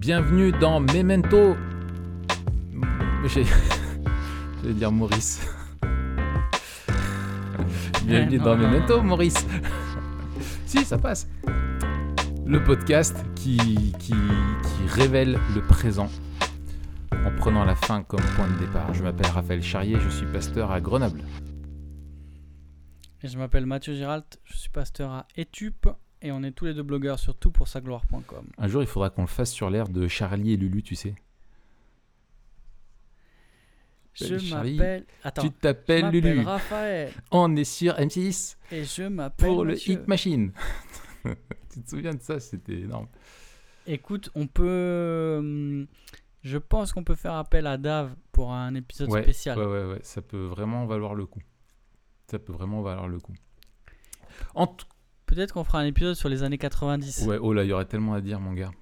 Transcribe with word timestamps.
Bienvenue 0.00 0.50
dans 0.50 0.80
Memento. 0.80 1.58
Vais 3.22 4.72
dire 4.72 4.90
Maurice. 4.90 5.46
Bienvenue 8.06 8.38
dans 8.38 8.56
Memento. 8.56 9.02
Maurice. 9.02 9.46
si, 10.64 10.86
ça 10.86 10.96
passe. 10.96 11.28
Le 12.46 12.64
podcast 12.64 13.14
qui, 13.34 13.58
qui, 13.98 14.14
qui 14.14 14.86
révèle 14.88 15.38
le 15.54 15.60
présent 15.60 16.08
en 17.12 17.30
prenant 17.36 17.66
la 17.66 17.76
fin 17.76 18.02
comme 18.02 18.24
point 18.36 18.48
de 18.48 18.58
départ. 18.58 18.94
Je 18.94 19.02
m'appelle 19.02 19.30
Raphaël 19.30 19.62
Charrier, 19.62 20.00
je 20.00 20.08
suis 20.08 20.26
pasteur 20.26 20.70
à 20.70 20.80
Grenoble. 20.80 21.20
Et 23.22 23.28
je 23.28 23.36
m'appelle 23.36 23.66
Mathieu 23.66 23.92
Giralt, 23.92 24.40
je 24.44 24.56
suis 24.56 24.70
pasteur 24.70 25.10
à 25.10 25.26
Etup 25.36 25.88
et 26.22 26.32
on 26.32 26.42
est 26.42 26.52
tous 26.52 26.66
les 26.66 26.74
deux 26.74 26.82
blogueurs 26.82 27.18
sur 27.18 27.34
toutpoursagloire.com. 27.36 28.46
Un 28.58 28.68
jour, 28.68 28.82
il 28.82 28.86
faudra 28.88 29.10
qu'on 29.10 29.22
le 29.22 29.28
fasse 29.28 29.52
sur 29.52 29.70
l'air 29.70 29.88
de 29.88 30.06
Charlie 30.08 30.52
et 30.52 30.56
Lulu, 30.56 30.82
tu 30.82 30.94
sais. 30.94 31.14
Je 34.14 34.52
m'appelle. 34.54 35.06
Tu 35.40 35.50
t'appelles 35.50 36.10
Lulu. 36.10 36.40
Raphaël 36.42 37.12
On 37.30 37.54
est 37.56 37.64
sur 37.64 37.94
M6 37.94 38.56
et 38.72 38.84
je 38.84 39.04
m'appelle. 39.04 39.48
pour 39.48 39.64
le. 39.64 39.76
Hit 39.88 40.06
Machine. 40.08 40.52
tu 41.72 41.82
te 41.82 41.88
souviens 41.90 42.14
de 42.14 42.20
ça? 42.20 42.38
C'était 42.40 42.80
énorme. 42.80 43.06
Écoute, 43.86 44.30
on 44.34 44.46
peut. 44.46 45.36
hum, 45.38 45.86
Je 46.42 46.58
pense 46.58 46.92
qu'on 46.92 47.04
peut 47.04 47.14
faire 47.14 47.34
appel 47.34 47.66
à 47.66 47.78
Dave 47.78 48.14
pour 48.32 48.52
un 48.52 48.74
épisode 48.74 49.10
Ouais, 49.10 49.22
spécial. 49.22 49.58
ouais, 49.58 49.64
ouais, 49.66 49.84
ouais, 49.92 50.00
ça 50.02 50.20
peut 50.22 50.44
vraiment 50.44 50.86
valoir 50.86 51.14
le 51.14 51.24
coup. 51.26 51.40
Ça 52.30 52.38
peut 52.38 52.52
vraiment 52.52 52.82
valoir 52.82 53.08
le 53.08 53.18
coup. 53.20 53.34
En 54.54 54.66
tout 54.66 54.86
Peut-être 55.30 55.52
qu'on 55.54 55.62
fera 55.62 55.78
un 55.78 55.84
épisode 55.86 56.16
sur 56.16 56.28
les 56.28 56.42
années 56.42 56.58
90. 56.58 57.24
Ouais, 57.24 57.38
oh 57.40 57.52
là, 57.52 57.62
il 57.62 57.68
y 57.68 57.72
aurait 57.72 57.84
tellement 57.84 58.14
à 58.14 58.20
dire, 58.20 58.40
mon 58.40 58.52
gars. 58.52 58.72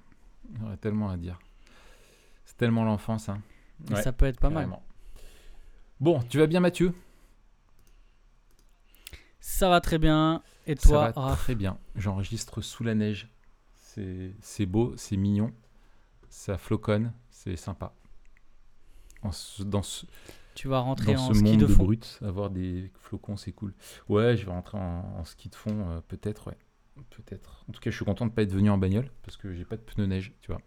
Il 0.51 0.59
y 0.59 0.65
aurait 0.65 0.77
tellement 0.77 1.11
à 1.11 1.15
dire. 1.15 1.37
C'est 2.43 2.57
tellement 2.57 2.83
l'enfance, 2.83 3.29
hein. 3.29 3.39
Ouais, 3.91 4.01
ça 4.01 4.11
peut 4.11 4.25
être 4.25 4.39
pas 4.39 4.49
mal. 4.49 4.67
Bon, 5.99 6.23
tu 6.27 6.39
vas 6.39 6.47
bien, 6.47 6.59
Mathieu? 6.59 6.95
Ça 9.39 9.69
va 9.69 9.79
très 9.79 9.99
bien. 9.99 10.41
Et 10.65 10.75
Ça 10.75 10.89
toi, 10.89 11.11
va 11.11 11.21
Raph? 11.21 11.39
très 11.39 11.53
bien. 11.53 11.77
J'enregistre 11.95 12.61
sous 12.61 12.83
la 12.83 12.95
neige. 12.95 13.29
C'est 14.41 14.65
beau, 14.65 14.93
c'est 14.97 15.17
mignon. 15.17 15.53
Ça 16.29 16.57
floconne, 16.57 17.13
c'est 17.29 17.57
sympa. 17.57 17.93
En 19.21 19.29
dans 19.65 19.83
ce, 19.83 20.05
tu 20.59 20.67
vas 20.67 20.79
rentrer 20.79 21.13
dans 21.13 21.21
en 21.21 21.27
ce 21.29 21.35
ski 21.35 21.43
monde 21.51 21.61
de 21.61 21.67
fond. 21.67 21.85
brut, 21.85 22.19
avoir 22.21 22.49
des 22.49 22.91
flocons, 22.99 23.37
c'est 23.37 23.53
cool. 23.53 23.73
Ouais, 24.09 24.35
je 24.35 24.45
vais 24.45 24.51
rentrer 24.51 24.77
en, 24.77 25.15
en 25.17 25.23
ski 25.23 25.47
de 25.47 25.55
fond, 25.55 25.89
euh, 25.89 26.01
peut-être, 26.05 26.47
ouais. 26.47 26.57
Peut-être. 27.11 27.63
En 27.69 27.71
tout 27.71 27.79
cas, 27.79 27.89
je 27.91 27.95
suis 27.95 28.03
content 28.03 28.25
de 28.25 28.31
pas 28.31 28.41
être 28.41 28.51
venu 28.51 28.69
en 28.69 28.77
bagnole 28.77 29.09
parce 29.23 29.37
que 29.37 29.53
j'ai 29.53 29.63
pas 29.63 29.77
de 29.77 29.81
pneus 29.81 30.05
neige, 30.07 30.33
tu 30.41 30.51
vois. 30.51 30.59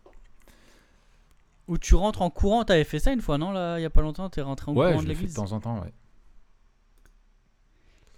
Où 1.68 1.76
tu 1.76 1.94
rentres 1.94 2.22
en 2.22 2.30
courant. 2.30 2.64
T'avais 2.64 2.84
fait 2.84 3.00
ça 3.00 3.12
une 3.12 3.20
fois, 3.20 3.36
non 3.36 3.52
Là, 3.52 3.78
il 3.78 3.82
y 3.82 3.84
a 3.84 3.90
pas 3.90 4.00
longtemps, 4.00 4.30
t'es 4.30 4.40
rentré 4.40 4.70
en 4.70 4.74
ouais, 4.74 4.86
courant 4.88 5.00
je 5.02 5.06
de 5.08 5.12
fais 5.12 5.14
de 5.14 5.18
l'église? 5.18 5.34
temps 5.34 5.52
en 5.52 5.60
temps, 5.60 5.82
ouais. 5.82 5.92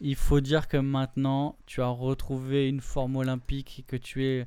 Il 0.00 0.14
faut 0.14 0.41
dire 0.41 0.69
que 0.69 0.77
maintenant, 0.77 1.56
tu 1.66 1.83
as 1.83 1.88
retrouvé 1.88 2.69
une 2.69 2.81
forme 2.81 3.16
olympique 3.16 3.81
et 3.81 3.83
que 3.83 3.97
tu 3.97 4.25
es 4.25 4.47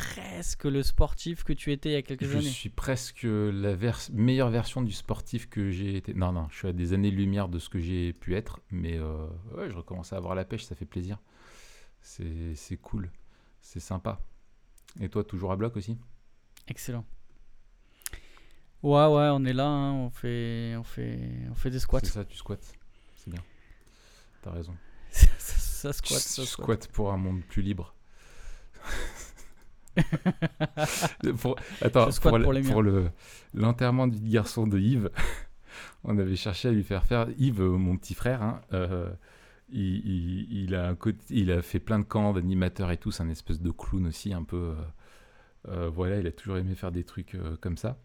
presque 0.00 0.64
le 0.64 0.82
sportif 0.82 1.44
que 1.44 1.52
tu 1.52 1.72
étais 1.72 1.90
il 1.90 1.92
y 1.92 1.96
a 1.96 2.02
quelques 2.02 2.24
Je 2.24 2.38
années. 2.38 2.48
suis 2.48 2.68
presque 2.68 3.22
la 3.24 3.74
vers- 3.74 4.00
meilleure 4.12 4.50
version 4.50 4.82
du 4.82 4.92
sportif 4.92 5.48
que 5.48 5.70
j'ai 5.70 5.96
été. 5.96 6.14
Non, 6.14 6.32
non, 6.32 6.48
je 6.50 6.56
suis 6.58 6.68
à 6.68 6.72
des 6.72 6.92
années-lumière 6.92 7.48
de 7.48 7.58
ce 7.58 7.68
que 7.68 7.78
j'ai 7.78 8.12
pu 8.12 8.34
être, 8.36 8.60
mais 8.70 8.96
euh, 8.98 9.26
ouais, 9.56 9.70
je 9.70 9.76
recommence 9.76 10.12
à 10.12 10.16
avoir 10.16 10.34
la 10.34 10.44
pêche, 10.44 10.64
ça 10.64 10.74
fait 10.74 10.84
plaisir. 10.86 11.18
C'est 12.00 12.76
cool, 12.80 13.10
c'est 13.60 13.80
sympa. 13.80 14.20
Et 15.00 15.08
toi, 15.08 15.24
toujours 15.24 15.50
à 15.52 15.56
bloc 15.56 15.76
aussi? 15.76 15.98
Excellent. 16.68 17.04
Ouais, 18.82 19.06
ouais, 19.06 19.28
on 19.32 19.44
est 19.44 19.52
là, 19.52 19.66
hein, 19.66 19.92
on, 19.94 20.10
fait, 20.10 20.74
on, 20.76 20.84
fait, 20.84 21.18
on 21.50 21.54
fait 21.54 21.70
des 21.70 21.80
squats. 21.80 22.00
C'est 22.04 22.12
ça, 22.12 22.24
tu 22.24 22.36
squattes. 22.36 22.72
C'est 23.16 23.30
bien. 23.30 23.42
T'as 24.42 24.52
raison. 24.52 24.76
ça, 25.10 25.26
ça 25.38 25.92
squatte, 25.92 26.20
ça 26.20 26.42
Je 26.42 26.48
squatte 26.48 26.88
pour 26.88 27.12
un 27.12 27.16
monde 27.16 27.42
plus 27.42 27.62
libre. 27.62 27.94
Pour- 31.40 31.56
Attends, 31.80 32.06
pour, 32.20 32.30
pour 32.44 32.52
pour 32.72 32.82
le 32.82 33.10
l'enterrement 33.54 34.06
du 34.06 34.18
garçon 34.28 34.66
de 34.66 34.78
Yves, 34.78 35.10
on 36.04 36.18
avait 36.18 36.36
cherché 36.36 36.68
à 36.68 36.72
lui 36.72 36.82
faire 36.84 37.04
faire. 37.04 37.28
Yves, 37.38 37.60
euh, 37.62 37.76
mon 37.76 37.96
petit 37.96 38.14
frère, 38.14 38.42
hein, 38.42 38.60
euh, 38.72 39.08
il, 39.70 39.96
il- 40.06 40.62
il 40.64 40.74
a 40.74 40.88
un 40.88 40.94
côté- 40.94 41.24
il 41.30 41.50
a 41.50 41.62
fait 41.62 41.80
plein 41.80 41.98
de 41.98 42.04
camps 42.04 42.32
d'animateurs 42.32 42.90
et 42.90 42.96
tout. 42.96 43.10
C'est 43.10 43.22
un 43.22 43.28
espèce 43.30 43.60
de 43.60 43.70
clown 43.70 44.06
aussi, 44.06 44.32
un 44.32 44.44
peu. 44.44 44.74
euh, 45.68 45.88
voilà, 45.88 46.18
il 46.20 46.26
a 46.26 46.32
toujours 46.32 46.58
aimé 46.58 46.74
faire 46.74 46.92
des 46.92 47.04
trucs 47.04 47.34
euh, 47.34 47.56
comme 47.60 47.76
ça. 47.76 47.98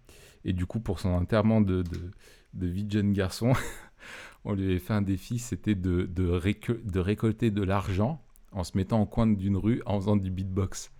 Et 0.46 0.54
du 0.54 0.66
coup, 0.66 0.80
pour 0.80 1.00
son 1.00 1.10
enterrement 1.10 1.62
de, 1.62 1.84
de, 1.84 2.12
de 2.56 2.68
vie 2.68 2.84
de 2.86 2.92
jeune 2.92 3.14
garçon, 3.14 3.54
on 4.46 4.54
lui 4.54 4.64
avait 4.66 4.80
fait 4.80 4.94
un 4.94 5.04
défi 5.04 5.38
c'était 5.38 5.76
de, 5.76 6.04
de, 6.08 6.28
récol- 6.28 6.84
de 6.84 7.00
récolter 7.00 7.52
de 7.52 7.62
l'argent 7.64 8.24
en 8.52 8.64
se 8.64 8.76
mettant 8.76 9.02
au 9.02 9.06
coin 9.06 9.28
d'une 9.28 9.56
rue 9.58 9.82
en 9.86 10.00
faisant 10.00 10.16
du 10.18 10.32
beatbox. 10.32 10.92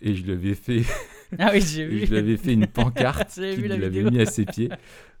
Et 0.00 0.14
je 0.14 0.24
lui 0.24 0.32
avais 0.32 0.54
fait, 0.54 0.82
Ah 1.38 1.50
oui, 1.52 1.60
j'ai 1.60 1.84
vu. 1.88 2.06
je 2.06 2.10
lui 2.10 2.18
avais 2.18 2.36
fait 2.36 2.52
une 2.52 2.66
pancarte 2.66 3.32
J'avais 3.36 3.54
qu'il 3.54 3.62
vu 3.62 3.68
la 3.68 3.74
avait 3.76 3.88
vidéo. 3.88 4.10
mis 4.10 4.20
à 4.20 4.26
ses 4.26 4.44
pieds 4.44 4.70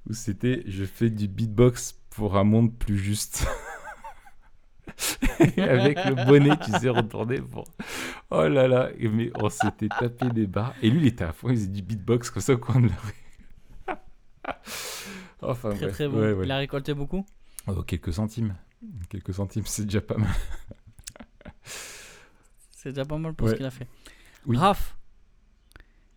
où 0.08 0.12
c'était 0.12 0.62
je 0.66 0.84
fais 0.84 1.10
du 1.10 1.26
beatbox 1.28 1.98
pour 2.10 2.36
un 2.36 2.44
monde 2.44 2.76
plus 2.76 2.98
juste. 2.98 3.46
Et 5.56 5.60
avec 5.62 6.02
le 6.04 6.14
bonnet, 6.26 6.56
tu 6.64 6.70
sais, 6.72 6.88
retourné 6.88 7.40
pour. 7.40 7.64
Oh 8.30 8.46
là 8.48 8.66
là, 8.68 8.90
mais 8.98 9.30
on 9.34 9.50
s'était 9.50 9.88
tapé 9.88 10.28
des 10.30 10.46
barres. 10.46 10.74
Et 10.80 10.88
lui, 10.90 11.00
il 11.00 11.06
était 11.06 11.24
à 11.24 11.32
fond, 11.32 11.48
il 11.50 11.56
faisait 11.56 11.66
du 11.66 11.82
beatbox 11.82 12.30
comme 12.30 12.40
ça 12.42 12.54
au 12.54 12.58
coin 12.58 12.80
de 12.80 12.88
la 12.88 12.94
rue. 12.94 13.94
enfin, 15.42 15.70
Très 15.70 15.78
bref. 15.80 15.92
très 15.92 16.08
bon. 16.08 16.20
Ouais, 16.20 16.32
ouais. 16.32 16.44
Il 16.46 16.50
a 16.50 16.56
récolté 16.58 16.94
beaucoup? 16.94 17.26
Oh, 17.66 17.82
quelques 17.82 18.12
centimes. 18.12 18.54
Quelques 19.10 19.34
centimes, 19.34 19.64
c'est 19.66 19.84
déjà 19.84 20.00
pas 20.00 20.16
mal. 20.16 20.30
C'est 22.70 22.90
déjà 22.90 23.04
pas 23.04 23.18
mal 23.18 23.34
pour 23.34 23.48
ce 23.48 23.54
qu'il 23.54 23.66
a 23.66 23.70
fait. 23.70 23.86
Oui. 24.46 24.56
Raph, 24.56 24.96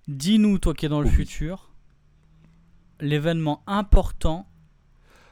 dis-nous, 0.08 0.60
toi 0.60 0.74
qui 0.74 0.86
es 0.86 0.90
dans 0.90 1.02
le 1.02 1.08
Oh 1.08 1.10
oui. 1.10 1.16
futur, 1.16 1.72
l'événement 3.00 3.64
important 3.68 4.48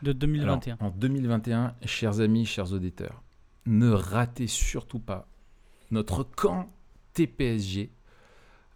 de 0.01 0.11
Alors, 0.11 0.19
2021. 0.19 0.77
en 0.79 0.89
2021, 0.89 1.75
chers 1.85 2.19
amis, 2.19 2.45
chers 2.45 2.71
auditeurs, 2.73 3.23
ne 3.65 3.89
ratez 3.91 4.47
surtout 4.47 4.99
pas 4.99 5.27
notre 5.91 6.23
camp 6.23 6.67
TPSG, 7.13 7.91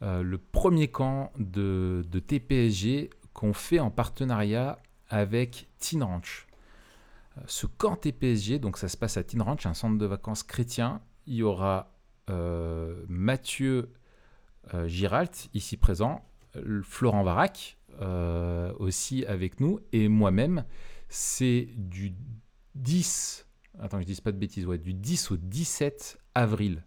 euh, 0.01 0.23
le 0.23 0.37
premier 0.37 0.87
camp 0.89 1.31
de, 1.37 2.05
de 2.09 2.19
TPSG 2.19 3.09
qu'on 3.33 3.53
fait 3.53 3.79
en 3.79 3.91
partenariat 3.91 4.79
avec 5.09 5.67
Teen 5.79 6.03
Ranch. 6.03 6.47
Euh, 7.37 7.41
Ce 7.47 7.65
camp 7.65 7.95
TPSG, 7.95 8.59
donc 8.59 8.77
ça 8.77 8.87
se 8.89 8.97
passe 8.97 9.17
à 9.17 9.23
Teen 9.23 9.41
Ranch, 9.41 9.65
un 9.65 9.73
centre 9.73 9.97
de 9.97 10.05
vacances 10.05 10.43
chrétien. 10.43 11.01
Il 11.27 11.35
y 11.35 11.43
aura 11.43 11.91
euh, 12.29 13.03
Mathieu 13.07 13.91
Giralt, 14.85 15.49
ici 15.53 15.77
présent, 15.77 16.21
euh, 16.55 16.81
Florent 16.83 17.23
Varac, 17.23 17.77
euh, 18.01 18.73
aussi 18.79 19.25
avec 19.25 19.59
nous, 19.59 19.79
et 19.91 20.07
moi-même. 20.07 20.65
C'est 21.09 21.67
du 21.75 22.13
10, 22.75 23.47
attends, 23.79 23.99
je 23.99 24.05
dis 24.05 24.19
pas 24.21 24.31
de 24.31 24.37
bêtises, 24.37 24.65
ouais, 24.65 24.77
du 24.77 24.93
10 24.93 25.31
au 25.31 25.37
17 25.37 26.17
avril 26.35 26.83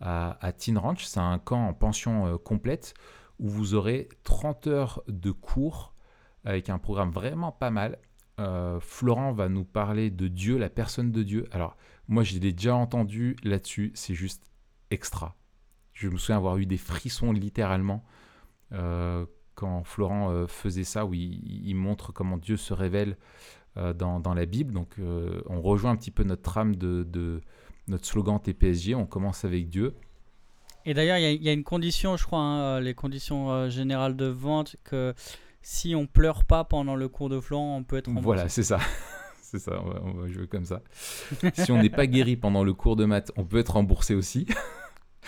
à, 0.00 0.38
à 0.44 0.52
Teen 0.52 0.78
Ranch. 0.78 1.04
C'est 1.04 1.20
un 1.20 1.38
camp 1.38 1.68
en 1.68 1.74
pension 1.74 2.26
euh, 2.26 2.38
complète 2.38 2.94
où 3.38 3.48
vous 3.48 3.74
aurez 3.74 4.08
30 4.22 4.66
heures 4.68 5.02
de 5.08 5.30
cours 5.30 5.94
avec 6.44 6.70
un 6.70 6.78
programme 6.78 7.10
vraiment 7.10 7.52
pas 7.52 7.70
mal. 7.70 7.98
Euh, 8.38 8.78
Florent 8.80 9.32
va 9.32 9.48
nous 9.48 9.64
parler 9.64 10.10
de 10.10 10.28
Dieu, 10.28 10.58
la 10.58 10.70
personne 10.70 11.10
de 11.10 11.22
Dieu. 11.22 11.46
Alors, 11.50 11.76
moi, 12.06 12.22
je 12.22 12.34
l'ai 12.34 12.52
déjà 12.52 12.76
entendu 12.76 13.36
là-dessus, 13.42 13.90
c'est 13.94 14.14
juste 14.14 14.44
extra. 14.90 15.34
Je 15.98 16.08
me 16.10 16.18
souviens 16.18 16.36
avoir 16.36 16.58
eu 16.58 16.66
des 16.66 16.76
frissons 16.76 17.32
littéralement 17.32 18.04
euh, 18.72 19.24
quand 19.54 19.82
Florent 19.84 20.30
euh, 20.30 20.46
faisait 20.46 20.84
ça, 20.84 21.06
où 21.06 21.14
il, 21.14 21.66
il 21.66 21.74
montre 21.74 22.12
comment 22.12 22.36
Dieu 22.36 22.58
se 22.58 22.74
révèle 22.74 23.16
euh, 23.78 23.94
dans, 23.94 24.20
dans 24.20 24.34
la 24.34 24.44
Bible. 24.44 24.74
Donc, 24.74 24.96
on 24.98 25.60
rejoint 25.62 25.92
un 25.92 25.96
petit 25.96 26.10
peu 26.10 26.22
notre 26.22 26.42
trame 26.42 26.76
de, 26.76 27.02
de 27.08 27.40
notre 27.88 28.04
slogan 28.04 28.38
TPSG. 28.38 28.94
On 28.94 29.06
commence 29.06 29.44
avec 29.46 29.70
Dieu. 29.70 29.94
Et 30.84 30.92
d'ailleurs, 30.92 31.16
il 31.16 31.22
y 31.22 31.26
a- 31.26 31.32
il 31.32 31.42
y, 31.42 31.48
a 31.48 31.52
une 31.52 31.64
condition, 31.64 32.16
je 32.18 32.24
crois, 32.26 32.40
hein, 32.40 32.80
les 32.80 32.92
conditions 32.94 33.68
générales 33.70 34.16
de 34.16 34.26
vente, 34.26 34.76
que 34.84 35.14
si 35.62 35.94
on 35.96 36.06
pleure 36.06 36.44
pas 36.44 36.62
pendant 36.64 36.94
le 36.94 37.08
cours 37.08 37.28
de 37.30 37.40
Florent, 37.40 37.76
on 37.78 37.82
peut 37.84 37.96
être 37.96 38.06
remboursé. 38.08 38.24
Voilà, 38.24 38.48
c'est 38.50 38.62
ça. 38.62 38.78
c'est 39.42 39.58
ça, 39.58 39.80
on 39.82 39.88
va, 39.88 40.00
on 40.04 40.12
va 40.12 40.28
jouer 40.28 40.46
comme 40.46 40.64
ça. 40.66 40.82
si 41.54 41.72
on 41.72 41.80
n'est 41.82 41.88
pas 41.90 42.06
guéri 42.06 42.36
pendant 42.36 42.62
le 42.64 42.74
cours 42.74 42.96
de 42.96 43.04
maths, 43.06 43.32
on 43.36 43.44
peut 43.44 43.58
être 43.58 43.72
remboursé 43.72 44.14
aussi. 44.14 44.46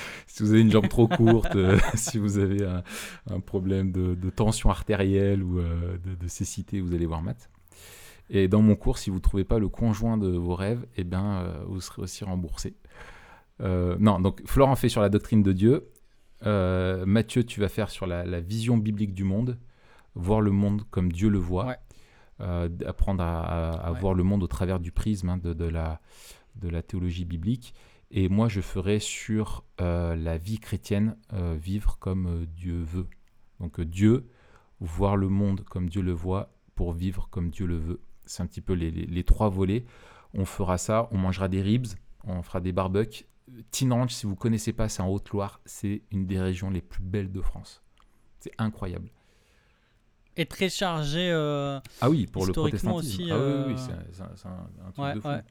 si 0.26 0.42
vous 0.42 0.52
avez 0.52 0.60
une 0.62 0.70
jambe 0.70 0.88
trop 0.88 1.08
courte, 1.08 1.56
euh, 1.56 1.78
si 1.94 2.18
vous 2.18 2.38
avez 2.38 2.64
un, 2.64 2.82
un 3.30 3.40
problème 3.40 3.92
de, 3.92 4.14
de 4.14 4.30
tension 4.30 4.70
artérielle 4.70 5.42
ou 5.42 5.58
euh, 5.58 5.98
de, 5.98 6.14
de 6.14 6.28
cécité, 6.28 6.80
vous 6.80 6.94
allez 6.94 7.06
voir 7.06 7.22
maths. 7.22 7.50
Et 8.30 8.46
dans 8.48 8.60
mon 8.62 8.76
cours, 8.76 8.98
si 8.98 9.08
vous 9.10 9.16
ne 9.16 9.22
trouvez 9.22 9.44
pas 9.44 9.58
le 9.58 9.68
conjoint 9.68 10.18
de 10.18 10.28
vos 10.28 10.54
rêves, 10.54 10.84
eh 10.96 11.04
bien, 11.04 11.38
euh, 11.40 11.64
vous 11.66 11.80
serez 11.80 12.02
aussi 12.02 12.24
remboursé. 12.24 12.74
Non, 13.60 14.20
donc 14.20 14.40
Florent 14.46 14.76
fait 14.76 14.88
sur 14.88 15.00
la 15.00 15.08
doctrine 15.08 15.42
de 15.42 15.52
Dieu. 15.52 15.88
Mathieu, 17.06 17.42
tu 17.44 17.60
vas 17.60 17.68
faire 17.68 17.90
sur 17.90 18.06
la, 18.06 18.24
la 18.24 18.40
vision 18.40 18.76
biblique 18.76 19.14
du 19.14 19.24
monde, 19.24 19.58
voir 20.14 20.40
le 20.40 20.50
monde 20.52 20.82
comme 20.90 21.10
Dieu 21.10 21.28
le 21.28 21.38
voit, 21.38 21.66
Ouais. 21.66 22.68
apprendre 22.86 23.22
à, 23.24 23.40
à- 23.40 23.70
à 23.88 23.92
Ouais. 23.92 23.98
voir 24.00 24.14
le 24.14 24.22
monde 24.22 24.42
au 24.42 24.46
travers 24.46 24.78
du 24.78 24.92
prisme 24.92 25.28
hein, 25.30 25.38
de, 25.38 25.52
de 25.54 25.64
la, 25.64 26.00
de 26.56 26.68
la 26.68 26.82
théologie 26.82 27.24
biblique. 27.24 27.74
Et 28.10 28.28
moi, 28.28 28.48
je 28.48 28.60
ferai 28.60 29.00
sur 29.00 29.64
euh, 29.80 30.16
la 30.16 30.38
vie 30.38 30.58
chrétienne, 30.58 31.16
euh, 31.34 31.56
vivre 31.60 31.98
comme 31.98 32.26
euh, 32.26 32.46
Dieu 32.46 32.82
veut. 32.82 33.06
Donc 33.60 33.80
Dieu, 33.80 34.26
voir 34.80 35.16
le 35.16 35.28
monde 35.28 35.62
comme 35.64 35.88
Dieu 35.88 36.00
le 36.02 36.12
voit, 36.12 36.54
pour 36.74 36.92
vivre 36.92 37.28
comme 37.30 37.50
Dieu 37.50 37.66
le 37.66 37.76
veut. 37.76 38.00
C'est 38.24 38.42
un 38.42 38.46
petit 38.46 38.60
peu 38.62 38.72
les, 38.72 38.90
les- 38.90 39.06
les 39.06 39.24
trois 39.24 39.48
volets. 39.50 39.84
On 40.34 40.44
fera 40.44 40.78
ça, 40.78 41.08
on 41.10 41.18
mangera 41.18 41.48
des 41.48 41.60
ribs, 41.62 41.86
on 42.24 42.42
fera 42.42 42.60
des 42.60 42.72
barbecues. 42.72 43.24
Ranch, 43.90 44.12
si 44.12 44.26
vous 44.26 44.36
connaissez 44.36 44.72
pas, 44.72 44.88
c'est 44.88 45.02
en 45.02 45.08
Haute-Loire, 45.08 45.60
c'est 45.64 46.02
une 46.10 46.26
des 46.26 46.38
régions 46.40 46.70
les 46.70 46.82
plus 46.82 47.02
belles 47.02 47.32
de 47.32 47.40
France. 47.40 47.82
C'est 48.40 48.52
incroyable. 48.58 49.10
Et 50.36 50.46
très 50.46 50.68
chargé. 50.68 51.30
euh, 51.32 51.80
Ah 52.00 52.08
oui, 52.10 52.26
pour 52.26 52.46
le 52.46 52.52
protestantisme. 52.52 53.20
aussi, 53.22 53.30
ah 53.32 53.38
oui, 53.38 53.44
oui, 53.44 53.64
oui, 53.68 53.74
c'est 53.78 53.92
un, 53.92 54.04
c'est 54.12 54.22
un- 54.22 54.36
c'est 54.36 54.46
un- 54.48 54.86
un 54.86 54.90
truc 54.92 55.04
Ouais, 55.04 55.14
de 55.14 55.20
fou. 55.20 55.28
ouais. 55.28 55.42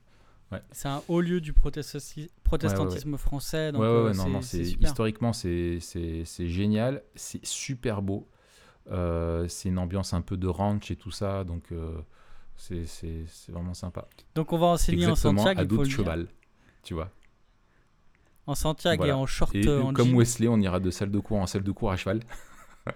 Ouais. 0.51 0.61
C'est 0.71 0.87
un 0.87 1.01
haut 1.09 1.19
lieu 1.19 1.41
du 1.41 1.51
protestanti- 1.51 2.29
protestantisme 2.43 3.17
français. 3.17 3.71
Donc, 3.73 3.81
euh, 3.81 4.13
non, 4.13 4.29
non, 4.29 4.41
c'est 4.41 4.61
historiquement 4.61 5.33
c'est 5.33 5.79
génial, 6.47 7.03
c'est 7.15 7.45
super 7.45 8.01
beau. 8.01 8.27
Euh, 8.89 9.45
c'est 9.49 9.67
une 9.67 9.77
ambiance 9.79 10.13
un 10.13 10.21
peu 10.21 10.37
de 10.37 10.47
ranch 10.47 10.89
et 10.91 10.95
tout 10.95 11.11
ça, 11.11 11.43
donc 11.43 11.73
euh, 11.73 11.99
c'est 12.55 12.85
vraiment 13.49 13.73
sympa. 13.73 14.07
Donc 14.35 14.53
on 14.53 14.57
va 14.57 14.67
enseigner 14.67 15.05
en 15.07 15.15
Santiago, 15.15 15.59
à 15.59 15.65
dos 15.65 15.83
de 15.83 15.89
cheval, 15.89 16.27
tu 16.83 16.93
vois. 16.93 17.11
En 18.45 18.55
Santiago 18.55 18.99
Voilà. 18.99 19.11
et 19.11 19.15
en 19.17 19.25
short, 19.25 19.53
Et 19.53 19.67
en 19.69 19.91
comme. 19.91 20.15
Wesley, 20.15 20.47
on 20.47 20.57
ira 20.61 20.79
de 20.79 20.89
salle 20.89 21.11
de 21.11 21.19
cours 21.19 21.39
en 21.39 21.47
salle 21.47 21.63
de 21.63 21.71
cours 21.73 21.91
à 21.91 21.97
cheval. 21.97 22.21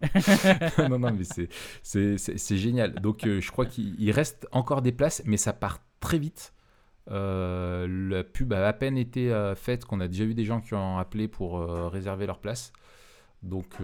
non, 0.88 0.98
non, 0.98 1.12
mais 1.12 1.24
c'est- 1.24 2.56
génial. 2.56 2.94
Donc, 2.96 3.26
euh, 3.26 3.40
je 3.40 3.50
crois 3.50 3.66
qu'il 3.66 3.94
il 4.00 4.10
reste 4.12 4.46
encore 4.52 4.82
des 4.82 4.92
places, 4.92 5.22
mais 5.24 5.36
ça 5.36 5.52
part 5.52 5.80
très 6.04 6.18
vite. 6.18 6.52
Euh, 7.10 7.86
la 7.88 8.24
pub 8.24 8.52
a 8.52 8.68
à 8.68 8.72
peine 8.72 8.96
été 8.96 9.32
euh, 9.32 9.54
faite, 9.54 9.84
qu'on 9.84 10.00
a 10.00 10.08
déjà 10.08 10.24
eu 10.24 10.34
des 10.34 10.44
gens 10.44 10.60
qui 10.60 10.74
ont 10.74 10.98
appelé 10.98 11.28
pour 11.28 11.58
euh, 11.58 11.88
réserver 11.88 12.26
leur 12.26 12.38
place. 12.38 12.72
Donc, 13.42 13.76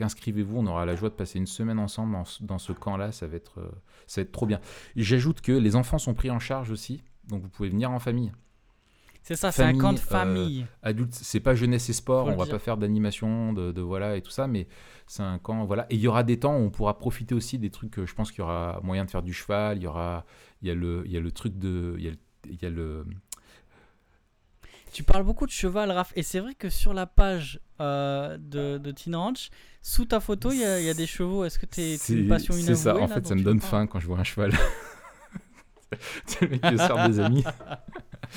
inscrivez-vous, 0.00 0.58
on 0.58 0.66
aura 0.66 0.86
la 0.86 0.94
joie 0.96 1.10
de 1.10 1.14
passer 1.14 1.38
une 1.38 1.46
semaine 1.46 1.78
ensemble 1.78 2.16
dans, 2.40 2.58
ce- 2.58 2.72
camp-là, 2.72 3.12
ça, 3.12 3.26
va 3.26 3.36
être, 3.36 3.60
ça 4.06 4.20
va 4.20 4.22
être 4.22 4.32
trop 4.32 4.46
bien. 4.46 4.60
J'ajoute 4.96 5.42
que 5.42 5.52
les 5.52 5.76
enfants 5.76 5.98
sont 5.98 6.14
pris 6.14 6.30
en 6.30 6.38
charge 6.38 6.70
aussi, 6.70 7.02
donc 7.28 7.42
vous 7.42 7.50
pouvez 7.50 7.68
venir 7.68 7.90
en 7.90 7.98
famille 7.98 8.32
C'est 9.24 9.36
ça, 9.36 9.52
c'est 9.52 9.62
un 9.62 9.76
camp 9.78 9.92
de 9.92 9.98
euh, 9.98 10.02
famille. 10.02 10.66
adulte, 10.82 11.14
c'est 11.14 11.38
pas 11.40 11.54
jeunesse 11.54 11.88
et 11.88 11.92
sport, 11.92 12.26
on 12.26 12.34
va 12.36 12.44
dire. 12.44 12.54
pas 12.54 12.58
faire 12.58 12.76
d'animation, 12.76 13.52
de, 13.52 13.70
de 13.70 13.80
voilà 13.80 14.16
et 14.16 14.22
tout 14.22 14.32
ça, 14.32 14.48
mais 14.48 14.66
c'est 15.06 15.22
un 15.22 15.38
camp, 15.38 15.64
voilà. 15.64 15.86
Et 15.90 15.94
il 15.94 16.00
y 16.00 16.08
aura 16.08 16.24
des 16.24 16.38
temps 16.40 16.56
où 16.56 16.60
on 16.60 16.70
pourra 16.70 16.98
profiter 16.98 17.34
aussi 17.34 17.58
des 17.58 17.70
trucs, 17.70 17.98
euh, 18.00 18.06
je 18.06 18.14
pense 18.14 18.30
qu'il 18.32 18.40
y 18.40 18.42
aura 18.42 18.80
moyen 18.82 19.04
de 19.04 19.10
faire 19.10 19.22
du 19.22 19.32
cheval, 19.32 19.76
il 19.78 19.84
y 19.84 19.86
aura, 19.86 20.24
il 20.60 20.68
y 20.68 20.70
a 20.72 20.74
le, 20.74 21.02
il 21.06 21.12
y 21.12 21.16
a 21.16 21.20
le 21.20 21.30
truc 21.30 21.56
de, 21.56 21.94
il 21.98 22.04
y 22.04 22.08
a, 22.08 22.10
le- 22.10 22.16
il 22.50 22.60
y 22.60 22.66
a 22.66 22.70
le, 22.70 23.06
Tu 24.92 25.04
parles 25.04 25.22
beaucoup 25.24 25.46
de 25.46 25.52
cheval, 25.52 25.90
Raph, 25.92 26.12
et 26.16 26.22
c'est 26.24 26.40
vrai 26.40 26.54
que 26.54 26.68
sur 26.68 26.92
la 26.92 27.06
page 27.06 27.60
euh, 27.80 28.36
de, 28.38 28.76
de 28.78 28.90
Teen 28.90 29.14
Ranch, 29.14 29.50
sous 29.82 30.04
ta 30.04 30.18
photo, 30.18 30.50
il 30.50 30.58
y, 30.58 30.64
a- 30.64 30.80
il 30.80 30.84
y 30.84 30.90
a 30.90 30.94
des 30.94 31.06
chevaux. 31.06 31.44
Est-ce 31.44 31.60
que 31.60 31.66
t'es 31.66 31.96
c'est 31.96 32.14
une 32.14 32.28
passion 32.28 32.54
c'est 32.54 32.74
ça, 32.74 32.96
en 32.96 33.00
là, 33.02 33.08
fait, 33.08 33.24
ça 33.26 33.34
me 33.34 33.38
tu 33.40 33.44
donne 33.44 33.60
faim 33.60 33.86
quand 33.86 34.00
je 34.00 34.06
vois 34.08 34.18
un 34.18 34.24
cheval. 34.24 34.52
c'est 36.26 36.40
le 36.42 36.48
mec 36.48 36.60
qui 36.62 36.78
sort 36.78 37.08
des 37.08 37.20
amis. 37.20 37.44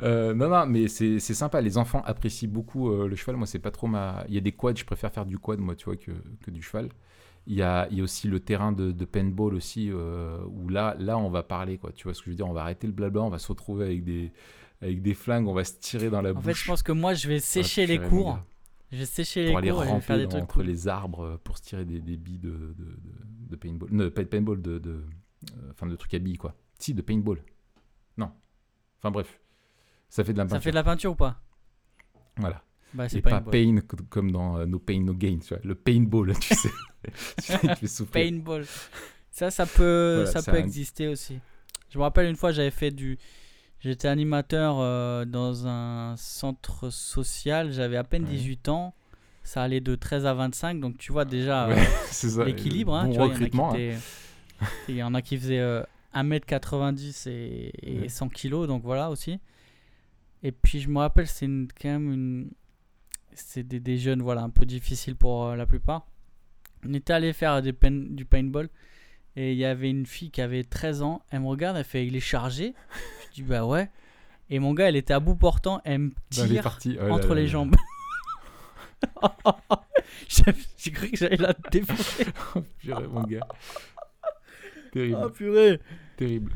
Euh, 0.00 0.34
non, 0.34 0.48
non, 0.48 0.66
mais 0.66 0.88
c'est 0.88 1.20
sympa. 1.20 1.60
Les 1.60 1.78
enfants 1.78 2.02
apprécient 2.04 2.48
beaucoup 2.48 2.90
euh, 2.90 3.06
le 3.06 3.14
cheval. 3.14 3.36
Moi, 3.36 3.46
c'est 3.46 3.58
pas 3.60 3.70
trop 3.70 3.86
ma. 3.86 4.24
Il 4.26 4.34
y 4.34 4.38
a 4.38 4.40
des 4.40 4.50
quads, 4.50 4.74
je 4.74 4.84
préfère 4.84 5.12
faire 5.12 5.26
du 5.26 5.38
quad, 5.38 5.60
moi, 5.60 5.76
tu 5.76 5.84
vois, 5.84 5.96
que, 5.96 6.10
que 6.42 6.50
du 6.50 6.60
cheval. 6.62 6.88
Il 7.46 7.54
y 7.54 7.62
a, 7.62 7.86
il 7.90 7.98
y 7.98 8.00
a 8.00 8.02
aussi 8.04 8.26
le 8.26 8.40
terrain 8.40 8.72
de, 8.72 8.90
de 8.90 9.04
paintball 9.04 9.54
aussi, 9.54 9.90
euh, 9.92 10.38
où 10.48 10.68
là, 10.68 10.96
là, 10.98 11.18
on 11.18 11.28
va 11.30 11.42
parler, 11.44 11.78
quoi. 11.78 11.92
Tu 11.92 12.04
vois 12.04 12.14
ce 12.14 12.20
que 12.20 12.26
je 12.26 12.30
veux 12.30 12.36
dire? 12.36 12.48
On 12.48 12.52
va 12.52 12.62
arrêter 12.62 12.86
le 12.88 12.92
blabla, 12.92 13.20
on 13.22 13.28
va 13.28 13.38
se 13.38 13.46
retrouver 13.48 13.84
avec 13.84 14.02
des, 14.02 14.32
avec 14.80 15.02
des 15.02 15.14
flingues, 15.14 15.46
on 15.46 15.52
va 15.54 15.62
se 15.62 15.74
tirer 15.78 16.10
dans 16.10 16.22
la 16.22 16.30
En 16.30 16.34
bouche. 16.34 16.44
fait, 16.46 16.54
je 16.54 16.64
pense 16.66 16.82
que 16.82 16.92
moi, 16.92 17.14
je 17.14 17.28
vais 17.28 17.38
sécher 17.38 17.86
les 17.86 17.98
cours. 18.00 18.40
Je 18.90 18.96
vais 18.98 19.06
sécher 19.06 19.44
les 19.44 19.48
Pour 19.50 19.58
aller 19.58 19.70
cours 19.70 19.80
vais 19.80 19.86
faire 19.86 19.94
ramper 19.94 20.16
des 20.16 20.22
dans- 20.24 20.28
trucs 20.30 20.42
entre 20.44 20.54
cool. 20.54 20.64
les 20.66 20.88
arbres 20.88 21.40
pour 21.44 21.58
se 21.58 21.62
tirer 21.62 21.84
des, 21.84 22.00
des 22.00 22.16
billes 22.16 22.38
de, 22.38 22.50
de, 22.50 22.98
de, 23.50 23.56
paintball. 23.56 23.88
Non, 23.92 24.10
pas 24.10 24.22
de 24.22 24.28
paintball, 24.28 24.60
de, 24.60 24.78
de, 24.78 24.90
euh, 24.90 25.70
enfin, 25.70 25.86
de 25.86 25.94
trucs 25.96 26.14
à 26.14 26.18
billes, 26.18 26.38
quoi. 26.38 26.54
Si, 26.78 26.92
de 26.94 27.02
paintball. 27.02 27.38
Non. 28.16 28.32
Enfin, 29.02 29.10
bref. 29.10 29.38
Ça 30.08 30.22
fait 30.24 30.32
de 30.32 30.38
la 30.38 30.44
Ça 30.44 30.48
peinture. 30.50 30.62
fait 30.64 30.70
de 30.70 30.74
la 30.76 30.84
peinture 30.84 31.12
ou 31.12 31.16
pas? 31.16 31.40
Voilà. 32.36 32.62
Bah, 32.94 33.08
c'est 33.08 33.22
pas, 33.22 33.40
pas 33.40 33.50
pain 33.50 33.78
co- 33.86 33.96
comme 34.10 34.30
dans 34.30 34.58
euh, 34.58 34.66
No 34.66 34.78
Pain, 34.78 35.00
No 35.00 35.14
Gain, 35.14 35.38
tu 35.40 35.48
vois. 35.54 35.58
Le 35.64 35.74
paintball, 35.74 36.34
tu 36.40 36.54
sais. 36.54 36.70
tu 37.78 37.88
fais. 37.88 38.04
Paintball. 38.30 38.66
Ça, 39.30 39.50
ça 39.50 39.64
peut, 39.64 40.24
Voilà, 40.24 40.30
ça 40.40 40.50
peut 40.52 40.58
un- 40.58 40.60
exister 40.60 41.08
aussi. 41.08 41.38
Je 41.90 41.98
me 41.98 42.02
rappelle 42.02 42.26
une 42.28 42.36
fois, 42.36 42.52
j'avais 42.52 42.70
fait 42.70 42.90
du. 42.90 43.18
J'étais 43.80 44.08
animateur 44.08 44.76
euh, 44.78 45.24
dans 45.24 45.66
un 45.66 46.14
centre 46.18 46.90
social. 46.90 47.72
J'avais 47.72 47.96
à 47.96 48.04
peine 48.04 48.24
Ouais. 48.24 48.30
18 48.30 48.68
ans. 48.68 48.94
Ça 49.42 49.62
allait 49.62 49.80
de 49.80 49.94
13 49.96 50.26
à 50.26 50.34
25. 50.34 50.78
Donc, 50.78 50.98
tu 50.98 51.10
vois 51.12 51.24
déjà 51.24 51.68
Ouais, 51.68 51.78
euh, 51.80 51.86
ça. 52.10 52.44
l'équilibre. 52.44 52.94
hein, 52.94 53.06
Bon 53.06 53.12
tu 53.12 53.18
vois, 53.18 53.26
il 53.26 53.30
y 53.30 53.32
en 53.32 53.34
a 53.34 53.38
qui 53.38 53.42
recrutement. 53.44 53.72
hein. 53.72 53.74
étaient- 53.76 53.98
Il 54.88 54.94
y 54.96 55.02
en 55.02 55.14
a 55.14 55.22
qui 55.22 55.36
faisaient 55.38 55.58
euh, 55.58 55.82
1m90 56.14 57.28
et, 57.28 57.72
et 57.82 58.00
Ouais. 58.02 58.08
100 58.08 58.28
kg. 58.28 58.66
Donc, 58.66 58.82
voilà 58.82 59.10
aussi. 59.10 59.38
Et 60.42 60.52
puis, 60.52 60.80
je 60.80 60.88
me 60.88 60.98
rappelle, 60.98 61.26
c'est 61.26 61.46
quand 61.46 61.88
même 61.88 62.12
une. 62.12 62.50
C'est 63.34 63.62
des, 63.66 63.80
des 63.80 63.96
jeunes, 63.98 64.20
voilà, 64.22 64.42
un 64.42 64.50
peu 64.50 64.66
difficiles 64.66 65.16
pour 65.16 65.46
euh, 65.46 65.56
la 65.56 65.64
plupart. 65.66 66.06
On 66.86 66.92
était 66.94 67.12
allé 67.12 67.32
faire 67.32 67.62
des 67.62 67.72
pain- 67.72 67.90
du 68.10 68.24
paintball. 68.24 68.68
Et 69.36 69.52
il 69.52 69.58
y 69.58 69.64
avait 69.64 69.88
une 69.88 70.04
fille 70.04 70.30
qui 70.30 70.42
avait 70.42 70.62
13 70.64 71.00
ans. 71.02 71.22
Elle 71.30 71.40
me 71.40 71.46
regarde, 71.46 71.76
elle 71.78 71.84
fait 71.84 72.06
Il 72.06 72.14
est 72.16 72.20
chargé? 72.20 72.74
Je 73.30 73.34
dis 73.36 73.42
Bah 73.42 73.64
ouais. 73.64 73.88
Et 74.50 74.58
mon 74.58 74.74
gars, 74.74 74.88
elle 74.90 74.96
était 74.96 75.14
à 75.14 75.20
bout 75.20 75.36
portant. 75.36 75.80
Elle 75.84 75.98
me 76.00 76.08
les 76.36 76.48
tire 76.48 76.62
parties. 76.62 76.98
Oh 77.00 77.06
là 77.06 77.14
entre 77.14 77.28
là 77.30 77.34
les 77.36 77.42
là. 77.42 77.48
jambes. 77.48 77.74
J'ai 80.76 80.90
cru 80.90 81.10
que 81.10 81.16
j'allais 81.16 81.36
la 81.36 81.54
défoncer. 81.70 82.26
Purée, 82.78 83.06
mon 83.06 83.22
gars. 83.22 83.46
Terrible. 84.92 85.18
Oh 85.24 85.28
purée. 85.30 85.80
Terrible. 86.16 86.52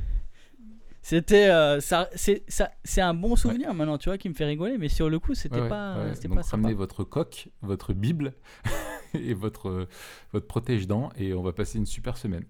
C'était 1.02 1.48
euh, 1.50 1.80
ça, 1.80 2.08
c'est 2.16 2.42
ça, 2.48 2.70
c'est 2.82 3.00
un 3.00 3.14
bon 3.14 3.36
souvenir 3.36 3.72
maintenant, 3.74 3.96
tu 3.96 4.08
vois, 4.08 4.18
qui 4.18 4.28
me 4.28 4.34
fait 4.34 4.44
rigoler. 4.44 4.76
Mais 4.76 4.88
sur 4.88 5.08
le 5.08 5.18
coup, 5.20 5.34
c'était 5.34 5.60
Ouais, 5.60 5.68
pas, 5.68 5.96
ouais. 5.98 6.14
c'était 6.14 6.26
Donc 6.28 6.38
pas 6.38 6.42
sympa. 6.42 6.56
ramenez 6.62 6.74
votre 6.74 7.04
coque, 7.04 7.48
votre 7.62 7.92
bible 7.92 8.34
et 9.14 9.32
votre, 9.34 9.86
votre 10.32 10.46
protège-dents 10.48 11.10
et 11.16 11.32
on 11.32 11.42
va 11.42 11.52
passer 11.52 11.78
une 11.78 11.86
super 11.86 12.16
semaine. 12.16 12.44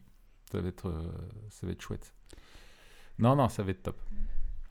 Ça 0.50 0.60
va 0.60 0.68
être, 0.68 0.88
euh, 0.88 1.02
ça 1.50 1.66
va 1.66 1.72
être 1.72 1.82
chouette. 1.82 2.14
Non, 3.18 3.36
non, 3.36 3.48
ça 3.50 3.62
va 3.62 3.70
être 3.72 3.82
top. 3.82 4.00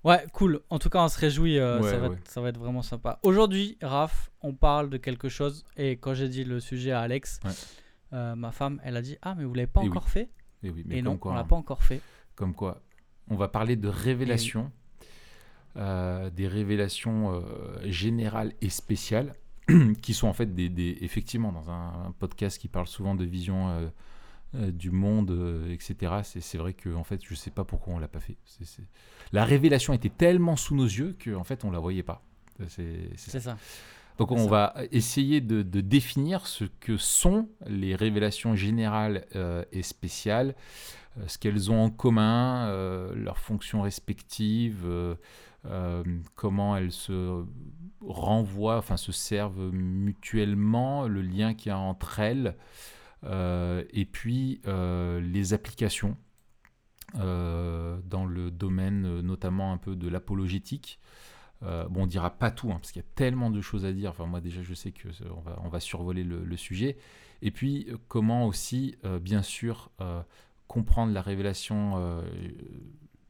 Ouais, 0.03 0.25
cool. 0.33 0.61
En 0.71 0.79
tout 0.79 0.89
cas, 0.89 1.03
on 1.03 1.07
se 1.07 1.19
réjouit. 1.19 1.59
euh, 1.59 1.79
Ouais, 1.81 1.89
ça, 1.91 1.97
va 1.97 2.09
ouais. 2.09 2.15
être, 2.15 2.27
ça 2.29 2.41
va 2.41 2.49
être 2.49 2.59
vraiment 2.59 2.81
sympa. 2.81 3.19
Aujourd'hui, 3.23 3.77
Raph, 3.83 4.31
on 4.41 4.53
parle 4.53 4.89
de 4.89 4.97
quelque 4.97 5.29
chose. 5.29 5.63
Et 5.77 5.97
quand 5.97 6.13
j'ai 6.15 6.29
dit 6.29 6.43
le 6.43 6.59
sujet 6.59 6.91
à 6.91 7.01
Alex, 7.01 7.39
Ouais. 7.45 7.51
euh, 8.13 8.35
ma 8.35 8.51
femme, 8.51 8.81
elle 8.83 8.97
a 8.97 9.01
dit 9.03 9.17
Ah, 9.21 9.35
mais 9.35 9.45
vous 9.45 9.53
l'avez 9.53 9.67
pas 9.67 9.81
Et 9.81 9.83
oui. 9.85 9.89
encore 9.89 10.09
fait? 10.09 10.29
Et 10.63 10.69
oui, 10.69 10.83
mais 10.85 10.95
Et 10.97 11.03
comme 11.03 11.13
non, 11.13 11.17
quoi, 11.17 11.31
on 11.31 11.35
l'a 11.35 11.41
hein, 11.41 11.45
pas 11.45 11.55
encore 11.55 11.83
fait. 11.83 12.01
comme 12.35 12.53
quoi, 12.53 12.81
on 13.29 13.35
va 13.35 13.47
parler 13.47 13.75
de 13.75 13.87
révélations, 13.87 14.71
euh, 15.77 16.29
des 16.29 16.47
révélations 16.47 17.33
euh, 17.33 17.41
générales 17.89 18.53
et 18.61 18.69
spéciales, 18.69 19.33
qui 20.01 20.13
sont 20.13 20.27
en 20.27 20.33
fait 20.33 20.53
des, 20.53 20.69
des- 20.69 20.97
effectivement 21.01 21.51
dans 21.51 21.69
un, 21.69 22.07
un 22.07 22.11
podcast 22.11 22.57
qui 22.59 22.67
parle 22.67 22.87
souvent 22.87 23.15
de 23.15 23.25
vision 23.25 23.69
euh, 24.55 24.71
du 24.71 24.89
monde, 24.91 25.65
etc. 25.69 26.21
C'est, 26.23 26.57
vrai 26.57 26.73
que 26.73 26.93
en 26.95 27.03
fait, 27.03 27.19
je 27.25 27.35
sais 27.35 27.51
pas 27.51 27.65
pourquoi 27.65 27.93
on 27.95 27.99
l'a 27.99 28.07
pas 28.07 28.21
fait. 28.21 28.37
La 29.33 29.43
révélation 29.43 29.91
était 29.93 30.09
tellement 30.09 30.55
sous 30.55 30.75
nos 30.75 30.85
yeux 30.85 31.17
qu'en 31.21 31.43
fait, 31.43 31.65
on 31.65 31.71
la 31.71 31.79
voyait 31.79 32.03
pas. 32.03 32.23
C'est, 32.69 33.09
c'est 33.17 33.31
ça. 33.31 33.31
C'est 33.31 33.39
ça. 33.41 33.57
Donc 34.17 34.31
on 34.31 34.47
va 34.47 34.73
essayer 34.91 35.41
de, 35.41 35.61
de 35.61 35.81
définir 35.81 36.47
ce 36.47 36.65
que 36.65 36.97
sont 36.97 37.49
les 37.67 37.95
révélations 37.95 38.55
générales 38.55 39.25
euh, 39.35 39.63
et 39.71 39.83
spéciales, 39.83 40.55
euh, 41.17 41.23
ce 41.27 41.37
qu'elles 41.37 41.69
ont 41.69 41.83
en 41.83 41.89
commun, 41.89 42.67
euh, 42.67 43.13
leurs 43.15 43.39
fonctions 43.39 43.81
respectives, 43.81 44.85
comment 46.35 46.77
elles 46.77 46.91
se 46.91 47.43
renvoient, 48.01 48.77
enfin 48.77 48.97
se 48.97 49.11
servent 49.11 49.71
mutuellement, 49.73 51.07
le 51.07 51.23
lien 51.23 51.55
qu'il 51.55 51.69
y 51.69 51.73
a 51.73 51.79
entre 51.79 52.19
elles, 52.19 52.55
et 53.23 54.05
puis 54.05 54.61
les 54.63 55.53
applications 55.55 56.15
dans 57.15 58.25
le 58.27 58.51
domaine 58.51 59.21
notamment 59.21 59.73
un 59.73 59.77
peu 59.77 59.95
de 59.95 60.07
l'apologétique. 60.07 60.99
Euh, 61.63 61.87
bon, 61.87 62.03
on 62.03 62.07
dira 62.07 62.29
pas 62.31 62.51
tout, 62.51 62.69
hein, 62.71 62.75
parce 62.75 62.91
qu'il 62.91 63.01
y 63.01 63.05
a 63.05 63.07
tellement 63.15 63.49
de 63.49 63.61
choses 63.61 63.85
à 63.85 63.93
dire. 63.93 64.11
Enfin, 64.11 64.25
moi 64.25 64.41
déjà, 64.41 64.61
je 64.61 64.73
sais 64.73 64.91
que 64.91 65.07
on 65.35 65.41
va, 65.41 65.59
on 65.63 65.69
va 65.69 65.79
survoler 65.79 66.23
le, 66.23 66.43
le 66.43 66.57
sujet. 66.57 66.97
Et 67.41 67.51
puis, 67.51 67.87
euh, 67.89 67.97
comment 68.07 68.45
aussi, 68.45 68.97
euh, 69.05 69.19
bien 69.19 69.41
sûr, 69.41 69.91
euh, 70.01 70.21
comprendre 70.67 71.13
la 71.13 71.21
révélation 71.21 72.23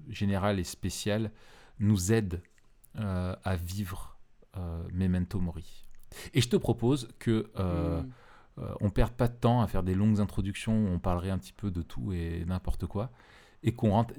générale 0.07 0.59
et 0.59 0.63
spéciale 0.63 1.31
nous 1.79 2.13
aide 2.13 2.41
à 2.95 3.55
vivre 3.57 4.17
Memento 4.93 5.39
Mori. 5.41 5.85
Et 6.33 6.39
je 6.39 6.47
te 6.47 6.55
propose 6.55 7.09
que 7.19 7.51
euh, 8.57 8.73
on 8.79 8.89
perde 8.89 9.11
pas 9.11 9.27
de 9.27 9.35
temps 9.35 9.61
à 9.61 9.67
faire 9.67 9.83
des 9.83 9.95
longues 9.95 10.21
introductions 10.21 10.85
où 10.85 10.87
on 10.87 10.99
parlerait 10.99 11.29
un 11.29 11.37
petit 11.37 11.53
peu 11.53 11.71
de 11.71 11.81
tout 11.81 12.13
et 12.13 12.45
n'importe 12.45 12.85
quoi, 12.85 13.11
et 13.65 13.73
qu'on 13.73 13.89
rentre, 13.91 14.13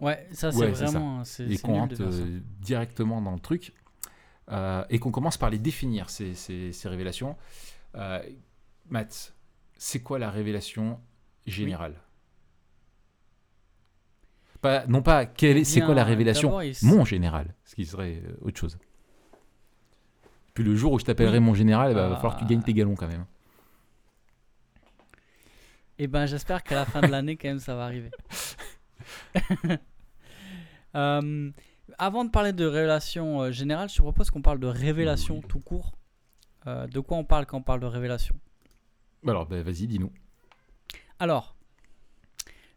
Ouais, 0.00 0.28
ça 0.30 0.52
c'est 0.52 0.58
Ouais, 0.58 0.74
ça. 0.76 0.84
vraiment. 0.84 1.24
c'est- 1.24 1.48
et 1.50 1.58
qu'on 1.58 1.74
rentre 1.74 1.96
ça. 1.96 2.04
euh, 2.04 2.38
directement 2.60 3.20
dans 3.20 3.32
le 3.32 3.40
truc, 3.40 3.72
euh, 4.52 4.84
et 4.90 5.00
qu'on 5.00 5.10
commence 5.10 5.36
par 5.38 5.50
les 5.50 5.58
définir, 5.58 6.08
ces, 6.08 6.34
ces- 6.34 6.70
ces 6.72 6.88
révélations. 6.88 7.36
Euh, 7.96 8.22
Matt, 8.88 9.34
c'est 9.76 10.00
quoi 10.00 10.20
la 10.20 10.30
révélation 10.30 11.00
générale? 11.46 11.96
Pas, 14.60 14.86
Non 14.86 15.02
pas, 15.02 15.26
quelle 15.26 15.56
est- 15.56 15.64
c'est 15.64 15.80
quoi 15.80 15.94
la 15.94 16.04
révélation 16.04 16.60
il 16.60 16.74
Mon 16.82 17.04
général, 17.04 17.52
ce 17.64 17.74
qui 17.74 17.84
serait 17.84 18.22
euh, 18.24 18.36
autre 18.42 18.58
chose. 18.60 18.78
Puis 20.54 20.62
le 20.62 20.76
jour 20.76 20.92
où 20.92 20.98
je 21.00 21.04
t'appellerai 21.04 21.40
mon 21.40 21.54
général, 21.54 21.90
il 21.90 21.94
va 21.94 22.10
Ah. 22.12 22.16
falloir 22.16 22.36
que 22.36 22.40
tu 22.40 22.46
gagnes 22.46 22.62
tes 22.62 22.74
galons 22.74 22.94
quand 22.94 23.08
même. 23.08 23.24
Eh 26.04 26.08
ben, 26.08 26.26
j'espère 26.26 26.64
qu'à 26.64 26.74
la 26.74 26.84
fin 26.84 27.00
de 27.00 27.06
l'année, 27.06 27.36
quand 27.36 27.46
même, 27.46 27.60
ça 27.60 27.76
va 27.76 27.84
arriver. 27.84 28.10
Euh, 30.94 31.50
avant 31.96 32.26
de 32.26 32.30
parler 32.30 32.52
de 32.52 32.66
révélation 32.66 33.40
euh, 33.40 33.50
générale, 33.50 33.88
je 33.88 33.94
te 33.96 34.02
propose 34.02 34.28
qu'on 34.28 34.42
parle 34.42 34.60
de 34.60 34.66
révélation 34.66 35.40
tout 35.40 35.58
court. 35.58 35.92
Euh, 36.66 36.86
de 36.86 37.00
quoi 37.00 37.16
on 37.16 37.24
parle 37.24 37.46
quand 37.46 37.56
on 37.56 37.62
parle 37.62 37.80
de 37.80 37.86
révélation? 37.86 38.34
Alors, 39.26 39.46
bah, 39.46 39.62
vas-y, 39.62 39.86
dis-nous. 39.86 40.12
Alors, 41.18 41.56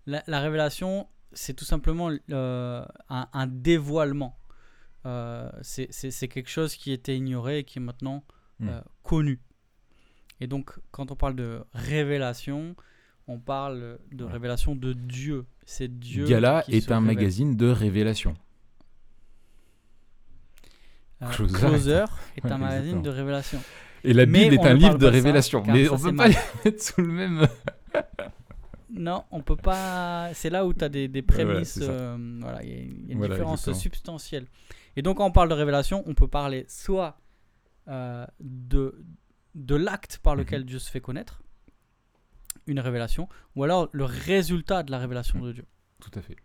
la, 0.06 0.24
la 0.28 0.40
révélation, 0.40 1.10
c'est 1.34 1.54
tout 1.56 1.66
simplement 1.66 2.10
euh, 2.32 2.86
un, 3.10 3.28
un 3.34 3.48
dévoilement. 3.48 4.38
C'est- 5.62 6.28
quelque 6.30 6.50
chose 6.50 6.76
qui 6.78 6.94
était 6.94 7.18
ignoré 7.18 7.60
et 7.60 7.64
qui 7.66 7.80
est 7.80 7.82
maintenant 7.82 8.24
Hmm. 8.60 8.80
connu. 9.04 9.42
Et 10.40 10.48
donc, 10.48 10.72
quand 10.92 11.12
on 11.12 11.18
parle 11.18 11.36
de 11.36 11.66
révélation, 11.74 12.78
on 13.28 13.40
parle 13.40 13.98
de 14.12 14.24
Ouais. 14.26 14.32
révélation 14.32 14.76
de 14.76 14.94
Dieu. 14.94 15.46
C'est 15.66 16.00
Dieu. 16.00 16.26
Gala 16.26 16.64
qui 16.64 16.76
est 16.76 16.92
un 16.92 17.00
révèle. 17.00 17.16
magazine 17.16 17.56
de 17.56 17.68
révélation. 17.68 18.36
Euh, 21.22 21.30
Closer. 21.30 21.58
Closer 21.58 22.06
est 22.38 22.46
un 22.52 22.58
magazine 22.58 22.98
exactement. 22.98 23.02
de 23.02 23.10
révélation. 23.10 23.62
Et 24.04 24.14
la 24.14 24.26
Bible 24.26 24.54
est 24.54 24.60
un 24.66 24.74
ne 24.74 24.80
livre 24.80 24.98
de 24.98 25.06
ça, 25.06 25.12
révélation. 25.12 25.64
Mais 25.66 25.90
on 25.90 25.98
c'est 25.98 26.04
peut 26.12 26.16
pas 26.16 26.28
mal. 26.28 26.32
les 26.32 26.38
mettre 26.72 26.84
sous 26.84 27.02
le 27.02 27.08
même. 27.08 27.48
Non, 28.92 29.24
on 29.32 29.42
peut 29.42 29.56
pas. 29.56 30.30
C'est 30.34 30.50
là 30.50 30.66
où 30.66 30.74
tu 30.74 30.84
as 30.84 30.90
des, 30.90 31.08
des 31.08 31.22
voilà, 31.28 31.46
prémices. 31.46 31.80
euh, 31.82 32.38
voilà, 32.42 32.64
il 32.64 32.70
y 32.70 32.74
a, 32.74 32.78
il 32.78 33.06
y 33.08 33.10
a 33.10 33.12
une 33.14 33.18
Voilà, 33.18 33.34
différence 33.36 33.60
exactement. 33.62 33.82
substantielle. 33.82 34.46
Et 34.96 35.02
donc, 35.02 35.18
quand 35.18 35.26
on 35.26 35.32
parle 35.32 35.50
de 35.50 35.54
révélation, 35.56 36.04
on 36.06 36.14
peut 36.14 36.28
parler 36.28 36.66
soit 36.70 37.18
euh, 37.88 38.26
de, 38.40 39.04
de 39.56 39.76
l'acte 39.76 40.20
par 40.22 40.36
lequel 40.36 40.62
Mhm. 40.62 40.68
Dieu 40.68 40.80
se 40.80 40.90
fait 40.92 41.02
connaître, 41.02 41.42
une 42.68 42.80
révélation, 42.80 43.28
ou 43.56 43.64
alors 43.64 43.90
le 43.92 44.06
résultat 44.06 44.84
de 44.84 44.92
la 44.92 44.98
révélation 45.00 45.40
de 45.40 45.52
Dieu. 45.52 45.66
Tout 46.02 46.12
à 46.18 46.22
fait. 46.22 46.36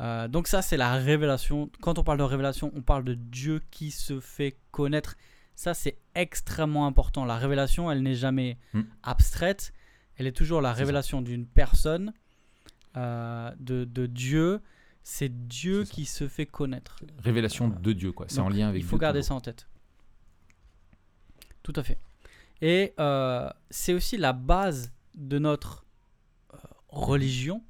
Euh, 0.00 0.26
donc 0.28 0.48
ça, 0.48 0.62
c'est 0.62 0.76
la 0.76 0.94
révélation. 0.94 1.70
Quand 1.80 1.98
on 1.98 2.04
parle 2.04 2.18
de 2.18 2.22
révélation, 2.24 2.72
on 2.74 2.82
parle 2.82 3.04
de 3.04 3.14
Dieu 3.14 3.60
qui 3.70 3.90
se 3.90 4.20
fait 4.20 4.56
connaître. 4.70 5.16
Ça, 5.54 5.74
c'est 5.74 5.98
extrêmement 6.14 6.86
important. 6.86 7.24
La 7.24 7.36
révélation, 7.36 7.90
elle 7.90 8.02
n'est 8.02 8.14
jamais 8.14 8.58
Hmm. 8.72 8.82
abstraite. 9.02 9.72
Elle 10.16 10.26
est 10.26 10.32
toujours 10.36 10.60
la 10.60 10.72
révélation 10.72 11.22
d'une 11.22 11.46
personne, 11.46 12.12
euh, 12.96 13.50
de, 13.60 13.84
de 13.84 14.06
Dieu. 14.06 14.60
C'est 15.04 15.48
Dieu 15.48 15.84
qui 15.84 16.04
se 16.04 16.28
fait 16.28 16.46
connaître. 16.46 16.96
Révélation 17.18 17.68
de 17.68 17.92
Dieu, 17.92 18.12
quoi. 18.12 18.26
C'est 18.28 18.40
en 18.40 18.48
lien 18.48 18.68
avec 18.68 18.82
Il 18.82 18.84
faut 18.84 18.96
Dieu 18.96 19.02
garder 19.02 19.20
toujours. 19.20 19.28
ça 19.28 19.34
en 19.34 19.40
tête. 19.40 19.68
Tout 21.62 21.72
à 21.76 21.82
fait. 21.82 21.98
Et 22.62 22.94
euh, 22.98 23.50
c'est 23.70 23.92
aussi 23.92 24.16
la 24.16 24.32
base 24.32 24.92
de 25.14 25.38
notre 25.38 25.84
euh, 26.54 26.58
religion. 26.88 27.62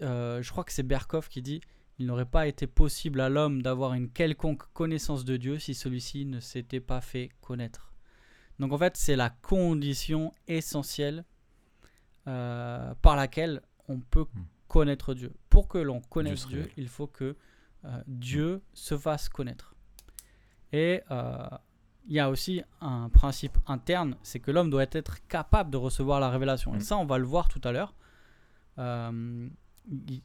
Euh, 0.00 0.42
je 0.42 0.50
crois 0.50 0.64
que 0.64 0.72
c'est 0.72 0.82
Berkov 0.82 1.28
qui 1.28 1.42
dit 1.42 1.60
il 1.98 2.06
n'aurait 2.06 2.24
pas 2.24 2.46
été 2.48 2.66
possible 2.66 3.20
à 3.20 3.28
l'homme 3.28 3.60
d'avoir 3.60 3.92
une 3.92 4.08
quelconque 4.10 4.62
connaissance 4.72 5.26
de 5.26 5.36
Dieu 5.36 5.58
si 5.58 5.74
celui-ci 5.74 6.24
ne 6.24 6.40
s'était 6.40 6.80
pas 6.80 7.02
fait 7.02 7.28
connaître. 7.42 7.92
Donc 8.58 8.72
en 8.72 8.78
fait, 8.78 8.96
c'est 8.96 9.16
la 9.16 9.28
condition 9.28 10.32
essentielle 10.48 11.24
euh, 12.26 12.94
par 13.02 13.16
laquelle 13.16 13.60
on 13.88 14.00
peut 14.00 14.24
Hmm. 14.34 14.44
connaître 14.66 15.12
Dieu. 15.12 15.34
Pour 15.50 15.68
que 15.68 15.76
l'on 15.76 16.00
connaisse 16.00 16.40
se 16.42 16.48
Dieu, 16.48 16.70
il 16.78 16.88
faut 16.88 17.06
que 17.06 17.36
euh, 17.84 18.02
Dieu 18.06 18.62
se 18.72 18.96
fasse 18.96 19.28
connaître. 19.28 19.74
Et 20.72 21.02
il 22.06 22.14
y 22.14 22.20
a 22.20 22.30
aussi 22.30 22.62
un 22.80 23.08
principe 23.08 23.58
interne, 23.66 24.16
c'est 24.22 24.40
que 24.40 24.50
l'homme 24.50 24.70
doit 24.70 24.86
être 24.90 25.26
capable 25.28 25.70
de 25.70 25.76
recevoir 25.76 26.18
la 26.20 26.30
révélation. 26.30 26.74
Et 26.74 26.78
Mm. 26.78 26.80
ça, 26.80 26.96
on 26.96 27.04
va 27.06 27.18
le 27.18 27.24
voir 27.26 27.48
tout 27.48 27.60
à 27.64 27.72
l'heure. 27.72 27.94
Euh, 28.78 29.48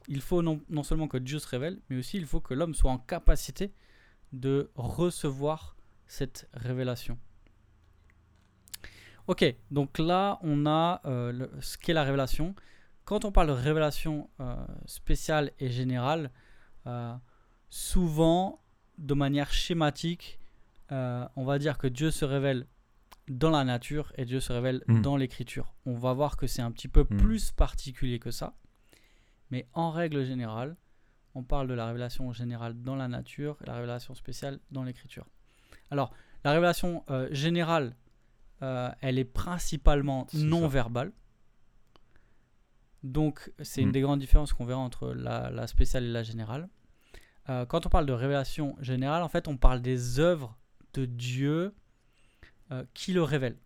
il- 0.08 0.20
faut 0.20 0.42
non, 0.42 0.60
non 0.68 0.82
seulement 0.82 1.08
que 1.08 1.18
Dieu 1.18 1.38
se 1.38 1.48
révèle, 1.48 1.80
mais 1.90 1.96
aussi 1.98 2.16
il 2.16 2.26
faut 2.26 2.40
que 2.40 2.54
l'homme 2.54 2.74
soit 2.74 2.90
en 2.90 2.98
capacité 2.98 3.72
de 4.32 4.70
recevoir 4.74 5.76
cette 6.06 6.48
révélation. 6.54 7.18
Ok, 9.26 9.44
donc 9.72 9.98
là, 9.98 10.38
on 10.42 10.66
a 10.66 11.00
euh, 11.04 11.32
le- 11.32 11.50
ce 11.60 11.76
qu'est 11.78 11.92
la 11.92 12.04
révélation. 12.04 12.54
Quand 13.04 13.24
on 13.24 13.32
parle 13.32 13.48
de 13.48 13.52
révélation 13.52 14.30
euh, 14.40 14.56
spéciale 14.86 15.52
et 15.58 15.68
générale, 15.70 16.30
souvent, 17.68 18.60
de 18.98 19.14
manière 19.14 19.52
schématique, 19.52 20.38
euh, 20.92 21.26
on 21.36 21.44
va 21.44 21.58
dire 21.58 21.78
que 21.78 21.86
Dieu 21.86 22.10
se 22.10 22.24
révèle 22.24 22.66
dans 23.28 23.50
la 23.50 23.64
nature 23.64 24.12
et 24.16 24.24
Dieu 24.24 24.38
se 24.40 24.52
révèle 24.52 24.82
Mm. 24.86 25.02
dans 25.02 25.16
l'écriture. 25.16 25.74
On 25.84 25.94
va 25.94 26.12
voir 26.12 26.36
que 26.36 26.46
c'est 26.46 26.62
un 26.62 26.70
petit 26.70 26.88
peu 26.88 27.04
Mm. 27.08 27.16
plus 27.16 27.50
particulier 27.50 28.18
que 28.18 28.30
ça. 28.30 28.54
Mais 29.50 29.68
en 29.74 29.90
règle 29.90 30.24
générale, 30.24 30.76
on 31.34 31.42
parle 31.42 31.66
de 31.68 31.74
la 31.74 31.86
révélation 31.86 32.32
générale 32.32 32.80
dans 32.80 32.96
la 32.96 33.08
nature 33.08 33.56
et 33.62 33.66
la 33.66 33.74
révélation 33.74 34.14
spéciale 34.14 34.58
dans 34.70 34.84
l'écriture. 34.84 35.26
Alors, 35.90 36.12
la 36.44 36.52
révélation 36.52 37.04
euh, 37.10 37.28
générale, 37.32 37.94
euh, 38.62 38.90
elle 39.00 39.18
est 39.18 39.24
principalement 39.24 40.26
ça. 40.30 40.38
non 40.38 40.66
verbale. 40.68 41.12
Donc, 43.02 43.52
c'est 43.62 43.82
une 43.82 43.88
Mm. 43.88 43.92
des 43.92 44.00
grandes 44.00 44.20
différences 44.20 44.52
qu'on 44.52 44.64
verra 44.64 44.80
entre 44.80 45.12
la, 45.12 45.50
la 45.50 45.66
spéciale 45.66 46.04
et 46.04 46.10
la 46.12 46.22
générale. 46.22 46.68
Euh, 47.48 47.64
quand 47.66 47.86
on 47.86 47.88
parle 47.88 48.06
de 48.06 48.12
révélation 48.12 48.76
générale, 48.80 49.22
en 49.22 49.28
fait, 49.28 49.46
on 49.46 49.56
parle 49.56 49.80
des 49.80 50.18
œuvres 50.18 50.56
de 50.96 51.04
Dieu 51.04 51.74
euh, 52.72 52.84
qui 52.94 53.12
le 53.12 53.22
révèlent. 53.22 53.58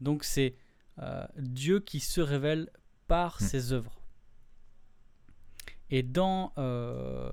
Donc, 0.00 0.22
c'est 0.22 0.54
euh, 0.98 1.26
Dieu 1.38 1.80
qui 1.80 2.00
se 2.00 2.20
révèle 2.20 2.70
par 3.08 3.38
Mm. 3.40 3.44
ses 3.44 3.72
œuvres. 3.72 4.00
Et 5.90 6.02
dans, 6.02 6.52
euh, 6.58 7.30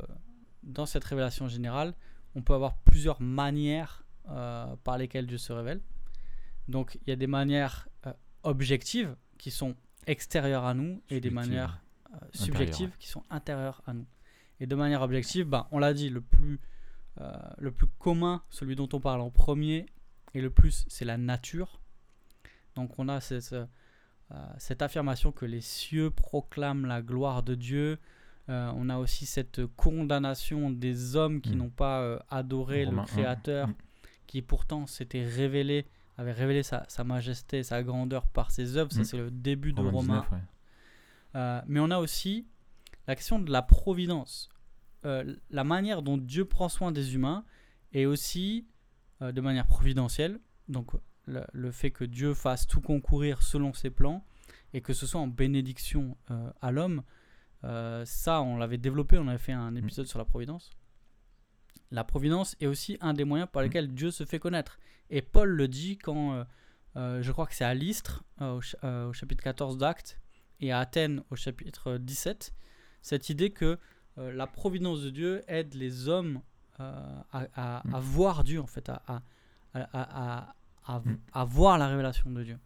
dans 0.63 0.85
cette 0.85 1.03
révélation 1.03 1.47
générale, 1.47 1.93
on 2.35 2.41
peut 2.41 2.53
avoir 2.53 2.77
plusieurs 2.77 3.21
manières 3.21 3.99
par 4.85 4.97
lesquelles 4.97 5.27
Dieu 5.27 5.37
se 5.37 5.51
révèle. 5.51 5.81
Donc, 6.69 6.97
il 7.01 7.09
y 7.09 7.11
a 7.11 7.17
des 7.17 7.27
manières 7.27 7.89
objectives 8.43 9.17
qui 9.37 9.51
sont 9.51 9.75
extérieures 10.07 10.63
à 10.63 10.73
nous 10.73 11.03
et 11.09 11.19
des 11.19 11.29
manières 11.29 11.83
subjectives 12.33 12.91
qui 12.99 13.09
sont 13.09 13.23
intérieures 13.29 13.81
à 13.85 13.93
nous. 13.93 14.07
Et 14.61 14.65
de 14.65 14.75
manière 14.75 15.01
objective, 15.01 15.45
ben, 15.45 15.67
on 15.71 15.79
l'a 15.79 15.93
dit, 15.93 16.09
le 16.09 16.21
plus, 16.21 16.61
euh, 17.21 17.31
le 17.57 17.71
plus 17.71 17.87
commun, 17.99 18.41
celui 18.49 18.75
dont 18.75 18.89
on 18.93 18.99
parle 18.99 19.21
en 19.21 19.29
premier, 19.29 19.85
et 20.33 20.41
le 20.41 20.49
plus, 20.49 20.85
c'est 20.87 21.05
la 21.05 21.17
nature. 21.17 21.79
Donc 22.75 22.97
on 22.97 23.07
a 23.07 23.19
cette, 23.21 23.53
euh, 23.53 23.65
cette 24.57 24.81
affirmation 24.81 25.31
que 25.31 25.45
les 25.45 25.61
cieux 25.61 26.09
proclament 26.09 26.85
la 26.87 27.01
gloire 27.01 27.43
de 27.43 27.53
Dieu. 27.55 27.99
Euh, 28.49 28.71
on 28.75 28.89
a 28.89 28.97
aussi 28.97 29.25
cette 29.25 29.65
condamnation 29.75 30.69
des 30.71 31.15
hommes 31.15 31.39
qui 31.39 31.51
Mm. 31.55 31.57
n'ont 31.59 31.69
pas 31.69 32.25
adoré 32.29 32.85
le 32.85 32.97
un. 32.97 33.05
Créateur, 33.05 33.67
Mm. 33.69 33.75
qui 34.27 34.41
pourtant 34.41 34.87
s'était 34.87 35.23
révélé, 35.23 35.85
avait 36.17 36.31
révélé 36.31 36.63
sa, 36.63 36.83
sa 36.89 37.03
majesté, 37.03 37.63
sa 37.63 37.83
grandeur 37.83 38.27
par 38.27 38.49
ses 38.51 38.75
œuvres. 38.77 38.91
Ça, 38.91 39.03
c'est 39.03 39.17
le 39.17 39.29
début 39.31 39.71
de 39.73 39.79
Romains 39.81 39.91
Romains 39.91 40.21
19, 40.21 40.31
ouais. 40.31 40.37
euh, 41.35 41.61
mais 41.67 41.79
on 41.79 41.91
a 41.91 41.99
aussi 41.99 42.47
la 43.07 43.15
question 43.15 43.37
de 43.39 43.51
la 43.51 43.61
providence. 43.61 44.49
Euh, 45.05 45.35
la 45.49 45.63
manière 45.63 46.01
dont 46.01 46.17
Dieu 46.17 46.45
prend 46.45 46.69
soin 46.69 46.91
des 46.91 47.15
humains 47.15 47.45
et 47.91 48.05
aussi 48.05 48.67
euh, 49.21 49.31
de 49.31 49.41
manière 49.41 49.67
providentielle. 49.67 50.39
Donc 50.67 50.91
le, 51.25 51.43
le 51.51 51.71
fait 51.71 51.91
que 51.91 52.03
Dieu 52.05 52.33
fasse 52.33 52.67
tout 52.67 52.81
concourir 52.81 53.41
selon 53.41 53.73
ses 53.73 53.89
plans 53.89 54.25
et 54.73 54.81
que 54.81 54.93
ce 54.93 55.05
soit 55.05 55.19
en 55.19 55.27
bénédiction 55.27 56.17
euh, 56.31 56.49
à 56.61 56.71
l'homme. 56.71 57.03
ça, 58.05 58.41
on 58.41 58.57
l'avait 58.57 58.77
développé, 58.77 59.17
on 59.17 59.27
avait 59.27 59.37
fait 59.37 59.53
un 59.53 59.75
épisode 59.75 60.07
sur 60.07 60.19
la 60.19 60.25
providence. 60.25 60.71
La 61.91 62.03
providence 62.03 62.55
est 62.59 62.67
aussi 62.67 62.97
un 63.01 63.13
des 63.13 63.23
moyens 63.23 63.49
par 63.51 63.61
Mm. 63.61 63.65
lesquels 63.65 63.93
Dieu 63.93 64.11
se 64.11 64.25
fait 64.25 64.39
connaître. 64.39 64.79
Et 65.09 65.21
Paul 65.21 65.49
le 65.49 65.67
dit 65.67 65.97
quand, 65.97 66.45
je 66.95 67.31
crois 67.31 67.45
que 67.45 67.53
c'est 67.53 67.63
à 67.63 67.73
Lystre, 67.73 68.23
au, 68.41 68.59
au 68.83 69.13
chapitre 69.13 69.43
14 69.43 69.77
d'Actes, 69.77 70.19
et 70.59 70.71
à 70.71 70.79
Athènes 70.79 71.23
au 71.29 71.35
chapitre 71.35 71.97
17, 71.97 72.53
cette 73.01 73.29
idée 73.29 73.51
que 73.51 73.77
la 74.17 74.47
providence 74.47 75.01
de 75.01 75.09
Dieu 75.09 75.43
aide 75.47 75.73
les 75.73 76.07
hommes 76.07 76.41
euh, 76.79 77.21
à, 77.31 77.45
à- 77.55 77.81
Mm. 77.87 77.95
à 77.95 77.99
voir 77.99 78.43
Dieu, 78.43 78.59
en 78.61 78.67
fait, 78.67 78.89
à, 78.89 79.01
à, 79.73 80.53
Mm. 80.87 81.17
à 81.33 81.43
voir 81.45 81.77
la 81.77 81.87
révélation 81.87 82.29
de 82.31 82.43
Dieu. 82.43 82.57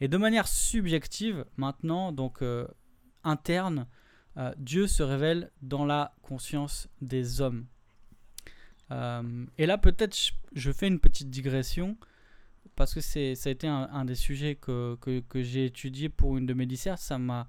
Et 0.00 0.08
de 0.08 0.16
manière 0.16 0.48
subjective, 0.48 1.44
maintenant, 1.56 2.10
donc 2.12 2.42
euh, 2.42 2.66
interne, 3.22 3.86
euh, 4.36 4.52
Dieu 4.58 4.86
se 4.86 5.02
révèle 5.02 5.50
dans 5.62 5.84
la 5.86 6.12
conscience 6.22 6.88
des 7.00 7.40
hommes. 7.40 7.66
Euh, 8.90 9.46
et 9.58 9.66
là, 9.66 9.78
peut-être, 9.78 10.16
je, 10.16 10.32
je 10.54 10.72
fais 10.72 10.88
une 10.88 11.00
petite 11.00 11.30
digression, 11.30 11.96
parce 12.76 12.92
que 12.92 13.00
ça 13.00 13.20
a 13.20 13.50
été 13.52 13.68
un, 13.68 13.88
un 13.92 14.04
des 14.04 14.16
sujets 14.16 14.56
que, 14.56 14.96
que, 15.00 15.20
que 15.20 15.42
j'ai 15.42 15.66
étudié 15.66 16.08
pour 16.08 16.36
une 16.36 16.44
de 16.46 16.54
mes 16.54 16.66
dissertes. 16.66 17.00
Ça 17.00 17.18
m'a 17.18 17.48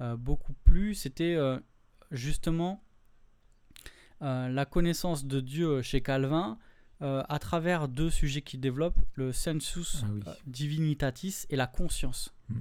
euh, 0.00 0.16
beaucoup 0.16 0.52
plu. 0.64 0.94
C'était 0.94 1.34
euh, 1.36 1.58
justement 2.10 2.82
euh, 4.22 4.48
la 4.48 4.64
connaissance 4.64 5.26
de 5.26 5.40
Dieu 5.40 5.82
chez 5.82 6.00
Calvin 6.00 6.58
euh, 7.02 7.22
à 7.28 7.38
travers 7.38 7.88
deux 7.88 8.08
sujets 8.08 8.40
qu'il 8.40 8.60
développe, 8.60 8.98
le 9.14 9.30
sensus 9.32 10.02
Ah 10.02 10.06
oui. 10.10 10.22
euh, 10.26 10.32
divinitatis 10.46 11.44
et 11.50 11.56
la 11.56 11.66
conscience. 11.66 12.34
Mm. 12.48 12.58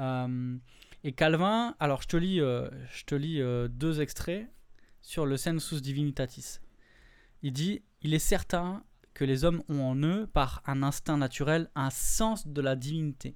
Euh, 0.00 0.56
et 1.04 1.12
Calvin, 1.12 1.74
alors 1.80 2.02
je 2.02 2.08
te 2.08 2.16
lis, 2.18 2.38
je 2.38 3.04
te 3.06 3.14
lis 3.14 3.40
deux 3.70 4.02
extraits 4.02 4.46
sur 5.00 5.24
le 5.24 5.38
sensus 5.38 5.80
divinitatis. 5.80 6.58
Il 7.42 7.54
dit 7.54 7.82
Il 8.02 8.12
est 8.12 8.18
certain 8.18 8.84
que 9.14 9.24
les 9.24 9.44
hommes 9.44 9.62
ont 9.70 9.80
en 9.80 9.96
eux, 10.02 10.26
par 10.26 10.62
un 10.66 10.82
instinct 10.82 11.16
naturel, 11.16 11.70
un 11.74 11.88
sens 11.88 12.46
de 12.46 12.60
la 12.60 12.76
divinité. 12.76 13.34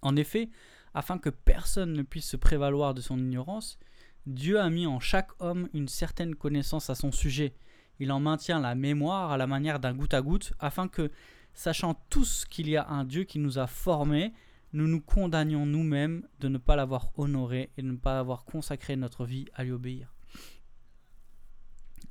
En 0.00 0.14
effet, 0.14 0.48
afin 0.94 1.18
que 1.18 1.30
personne 1.30 1.92
ne 1.92 2.02
puisse 2.02 2.28
se 2.28 2.36
prévaloir 2.36 2.94
de 2.94 3.00
son 3.00 3.18
ignorance, 3.18 3.78
Dieu 4.26 4.58
a 4.58 4.70
mis 4.70 4.86
en 4.86 5.00
chaque 5.00 5.30
homme 5.40 5.68
une 5.74 5.88
certaine 5.88 6.34
connaissance 6.34 6.88
à 6.88 6.94
son 6.94 7.12
sujet. 7.12 7.54
Il 7.98 8.10
en 8.10 8.20
maintient 8.20 8.60
la 8.60 8.74
mémoire 8.74 9.32
à 9.32 9.36
la 9.36 9.46
manière 9.46 9.80
d'un 9.80 9.92
goutte 9.92 10.14
à 10.14 10.22
goutte, 10.22 10.52
afin 10.58 10.88
que, 10.88 11.10
sachant 11.52 11.94
tous 12.08 12.46
qu'il 12.48 12.68
y 12.68 12.76
a 12.76 12.88
un 12.88 13.04
Dieu 13.04 13.24
qui 13.24 13.38
nous 13.38 13.58
a 13.58 13.66
formés, 13.66 14.32
nous 14.72 14.88
nous 14.88 15.00
condamnions 15.00 15.66
nous-mêmes 15.66 16.26
de 16.40 16.48
ne 16.48 16.58
pas 16.58 16.74
l'avoir 16.74 17.10
honoré 17.16 17.70
et 17.76 17.82
de 17.82 17.90
ne 17.90 17.96
pas 17.96 18.18
avoir 18.18 18.44
consacré 18.44 18.96
notre 18.96 19.24
vie 19.24 19.46
à 19.54 19.62
lui 19.62 19.72
obéir. 19.72 20.12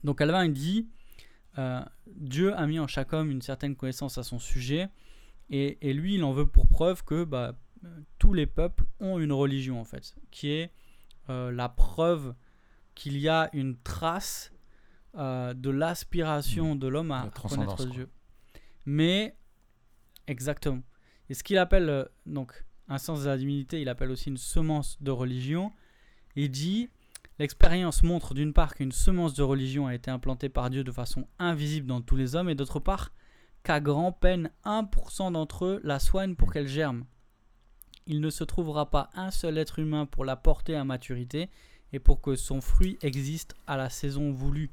Donc 0.03 0.19
Calvin 0.19 0.45
il 0.45 0.53
dit, 0.53 0.87
euh, 1.57 1.83
Dieu 2.07 2.55
a 2.55 2.65
mis 2.67 2.79
en 2.79 2.87
chaque 2.87 3.13
homme 3.13 3.31
une 3.31 3.41
certaine 3.41 3.75
connaissance 3.75 4.17
à 4.17 4.23
son 4.23 4.39
sujet, 4.39 4.89
et, 5.49 5.77
lui 5.93 6.15
il 6.15 6.23
en 6.23 6.31
veut 6.31 6.45
pour 6.45 6.67
preuve 6.67 7.03
que 7.03 7.25
bah, 7.25 7.53
tous 8.19 8.33
les 8.33 8.45
peuples 8.45 8.85
ont 8.99 9.19
une 9.19 9.31
religion 9.31 9.79
en 9.79 9.83
fait, 9.83 10.15
qui 10.31 10.49
est 10.49 10.71
euh, 11.29 11.51
la 11.51 11.69
preuve 11.69 12.35
qu'il 12.95 13.17
y 13.17 13.29
a 13.29 13.49
une 13.53 13.77
trace 13.77 14.51
euh, 15.15 15.53
de 15.53 15.69
l'aspiration 15.69 16.75
de 16.75 16.87
l'homme 16.87 17.11
à 17.11 17.25
La 17.25 17.49
connaître 17.49 17.75
quoi. 17.75 17.85
Dieu. 17.85 18.09
Mais, 18.85 19.35
exactement. 20.27 20.83
Et 21.29 21.33
ce 21.33 21.43
qu'il 21.43 21.57
appelle 21.57 21.89
euh, 21.89 22.05
donc 22.25 22.65
un 22.87 22.97
sens 22.97 23.21
de 23.23 23.27
la 23.27 23.37
divinité, 23.37 23.81
il 23.81 23.89
appelle 23.89 24.11
aussi 24.11 24.29
une 24.29 24.37
semence 24.37 25.01
de 25.01 25.11
religion. 25.11 25.71
Il 26.35 26.51
dit 26.51 26.89
L'expérience 27.39 28.03
montre 28.03 28.35
d'une 28.35 28.53
part 28.53 28.75
qu'une 28.75 28.91
semence 28.91 29.33
de 29.33 29.41
religion 29.41 29.87
a 29.87 29.95
été 29.95 30.11
implantée 30.11 30.49
par 30.49 30.69
Dieu 30.69 30.83
de 30.83 30.91
façon 30.91 31.27
invisible 31.39 31.87
dans 31.87 32.01
tous 32.01 32.15
les 32.15 32.35
hommes, 32.35 32.49
et 32.49 32.55
d'autre 32.55 32.79
part 32.79 33.11
qu'à 33.63 33.79
grand-peine 33.79 34.51
1% 34.65 35.31
d'entre 35.31 35.65
eux 35.65 35.81
la 35.83 35.99
soignent 35.99 36.35
pour 36.35 36.53
qu'elle 36.53 36.67
germe. 36.67 37.05
Il 38.07 38.19
ne 38.21 38.29
se 38.29 38.43
trouvera 38.43 38.89
pas 38.89 39.09
un 39.13 39.31
seul 39.31 39.57
être 39.57 39.79
humain 39.79 40.05
pour 40.05 40.25
la 40.25 40.35
porter 40.35 40.75
à 40.75 40.83
maturité 40.83 41.49
et 41.93 41.99
pour 41.99 42.21
que 42.21 42.35
son 42.35 42.59
fruit 42.61 42.97
existe 43.01 43.55
à 43.67 43.77
la 43.77 43.89
saison 43.89 44.31
voulue. 44.31 44.71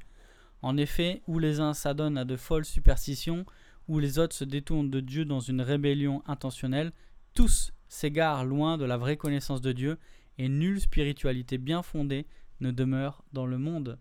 En 0.62 0.76
effet, 0.76 1.22
où 1.26 1.38
les 1.38 1.60
uns 1.60 1.74
s'adonnent 1.74 2.18
à 2.18 2.24
de 2.24 2.36
folles 2.36 2.64
superstitions, 2.64 3.46
où 3.88 3.98
les 3.98 4.18
autres 4.18 4.34
se 4.34 4.44
détournent 4.44 4.90
de 4.90 5.00
Dieu 5.00 5.24
dans 5.24 5.40
une 5.40 5.60
rébellion 5.62 6.22
intentionnelle, 6.26 6.92
tous 7.34 7.72
s'égarent 7.88 8.44
loin 8.44 8.78
de 8.78 8.84
la 8.84 8.96
vraie 8.96 9.16
connaissance 9.16 9.60
de 9.60 9.72
Dieu, 9.72 9.98
et 10.38 10.48
nulle 10.48 10.80
spiritualité 10.80 11.58
bien 11.58 11.82
fondée 11.82 12.26
ne 12.60 12.70
demeure 12.70 13.22
dans 13.32 13.46
le 13.46 13.58
monde. 13.58 13.98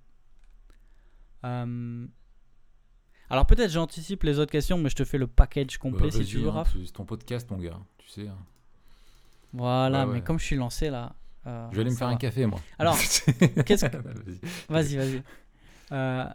Euh, 1.45 2.07
Alors 3.29 3.45
peut-être 3.45 3.71
j'anticipe 3.71 4.23
les 4.23 4.39
autres 4.39 4.51
questions, 4.51 4.77
mais 4.77 4.89
je 4.89 4.95
te 4.95 5.03
fais 5.05 5.17
le 5.17 5.27
package 5.27 5.77
complet 5.77 6.09
Bah, 6.09 6.11
si 6.11 6.25
tu 6.25 6.39
veux, 6.39 6.49
hein, 6.49 6.63
c'est 6.65 6.91
ton 6.93 7.05
podcast, 7.05 7.49
mon 7.51 7.57
gars. 7.57 7.79
Tu 7.97 8.09
sais. 8.09 8.27
hein. 8.27 8.37
Voilà, 9.53 10.05
Ouais, 10.07 10.13
mais 10.15 10.21
comme 10.21 10.39
je 10.39 10.45
suis 10.45 10.55
lancé 10.55 10.89
là. 10.89 11.15
euh, 11.47 11.67
Je 11.71 11.75
vais 11.77 11.81
aller 11.81 11.91
me 11.91 11.95
faire 11.95 12.07
va. 12.07 12.13
un 12.13 12.17
café, 12.17 12.45
moi. 12.45 12.59
Alors, 12.77 12.95
qu'est-ce 13.65 13.85
que- 13.85 13.97
Vas-y. 14.71 14.95
Vas-y. 14.97 15.23
Euh, 15.91 16.25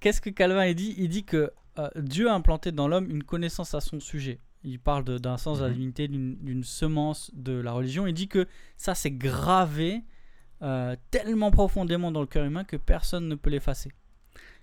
Qu'est-ce 0.00 0.20
que 0.20 0.30
Calvin 0.30 0.66
il 0.66 0.74
dit? 0.74 0.94
Il 0.98 1.08
dit 1.08 1.24
que 1.24 1.52
euh, 1.78 1.88
Dieu 1.96 2.28
a 2.28 2.34
implanté 2.34 2.72
dans 2.72 2.88
l'homme 2.88 3.08
une 3.10 3.24
connaissance 3.24 3.74
à 3.74 3.80
son 3.80 4.00
sujet. 4.00 4.38
Il 4.62 4.78
parle 4.78 5.04
d'un 5.20 5.36
sens 5.38 5.58
de 5.58 5.62
la 5.64 5.68
Mhm. 5.68 5.74
divinité, 5.74 6.08
d'une 6.08 6.64
semence 6.64 7.30
de 7.34 7.52
la 7.52 7.72
religion. 7.72 8.06
Il 8.06 8.12
dit 8.14 8.28
que 8.28 8.46
ça, 8.76 8.94
c'est 8.94 9.10
gravé 9.10 10.02
tellement 11.10 11.50
profondément 11.50 12.10
dans 12.10 12.20
le 12.22 12.26
cœur 12.26 12.44
humain 12.46 12.64
que 12.64 12.76
personne 12.76 13.28
ne 13.28 13.34
peut 13.34 13.50
l'effacer. 13.50 13.90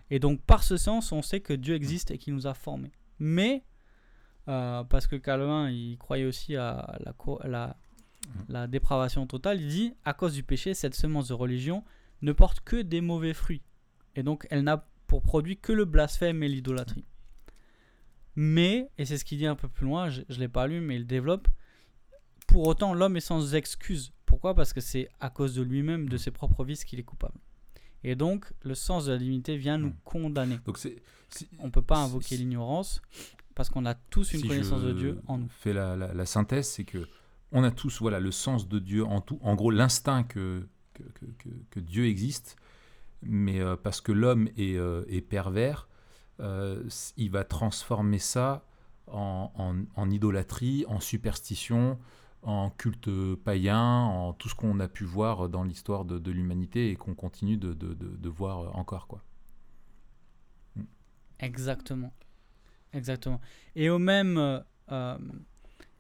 Et 0.10 0.18
donc, 0.20 0.42
par 0.42 0.64
ce 0.64 0.76
sens, 0.78 1.12
on 1.12 1.22
sait 1.22 1.40
que 1.42 1.54
Dieu 1.54 1.76
existe 1.76 2.10
et 2.12 2.18
qu'il 2.18 2.34
nous 2.34 2.48
a 2.48 2.54
formés. 2.56 2.92
Mais, 3.20 3.64
euh, 4.48 4.84
parce 4.84 5.08
que 5.08 5.16
Calvin, 5.16 5.70
il 5.70 5.98
croyait 5.98 6.26
aussi 6.26 6.56
à 6.56 6.98
la, 7.04 7.14
à 7.42 7.48
la, 7.48 7.78
la 8.50 8.68
dépravation 8.68 9.26
totale, 9.28 9.62
il 9.62 9.68
dit, 9.68 9.94
à 10.06 10.14
cause 10.14 10.34
du 10.34 10.44
péché, 10.44 10.74
cette 10.74 10.96
semence 10.96 11.28
de 11.30 11.34
religion 11.34 11.84
ne 12.22 12.32
porte 12.34 12.60
que 12.62 12.82
des 12.82 13.02
mauvais 13.02 13.34
fruits. 13.34 13.62
Et 14.16 14.24
donc, 14.24 14.48
elle 14.50 14.64
n'a 14.64 14.86
pour 15.08 15.22
produit 15.22 15.58
que 15.58 15.72
le 15.74 15.86
blasphème 15.86 16.42
et 16.44 16.48
l'idolâtrie. 16.48 17.06
Mais, 18.36 18.90
et 18.98 19.06
c'est 19.06 19.18
ce 19.18 19.26
qu'il 19.26 19.38
dit 19.38 19.46
un 19.46 19.56
peu 19.56 19.68
plus 19.68 19.86
loin, 19.86 20.10
je 20.10 20.22
ne 20.22 20.36
l'ai 20.38 20.48
pas 20.48 20.68
lu, 20.68 20.80
mais 20.80 20.96
il 20.96 21.06
développe, 21.06 21.48
pour 22.48 22.66
autant, 22.68 22.94
l'homme 22.94 23.18
est 23.18 23.22
sans 23.22 23.56
excuse. 23.56 24.14
Pourquoi? 24.26 24.56
Parce 24.56 24.72
que 24.74 24.80
c'est 24.82 25.10
à 25.20 25.30
cause 25.30 25.54
de 25.56 25.62
lui-même, 25.62 26.08
de 26.08 26.18
ses 26.18 26.32
propres 26.32 26.64
vices, 26.64 26.86
qu'il 26.86 27.00
est 27.00 27.04
coupable. 27.04 27.38
Et 28.04 28.16
donc, 28.16 28.52
le 28.64 28.74
sens 28.74 29.06
de 29.06 29.12
la 29.12 29.18
divinité 29.18 29.58
vient 29.58 29.78
nous 29.78 29.90
Mm. 29.90 29.96
condamner. 30.04 30.58
Donc 30.66 30.78
c'est. 30.78 30.96
si- 31.30 31.48
On 31.60 31.66
ne 31.68 31.72
peut 31.72 31.82
pas 31.84 31.98
invoquer 32.00 32.36
l'ignorance, 32.38 33.02
parce 33.62 33.70
qu'on 33.70 33.86
a 33.86 33.94
tous 33.94 34.34
une 34.34 34.40
si 34.40 34.48
connaissance 34.48 34.82
de 34.82 34.92
Dieu 34.92 35.22
en 35.28 35.38
nous. 35.38 35.48
fais 35.50 35.72
la, 35.72 35.96
la- 35.96 36.16
la 36.16 36.26
synthèse, 36.26 36.68
c'est 36.68 36.84
que 36.84 37.08
on 37.52 37.64
a 37.64 37.70
tous 37.70 38.00
voilà 38.02 38.20
le 38.20 38.32
sens 38.32 38.68
de 38.68 38.80
Dieu 38.80 39.06
en 39.06 39.22
tout. 39.22 39.38
En 39.44 39.54
gros, 39.54 39.70
l'instinct 39.70 40.24
que 40.24 40.68
que, 40.96 41.04
que- 41.04 41.26
que- 41.38 41.50
que 41.70 41.80
Dieu 41.80 42.06
existe, 42.08 42.56
mais 43.22 43.60
euh, 43.62 43.76
parce 43.76 44.02
que 44.02 44.12
l'homme 44.12 44.48
est, 44.58 44.78
euh, 44.78 45.04
est 45.10 45.22
pervers, 45.22 45.88
euh, 46.40 46.84
il 47.18 47.30
va 47.30 47.44
transformer 47.44 48.18
ça 48.18 48.66
en, 49.06 49.52
en- 49.56 49.76
en 49.96 50.10
idolâtrie, 50.10 50.84
en 50.88 51.00
superstition, 51.00 52.00
en 52.42 52.72
culte 52.72 53.12
païen, 53.44 53.80
en 53.80 54.34
tout 54.34 54.50
ce 54.50 54.56
qu'on 54.56 54.80
a 54.80 54.88
pu 54.88 55.04
voir 55.06 55.50
dans 55.50 55.64
l'histoire 55.64 56.04
de, 56.06 56.18
de 56.18 56.32
l'humanité 56.32 56.90
et 56.90 56.96
qu'on 56.96 57.14
continue 57.14 57.58
de- 57.58 57.74
de 57.76 58.30
voir 58.30 58.76
encore 58.76 59.06
quoi. 59.06 59.22
Exactement. 61.40 62.12
Exactement. 62.94 63.40
Et 63.76 63.90
au 63.90 64.00
même, 64.00 64.38
euh, 64.38 64.60
euh, 64.92 65.18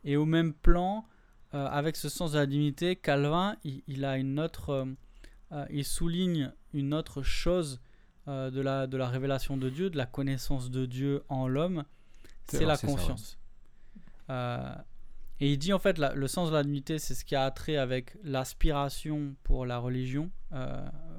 et 0.03 0.17
au 0.17 0.25
même 0.25 0.53
plan, 0.53 1.05
euh, 1.53 1.65
avec 1.67 1.95
ce 1.95 2.09
sens 2.09 2.33
de 2.33 2.37
la 2.37 2.45
divinité, 2.45 2.95
Calvin, 2.95 3.55
il, 3.63 3.81
il 3.87 4.03
a 4.05 4.17
une 4.17 4.39
autre, 4.39 4.87
euh, 5.51 5.65
il 5.69 5.85
souligne 5.85 6.51
une 6.73 6.93
autre 6.93 7.21
chose 7.23 7.79
de, 8.27 8.61
la, 8.61 8.87
de 8.87 8.95
la 8.97 9.09
révélation 9.09 9.57
de 9.57 9.69
Dieu, 9.69 9.89
de 9.89 9.97
la 9.97 10.05
connaissance 10.05 10.69
de 10.71 10.85
Dieu 10.85 11.23
en 11.27 11.47
l'homme, 11.49 11.83
C'est 12.47 12.63
la 12.65 12.75
c'est 12.77 12.87
ça, 12.87 12.93
ouais. 12.93 12.97
conscience. 12.97 13.37
Et 15.39 15.51
il 15.53 15.57
dit 15.57 15.73
en 15.73 15.79
fait, 15.79 15.97
la- 15.97 16.13
le 16.13 16.27
sens 16.27 16.49
de 16.49 16.53
la 16.53 16.63
divinité, 16.63 16.99
c'est 16.99 17.15
ce 17.15 17.25
qui 17.25 17.35
a 17.35 17.49
trait 17.51 17.77
avec 17.77 18.15
l'aspiration 18.23 19.35
pour 19.43 19.65
la 19.65 19.79
religion 19.79 20.29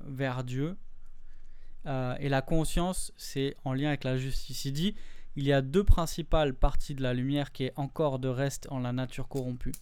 vers 0.07 0.45
Dieu. 0.45 0.77
Et 1.87 2.29
la 2.29 2.41
conscience, 2.43 3.13
c'est 3.17 3.57
en 3.65 3.73
lien 3.75 3.89
avec 3.89 4.05
la 4.05 4.17
justice. 4.17 4.65
Il 4.65 4.73
dit, 4.73 4.95
il 5.37 5.45
y 5.45 5.53
a 5.53 5.63
deux 5.63 5.85
principales 5.85 6.55
parties 6.55 6.95
de 6.95 7.03
la 7.03 7.15
lumière 7.15 7.53
qui 7.53 7.65
est 7.65 7.73
encore 7.77 8.19
de 8.19 8.29
reste 8.29 8.67
en 8.71 8.79
la 8.79 8.93
nature 8.93 9.29
corrompue. 9.29 9.73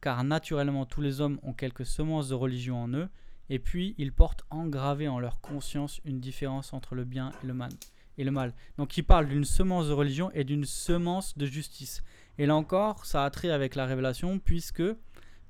Car 0.00 0.24
naturellement, 0.24 0.86
tous 0.86 1.00
les 1.00 1.20
hommes 1.20 1.38
ont 1.42 1.52
quelques 1.52 1.86
semences 1.86 2.28
de 2.28 2.34
religion 2.34 2.82
en 2.82 2.88
eux, 2.94 3.08
et 3.50 3.58
puis 3.58 3.94
ils 3.98 4.12
portent 4.12 4.44
engravé 4.50 5.08
en 5.08 5.20
leur 5.20 5.40
conscience 5.40 6.00
une 6.04 6.20
différence 6.20 6.72
entre 6.72 6.94
le 6.94 7.04
bien 7.04 7.32
et 7.42 7.46
le 7.46 7.54
mal. 7.54 7.70
Et 8.18 8.24
le 8.24 8.30
mal. 8.30 8.54
Donc 8.76 8.96
il 8.96 9.02
parle 9.02 9.28
d'une 9.28 9.44
semence 9.44 9.88
de 9.88 9.92
religion 9.92 10.30
et 10.32 10.44
d'une 10.44 10.64
semence 10.64 11.36
de 11.38 11.46
justice. 11.46 12.02
Et 12.38 12.46
là 12.46 12.56
encore, 12.56 13.06
ça 13.06 13.24
a 13.24 13.30
trait 13.30 13.50
avec 13.50 13.74
la 13.74 13.86
révélation, 13.86 14.38
puisque 14.38 14.82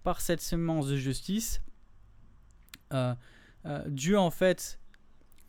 par 0.02 0.20
cette 0.20 0.40
semence 0.40 0.88
de 0.88 0.96
justice, 0.96 1.62
euh, 2.92 3.14
euh, 3.66 3.82
Dieu 3.88 4.18
en 4.18 4.30
fait 4.30 4.80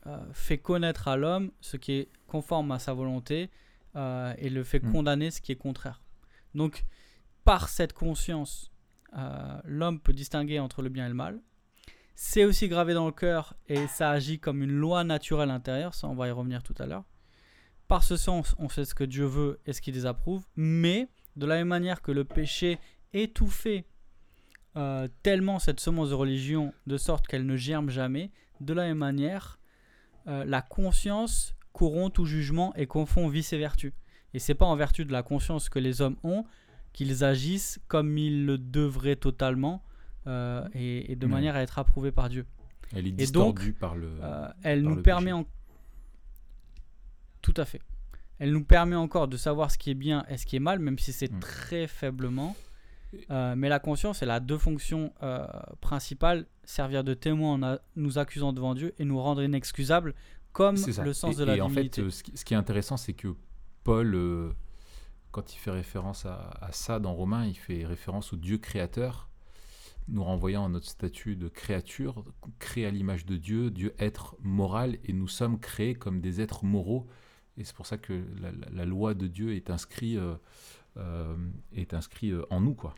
euh, 0.07 0.17
fait 0.33 0.57
connaître 0.57 1.07
à 1.07 1.17
l'homme 1.17 1.51
ce 1.61 1.77
qui 1.77 1.93
est 1.93 2.09
conforme 2.27 2.71
à 2.71 2.79
sa 2.79 2.93
volonté 2.93 3.49
euh, 3.95 4.33
et 4.37 4.49
le 4.49 4.63
fait 4.63 4.79
Mm. 4.83 4.91
condamner 4.91 5.31
ce 5.31 5.41
qui 5.41 5.51
est 5.51 5.55
contraire. 5.55 6.01
Donc, 6.55 6.85
par 7.43 7.69
cette 7.69 7.93
conscience, 7.93 8.71
euh, 9.17 9.59
l'homme 9.65 9.99
peut 9.99 10.13
distinguer 10.13 10.59
entre 10.59 10.81
le 10.81 10.89
bien 10.89 11.05
et 11.05 11.09
le 11.09 11.15
mal. 11.15 11.41
c'est 12.13 12.45
aussi 12.45 12.67
gravé 12.67 12.93
dans 12.93 13.07
le 13.07 13.11
cœur 13.11 13.55
et 13.67 13.87
ça 13.87 14.11
agit 14.11 14.37
comme 14.37 14.61
une 14.61 14.71
loi 14.71 15.03
naturelle 15.03 15.49
intérieure, 15.49 15.95
ça 15.95 16.07
on 16.07 16.13
va 16.13 16.27
y 16.27 16.31
revenir 16.31 16.61
tout 16.61 16.75
à 16.77 16.85
l'heure. 16.85 17.03
Par 17.87 18.03
ce 18.03 18.15
sens, 18.15 18.53
on 18.59 18.69
sait 18.69 18.85
ce 18.85 18.93
que 18.93 19.03
Dieu 19.03 19.25
veut 19.25 19.59
et 19.65 19.73
ce 19.73 19.81
qu'il 19.81 19.93
désapprouve, 19.93 20.45
mais 20.55 21.07
de 21.35 21.45
la 21.47 21.55
même 21.55 21.69
manière 21.69 22.01
que 22.01 22.11
le 22.11 22.23
péché 22.23 22.77
étouffait 23.13 23.85
euh, 24.77 25.07
tellement 25.23 25.57
cette 25.57 25.79
semence 25.79 26.09
de 26.09 26.13
religion 26.13 26.73
de 26.85 26.97
sorte 26.97 27.27
qu'elle 27.27 27.45
ne 27.45 27.55
germe 27.55 27.89
jamais, 27.89 28.29
de 28.59 28.73
la 28.73 28.83
même 28.83 28.99
manière, 28.99 29.59
euh, 30.27 30.45
la 30.45 30.61
conscience 30.61 31.55
corrompt 31.73 32.13
tout 32.13 32.25
jugement 32.25 32.73
et 32.75 32.87
confond 32.87 33.27
vice 33.27 33.53
et 33.53 33.57
vertu. 33.57 33.93
Et 34.33 34.39
c'est 34.39 34.55
pas 34.55 34.65
en 34.65 34.75
vertu 34.75 35.05
de 35.05 35.11
la 35.11 35.23
conscience 35.23 35.69
que 35.69 35.79
les 35.79 36.01
hommes 36.01 36.17
ont 36.23 36.45
qu'ils 36.93 37.23
agissent 37.23 37.79
comme 37.87 38.17
ils 38.17 38.45
le 38.45 38.57
devraient 38.57 39.15
totalement 39.15 39.83
euh, 40.27 40.67
et, 40.73 41.15
de 41.15 41.27
manière 41.27 41.55
à 41.55 41.61
être 41.61 41.79
approuvés 41.79 42.11
par 42.11 42.29
Dieu. 42.29 42.45
Elle 42.93 43.07
est 43.07 43.11
distordue 43.11 43.67
donc, 43.67 43.79
par 43.79 43.95
le. 43.95 44.11
elle 44.63 44.81
nous 44.81 45.01
permet 45.01 45.31
en... 45.31 45.45
Tout 47.41 47.53
à 47.57 47.65
fait. 47.65 47.81
Elle 48.39 48.51
nous 48.51 48.63
permet 48.63 48.95
encore 48.95 49.27
de 49.27 49.37
savoir 49.37 49.71
ce 49.71 49.77
qui 49.77 49.91
est 49.91 49.95
bien 49.95 50.25
et 50.27 50.37
ce 50.37 50.45
qui 50.45 50.55
est 50.55 50.59
mal, 50.59 50.79
même 50.79 50.97
si 50.97 51.13
c'est 51.13 51.31
mm. 51.31 51.39
très 51.39 51.87
faiblement. 51.87 52.55
Euh, 53.29 53.55
mais 53.55 53.69
la 53.69 53.79
conscience, 53.79 54.21
elle 54.21 54.31
a 54.31 54.39
deux 54.39 54.57
fonctions 54.57 55.13
euh, 55.21 55.45
principales 55.81 56.45
servir 56.63 57.03
de 57.03 57.13
témoin 57.13 57.61
en 57.61 57.77
nous 57.95 58.17
accusant 58.17 58.53
devant 58.53 58.73
Dieu 58.73 58.93
et 58.97 59.05
nous 59.05 59.21
rendre 59.21 59.43
inexcusables, 59.43 60.13
comme 60.53 60.75
le 60.75 61.13
sens 61.13 61.37
de 61.37 61.43
la 61.43 61.57
et 61.57 61.61
en 61.61 61.69
fait, 61.69 61.99
euh, 61.99 62.09
ce, 62.09 62.23
qui, 62.23 62.53
est 62.53 62.57
intéressant, 62.57 62.97
c'est 62.97 63.13
que 63.13 63.35
Paul, 63.83 64.53
quand 65.31 65.53
il 65.53 65.57
fait 65.57 65.71
référence 65.71 66.25
à, 66.25 66.51
à, 66.61 66.71
ça 66.71 66.99
dans 66.99 67.13
Romains, 67.13 67.45
il 67.45 67.57
fait 67.57 67.85
référence 67.85 68.33
au 68.33 68.35
Dieu 68.35 68.57
créateur, 68.57 69.29
nous 70.07 70.23
renvoyant 70.23 70.65
à 70.65 70.69
notre 70.69 70.87
statut 70.87 71.35
de 71.35 71.47
créature, 71.47 72.23
créé 72.59 72.85
à 72.85 72.91
l'image 72.91 73.25
de 73.25 73.37
Dieu, 73.37 73.71
Dieu 73.71 73.93
être 73.97 74.35
moral, 74.41 74.97
et 75.05 75.13
nous 75.13 75.27
sommes 75.27 75.59
créés 75.59 75.95
comme 75.95 76.21
des 76.21 76.41
êtres 76.41 76.65
moraux. 76.65 77.07
Et 77.57 77.63
c'est 77.63 77.75
pour 77.75 77.85
ça 77.85 77.97
que 77.97 78.23
la, 78.41 78.51
la, 78.71 78.85
loi 78.85 79.13
de 79.13 79.27
Dieu 79.27 79.55
est 79.55 79.69
inscrite 79.69 80.17
euh, 80.97 81.37
est 81.73 81.93
inscrit 81.93 82.31
euh, 82.31 82.45
en 82.49 82.59
nous. 82.59 82.73
quoi. 82.73 82.95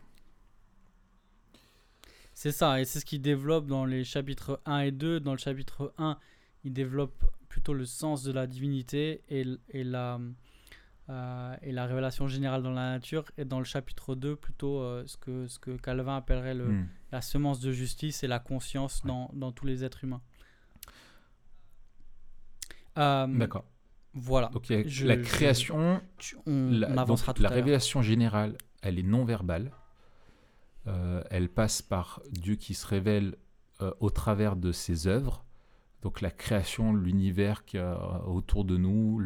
C'est 2.32 2.50
ça, 2.50 2.80
et 2.80 2.84
c'est 2.84 2.98
ce 2.98 3.04
qu'il 3.04 3.22
développe 3.22 3.68
dans 3.68 3.84
les 3.84 4.02
chapitres 4.02 4.60
1 4.66 4.80
et 4.80 4.90
2. 4.90 5.20
Dans 5.20 5.30
le 5.30 5.38
chapitre 5.38 5.94
1, 5.98 6.18
il 6.64 6.72
développe 6.72 7.24
plutôt 7.54 7.72
le 7.72 7.86
sens 7.86 8.24
de 8.24 8.32
la 8.32 8.48
divinité 8.48 9.22
et, 9.28 9.44
et 9.68 9.84
la, 9.84 10.18
euh, 11.08 11.56
et 11.62 11.70
la 11.70 11.86
révélation 11.86 12.26
générale 12.26 12.64
dans 12.64 12.72
la 12.72 12.90
nature. 12.90 13.24
Et 13.38 13.44
dans 13.44 13.60
le 13.60 13.64
chapitre 13.64 14.16
2, 14.16 14.34
plutôt 14.34 14.82
ce, 15.06 15.16
que, 15.16 15.46
ce 15.46 15.60
que 15.60 15.76
Calvin 15.76 16.16
appellerait 16.16 16.54
le, 16.54 16.66
hmm. 16.66 16.88
la 17.12 17.20
semence 17.20 17.60
de 17.60 17.70
justice 17.70 18.24
et 18.24 18.26
la 18.26 18.40
conscience 18.40 19.06
dans, 19.06 19.30
dans, 19.34 19.52
tous 19.52 19.66
les 19.66 19.84
êtres 19.84 20.02
humains. 20.02 20.22
D'accord. 22.96 23.64
Voilà. 24.14 24.48
Donc 24.48 24.68
la 24.68 25.16
création, 25.16 26.02
on, 26.46 26.70
la, 26.72 26.88
avancera 27.00 27.34
tout 27.34 27.42
La 27.42 27.50
révélation 27.50 28.02
générale, 28.02 28.56
elle 28.82 28.98
est 28.98 29.04
non 29.04 29.24
verbale. 29.24 29.70
Euh, 30.88 31.22
elle 31.30 31.48
passe 31.48 31.82
par 31.82 32.20
Dieu 32.32 32.56
qui 32.56 32.74
se 32.74 32.86
révèle 32.86 33.36
euh, 33.80 33.92
au 34.00 34.10
travers 34.10 34.56
de 34.56 34.72
ses 34.72 35.06
œuvres. 35.06 35.43
Donc 36.04 36.20
la 36.20 36.30
création, 36.30 36.94
l'univers 36.94 37.64
qui 37.64 37.78
a 37.78 38.22
autour 38.26 38.64
de 38.64 38.76
nous, 38.76 39.20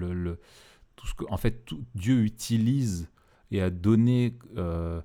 tout 0.97 1.07
ce 1.07 1.14
que, 1.14 1.25
en 1.29 1.37
fait, 1.37 1.69
Dieu 1.95 2.23
utilise 2.23 3.11
et 3.51 3.61
a 3.61 3.69
donné. 3.69 4.38
Euh, 4.57 5.03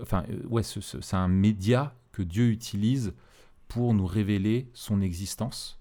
enfin, 0.00 0.24
ouais, 0.48 0.62
c'est 0.62 1.16
un 1.16 1.28
média 1.28 1.94
que 2.12 2.22
Dieu 2.22 2.48
utilise 2.48 3.12
pour 3.66 3.92
nous 3.92 4.06
révéler 4.06 4.70
son 4.72 5.02
existence, 5.02 5.78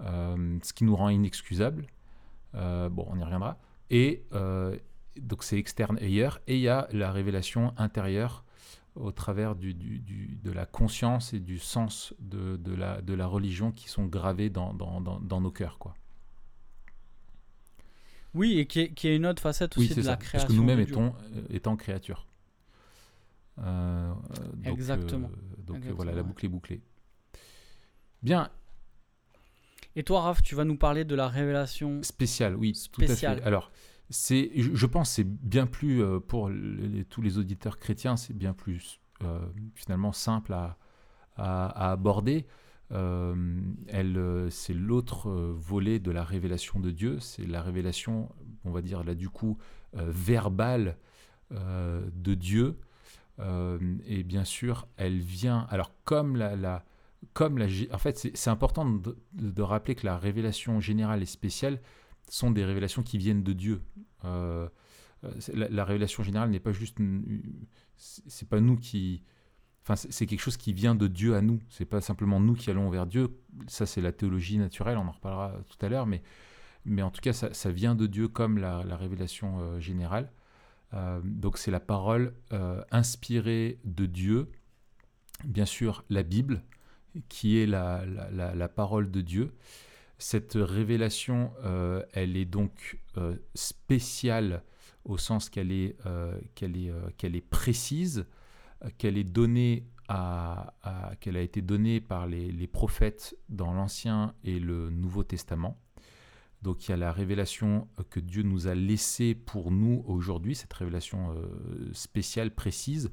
ce 0.00 0.72
qui 0.72 0.84
nous 0.84 0.96
rend 0.96 1.10
inexcusables 1.10 1.86
euh, 2.56 2.88
bon, 2.88 3.06
on 3.10 3.18
y 3.18 3.22
reviendra. 3.22 3.58
Et 3.90 4.24
euh, 4.32 4.76
donc 5.20 5.42
c'est 5.42 5.58
externe 5.58 5.98
ailleurs. 5.98 6.40
Et 6.46 6.56
il 6.56 6.60
y 6.60 6.68
a 6.68 6.88
la 6.92 7.12
révélation 7.12 7.74
intérieure 7.76 8.44
au 8.94 9.12
travers 9.12 9.54
du, 9.56 9.74
de 9.74 10.50
la 10.50 10.66
conscience 10.66 11.32
et 11.32 11.40
du 11.40 11.58
sens 11.58 12.14
de, 12.20 12.58
la, 12.74 13.00
de 13.00 13.14
la 13.14 13.26
religion 13.26 13.72
qui 13.72 13.88
sont 13.88 14.06
gravés 14.06 14.50
dans, 14.50 14.72
dans, 14.72 15.40
nos 15.40 15.50
cœurs. 15.50 15.78
Quoi. 15.78 15.94
Oui, 18.34 18.58
et 18.58 18.66
qui 18.66 18.80
est, 18.80 18.94
qui 18.94 19.08
est 19.08 19.16
une 19.16 19.26
autre 19.26 19.42
facette 19.42 19.76
aussi 19.76 19.94
de 19.94 20.02
la 20.02 20.16
création. 20.16 20.38
Parce 20.38 20.52
que 20.52 20.52
nous-mêmes 20.52 20.80
étant, 20.80 21.14
euh, 21.34 21.42
étant 21.50 21.76
créatures. 21.76 22.26
Exactement. 24.64 25.30
donc 25.58 25.84
voilà, 25.86 26.12
la 26.12 26.22
boucle 26.22 26.44
est 26.46 26.48
bouclée. 26.48 26.82
Bien, 28.22 28.50
et 29.96 30.02
toi, 30.02 30.22
Raph, 30.22 30.42
tu 30.42 30.54
vas 30.54 30.64
nous 30.64 30.76
parler 30.76 31.04
de 31.04 31.14
la 31.14 31.28
révélation 31.28 32.02
spéciale, 32.02 32.56
oui, 32.56 32.74
spéciale. 32.74 33.36
tout 33.36 33.40
à 33.40 33.42
fait. 33.42 33.46
Alors, 33.46 33.70
c'est, 34.10 34.50
je 34.54 34.86
pense, 34.86 35.10
c'est 35.10 35.24
bien 35.24 35.66
plus 35.66 36.02
euh, 36.02 36.20
pour 36.20 36.50
tous 37.08 37.22
les 37.22 37.38
auditeurs 37.38 37.78
chrétiens, 37.78 38.16
c'est 38.16 38.36
bien 38.36 38.52
plus 38.52 39.00
euh, 39.22 39.38
finalement 39.74 40.12
simple 40.12 40.52
à, 40.52 40.76
aborder. 41.36 42.46
Euh, 42.92 43.60
elle, 43.88 44.46
c'est 44.50 44.74
l'autre 44.74 45.30
volet 45.30 45.98
de 45.98 46.10
la 46.10 46.22
révélation 46.22 46.78
de 46.78 46.90
Dieu, 46.90 47.18
c'est 47.18 47.46
la 47.46 47.62
révélation, 47.62 48.30
on 48.64 48.70
va 48.70 48.82
dire 48.82 49.02
là 49.02 49.14
du 49.14 49.28
coup, 49.28 49.58
verbale 49.94 50.96
de 51.50 52.34
Dieu. 52.34 52.78
et 53.40 54.22
bien 54.22 54.44
sûr, 54.44 54.86
elle 54.96 55.18
vient, 55.18 55.66
alors 55.70 55.90
comme 56.04 56.36
la, 56.36 56.84
comme 57.32 57.58
la, 57.58 57.66
en 57.92 57.98
fait, 57.98 58.30
c'est 58.34 58.50
important 58.50 58.84
de, 58.84 59.62
rappeler 59.62 59.94
que 59.94 60.06
la 60.06 60.18
révélation 60.18 60.80
générale 60.80 61.22
et 61.22 61.26
spéciale 61.26 61.80
sont 62.28 62.50
des 62.50 62.64
révélations 62.64 63.02
qui 63.02 63.18
viennent 63.18 63.42
de 63.42 63.52
Dieu. 63.52 63.82
Euh, 64.24 64.68
euh, 65.24 65.30
la, 65.52 65.84
révélation 65.84 66.22
générale 66.22 66.50
n'est 66.50 66.60
pas 66.60 66.72
juste, 66.72 66.98
c'est 67.96 68.48
pas 68.48 68.60
nous 68.60 68.76
qui, 68.76 69.22
enfin, 69.82 69.96
c'est 69.96 70.26
quelque 70.26 70.40
chose 70.40 70.56
qui 70.56 70.72
vient 70.72 70.94
de 70.94 71.06
Dieu 71.06 71.34
à 71.34 71.40
nous. 71.40 71.60
C'est 71.70 71.84
pas 71.84 72.00
simplement 72.00 72.40
nous 72.40 72.54
qui 72.54 72.70
allons 72.70 72.90
vers 72.90 73.06
Dieu. 73.06 73.36
Ça, 73.66 73.86
c'est 73.86 74.00
la 74.00 74.12
théologie 74.12 74.58
naturelle. 74.58 74.98
On 74.98 75.06
en 75.06 75.12
reparlera 75.12 75.54
tout 75.68 75.84
à 75.84 75.88
l'heure, 75.88 76.06
mais, 76.06 76.22
mais 76.84 77.02
en 77.02 77.10
tout 77.10 77.20
cas, 77.20 77.32
ça, 77.32 77.70
vient 77.70 77.94
de 77.94 78.06
Dieu 78.06 78.28
comme 78.28 78.58
la, 78.58 78.80
révélation 78.96 79.60
euh, 79.60 79.80
générale. 79.80 80.30
donc, 81.24 81.58
c'est 81.58 81.70
la 81.70 81.80
parole 81.80 82.34
inspirée 82.90 83.78
de 83.84 84.06
Dieu. 84.06 84.50
Bien 85.44 85.66
sûr, 85.66 86.04
la 86.08 86.22
Bible 86.22 86.62
qui 87.28 87.58
est 87.58 87.66
la, 87.66 88.04
la, 88.06 88.68
parole 88.68 89.10
de 89.10 89.20
Dieu. 89.20 89.54
Cette 90.26 90.54
révélation, 90.54 91.52
euh, 91.64 92.02
elle 92.14 92.38
est 92.38 92.46
donc 92.46 92.98
euh, 93.18 93.36
spéciale 93.54 94.62
au 95.04 95.18
sens 95.18 95.50
qu'elle 95.50 95.70
est, 95.70 95.98
euh, 96.06 96.40
qu'elle 96.54 96.78
est, 96.78 97.46
précise, 97.46 98.24
qu'elle 98.96 99.16
a 99.18 99.20
été 101.42 101.60
donnée 101.60 102.00
par 102.00 102.26
les, 102.26 102.66
prophètes 102.72 103.36
dans 103.50 103.74
l'Ancien 103.74 104.34
et 104.44 104.58
le 104.58 104.88
Nouveau 104.88 105.24
Testament. 105.24 105.78
Donc 106.62 106.88
il 106.88 106.92
y 106.92 106.94
a 106.94 106.96
la 106.96 107.12
révélation 107.12 107.86
que 108.08 108.18
Dieu 108.18 108.44
nous 108.44 108.66
a 108.66 108.74
laissée 108.74 109.34
pour 109.34 109.70
nous 109.70 110.04
aujourd'hui, 110.06 110.54
cette 110.54 110.72
révélation 110.72 111.36
spéciale, 111.92 112.50
précise, 112.50 113.10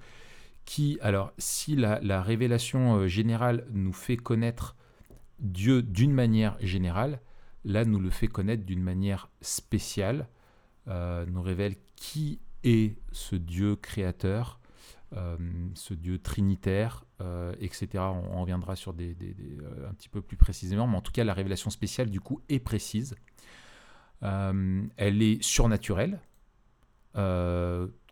qui, 0.64 0.98
alors, 1.02 1.34
si 1.38 1.76
la, 1.76 2.22
révélation 2.22 3.06
générale 3.10 3.68
nous 3.74 3.92
fait 3.92 4.16
connaître 4.16 4.78
Dieu 5.42 5.82
d'une 5.82 6.14
manière 6.14 6.58
générale, 6.62 7.20
là, 7.66 7.86
nous 7.86 8.00
le 8.00 8.10
fait 8.10 8.28
connaître 8.28 8.64
d'une 8.64 8.82
manière 8.82 9.30
spéciale, 9.42 10.28
euh, 10.88 11.26
nous 11.26 11.42
révèle 11.42 11.76
qui 11.96 12.40
est 12.64 12.98
ce 13.12 13.36
Dieu 13.36 13.76
créateur, 13.76 14.60
euh, 15.14 15.38
ce 15.74 15.94
Dieu 15.94 16.20
trinitaire, 16.20 17.06
etc. 17.60 17.88
On, 18.00 18.42
reviendra 18.42 18.76
sur 18.76 18.94
des, 18.94 19.16
un 19.88 19.94
petit 19.94 20.10
peu 20.10 20.24
plus 20.24 20.38
précisément, 20.38 20.88
mais 20.88 20.98
en 20.98 21.02
tout 21.02 21.12
cas, 21.12 21.24
la 21.24 21.36
révélation 21.36 21.70
spéciale, 21.70 22.10
du 22.10 22.20
coup, 22.20 22.42
est 22.50 22.60
précise. 22.60 23.16
elle 24.22 25.22
est 25.22 25.44
surnaturelle 25.44 26.20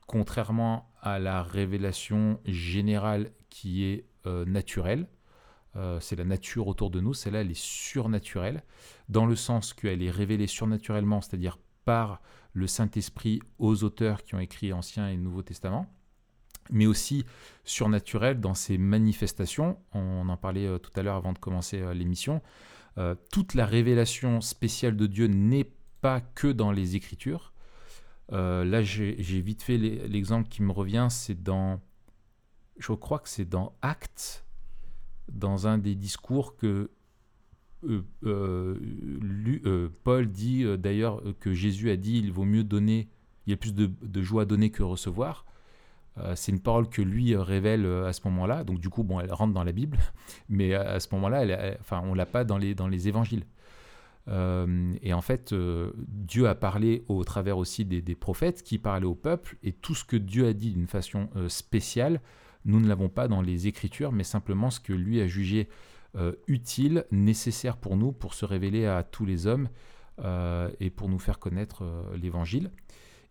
contrairement 0.10 0.92
à 1.04 1.20
la 1.20 1.44
révélation 1.44 2.39
générale 2.44 3.32
qui 3.52 3.84
est 3.84 4.06
euh, 4.26 4.44
naturelle. 4.44 5.08
Euh, 5.75 5.99
c'est 5.99 6.15
la 6.15 6.25
nature 6.25 6.67
autour 6.67 6.89
de 6.89 6.99
nous, 6.99 7.13
celle-là, 7.13 7.41
elle 7.41 7.51
est 7.51 7.60
surnaturelle, 7.60 8.63
dans 9.08 9.25
le 9.25 9.36
sens 9.36 9.73
qu'elle 9.73 10.01
est 10.01 10.10
révélée 10.10 10.47
surnaturellement, 10.47 11.21
c'est-à-dire 11.21 11.60
par 11.86 12.21
le 12.53 12.67
Saint-Esprit 12.67 13.41
aux 13.60 13.84
auteurs 13.84 14.23
qui 14.23 14.36
ont 14.36 14.39
écrit 14.39 14.73
Ancien 14.73 15.10
et 15.10 15.17
Nouveau 15.17 15.43
Testament, 15.43 15.86
mais 16.71 16.86
aussi 16.86 17.25
surnaturelle 17.63 18.39
dans 18.39 18.55
ses 18.55 18.77
manifestations. 18.77 19.77
On 19.93 20.27
en 20.29 20.38
parlait 20.38 20.65
euh, 20.65 20.77
tout 20.77 20.91
à 20.95 21.03
l'heure 21.03 21.15
avant 21.15 21.34
de 21.34 21.39
commencer 21.39 21.93
l'émission. 21.93 22.41
toute 23.32 23.53
la 23.53 23.65
révélation 23.65 24.41
spéciale 24.41 24.97
de 24.97 25.08
Dieu 25.08 25.27
n'est 25.27 25.71
pas 26.01 26.19
que 26.19 26.51
dans 26.51 26.71
les 26.71 26.97
Écritures, 26.97 27.53
euh, 28.32 28.63
là, 28.63 28.84
j'ai 28.84 29.15
vite 29.41 29.63
fait 29.63 29.77
l'exemple 29.77 30.49
qui 30.49 30.62
me 30.62 30.71
revient, 30.71 31.08
c'est 31.10 31.41
dans, 31.41 31.82
je 32.77 32.93
crois 32.93 33.19
que 33.19 33.29
c'est 33.29 33.45
dans 33.45 33.73
Actes, 33.82 34.45
dans 35.32 35.68
un 35.68 35.78
des 35.78 35.96
discours 35.96 36.56
que 36.56 36.89
Paul 40.04 40.28
dit 40.28 40.65
d'ailleurs 40.78 41.22
que 41.39 41.54
Jésus 41.54 41.89
a 41.89 41.96
dit 41.96 42.20
il 42.20 42.32
vaut 42.32 42.46
mieux 42.46 42.63
donner, 42.63 43.10
il 43.48 43.52
y 43.52 43.54
a 43.54 43.58
plus 43.58 43.74
de, 43.74 44.22
joie 44.22 44.42
à 44.44 44.46
donner 44.46 44.70
que 44.70 44.84
recevoir. 44.84 45.46
c'est 46.36 46.52
une 46.52 46.60
parole 46.60 46.89
que 46.89 47.02
lui 47.02 47.36
révèle 47.36 47.86
à 47.86 48.12
ce 48.12 48.22
moment-là. 48.26 48.63
Donc 48.63 48.80
du 48.80 48.89
coup, 48.89 49.04
bon, 49.04 49.20
elle 49.20 49.32
rentre 49.32 49.54
dans 49.54 49.63
la 49.63 49.72
Bible, 49.72 49.98
mais 50.50 50.74
à 50.74 51.00
ce 51.00 51.08
moment-là, 51.15 51.76
enfin, 51.80 52.02
on 52.06 52.13
l'a 52.13 52.26
pas 52.26 52.44
dans 52.44 52.58
les, 52.58 52.76
dans 52.76 52.88
les 52.88 53.08
évangiles. 53.08 53.46
Euh, 54.30 54.94
et 55.02 55.13
en 55.13 55.22
fait, 55.22 55.54
euh, 55.54 55.92
Dieu 56.08 56.48
a 56.48 56.56
parlé 56.56 57.04
au 57.08 57.24
travers 57.24 57.58
aussi 57.58 57.86
des, 57.86 58.15
prophètes 58.15 58.63
qui 58.63 58.78
parlaient 58.78 59.06
au 59.06 59.15
peuple, 59.15 59.58
et 59.63 59.72
tout 59.72 59.96
ce 59.96 60.04
que 60.04 60.18
Dieu 60.18 60.48
a 60.48 60.54
dit 60.54 60.72
d'une 60.72 60.88
façon 60.88 61.30
euh, 61.36 61.50
spéciale, 61.50 62.22
nous 62.69 62.79
ne 62.79 62.88
l'avons 62.88 63.10
pas 63.10 63.27
dans 63.27 63.41
les 63.41 63.67
Écritures, 63.67 64.12
mais 64.12 64.23
simplement 64.23 64.69
ce 64.69 64.79
que 64.79 64.93
lui 64.93 65.21
a 65.21 65.27
jugé 65.27 65.69
utile, 66.47 67.05
nécessaire 67.12 67.77
pour 67.77 67.95
nous, 67.95 68.12
pour 68.12 68.34
se 68.34 68.43
révéler 68.43 68.88
à 68.88 69.03
tous 69.03 69.25
les 69.25 69.45
hommes 69.45 69.69
et 70.79 70.89
pour 70.89 71.08
nous 71.08 71.19
faire 71.19 71.38
connaître 71.38 71.84
l'Évangile. 72.15 72.71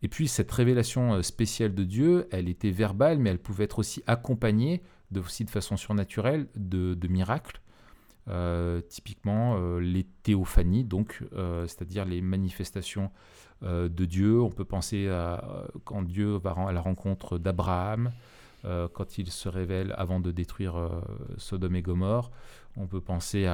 Et 0.03 0.09
puis 0.09 0.29
cette 0.29 0.53
révélation 0.53 1.21
spéciale 1.25 1.75
de 1.75 1.83
Dieu, 1.83 2.29
elle 2.31 2.49
était 2.49 2.71
verbale, 2.71 3.19
mais 3.19 3.31
elle 3.31 3.41
pouvait 3.41 3.65
être 3.65 3.81
aussi 3.81 4.03
accompagnée, 4.07 4.81
de, 5.11 5.19
aussi 5.19 5.45
de 5.45 5.51
façon 5.51 5.77
surnaturelle, 5.77 6.47
de 6.55 7.09
miracles. 7.09 7.61
Euh, 8.31 8.83
typiquement 8.83 9.57
euh, 9.57 9.81
les 9.81 10.05
théophanies, 10.05 10.85
donc 10.85 11.25
euh, 11.33 11.67
c'est-à-dire 11.67 12.05
les 12.05 12.21
manifestations 12.21 13.11
de 13.63 14.05
Dieu. 14.05 14.41
On 14.41 14.51
peut 14.51 14.65
penser 14.65 15.09
à 15.09 15.65
quand 15.83 16.03
Dieu 16.03 16.37
va 16.37 16.53
à 16.53 16.71
la 16.71 16.81
rencontre 16.81 17.39
d'Abraham, 17.39 18.13
quand 18.65 19.19
il 19.19 19.31
se 19.31 19.49
révèle 19.49 19.95
avant 19.97 20.21
de 20.21 20.31
détruire 20.31 21.03
Sodome 21.37 21.77
et 21.77 21.83
Gomorre. 21.83 22.31
On 22.77 22.87
peut 22.87 23.01
penser 23.01 23.49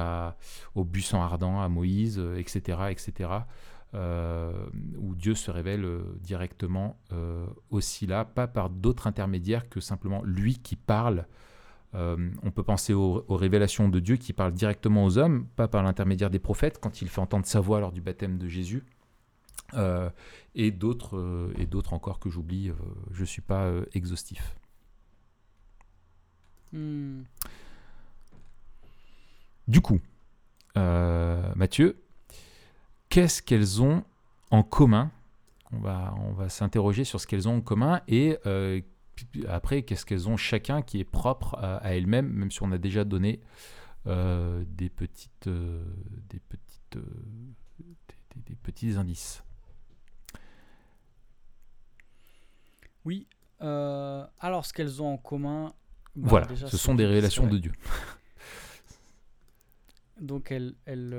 au 0.73 0.83
buisson 0.83 1.21
ardent, 1.21 1.61
à 1.61 1.69
Moïse, 1.69 2.21
etc., 2.37 2.79
etc. 2.89 3.29
où 3.93 5.15
Dieu 5.15 5.35
se 5.35 5.51
révèle 5.51 5.87
directement 6.21 6.97
aussi 7.69 8.07
là, 8.07 8.25
pas 8.25 8.47
par 8.47 8.69
d'autres 8.69 9.07
intermédiaires 9.07 9.69
que 9.69 9.79
simplement 9.79 10.21
lui 10.23 10.57
qui 10.57 10.75
parle 10.75 11.25
euh, 11.95 12.29
on 12.43 12.51
peut 12.51 12.63
penser 12.63 12.93
aux, 12.93 13.23
révélations 13.29 13.89
de 13.89 13.99
Dieu 13.99 14.17
qui 14.17 14.33
parlent 14.33 14.53
directement 14.53 15.05
aux 15.05 15.17
hommes, 15.17 15.47
pas 15.55 15.67
par 15.67 15.83
l'intermédiaire 15.83 16.29
des 16.29 16.39
prophètes, 16.39 16.79
quand 16.79 17.01
il 17.01 17.09
fait 17.09 17.21
entendre 17.21 17.45
sa 17.45 17.59
voix 17.59 17.79
lors 17.79 17.91
du 17.91 18.01
baptême 18.01 18.37
de 18.37 18.47
Jésus. 18.47 18.83
Euh, 19.73 20.09
euh, 20.09 20.09
et 20.55 20.71
d'autres 20.71 21.93
encore 21.93 22.19
que 22.19 22.29
j'oublie, 22.29 22.71
je 23.11 23.21
ne 23.21 23.25
suis 23.25 23.41
pas 23.41 23.71
exhaustif. 23.93 24.55
Du 29.67 29.81
coup, 29.81 29.99
Mathieu, 30.75 32.01
qu'est-ce 33.09 33.41
qu'elles 33.41 33.81
ont 33.81 34.03
en 34.51 34.63
commun 34.63 35.11
on 35.71 35.79
va, 35.79 36.47
s'interroger 36.47 37.03
sur 37.03 37.19
ce 37.19 37.27
qu'elles 37.27 37.49
ont 37.49 37.57
en 37.57 37.61
commun 37.61 38.01
et 38.07 38.37
après, 39.47 39.83
qu'est-ce 39.83 40.05
qu'elles 40.05 40.29
ont 40.29 40.37
chacun 40.37 40.81
qui 40.81 40.99
est 40.99 41.05
propre 41.05 41.55
à, 41.55 41.95
elles-mêmes, 41.95 42.29
même 42.29 42.51
si 42.51 42.61
on 42.63 42.71
a 42.71 42.77
déjà 42.77 43.03
donné 43.03 43.39
euh, 44.07 44.63
des 44.67 44.89
petites, 44.89 45.47
euh, 45.47 45.83
des 46.29 46.39
petites, 46.39 46.97
euh, 46.97 47.01
des, 48.45 48.55
petits 48.55 48.93
indices. 48.93 49.43
Oui. 53.03 53.27
alors, 53.59 54.65
ce 54.65 54.73
qu'elles 54.73 55.01
ont 55.01 55.13
en 55.13 55.17
commun. 55.17 55.73
Bah, 56.15 56.29
voilà, 56.29 56.47
ce 56.55 56.77
sont 56.77 56.95
des 56.95 57.05
révélations 57.05 57.47
de 57.47 57.57
Dieu. 57.57 57.73
Donc, 60.21 60.51
elles, 60.51 60.75
elles 60.85 61.13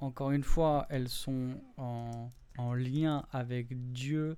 encore 0.00 0.32
une 0.32 0.44
fois, 0.44 0.86
elles 0.90 1.08
sont 1.08 1.54
en, 1.78 2.30
en 2.58 2.74
lien 2.74 3.24
avec 3.32 3.68
Dieu 3.92 4.36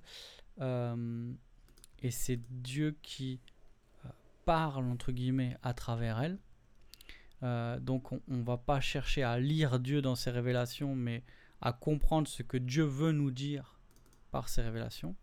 et 2.01 2.11
c'est 2.11 2.39
Dieu 2.49 2.95
qui 3.01 3.39
euh, 4.05 4.09
parle, 4.45 4.85
entre 4.85 5.11
guillemets, 5.11 5.57
à 5.63 5.73
travers 5.73 6.21
elle. 6.21 6.37
Euh, 7.43 7.79
donc 7.79 8.11
on 8.11 8.21
ne 8.27 8.43
va 8.43 8.57
pas 8.57 8.79
chercher 8.79 9.23
à 9.23 9.39
lire 9.39 9.79
Dieu 9.79 10.01
dans 10.01 10.15
ses 10.15 10.31
révélations, 10.31 10.95
mais 10.95 11.23
à 11.61 11.73
comprendre 11.73 12.27
ce 12.27 12.43
que 12.43 12.57
Dieu 12.57 12.83
veut 12.83 13.11
nous 13.11 13.31
dire 13.31 13.79
par 14.31 14.49
ses 14.49 14.61
révélations. 14.61 15.15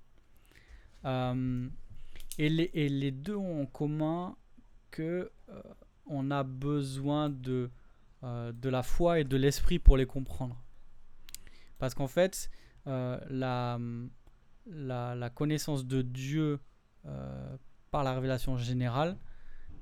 Euh, 2.40 2.66
et, 2.72 2.88
les, 2.88 3.10
deux 3.10 3.36
ont 3.36 3.62
en 3.62 3.66
commun 3.66 4.36
que 4.90 5.30
on 6.06 6.30
a 6.30 6.42
besoin 6.42 7.30
de, 7.30 7.70
de 8.22 8.68
la 8.68 8.82
foi 8.82 9.20
et 9.20 9.24
de 9.24 9.36
l'esprit 9.36 9.78
pour 9.78 9.96
les 9.96 10.06
comprendre. 10.06 10.62
Parce 11.78 11.94
qu'en 11.94 12.08
fait, 12.08 12.50
la, 12.86 13.78
la, 14.66 15.30
connaissance 15.30 15.86
de 15.86 16.02
Dieu 16.02 16.60
euh, 17.06 17.56
par 17.90 18.04
la 18.04 18.14
révélation 18.14 18.56
générale, 18.56 19.18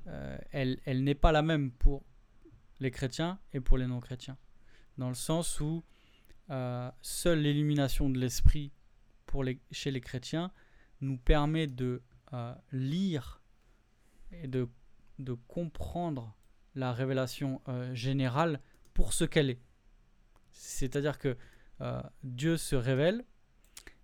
euh, 0.07 0.37
elle, 0.51 0.79
elle 0.85 1.03
n'est 1.03 1.15
pas 1.15 1.31
la 1.31 1.41
même 1.41 1.71
pour 1.71 2.03
les 2.79 2.91
chrétiens 2.91 3.39
et 3.53 3.59
pour 3.59 3.77
les 3.77 3.87
non-chrétiens. 3.87 4.37
Dans 4.97 5.09
le 5.09 5.15
sens 5.15 5.59
où 5.59 5.83
euh, 6.49 6.91
seule 7.01 7.39
l'illumination 7.39 8.09
de 8.09 8.19
l'esprit 8.19 8.71
les, 9.41 9.59
chez 9.71 9.89
les 9.89 10.01
chrétiens 10.01 10.51
nous 11.01 11.17
permet 11.17 11.65
de 11.65 12.03
lire 12.71 13.41
et 14.31 14.47
de, 14.47 14.67
de, 15.19 15.33
comprendre 15.33 16.35
la 16.75 16.91
révélation 16.91 17.61
générale 17.93 18.59
pour 18.93 19.13
ce 19.13 19.23
qu'elle 19.23 19.49
est. 19.49 19.61
C'est-à-dire 20.51 21.19
que 21.19 21.37
Dieu 22.23 22.57
se 22.57 22.75
révèle 22.75 23.23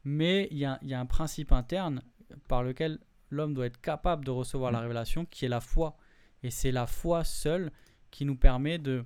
mais 0.04 0.48
il 0.52 0.58
y, 0.58 0.66
a, 0.66 0.80
un 0.82 1.06
principe 1.06 1.52
interne 1.52 2.02
par 2.48 2.64
lequel 2.64 3.00
l'homme 3.30 3.54
doit 3.54 3.66
être 3.66 3.82
capable 3.82 4.26
de 4.26 4.32
recevoir 4.32 4.72
la 4.72 4.80
révélation, 4.80 5.26
qui 5.26 5.46
est 5.46 5.50
la 5.50 5.62
foi. 5.62 5.98
Et 6.42 6.52
c'est 6.52 6.72
la 6.72 6.88
foi 6.88 7.24
seule 7.24 7.72
qui 8.12 8.26
nous 8.26 8.36
permet 8.36 8.78
de, 8.78 9.06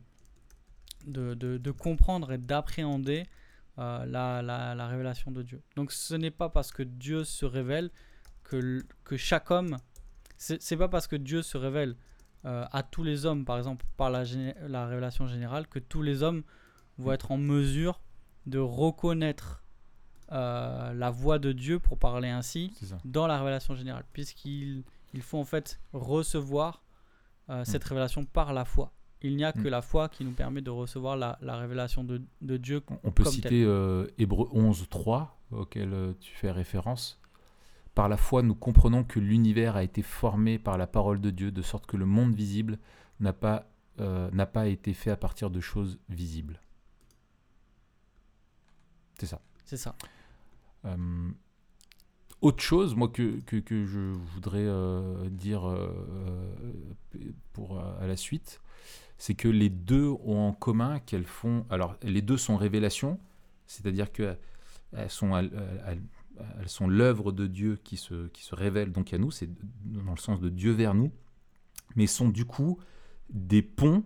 de, 1.06 1.72
comprendre 1.72 2.32
et 2.32 2.38
d'appréhender 2.38 3.26
euh, 3.80 4.06
la, 4.06 4.88
révélation 4.88 5.32
de 5.32 5.42
Dieu. 5.42 5.62
Donc 5.76 5.92
ce 5.92 6.16
n'est 6.16 6.32
pas 6.32 6.50
parce 6.50 6.72
que 6.72 6.84
Dieu 6.84 7.24
se 7.24 7.46
révèle 7.46 7.90
que, 8.44 8.84
que 9.04 9.18
chaque 9.18 9.52
homme, 9.52 9.78
c'est 10.38 10.78
pas 10.78 10.90
parce 10.90 11.08
que 11.08 11.16
Dieu 11.16 11.42
se 11.42 11.58
révèle 11.58 11.96
euh, 12.46 12.66
à 12.72 12.84
tous 12.84 13.04
les 13.04 13.26
hommes, 13.26 13.46
par 13.46 13.58
exemple 13.58 13.86
par 13.96 14.10
la, 14.10 14.24
la 14.68 14.86
révélation 14.86 15.28
générale, 15.28 15.68
que 15.68 15.80
tous 15.80 16.02
les 16.02 16.24
hommes 16.24 16.44
vont 16.98 17.12
mm. 17.12 17.14
être 17.14 17.32
en 17.32 17.38
mesure 17.38 18.02
de 18.46 18.60
reconnaître 18.60 19.64
euh, 20.34 20.94
la 20.94 21.10
voix 21.10 21.40
de 21.40 21.54
Dieu, 21.54 21.80
pour 21.80 21.98
parler 21.98 22.28
ainsi, 22.28 22.74
dans 23.06 23.28
la 23.28 23.38
révélation 23.38 23.76
générale, 23.76 24.04
puisqu'il 24.12 24.84
il 25.14 25.22
faut 25.22 25.38
en 25.38 25.46
fait 25.46 25.80
recevoir 25.94 26.84
euh, 27.50 27.62
mm. 27.62 27.66
cette 27.66 27.84
révélation 27.86 28.26
par 28.26 28.52
la 28.52 28.66
foi. 28.66 28.92
Il 29.22 29.38
n'y 29.38 29.46
a 29.46 29.54
que 29.54 29.60
mm. 29.60 29.70
la 29.70 29.82
foi 29.82 30.10
qui 30.10 30.26
nous 30.26 30.34
permet 30.34 30.62
de 30.62 30.70
recevoir 30.70 31.16
la, 31.16 31.38
révélation 31.58 32.04
de, 32.04 32.58
Dieu. 32.58 32.82
On 33.04 33.12
peut 33.12 33.24
citer 33.24 33.62
Hébreu 34.18 34.50
11, 34.52 34.86
3, 34.90 35.40
auquel 35.52 36.14
tu 36.20 36.36
fais 36.36 36.52
référence. 36.52 37.22
Par 37.96 38.10
la 38.10 38.18
foi, 38.18 38.42
nous 38.42 38.56
comprenons 38.56 39.04
que 39.04 39.20
l'univers 39.20 39.76
a 39.76 39.84
été 39.84 40.02
formé 40.02 40.58
par 40.60 40.78
la 40.78 40.88
parole 40.88 41.22
de 41.22 41.30
Dieu, 41.30 41.52
de 41.52 41.62
sorte 41.62 41.86
que 41.86 41.98
le 41.98 42.06
monde 42.06 42.34
visible 42.34 42.80
n'a 43.20 43.34
pas, 43.34 43.70
n'a 44.00 44.46
pas 44.46 44.68
été 44.68 44.94
fait 44.94 45.12
à 45.12 45.18
partir 45.18 45.52
de 45.52 45.60
choses 45.60 46.00
visibles. 46.10 46.60
C'est 49.20 49.28
ça. 49.28 49.42
C'est 49.66 49.78
ça. 49.78 49.96
Euh, 50.86 51.30
autre 52.42 52.62
chose, 52.62 52.96
moi, 52.96 53.08
que, 53.08 53.40
que, 53.40 53.86
je 53.86 54.00
voudrais 54.00 54.66
euh, 54.66 55.30
dire 55.30 55.68
euh, 55.68 55.90
pour, 57.54 57.80
à 57.80 58.06
la 58.06 58.18
suite, 58.18 58.60
c'est 59.18 59.34
que 59.34 59.48
les 59.48 59.70
deux 59.70 60.10
ont 60.26 60.50
en 60.50 60.54
commun 60.54 61.00
qu'elles 61.00 61.26
font. 61.26 61.66
Alors, 61.70 61.96
les 62.04 62.22
deux 62.22 62.38
sont 62.38 62.58
révélations, 62.58 63.20
c'est-à-dire 63.66 64.12
qu'elles 64.12 64.38
sont, 65.08 65.32
elles, 66.60 66.70
sont 66.70 66.88
l'œuvre 66.88 67.32
de 67.32 67.48
Dieu 67.48 67.80
qui 67.84 67.98
se, 67.98 68.30
révèle 68.52 68.92
donc 68.92 69.14
à 69.14 69.18
nous, 69.18 69.32
c'est 69.32 69.50
dans 69.86 70.12
le 70.12 70.18
sens 70.18 70.40
de 70.40 70.50
Dieu 70.50 70.72
vers 70.72 70.94
nous, 70.94 71.12
mais 71.96 72.08
sont 72.08 72.30
du 72.30 72.46
coup 72.46 72.80
des 73.30 73.62
ponts, 73.62 74.04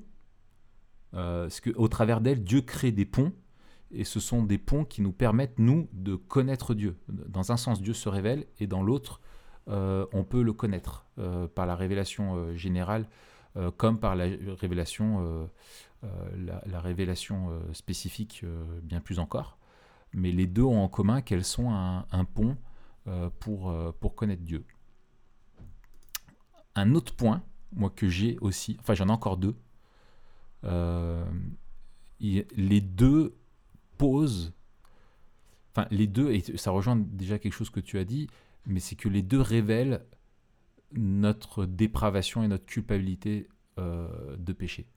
parce 1.11 1.61
qu'au 1.61 1.87
travers 1.87 2.21
d'elles, 2.21 2.43
Dieu 2.43 2.61
crée 2.61 2.91
des 2.91 3.05
ponts 3.05 3.33
et 3.91 4.03
ce 4.03 4.19
sont 4.19 4.43
des 4.43 4.57
ponts 4.57 4.85
qui 4.85 5.01
nous 5.01 5.11
permettent, 5.11 5.59
nous, 5.59 5.87
de 5.93 6.15
connaître 6.15 6.73
Dieu. 6.73 6.97
Dans 7.07 7.51
un 7.51 7.57
sens, 7.57 7.81
Dieu 7.81 7.93
se 7.93 8.09
révèle, 8.09 8.45
et 8.59 8.67
dans 8.67 8.83
l'autre, 8.83 9.21
euh, 9.69 10.05
on 10.13 10.23
peut 10.23 10.41
le 10.41 10.53
connaître 10.53 11.05
euh, 11.19 11.47
par 11.47 11.65
la 11.65 11.75
révélation 11.75 12.35
euh, 12.35 12.55
générale, 12.55 13.07
comme 13.77 13.99
par 13.99 14.15
la, 14.15 14.27
révélation 16.79 17.59
spécifique, 17.73 18.45
bien 18.83 18.99
plus 19.01 19.17
encore. 19.17 19.56
Mais 20.13 20.31
les 20.31 20.47
deux 20.47 20.63
ont 20.63 20.83
en 20.83 20.89
commun 20.89 21.21
qu'elles 21.21 21.43
sont 21.43 21.69
un, 21.71 22.25
pont 22.25 22.57
pour, 23.39 23.93
pour 23.99 24.15
connaître 24.15 24.43
Dieu. 24.43 24.65
Un 26.75 26.95
autre 26.95 27.15
point 27.15 27.43
moi, 27.73 27.89
que 27.89 28.07
j'ai 28.07 28.37
aussi. 28.39 28.77
Enfin, 28.79 28.93
j'en 28.93 29.07
ai 29.07 29.11
encore 29.11 29.37
deux. 29.37 29.55
Euh, 30.63 31.25
les 32.19 32.81
deux 32.81 33.35
posent. 33.97 34.53
Enfin, 35.71 35.87
les 35.91 36.07
deux, 36.07 36.31
et 36.31 36.41
ça 36.57 36.71
rejoint 36.71 36.95
déjà 36.95 37.37
quelque 37.37 37.53
chose 37.53 37.69
que 37.69 37.79
tu 37.79 37.99
as 37.99 38.03
dit, 38.03 38.27
mais 38.65 38.79
c'est 38.79 38.95
que 38.95 39.09
les 39.09 39.21
deux 39.21 39.41
révèlent 39.41 40.03
notre 40.93 41.65
dépravation 41.65 42.43
et 42.43 42.47
notre 42.47 42.65
culpabilité 42.65 43.47
euh, 43.77 44.35
de 44.37 44.53
péché. 44.53 44.87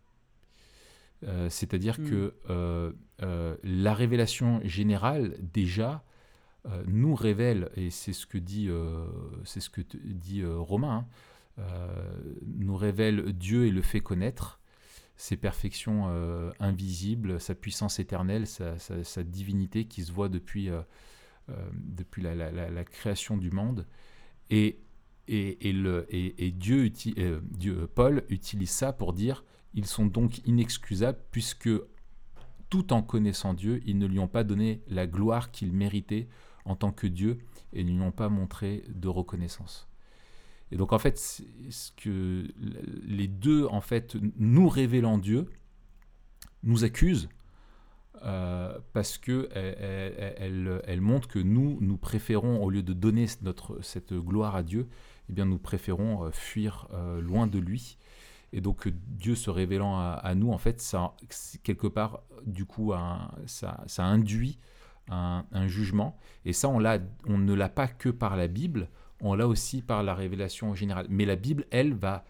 Euh, 1.23 1.51
c'est-à-dire 1.51 2.01
hmm. 2.01 2.09
que 2.09 2.95
la 3.63 3.95
révélation 3.95 4.61
générale, 4.65 5.37
déjà, 5.41 6.05
nous 6.87 7.15
révèle, 7.15 7.71
et 7.75 7.91
c'est 7.91 8.13
ce 8.13 8.27
que 8.27 8.39
dit, 8.39 8.69
c'est 9.45 9.61
ce 9.61 9.71
que 9.71 9.81
dit 10.05 10.45
Romain, 10.45 11.07
hein, 11.57 11.65
nous 12.45 12.77
révèle 12.77 13.33
Dieu 13.33 13.67
et 13.67 13.71
le 13.71 13.83
fait 13.83 14.01
connaître, 14.01 14.61
ses 15.21 15.37
perfections 15.37 16.07
euh, 16.09 16.51
invisibles, 16.61 17.39
sa 17.43 17.55
puissance 17.55 17.99
éternelle, 17.99 18.47
sa, 18.47 19.23
divinité 19.23 19.85
qui 19.85 20.03
se 20.03 20.13
voit 20.13 20.31
depuis, 20.31 20.71
euh, 20.71 20.81
euh, 21.51 21.71
depuis 21.75 22.23
la, 22.23 22.85
création 22.85 23.37
du 23.37 23.51
monde. 23.51 23.87
Et, 24.49 24.81
et, 25.29 25.73
le, 25.75 26.07
et, 26.09 26.51
Dieu, 26.53 26.89
Dieu, 26.89 27.87
Paul 27.95 28.25
utilise 28.31 28.71
ça 28.71 28.95
pour 28.95 29.13
dire 29.13 29.45
ils 29.75 29.87
sont 29.87 30.07
donc 30.07 30.39
inexcusables 30.47 31.19
puisque 31.31 31.71
tout 32.69 32.93
en 32.93 33.03
connaissant 33.03 33.55
Dieu, 33.55 33.81
ils 33.85 33.99
ne 33.99 34.07
lui 34.07 34.19
ont 34.19 34.29
pas 34.29 34.45
donné 34.45 34.83
la 34.89 35.07
gloire 35.07 35.51
qu'il 35.51 35.73
méritait 35.73 36.29
en 36.65 36.77
tant 36.77 36.93
que 36.93 37.07
Dieu 37.07 37.39
et 37.73 37.85
ne 37.85 37.91
lui 37.91 38.01
ont 38.01 38.13
pas 38.13 38.29
montré 38.29 38.85
de 38.89 39.09
reconnaissance. 39.09 39.89
Et 40.73 40.77
donc 40.77 40.93
en 40.93 40.99
fait, 40.99 41.19
ce 41.19 41.91
que 41.97 42.47
les 43.03 43.27
deux, 43.27 43.67
en 43.67 43.81
fait, 43.81 44.17
nous 44.37 44.69
révélant 44.69 45.19
Dieu, 45.19 45.47
nous 46.63 46.85
accusent 46.85 47.29
euh, 48.23 48.79
parce 48.93 49.19
que 49.19 49.49
elle, 49.53 50.83
elle, 50.85 51.01
montre 51.01 51.27
que 51.27 51.39
nous, 51.39 51.79
nous 51.81 51.97
préférons, 51.97 52.63
au 52.63 52.71
lieu 52.71 52.83
de 52.83 52.93
donner 52.93 53.27
cette 53.81 54.13
gloire 54.13 54.55
à 54.55 54.63
Dieu, 54.63 54.89
eh 55.29 55.33
bien 55.33 55.47
nous 55.47 55.59
préférons 55.59 56.25
euh, 56.25 56.31
fuir 56.31 56.87
euh, 56.93 57.21
loin 57.21 57.47
de 57.47 57.59
lui. 57.59 57.97
Et 58.53 58.61
donc 58.61 58.89
Dieu 58.89 59.35
se 59.35 59.51
révélant 59.51 59.99
à, 59.99 60.35
nous, 60.35 60.51
en 60.51 60.59
fait, 60.59 60.81
ça, 60.81 61.15
quelque 61.63 61.87
part, 61.87 62.23
du 62.45 62.65
coup, 62.65 62.93
ça, 63.47 63.85
induit 63.99 64.59
un, 65.09 65.45
jugement. 65.67 66.19
Et 66.45 66.53
ça, 66.53 66.69
on, 66.69 66.81
ne 66.81 67.55
l'a 67.55 67.69
pas 67.69 67.89
que 67.89 68.09
par 68.09 68.37
la 68.37 68.49
Bible, 68.49 68.89
on 69.21 69.35
l'a 69.35 69.47
aussi 69.47 69.83
par 69.83 70.03
la 70.03 70.15
révélation 70.15 70.75
générale. 70.75 71.07
Mais 71.09 71.25
la 71.25 71.37
Bible, 71.37 71.67
elle, 71.71 71.95
va, 71.95 72.25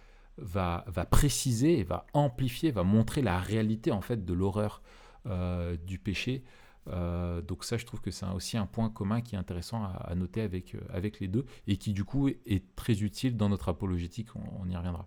préciser, 1.11 1.83
va 1.85 2.07
amplifier, 2.13 2.71
va 2.71 2.83
montrer 2.83 3.23
la 3.23 3.39
réalité 3.39 3.91
en 3.93 4.01
fait 4.01 4.25
de 4.25 4.35
l'horreur 4.35 4.83
euh, 5.27 5.77
du 5.77 5.99
péché. 5.99 6.45
Euh, 6.89 7.41
donc 7.43 7.65
ça, 7.65 7.77
je 7.77 7.85
trouve 7.85 8.01
que 8.01 8.11
c'est 8.11 8.27
aussi 8.27 8.57
un 8.57 8.67
point 8.67 8.89
commun 8.91 9.21
qui 9.21 9.35
est 9.35 9.39
intéressant 9.39 9.85
à, 9.85 10.15
noter 10.15 10.43
euh, 10.43 10.81
avec 10.91 11.21
les 11.21 11.29
deux 11.29 11.45
et 11.67 11.77
qui 11.77 11.93
du 11.93 12.05
coup 12.05 12.29
est 12.29 12.75
très 12.75 13.03
utile 13.03 13.37
dans 13.37 13.49
notre 13.49 13.69
apologétique, 13.69 14.29
on, 14.35 14.69
y 14.69 14.77
reviendra. 14.77 15.07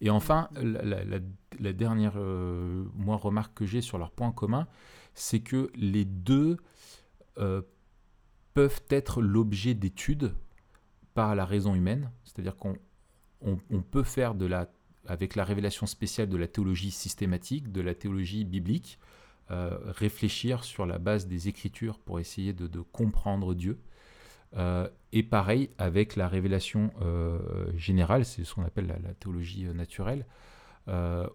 Et 0.00 0.10
enfin, 0.10 0.48
la, 0.52 1.72
dernière 1.72 2.16
moi, 2.16 3.16
remarque 3.16 3.54
que 3.54 3.66
j'ai 3.66 3.80
sur 3.80 3.98
leur 3.98 4.10
point 4.10 4.32
commun, 4.32 4.66
c'est 5.14 5.40
que 5.40 5.70
les 5.74 6.04
deux 6.04 6.56
peuvent 8.54 8.82
être 8.90 9.22
l'objet 9.22 9.74
d'études 9.74 10.34
par 11.14 11.34
la 11.34 11.44
raison 11.44 11.74
humaine, 11.74 12.10
c'est-à-dire 12.24 12.56
qu'on 12.56 12.76
on, 13.40 13.82
peut 13.82 14.02
faire 14.02 14.34
de 14.34 14.46
la, 14.46 14.68
avec 15.06 15.34
la 15.34 15.44
révélation 15.44 15.86
spéciale 15.86 16.28
de 16.28 16.36
la 16.36 16.46
théologie 16.46 16.90
systématique, 16.90 17.72
de 17.72 17.80
la 17.80 17.94
théologie 17.94 18.44
biblique, 18.44 18.98
euh, 19.50 19.78
réfléchir 19.86 20.62
sur 20.62 20.86
la 20.86 20.98
base 20.98 21.26
des 21.26 21.48
Écritures 21.48 21.98
pour 21.98 22.20
essayer 22.20 22.52
de, 22.52 22.80
comprendre 22.80 23.54
Dieu. 23.54 23.80
Euh, 24.56 24.88
et 25.12 25.22
pareil 25.22 25.70
avec 25.78 26.16
la 26.16 26.28
révélation 26.28 26.90
euh, 27.02 27.38
générale, 27.76 28.24
c'est 28.24 28.44
ce 28.44 28.54
qu'on 28.54 28.64
appelle 28.64 28.86
la, 28.86 29.14
théologie 29.14 29.64
naturelle, 29.64 30.26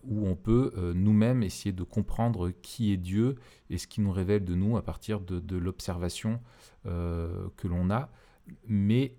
où 0.04 0.28
on 0.28 0.36
peut 0.36 0.94
nous-mêmes 0.96 1.44
essayer 1.44 1.74
de 1.74 1.84
comprendre 1.84 2.50
qui 2.64 2.92
est 2.92 2.98
Dieu 2.98 3.36
et 3.70 3.78
ce 3.78 3.86
qui 3.86 4.02
nous 4.02 4.12
révèle 4.12 4.44
de 4.44 4.56
nous 4.56 4.78
à 4.78 4.82
partir 4.82 5.20
de, 5.20 5.58
l'observation 5.58 6.40
euh, 6.88 7.48
que 7.56 7.68
l'on 7.68 7.92
a, 7.92 8.10
mais 8.68 9.16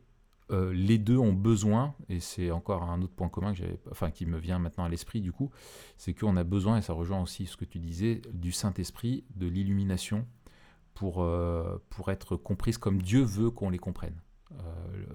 euh, 0.51 0.73
les 0.75 0.99
deux 0.99 1.17
ont 1.17 1.33
besoin, 1.33 1.95
et 2.09 2.21
c'est 2.21 2.51
encore 2.51 2.83
un 2.83 3.01
autre 3.01 3.15
point 3.15 3.29
commun 3.29 3.55
que 3.55 4.11
qui 4.11 4.27
me 4.27 4.39
vient 4.39 4.59
maintenant 4.59 4.85
à 4.85 4.89
l'esprit 4.89 5.23
du 5.23 5.33
coup, 5.33 5.51
c'est 5.97 6.13
qu'on 6.13 6.37
a 6.37 6.45
besoin, 6.45 6.79
et 6.79 6.83
ça 6.83 6.93
rejoint 6.93 7.23
aussi 7.23 7.47
ce 7.47 7.57
que 7.57 7.65
tu 7.65 7.79
disais, 7.79 8.21
du 8.33 8.53
Saint-Esprit, 8.53 9.25
de 9.35 9.47
l'illumination, 9.47 10.27
pour, 10.95 11.23
euh, 11.23 11.83
pour 11.91 12.11
être 12.11 12.37
comprise 12.37 12.79
comme 12.79 13.03
Dieu 13.03 13.23
veut 13.23 13.51
qu'on 13.51 13.71
les 13.71 13.79
comprenne. 13.79 14.21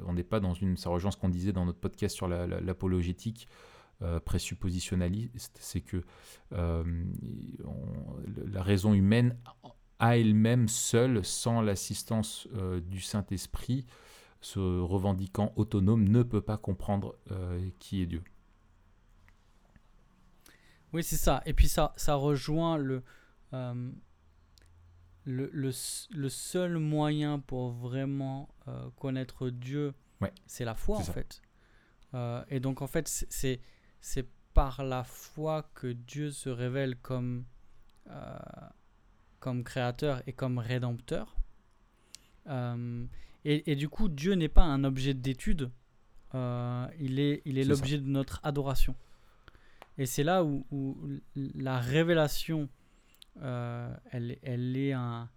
on 0.05 0.13
n'est 0.13 0.23
pas 0.23 0.39
dans 0.39 0.53
une... 0.53 0.77
Ça 0.77 0.89
rejoint 0.89 1.11
ce 1.11 1.17
qu'on 1.17 1.29
disait 1.29 1.53
dans 1.53 1.65
notre 1.65 1.79
podcast 1.79 2.15
sur 2.15 2.27
l'apologétique 2.27 3.47
présuppositionnaliste, 4.25 5.57
c'est 5.61 5.81
que 5.81 6.03
la 6.51 8.63
raison 8.63 8.93
humaine 8.93 9.37
à 9.99 10.17
elle-même 10.17 10.67
seule, 10.67 11.23
sans 11.23 11.61
l'assistance 11.61 12.47
euh, 12.55 12.79
du 12.79 13.01
Saint-Esprit, 13.01 13.85
se 14.41 14.59
revendiquant 14.59 15.51
autonome, 15.57 16.07
ne 16.07 16.23
peut 16.23 16.41
pas 16.41 16.57
comprendre 16.57 17.15
euh, 17.31 17.69
qui 17.79 18.01
est 18.01 18.05
Dieu. 18.05 18.23
Oui, 20.93 21.03
c'est 21.03 21.17
ça. 21.17 21.43
Et 21.45 21.53
puis 21.53 21.67
ça, 21.67 21.93
ça 21.97 22.15
rejoint 22.15 22.77
le, 22.77 23.03
euh, 25.27 25.49
le, 25.51 25.71
le, 26.10 26.29
seul 26.29 26.77
moyen 26.77 27.39
pour 27.39 27.71
vraiment 27.71 28.49
connaître 28.97 29.49
Dieu, 29.49 29.93
c'est 30.45 30.65
la 30.65 30.75
foi 30.75 30.97
en 30.97 31.03
fait. 31.03 31.41
et 32.49 32.60
donc 32.60 32.82
en 32.82 32.88
fait, 32.88 33.08
c'est 33.29 34.27
par 34.53 34.84
la 34.84 35.03
foi 35.03 35.69
que 35.73 35.88
Dieu 35.88 36.32
se 36.32 36.49
révèle 36.49 36.95
comme 36.97 37.45
comme 39.39 39.63
créateur 39.63 40.21
et 40.27 40.34
comme 40.34 40.58
rédempteur. 40.58 41.36
Euh, 42.47 43.05
et, 43.45 43.75
du 43.75 43.88
coup, 43.88 44.10
Dieu 44.10 44.34
n'est 44.34 44.49
pas 44.49 44.63
un 44.63 44.84
objet 44.84 45.13
d'étude, 45.13 45.71
euh, 46.36 46.88
il 46.99 47.19
est 47.19 47.41
il 47.45 47.58
est 47.58 47.63
l'objet 47.63 47.97
de 47.97 48.05
notre 48.05 48.39
adoration. 48.43 48.95
Et 49.97 50.05
c'est 50.05 50.23
là 50.23 50.43
où, 50.43 50.65
la 51.36 51.79
révélation, 51.79 52.69
euh, 53.41 53.93
elle, 54.11 54.37
elle 54.43 54.75
est 54.77 54.93
un, 54.93 55.29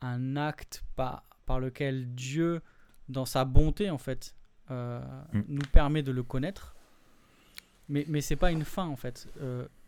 un 0.00 0.36
acte 0.36 0.84
par, 0.96 1.24
par 1.46 1.60
lequel 1.60 2.14
Dieu, 2.14 2.62
dans 3.08 3.26
sa 3.26 3.44
bonté 3.44 3.90
en 3.90 3.98
fait, 3.98 4.34
mm. 4.70 5.42
nous 5.48 5.66
permet 5.72 6.02
de 6.02 6.12
le 6.12 6.22
connaître. 6.22 6.76
Mais, 7.88 8.04
mais 8.08 8.20
c'est 8.20 8.36
pas 8.36 8.52
une 8.52 8.64
fin 8.64 8.86
en 8.86 8.96
fait. 8.96 9.28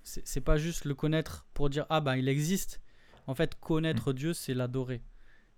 c'est 0.03 0.41
pas 0.41 0.57
juste 0.57 0.85
le 0.85 0.95
connaître 0.95 1.47
pour 1.55 1.71
dire 1.71 1.87
ah 1.89 2.01
ben 2.01 2.17
il 2.17 2.29
existe 2.29 2.83
en 3.27 3.35
fait, 3.35 3.59
connaître 3.61 4.13
mm. 4.13 4.17
Dieu, 4.17 4.33
c'est 4.33 4.55
l'adorer. 4.55 5.03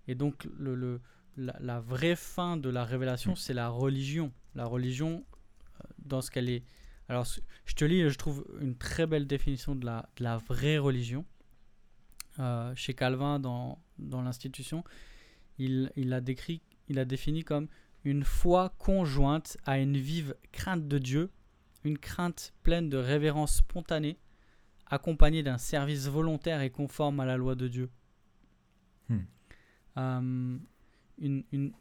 Et 0.07 0.15
donc, 0.15 0.47
le, 0.57 1.01
la, 1.37 1.79
vraie 1.79 2.15
fin 2.15 2.57
de 2.57 2.69
la 2.69 2.85
révélation, 2.85 3.33
mm. 3.33 3.37
c'est 3.37 3.53
la 3.53 3.69
religion. 3.69 4.31
La 4.53 4.65
religion, 4.65 5.25
euh, 5.81 5.87
dans 5.99 6.21
ce 6.21 6.31
qu'elle 6.31 6.49
est. 6.49 6.63
Alors, 7.07 7.25
je 7.65 7.73
te 7.75 7.85
lis, 7.85 8.09
je 8.09 8.17
trouve 8.17 8.45
une 8.61 8.75
très 8.75 9.05
belle 9.05 9.27
définition 9.27 9.75
de 9.75 9.85
la, 9.85 10.09
la 10.19 10.37
vraie 10.37 10.77
religion. 10.77 11.25
Euh, 12.39 12.73
chez 12.75 12.93
Calvin, 12.93 13.39
dans, 13.39 13.79
dans 13.97 14.21
l'institution, 14.21 14.83
il, 15.57 15.91
il, 15.95 16.13
a 16.13 16.21
décrit, 16.21 16.61
il 16.89 16.99
a 16.99 17.05
défini 17.05 17.43
comme 17.43 17.67
une 18.03 18.23
foi 18.23 18.73
conjointe 18.77 19.57
à 19.65 19.79
une 19.79 19.97
vive 19.97 20.35
crainte 20.51 20.87
de 20.87 20.99
Dieu, 20.99 21.31
une 21.83 21.97
crainte 21.97 22.53
pleine 22.63 22.89
de 22.89 22.97
révérence 22.97 23.57
spontanée, 23.57 24.19
accompagné 24.87 25.43
d'un 25.43 25.57
service 25.57 26.07
volontaire 26.07 26.61
et 26.61 26.69
conforme 26.69 27.19
à 27.19 27.25
la 27.25 27.37
loi 27.37 27.55
de 27.55 27.67
Dieu. 27.67 27.89
Hmm. 29.09 29.19
Euh, 29.97 30.57
une, 31.17 31.43
une, 31.51 31.71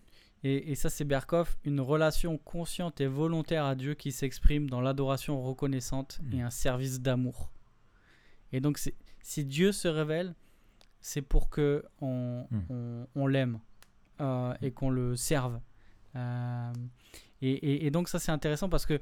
et, 0.45 0.71
et, 0.71 0.75
ça, 0.75 0.89
c'est 0.89 1.05
Berkoff, 1.05 1.59
une 1.65 1.81
relation 1.81 2.39
consciente 2.39 3.01
et 3.01 3.07
volontaire 3.07 3.65
à 3.65 3.75
Dieu 3.75 3.95
qui 3.95 4.13
s'exprime 4.13 4.71
dans 4.71 4.81
l'adoration 4.81 5.43
reconnaissante 5.43 6.21
et 6.33 6.37
hmm. 6.37 6.47
un 6.47 6.51
service 6.51 7.01
d'amour. 7.01 7.51
Et 8.53 8.61
donc, 8.61 8.79
si 9.21 9.45
Dieu 9.45 9.73
se 9.73 9.89
révèle, 9.89 10.35
c'est 11.07 11.21
pour 11.21 11.51
que 11.51 11.85
on, 12.01 12.47
hmm. 12.51 13.05
on, 13.15 13.27
l'aime 13.27 13.61
euh, 14.23 14.55
et 14.63 14.71
qu'on 14.71 14.89
le 14.89 15.17
serve. 15.17 15.61
Euh, 16.17 16.73
et, 17.43 17.85
et, 17.85 17.91
donc, 17.91 18.09
ça, 18.09 18.19
c'est 18.19 18.33
intéressant 18.33 18.71
parce 18.71 18.87
que 18.87 18.99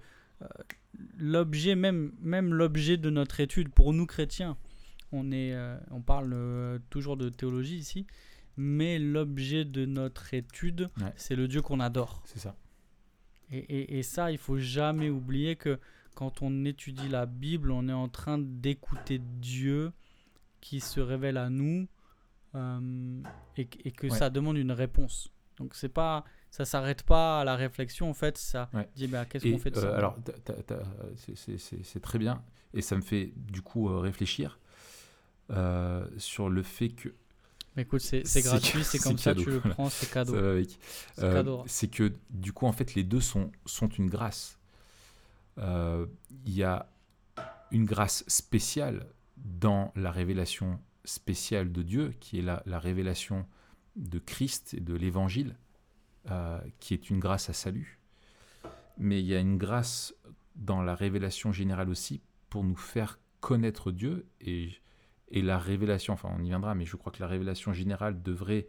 l'objet, 1.16 1.76
même, 1.76 2.10
même 2.20 2.54
l'objet 2.54 2.96
de 2.96 3.08
notre 3.08 3.38
étude, 3.38 3.68
pour 3.68 3.92
nous 3.92 4.06
chrétiens, 4.06 4.56
on, 5.12 5.30
est, 5.30 5.54
euh, 5.54 5.78
on 5.92 6.00
parle 6.00 6.32
euh, 6.34 6.80
toujours 6.90 7.16
de 7.16 7.28
théologie 7.28 7.76
ici, 7.76 8.04
mais 8.56 8.98
l'objet 8.98 9.64
de 9.64 9.86
notre 9.86 10.34
étude, 10.34 10.90
c'est 11.14 11.36
le 11.36 11.46
Dieu 11.46 11.62
qu'on 11.62 11.78
adore. 11.78 12.20
C'est 12.24 12.40
ça. 12.40 12.56
Et, 13.52 13.58
et- 13.58 13.98
et 14.00 14.02
ça, 14.02 14.32
il 14.32 14.38
faut 14.38 14.58
jamais 14.58 15.08
oublier 15.08 15.54
que 15.54 15.78
quand 16.16 16.42
on 16.42 16.64
étudie 16.64 17.08
la 17.08 17.26
Bible, 17.26 17.70
on 17.70 17.86
est 17.88 17.92
en 17.92 18.08
train 18.08 18.38
d'écouter 18.38 19.20
Dieu 19.40 19.92
qui 20.62 20.80
se 20.80 21.00
révèle 21.00 21.36
à 21.36 21.50
nous 21.50 21.86
euh, 22.54 23.20
et, 23.58 23.66
que- 23.66 23.78
et 23.84 23.90
que 23.92 24.06
Ouais. 24.06 24.16
ça 24.18 24.30
demande 24.30 24.56
une 24.56 24.72
réponse. 24.72 25.28
Donc 25.58 25.74
c'est 25.74 25.88
pas, 25.90 26.24
ça 26.50 26.64
s'arrête 26.64 27.02
pas 27.02 27.40
à 27.40 27.44
la 27.44 27.56
réflexion. 27.56 28.08
En 28.08 28.14
fait, 28.14 28.38
ça 28.38 28.70
Ouais. 28.72 28.88
dit 28.96 29.06
bah, 29.08 29.26
qu'est-ce 29.26 29.46
qu'on 29.50 29.58
fait 29.58 29.70
de 29.70 29.78
euh, 29.78 29.82
ça? 29.82 29.96
Alors, 29.96 30.16
c'est- 31.16 32.00
très 32.00 32.18
bien. 32.18 32.42
Et 32.74 32.80
ça 32.80 32.96
me 32.96 33.02
fait 33.02 33.32
du 33.36 33.60
coup 33.60 33.88
euh, 33.90 33.98
réfléchir 33.98 34.58
euh, 35.50 36.06
sur 36.16 36.48
le 36.48 36.62
fait 36.62 36.88
que. 36.90 37.10
Mais 37.76 37.82
écoute, 37.82 38.00
c'est 38.02 38.42
gratuit, 38.42 38.84
c'est 38.84 38.98
comme 38.98 39.16
ça, 39.18 39.30
cadeau, 39.30 39.44
tu 39.44 39.50
le 39.50 39.60
prends, 39.60 39.88
c'est 39.88 40.10
cadeau. 40.10 40.34
Avec. 40.34 40.78
C'est 41.14 41.22
cadeau. 41.22 41.64
c'est 41.66 41.88
que 41.88 42.12
du 42.30 42.52
coup, 42.52 42.66
en 42.66 42.72
fait, 42.72 42.94
les 42.94 43.02
deux 43.04 43.20
sont, 43.20 43.50
sont 43.66 43.88
une 43.88 44.08
grâce. 44.08 44.58
Il 45.56 46.08
y 46.46 46.62
a 46.62 46.86
une 47.70 47.84
grâce 47.86 48.24
spéciale 48.28 49.06
dans 49.44 49.92
la 49.96 50.10
révélation 50.10 50.80
spéciale 51.04 51.72
de 51.72 51.82
Dieu, 51.82 52.14
qui 52.20 52.38
est 52.38 52.42
la, 52.42 52.62
la 52.66 52.78
révélation 52.78 53.46
de 53.96 54.18
Christ 54.18 54.74
et 54.74 54.80
de 54.80 54.94
l'Évangile, 54.94 55.56
euh, 56.30 56.60
qui 56.78 56.94
est 56.94 57.10
une 57.10 57.18
grâce 57.18 57.50
à 57.50 57.52
salut. 57.52 57.98
Mais 58.96 59.20
il 59.20 59.26
y 59.26 59.34
a 59.34 59.40
une 59.40 59.58
grâce 59.58 60.14
dans 60.54 60.82
la 60.82 60.94
révélation 60.94 61.52
générale 61.52 61.90
aussi 61.90 62.20
pour 62.48 62.62
nous 62.62 62.76
faire 62.76 63.18
connaître 63.40 63.90
Dieu 63.90 64.26
et, 64.40 64.70
la 65.34 65.58
révélation, 65.58 66.12
enfin 66.12 66.30
on 66.36 66.44
y 66.44 66.48
viendra, 66.48 66.74
mais 66.74 66.84
je 66.84 66.94
crois 66.96 67.10
que 67.10 67.20
la 67.20 67.26
révélation 67.26 67.72
générale 67.72 68.22
devrait 68.22 68.68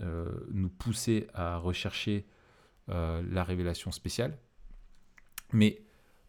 euh, 0.00 0.28
nous 0.50 0.68
pousser 0.68 1.28
à 1.34 1.56
rechercher 1.56 2.26
euh, 2.88 3.22
la 3.30 3.44
révélation 3.44 3.92
spéciale. 3.92 4.36
Mais 5.52 5.80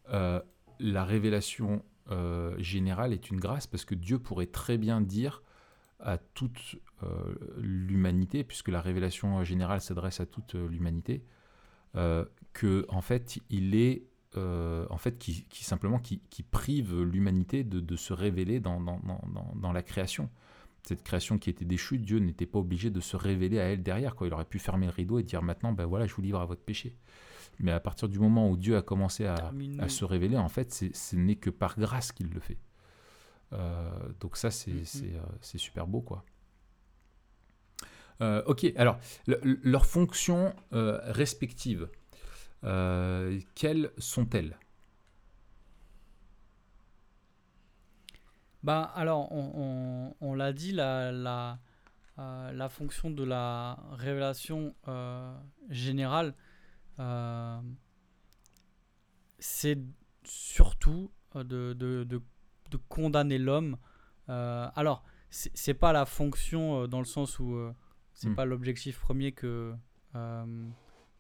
la 0.08 1.04
révélation 1.04 1.84
euh, 2.12 2.56
générale 2.60 3.14
est 3.14 3.30
une 3.30 3.40
grâce 3.40 3.68
parce 3.68 3.86
que 3.86 3.96
Dieu 3.96 4.20
pourrait 4.20 4.48
très 4.48 4.78
bien 4.78 5.02
dire 5.02 5.42
à 6.00 6.18
toute 6.18 6.76
euh, 7.04 7.08
l'humanité, 7.58 8.44
puisque 8.44 8.70
la 8.70 8.82
révélation 8.82 9.44
générale 9.44 9.82
s'adresse 9.82 10.20
à 10.20 10.26
toute 10.26 10.56
euh, 10.56 10.68
l'humanité, 10.68 11.24
que 12.54 12.86
en 12.90 13.00
fait 13.02 13.40
il 13.50 13.74
est 13.76 14.04
en 14.38 14.98
fait 14.98 15.18
qui, 15.18 15.46
simplement 15.64 15.98
qui, 15.98 16.20
qui 16.30 16.44
prive 16.44 17.02
l'humanité 17.04 17.64
de, 17.64 17.80
de 17.80 17.96
se 17.96 18.12
révéler 18.12 18.60
dans, 18.60 18.82
dans, 18.82 19.00
dans- 19.06 19.54
dans 19.56 19.72
la 19.72 19.82
création. 19.82 20.30
Cette 20.84 21.04
création 21.04 21.38
qui 21.40 21.50
était 21.50 21.64
déchue, 21.64 21.98
Dieu 22.00 22.20
n'était 22.20 22.46
pas 22.46 22.60
obligé 22.60 22.90
de 22.90 23.00
se 23.00 23.16
révéler 23.16 23.60
à 23.62 23.64
elle 23.64 23.82
derrière. 23.82 24.14
Quoi. 24.14 24.28
Il 24.28 24.34
aurait 24.34 24.44
pu 24.44 24.60
fermer 24.60 24.88
le 24.88 24.92
rideau 24.92 25.20
et 25.20 25.24
dire 25.24 25.42
maintenant, 25.42 25.72
ben 25.72 25.86
voilà, 25.86 26.06
je 26.06 26.14
vous 26.14 26.22
livre 26.22 26.42
à 26.42 26.46
votre 26.46 26.62
péché. 26.64 26.98
Mais 27.60 27.72
à 27.72 27.80
partir 27.80 28.10
du 28.10 28.20
moment 28.20 28.50
où 28.50 28.58
Dieu 28.58 28.76
a 28.78 28.82
commencé 28.82 29.26
à, 29.26 29.52
se 29.90 30.06
révéler, 30.06 30.38
en 30.38 30.50
fait, 30.50 30.74
ce 30.74 31.16
n'est 31.16 31.36
que 31.36 31.50
par 31.50 31.78
grâce 31.80 32.12
qu'il 32.12 32.30
le 32.30 32.40
fait. 32.40 32.58
Euh, 33.54 33.90
donc 34.20 34.38
ça, 34.38 34.52
c'est 34.52 34.72
Mhm. 34.72 34.86
c'est, 34.86 35.16
euh, 35.16 35.22
c'est 35.42 35.58
super 35.58 35.88
beau, 35.88 36.02
quoi. 36.02 36.26
Euh, 38.22 38.42
ok, 38.46 38.66
alors, 38.78 38.98
le- 39.28 39.40
le- 39.44 39.60
leurs 39.64 39.86
fonctions 39.86 40.54
euh, 40.74 41.00
respectives, 41.12 41.90
quelles 43.54 43.92
sont-elles? 44.00 44.58
Bah, 48.64 48.92
alors, 48.96 49.32
on, 49.32 49.52
on- 49.56 50.28
on 50.28 50.34
l'a 50.34 50.52
dit, 50.52 50.72
la, 50.72 51.12
la, 51.12 51.60
la 52.18 52.70
fonction 52.70 53.12
de 53.12 53.24
la 53.24 53.78
révélation 53.92 54.74
générale, 55.70 56.34
euh, 57.00 57.60
c'est 59.40 59.78
surtout 60.24 61.12
euh, 61.36 61.44
de, 61.44 61.74
de, 61.74 62.04
de- 62.04 62.22
de 62.72 62.78
condamner 62.90 63.38
l'homme. 63.38 63.78
Euh, 64.30 64.68
alors, 64.76 65.04
c'est 65.30 65.74
pas 65.74 65.92
la 65.94 66.06
fonction 66.06 66.84
euh, 66.84 66.88
dans 66.88 67.00
le 67.00 67.06
sens 67.06 67.40
où 67.40 67.58
c'est 68.14 68.30
Hmm. 68.30 68.36
pas 68.36 68.46
l'objectif 68.46 69.00
premier 69.00 69.34
que, 69.34 69.74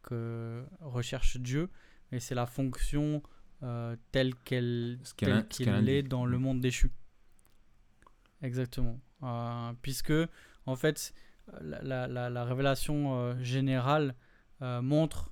que 0.03 0.65
recherche 0.79 1.37
Dieu, 1.37 1.69
mais 2.11 2.19
c'est 2.21 2.35
la 2.35 2.45
fonction 2.45 3.21
telle 4.11 4.33
qu'elle 4.45 4.99
qu'il 5.17 5.45
qu'elle 5.47 5.89
est 5.89 6.03
dans 6.03 6.25
le 6.25 6.37
Mm. 6.37 6.41
monde 6.41 6.61
déchu. 6.61 6.91
Exactement. 8.41 8.99
Euh, 9.23 9.73
puisque, 9.81 10.13
en 10.65 10.75
fait, 10.75 11.13
la, 11.61 11.81
la- 11.81 12.07
la- 12.07 12.29
la 12.29 12.45
révélation 12.45 13.17
euh, 13.19 13.35
générale 13.41 14.15
euh, 14.61 14.81
montre, 14.81 15.31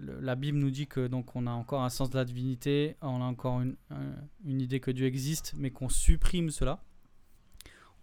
le- 0.00 0.20
la 0.20 0.34
Bible 0.34 0.58
nous 0.58 0.70
dit 0.70 0.86
que 0.86 1.06
donc 1.06 1.34
on 1.36 1.46
a 1.46 1.50
encore 1.50 1.82
un 1.82 1.88
sens 1.90 2.10
de 2.10 2.16
la 2.16 2.24
divinité, 2.24 2.96
on 3.02 3.20
a 3.20 3.24
encore 3.24 3.60
une, 3.60 3.76
un- 3.90 4.14
une 4.44 4.60
idée 4.60 4.80
que 4.80 4.90
Dieu 4.90 5.06
existe, 5.06 5.54
mais 5.56 5.70
qu'on 5.70 5.88
supprime 5.88 6.50
cela. 6.50 6.80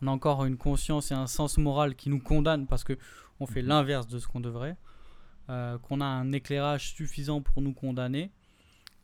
On 0.02 0.08
a 0.08 0.12
encore 0.12 0.46
une 0.46 0.58
conscience 0.58 1.12
et 1.12 1.14
un 1.14 1.28
sens 1.28 1.58
moral 1.58 1.96
qui 1.96 2.10
nous 2.10 2.20
condamnent 2.20 2.68
parce 2.68 2.84
que 2.84 2.98
on 3.40 3.46
fait 3.46 3.62
Mhm. 3.62 3.68
l'inverse 3.70 4.08
de 4.08 4.20
ce 4.20 4.28
qu'on 4.28 4.40
devrait. 4.42 4.78
Euh, 5.50 5.78
qu'on 5.78 6.02
a 6.02 6.06
un 6.06 6.32
éclairage 6.32 6.94
suffisant 6.94 7.42
pour 7.42 7.62
nous 7.62 7.74
condamner. 7.74 8.32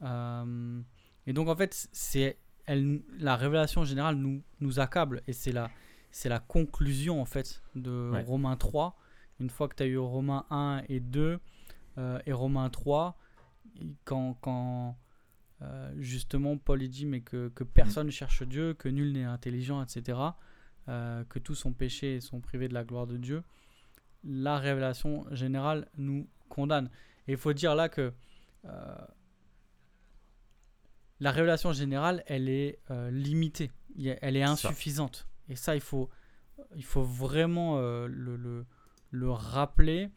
Euh, 0.02 0.82
et 1.28 1.34
donc 1.34 1.48
en 1.50 1.56
fait, 1.56 1.88
c'est 1.92 2.38
elle, 2.66 3.02
la 3.20 3.36
révélation 3.36 3.84
générale 3.84 4.16
nous, 4.16 4.42
nous 4.60 4.80
accable 4.80 5.22
et 5.28 5.34
c'est 5.34 5.52
la, 5.52 5.70
c'est 6.12 6.30
la 6.30 6.40
conclusion 6.40 7.22
en 7.22 7.26
fait 7.26 7.62
de 7.76 8.10
Ouais. 8.12 8.24
Romains 8.24 8.58
3. 8.58 8.98
Une 9.40 9.50
fois 9.50 9.68
que 9.68 9.76
tu 9.76 9.84
as 9.84 9.88
eu 9.88 9.98
Romains 9.98 10.46
1 10.50 10.84
et 10.90 11.00
2 11.00 11.22
euh, 11.22 11.38
et 12.26 12.34
Romains 12.34 12.70
3, 12.70 13.18
il- 13.76 13.96
quand, 14.06 14.36
quand 14.42 14.98
euh, 15.62 15.94
justement 16.00 16.58
Paul 16.58 16.80
dit 16.88 17.06
mais 17.06 17.22
que, 17.22 17.50
que 17.50 17.64
personne 17.64 18.08
ne 18.08 18.12
cherche 18.12 18.44
Dieu, 18.44 18.74
que 18.74 18.90
nul 18.90 19.14
n'est 19.14 19.24
intelligent, 19.26 19.82
etc., 19.84 20.18
euh, 20.90 21.24
que 21.26 21.38
tous 21.40 21.56
sont 21.56 21.74
péchés 21.74 22.16
et 22.16 22.22
sont 22.22 22.42
privés 22.42 22.68
de 22.68 22.74
la 22.74 22.84
gloire 22.84 23.06
de 23.08 23.18
Dieu, 23.18 23.44
la 24.24 24.58
révélation 24.58 25.26
générale 25.34 25.88
nous 25.98 26.28
condamne. 26.50 26.90
Et 27.28 27.34
il 27.34 27.38
faut 27.38 27.54
dire 27.54 27.76
là 27.76 27.90
que 27.90 28.12
euh, 28.66 28.96
la 31.20 31.32
révélation 31.32 31.72
générale, 31.74 32.24
elle 32.26 32.50
est 32.50 32.80
euh, 32.90 33.12
limitée, 33.12 33.72
elle 34.22 34.36
est 34.38 34.46
Ça. 34.46 34.52
insuffisante. 34.70 35.28
Et 35.50 35.56
ça, 35.56 35.76
il 35.76 35.82
faut, 35.82 36.10
il 36.76 36.84
faut 36.84 37.04
vraiment 37.04 37.78
euh, 37.78 38.08
le, 38.08 38.36
le- 38.38 38.66
le 39.12 39.30
rappeler. 39.32 40.10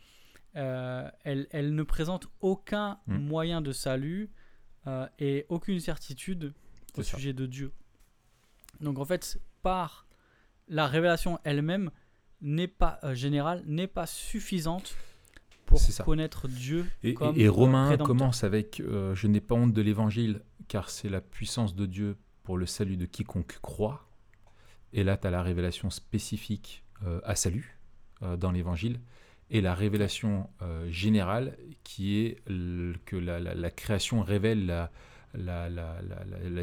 Euh, 0.57 1.11
elle, 1.25 1.47
elle 1.51 1.75
ne 1.75 1.83
présente 1.83 2.29
aucun 2.41 2.99
Mm. 3.07 3.17
moyen 3.19 3.61
de 3.61 3.73
salut 3.73 4.31
euh, 4.87 5.07
et 5.19 5.47
aucune 5.49 5.81
certitude 5.81 6.53
au 6.97 7.03
ça. 7.03 7.17
sujet 7.17 7.33
de 7.33 7.47
Dieu. 7.47 7.73
Donc 8.81 8.99
en 8.99 9.05
fait, 9.05 9.41
par 9.63 10.07
la 10.69 10.87
révélation 10.87 11.39
elle-même 11.45 11.91
n'est 12.41 12.69
pas 12.69 12.99
euh, 13.03 13.15
générale, 13.15 13.63
n'est 13.67 13.87
pas 13.89 14.07
suffisante 14.07 14.97
pour 15.67 15.81
connaître 16.05 16.47
Dieu 16.47 16.87
Et, 17.03 17.15
comme 17.15 17.35
et- 17.37 17.43
et 17.45 17.49
Romain 17.49 17.97
commence 17.97 18.45
avec 18.45 18.81
Je 18.81 19.27
n'ai 19.27 19.41
pas 19.41 19.55
honte 19.57 19.73
de 19.73 19.81
l'évangile, 19.83 20.43
car 20.69 20.89
c'est 20.91 21.09
la 21.09 21.21
puissance 21.21 21.75
de 21.75 21.87
Dieu 21.87 22.17
pour 22.45 22.59
le 22.59 22.67
salut 22.67 22.97
de 22.97 23.07
quiconque 23.07 23.59
croit. 23.63 24.07
Et 24.93 25.03
là, 25.03 25.17
tu 25.17 25.27
as 25.27 25.31
la 25.31 25.43
révélation 25.43 25.91
spécifique 25.91 26.85
à 27.25 27.35
salut 27.35 27.77
dans 28.21 28.53
l'évangile, 28.53 29.01
et 29.51 29.61
la 29.61 29.75
révélation 29.75 30.51
euh, 30.63 30.91
générale 30.91 31.57
qui 31.85 32.19
est 32.19 32.39
le- 32.49 32.95
que 33.05 33.17
la, 33.17 33.41
la- 33.41 33.55
la 33.55 33.71
création 33.71 34.23
révèle 34.23 34.67
la, 34.67 34.91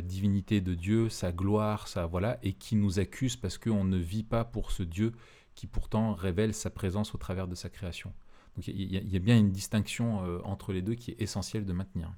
divinité 0.01 0.61
de 0.61 0.73
Dieu, 0.73 1.09
sa 1.09 1.31
gloire, 1.31 1.87
sa 1.87 2.05
voilà, 2.05 2.37
et 2.43 2.53
qui 2.53 2.75
nous 2.75 2.99
accuse 2.99 3.35
parce 3.35 3.57
qu'on 3.57 3.83
ne 3.83 3.97
vit 3.97 4.23
pas 4.23 4.43
pour 4.45 4.71
ce 4.71 4.83
Dieu 4.83 5.11
qui 5.55 5.67
pourtant 5.67 6.13
révèle 6.13 6.53
sa 6.53 6.69
présence 6.69 7.13
au 7.15 7.17
travers 7.17 7.47
de 7.47 7.55
sa 7.55 7.69
création. 7.69 8.13
Donc 8.55 8.67
il 8.67 8.91
y, 8.93 8.97
a- 8.97 9.01
il 9.01 9.11
y 9.11 9.15
a 9.15 9.19
bien 9.19 9.37
une 9.37 9.51
distinction 9.51 10.25
euh, 10.25 10.39
entre 10.43 10.73
les 10.73 10.81
deux 10.81 10.95
qui 10.95 11.11
est 11.11 11.21
essentielle 11.21 11.65
de 11.65 11.73
maintenir. 11.73 12.11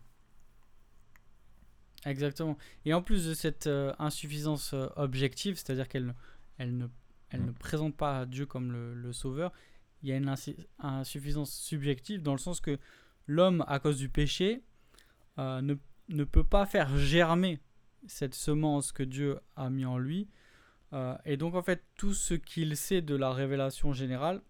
Exactement. 2.05 2.57
Et 2.85 2.93
en 2.93 3.01
plus 3.01 3.25
de 3.27 3.33
cette 3.33 3.67
euh, 3.67 3.93
insuffisance 3.99 4.75
objective, 4.97 5.55
c'est-à-dire 5.55 5.87
qu'elle 5.87 6.13
elle 6.57 6.77
ne, 6.77 6.87
elle 7.29 7.41
Mm. 7.41 7.45
ne 7.45 7.51
présente 7.51 7.95
pas 7.95 8.25
Dieu 8.25 8.45
comme 8.45 8.71
le, 8.71 8.93
le 8.93 9.13
sauveur, 9.13 9.51
il 10.03 10.09
y 10.09 10.11
a 10.11 10.17
une 10.17 10.33
insuffisance 10.79 11.51
subjective 11.53 12.21
dans 12.21 12.33
le 12.33 12.37
sens 12.37 12.59
que 12.59 12.77
l'homme, 13.25 13.63
à 13.67 13.79
cause 13.79 13.97
du 13.97 14.09
péché, 14.09 14.61
euh, 15.39 15.61
ne, 15.61 15.75
ne 16.09 16.23
peut 16.25 16.43
pas 16.43 16.65
faire 16.65 16.95
germer 16.97 17.59
cette 18.05 18.35
semence 18.35 18.91
que 18.91 19.01
Dieu 19.03 19.39
a 19.55 19.69
mis 19.69 19.85
en 19.85 19.97
lui. 19.97 20.27
Euh, 20.91 21.17
et 21.25 21.37
donc, 21.37 21.55
en 21.55 21.61
fait, 21.63 21.83
tout 21.95 22.13
ce 22.13 22.33
qu'il 22.33 22.75
sait 22.77 23.01
de 23.01 23.15
la 23.15 23.31
révélation 23.31 23.93
générale 23.93 24.41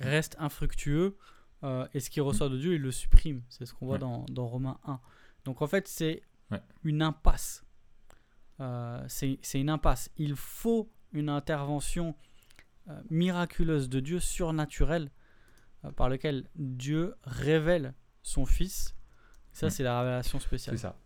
reste 0.00 0.34
infructueux. 0.38 1.16
euh, 1.64 1.86
et 1.92 2.00
ce 2.00 2.08
qu'il 2.08 2.22
reçoit 2.22 2.48
de 2.48 2.56
Dieu, 2.56 2.74
il 2.74 2.80
le 2.80 2.92
supprime. 2.92 3.42
C'est 3.48 3.66
ce 3.66 3.74
qu'on 3.74 3.86
voit 3.86 3.94
Ouais. 3.96 4.00
dans, 4.00 4.24
dans 4.30 4.46
Romains 4.46 4.78
1. 4.84 5.00
Donc, 5.44 5.60
en 5.60 5.66
fait, 5.66 5.86
c'est 5.88 6.22
Ouais. 6.50 6.62
une 6.84 7.02
impasse. 7.02 7.64
C'est 9.08 9.38
c'est 9.42 9.60
une 9.60 9.68
impasse. 9.70 10.10
Il 10.16 10.34
faut 10.34 10.90
une 11.12 11.28
intervention 11.28 12.14
miraculeuse 13.10 13.88
de 13.88 14.00
Dieu, 14.00 14.20
surnaturelle, 14.20 15.10
euh, 15.84 15.90
par 15.92 16.08
laquelle 16.08 16.48
Dieu 16.56 17.14
révèle 17.24 17.94
son 18.22 18.46
Fils. 18.46 18.94
Ça, 19.52 19.66
Mm. 19.66 19.70
c'est 19.70 19.82
la 19.82 20.00
révélation 20.00 20.38
C'est 20.38 20.46
spéciale. 20.46 20.78
ça. 20.78 20.98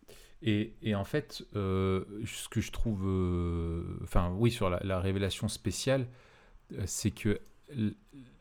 Et, 0.43 0.75
et 0.83 0.95
en 0.97 1.05
fait, 1.05 1.45
euh, 1.55 2.05
ce 2.27 2.49
que 2.49 2.61
je 2.61 2.73
trouve, 2.73 3.03
euh, 3.07 3.99
enfin 4.03 4.33
oui, 4.37 4.51
sur 4.51 4.69
la, 4.71 4.81
la 4.83 5.01
révélation 5.01 5.47
spéciale, 5.49 6.09
euh, 6.73 6.83
c'est 6.87 7.13
que 7.13 7.41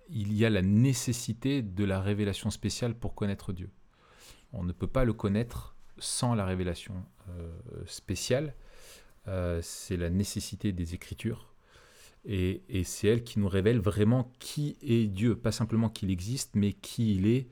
il 0.09 0.33
y 0.33 0.45
a 0.45 0.49
la 0.49 0.61
nécessité 0.61 1.61
de 1.61 1.85
la 1.85 2.01
révélation 2.01 2.49
spéciale 2.49 2.95
pour 2.95 3.15
connaître 3.15 3.53
Dieu. 3.53 3.69
On 4.51 4.63
ne 4.63 4.73
peut 4.73 4.87
pas 4.87 5.05
le 5.05 5.13
connaître 5.13 5.75
sans 5.99 6.35
la 6.35 6.45
révélation 6.45 6.95
euh, 7.29 7.49
spéciale. 7.85 8.55
Euh, 9.27 9.59
c'est 9.61 9.95
la 9.95 10.09
nécessité 10.09 10.73
des 10.73 10.95
Écritures. 10.95 11.50
Et, 12.25 12.83
c'est 12.83 13.07
elle 13.07 13.23
qui 13.23 13.39
nous 13.39 13.47
révèle 13.47 13.79
vraiment 13.79 14.31
qui 14.39 14.77
est 14.81 15.07
Dieu. 15.07 15.35
Pas 15.35 15.51
simplement 15.51 15.89
qu'il 15.89 16.11
existe, 16.11 16.55
mais 16.55 16.73
qui 16.73 17.15
il 17.15 17.27
est 17.27 17.47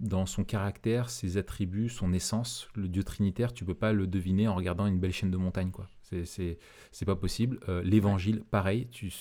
dans 0.00 0.26
son 0.26 0.44
caractère, 0.44 1.10
ses 1.10 1.36
attributs, 1.36 1.88
son 1.88 2.12
essence. 2.12 2.68
Le 2.74 2.88
Dieu 2.88 3.04
trinitaire, 3.04 3.52
tu 3.52 3.64
peux 3.64 3.74
pas 3.74 3.92
le 3.92 4.06
deviner 4.06 4.48
en 4.48 4.54
regardant 4.54 4.86
une 4.86 4.98
belle 4.98 5.12
chaîne 5.12 5.30
de 5.30 5.36
montagne. 5.36 5.70
quoi. 5.70 5.88
C'est- 6.02 6.58
pas 7.06 7.16
possible. 7.16 7.60
Euh, 7.68 7.82
L'évangile, 7.82 8.42
pareil. 8.50 8.88
Tu 8.90 9.12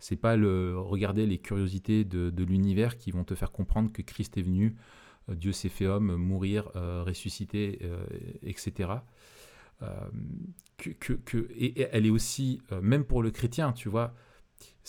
c'est 0.00 0.16
pas 0.16 0.36
le 0.36 0.78
regarder 0.78 1.26
les 1.26 1.38
curiosités 1.38 2.04
de, 2.04 2.44
l'univers 2.44 2.96
qui 2.98 3.10
vont 3.10 3.24
te 3.24 3.34
faire 3.34 3.50
comprendre 3.50 3.90
que 3.92 4.00
Christ 4.00 4.38
est 4.38 4.42
venu, 4.42 4.76
euh, 5.28 5.34
Dieu 5.34 5.50
s'est 5.50 5.68
fait 5.68 5.86
homme, 5.86 6.14
mourir, 6.14 6.70
euh, 6.76 7.02
ressusciter, 7.04 7.80
etc. 8.42 8.90
Et, 11.56 11.88
elle 11.92 12.06
est 12.06 12.10
aussi, 12.10 12.60
même 12.82 13.04
pour 13.04 13.22
le 13.22 13.30
chrétien, 13.30 13.72
tu 13.72 13.88
vois, 13.88 14.14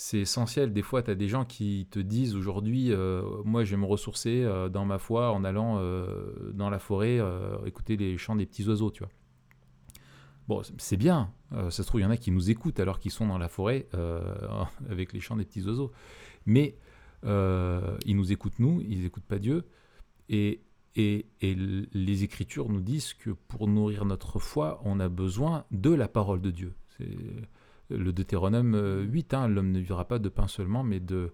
c'est 0.00 0.20
essentiel. 0.20 0.72
Des 0.72 0.80
fois, 0.80 1.02
tu 1.02 1.10
as 1.10 1.14
des 1.14 1.28
gens 1.28 1.44
qui 1.44 1.86
te 1.90 1.98
disent 1.98 2.34
aujourd'hui, 2.34 2.90
euh, 2.90 3.22
moi, 3.44 3.64
je 3.64 3.72
vais 3.72 3.76
me 3.76 3.84
ressourcer 3.84 4.42
euh, 4.42 4.70
dans 4.70 4.86
ma 4.86 4.98
foi 4.98 5.30
en 5.30 5.44
allant 5.44 5.76
euh, 5.78 6.52
dans 6.54 6.70
la 6.70 6.78
forêt 6.78 7.20
écouter 7.66 7.98
les 7.98 8.16
chants 8.16 8.34
des 8.34 8.46
petits 8.46 8.66
oiseaux, 8.66 8.90
tu 8.90 9.00
vois. 9.02 9.12
Bon, 10.48 10.62
c'est 10.78 10.96
bien. 10.96 11.30
Ça 11.52 11.70
se 11.70 11.82
trouve, 11.82 12.00
il 12.00 12.04
y 12.04 12.06
en 12.06 12.10
a 12.10 12.16
qui 12.16 12.30
nous 12.30 12.50
écoutent 12.50 12.80
alors 12.80 12.98
qu'ils 12.98 13.10
sont 13.10 13.26
dans 13.26 13.36
la 13.36 13.48
forêt 13.48 13.88
avec 14.90 15.12
les 15.12 15.20
chants 15.20 15.36
des 15.36 15.44
petits 15.44 15.62
oiseaux. 15.64 15.92
Mais 16.46 16.78
ils 17.22 18.16
nous 18.16 18.32
écoutent, 18.32 18.58
nous, 18.58 18.80
ils 18.80 19.02
n'écoutent 19.02 19.26
pas 19.26 19.38
Dieu. 19.38 19.68
Et, 20.30 20.62
et, 20.96 21.26
et 21.42 21.54
les 21.54 22.24
Écritures 22.24 22.70
nous 22.70 22.80
disent 22.80 23.12
que 23.12 23.30
pour 23.30 23.68
nourrir 23.68 24.06
notre 24.06 24.38
foi, 24.38 24.80
on 24.84 24.98
a 24.98 25.10
besoin 25.10 25.66
de 25.70 25.90
la 25.90 26.08
parole 26.08 26.40
de 26.40 26.50
Dieu. 26.50 26.74
C'est 26.96 27.06
le 27.90 28.12
Deutéronome 28.12 28.74
euh, 28.74 29.02
8, 29.02 29.34
hein, 29.34 29.48
l'homme 29.48 29.72
ne 29.72 29.80
vivra 29.80 30.06
pas 30.06 30.18
de 30.18 30.28
pain 30.28 30.48
seulement, 30.48 30.82
mais 30.82 31.00
de, 31.00 31.32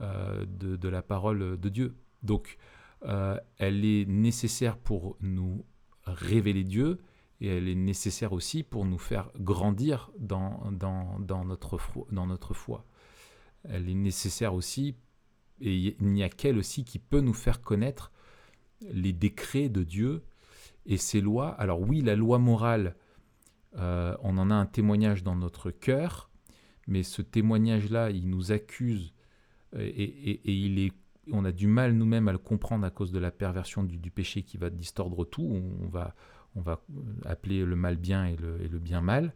euh, 0.00 0.44
de, 0.46 0.88
la 0.88 1.02
parole 1.02 1.58
de 1.58 1.68
Dieu. 1.68 1.96
Donc, 2.22 2.58
euh, 3.04 3.38
elle 3.58 3.84
est 3.84 4.06
nécessaire 4.08 4.76
pour 4.78 5.16
nous 5.20 5.64
révéler 6.04 6.64
Dieu, 6.64 7.00
et 7.40 7.48
elle 7.48 7.68
est 7.68 7.74
nécessaire 7.74 8.32
aussi 8.32 8.62
pour 8.62 8.84
nous 8.86 8.98
faire 8.98 9.30
grandir 9.38 10.10
dans, 10.18 10.70
dans, 10.72 11.18
dans, 11.18 11.44
notre, 11.44 11.78
dans 12.10 12.26
notre 12.26 12.54
foi. 12.54 12.84
Elle 13.68 13.90
est 13.90 13.94
nécessaire 13.94 14.54
aussi, 14.54 14.94
et 15.60 15.74
il 15.74 16.06
n'y 16.06 16.22
a 16.22 16.28
qu'elle 16.28 16.58
aussi 16.58 16.84
qui 16.84 16.98
peut 16.98 17.20
nous 17.20 17.34
faire 17.34 17.60
connaître 17.60 18.12
les 18.80 19.12
décrets 19.12 19.68
de 19.68 19.82
Dieu 19.82 20.22
et 20.86 20.96
ses 20.96 21.20
lois. 21.20 21.48
Alors 21.48 21.80
oui, 21.80 22.00
la 22.00 22.14
loi 22.14 22.38
morale, 22.38 22.94
euh, 23.78 24.16
on 24.22 24.38
en 24.38 24.50
a 24.50 24.54
un 24.54 24.66
témoignage 24.66 25.22
dans 25.22 25.36
notre 25.36 25.70
cœur, 25.70 26.30
mais 26.86 27.02
ce 27.02 27.22
témoignage-là, 27.22 28.10
il 28.10 28.28
nous 28.30 28.52
accuse 28.52 29.12
et, 29.76 29.80
et- 30.04 30.52
il 30.52 30.78
est, 30.78 30.92
on 31.32 31.44
a 31.44 31.52
du 31.52 31.66
mal 31.66 31.92
nous-mêmes 31.92 32.28
à 32.28 32.32
le 32.32 32.38
comprendre 32.38 32.86
à 32.86 32.90
cause 32.90 33.10
de 33.12 33.18
la 33.18 33.30
perversion 33.30 33.82
du, 33.82 34.10
péché 34.10 34.42
qui 34.42 34.56
va 34.56 34.70
distordre 34.70 35.24
tout. 35.24 35.62
On 35.82 35.88
va, 35.88 36.14
on 36.54 36.60
va 36.60 36.82
appeler 37.24 37.64
le 37.64 37.76
mal 37.76 37.96
bien 37.96 38.26
et 38.26 38.36
le, 38.36 38.78
bien 38.78 39.00
mal. 39.00 39.34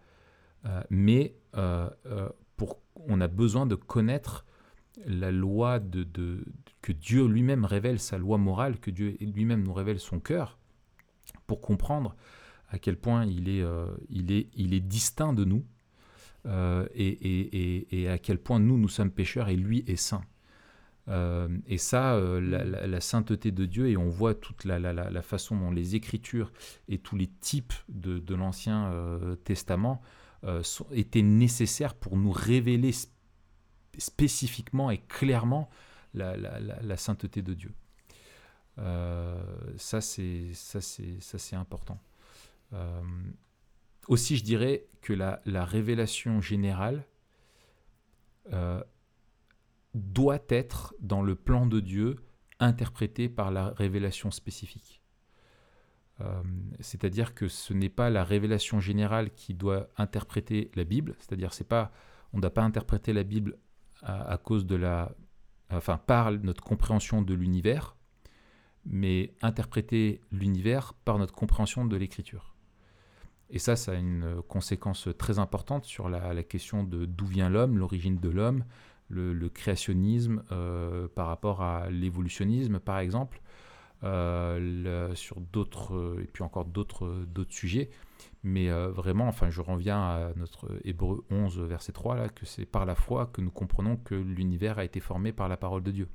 Euh, 0.66 0.82
mais 0.90 1.34
euh, 1.56 1.90
euh, 2.06 2.28
pour, 2.56 2.78
on 2.94 3.20
a 3.20 3.28
besoin 3.28 3.66
de 3.66 3.74
connaître 3.74 4.46
la 5.06 5.30
loi 5.32 5.78
de- 5.80 6.44
que 6.82 6.92
Dieu 6.92 7.26
lui-même 7.26 7.64
révèle, 7.64 7.98
sa 7.98 8.18
loi 8.18 8.38
morale, 8.38 8.78
que 8.78 8.90
Dieu 8.90 9.16
lui-même 9.20 9.62
nous 9.64 9.72
révèle 9.72 9.98
son 9.98 10.20
cœur, 10.20 10.58
pour 11.46 11.60
comprendre 11.60 12.14
à 12.70 12.78
quel 12.78 12.96
point 12.96 13.24
il 13.26 13.48
est, 13.48 13.62
euh, 13.62 13.86
il 14.08 14.32
est, 14.32 14.48
il 14.54 14.74
est 14.74 14.80
distinct 14.80 15.32
de 15.32 15.44
nous, 15.44 15.64
euh, 16.46 16.86
et, 16.94 17.08
et- 17.08 18.02
et- 18.02 18.08
à 18.08 18.18
quel 18.18 18.38
point 18.38 18.58
nous, 18.58 18.78
nous 18.78 18.88
sommes 18.88 19.10
pécheurs 19.10 19.48
et 19.48 19.56
lui 19.56 19.84
est 19.86 19.96
saint. 19.96 20.22
Euh, 21.08 21.48
et 21.66 21.78
ça, 21.78 22.18
la, 22.40 23.00
sainteté 23.00 23.50
de 23.50 23.66
Dieu, 23.66 23.88
et 23.88 23.96
on 23.96 24.08
voit 24.08 24.34
toute 24.34 24.64
la, 24.64 24.78
la- 24.78 25.22
façon 25.22 25.56
dont 25.58 25.70
les 25.72 25.96
Écritures 25.96 26.52
et 26.88 26.98
tous 26.98 27.16
les 27.16 27.26
types 27.26 27.72
de, 27.88 28.18
de 28.18 28.34
l'Ancien 28.34 28.92
Testament 29.44 30.00
étaient 30.92 31.22
nécessaires 31.22 31.94
pour 31.94 32.16
nous 32.16 32.30
révéler 32.32 32.92
sp- 32.92 33.10
spécifiquement 33.98 34.90
et 34.90 34.98
clairement 34.98 35.68
la, 36.14 36.96
sainteté 36.96 37.42
de 37.42 37.54
Dieu. 37.54 37.72
Ça, 39.76 40.00
c'est 40.00 41.56
important. 41.56 41.98
Euh, 42.72 43.02
aussi, 44.08 44.36
je 44.36 44.44
dirais 44.44 44.86
que 45.02 45.12
la, 45.12 45.40
la 45.44 45.64
révélation 45.64 46.40
générale 46.40 47.04
euh, 48.52 48.82
doit 49.94 50.42
être 50.48 50.94
dans 51.00 51.22
le 51.22 51.34
plan 51.34 51.66
de 51.66 51.80
Dieu 51.80 52.16
interprétée 52.58 53.28
par 53.28 53.50
la 53.50 53.70
révélation 53.70 54.30
spécifique. 54.30 55.00
Euh, 56.20 56.42
c'est-à-dire 56.80 57.34
que 57.34 57.48
ce 57.48 57.72
n'est 57.72 57.88
pas 57.88 58.10
la 58.10 58.24
révélation 58.24 58.80
générale 58.80 59.30
qui 59.30 59.54
doit 59.54 59.88
interpréter 59.96 60.70
la 60.74 60.84
Bible, 60.84 61.16
c'est-à-dire 61.18 61.52
c'est 61.54 61.64
pas 61.64 61.92
on 62.32 62.36
ne 62.36 62.42
doit 62.42 62.54
pas 62.54 62.62
interpréter 62.62 63.12
la 63.12 63.24
Bible 63.24 63.58
à 64.02 64.38
cause 64.38 64.66
de 64.66 64.76
la 64.76 65.12
enfin 65.70 65.98
par 65.98 66.30
notre 66.32 66.62
compréhension 66.62 67.22
de 67.22 67.34
l'univers, 67.34 67.96
mais 68.84 69.34
interpréter 69.42 70.20
l'univers 70.30 70.94
par 70.94 71.18
notre 71.18 71.34
compréhension 71.34 71.84
de 71.84 71.96
l'écriture. 71.96 72.49
Et 73.50 73.58
ça, 73.58 73.76
ça 73.76 73.92
a 73.92 73.94
une 73.96 74.42
conséquence 74.48 75.08
très 75.18 75.38
importante 75.38 75.84
sur 75.84 76.08
la, 76.08 76.42
question 76.42 76.84
de 76.84 77.04
d'où 77.04 77.26
vient 77.26 77.48
l'homme, 77.48 77.78
l'origine 77.78 78.18
de 78.18 78.28
l'homme, 78.28 78.64
le, 79.08 79.48
créationnisme 79.48 80.44
euh, 80.52 81.08
par 81.08 81.26
rapport 81.26 81.62
à 81.62 81.90
l'évolutionnisme, 81.90 82.78
par 82.78 83.00
exemple, 83.00 83.40
euh, 84.04 85.14
sur 85.14 85.40
d'autres, 85.40 85.94
euh, 85.94 86.22
et 86.22 86.26
puis 86.26 86.44
encore 86.44 86.64
d'autres 86.64 87.26
sujets. 87.48 87.90
Mais 88.42 88.70
euh, 88.70 88.90
vraiment, 88.90 89.28
enfin, 89.28 89.50
je 89.50 89.60
reviens 89.60 90.00
à 90.00 90.32
notre 90.36 90.68
Hébreu 90.84 91.24
11, 91.30 91.60
verset 91.60 91.92
3, 91.92 92.16
là, 92.16 92.28
que 92.28 92.46
c'est 92.46 92.64
par 92.64 92.86
la 92.86 92.94
foi 92.94 93.26
que 93.26 93.40
nous 93.40 93.50
comprenons 93.50 93.96
que 93.96 94.14
l'univers 94.14 94.78
a 94.78 94.84
été 94.84 95.00
formé 95.00 95.32
par 95.32 95.48
la 95.48 95.56
parole 95.56 95.82
de 95.82 95.90
Dieu. 95.90 96.08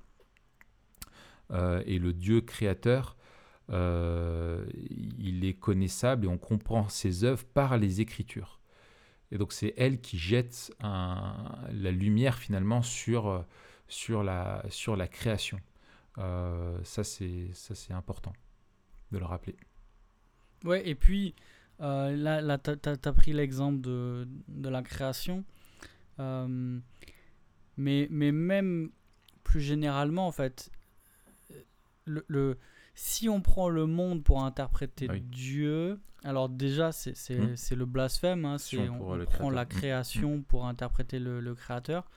Euh, 1.52 1.84
et 1.86 2.00
le 2.00 2.14
Dieu 2.14 2.42
créateur, 2.42 3.16
euh, 3.20 3.25
il 3.70 5.46
est 5.46 5.54
connaissable 5.60 6.26
et 6.26 6.28
on 6.28 6.38
comprend 6.38 6.88
ses 6.90 7.24
œuvres 7.24 7.46
par 7.46 7.78
les 7.78 8.02
Écritures. 8.02 8.60
Et 9.32 9.38
donc 9.38 9.54
c'est 9.54 9.74
elle 9.78 10.00
qui 10.00 10.18
jette 10.18 10.74
la 10.82 11.92
lumière 11.92 12.38
finalement 12.38 12.82
sur, 12.82 13.28
euh, 13.28 13.42
sur, 13.88 14.24
la, 14.24 14.64
sur 14.70 14.96
la 14.96 15.08
création. 15.08 15.60
Euh, 16.18 16.78
ça 16.84 17.04
c'est 17.04 17.94
important 17.94 18.34
de 19.12 19.18
le 19.18 19.26
rappeler. 19.26 19.56
Ouais, 20.64 20.88
et 20.88 20.96
puis 20.96 21.36
euh, 21.82 22.16
là, 22.16 22.42
là 22.42 22.58
tu 22.58 22.72
as, 22.72 23.14
pris 23.14 23.34
l'exemple 23.34 23.82
de, 23.82 24.28
de 24.48 24.70
la 24.70 24.82
création. 24.82 25.44
Euh, 26.20 26.80
mais, 27.78 28.08
mais 28.10 28.32
même 28.32 28.90
plus 29.44 29.60
généralement, 29.60 30.28
en 30.28 30.32
fait, 30.32 30.72
le- 32.06 32.58
si 32.96 33.30
on 33.30 33.42
prend 33.42 33.70
le 33.70 33.86
monde 33.86 34.24
pour 34.24 34.44
interpréter 34.44 35.08
Oui. 35.10 35.22
Dieu, 35.22 36.00
alors 36.24 36.50
déjà, 36.50 36.92
c'est 36.92 37.12
Hmm. 37.38 37.56
c'est 37.56 37.76
le 37.76 37.86
blasphème. 37.86 38.46
hein, 38.46 38.58
Si 38.58 38.78
c'est- 38.78 38.90
on 38.90 38.96
on, 38.96 38.98
prend 39.00 39.12
on 39.12 39.16
le 39.16 39.26
prend 39.26 39.34
créateur. 39.50 39.52
la 39.52 39.64
Hmm. 39.66 39.68
création 39.68 40.42
pour 40.44 40.66
interpréter 40.66 41.20
le, 41.20 41.40
le 41.42 41.54
créateur. 41.56 42.10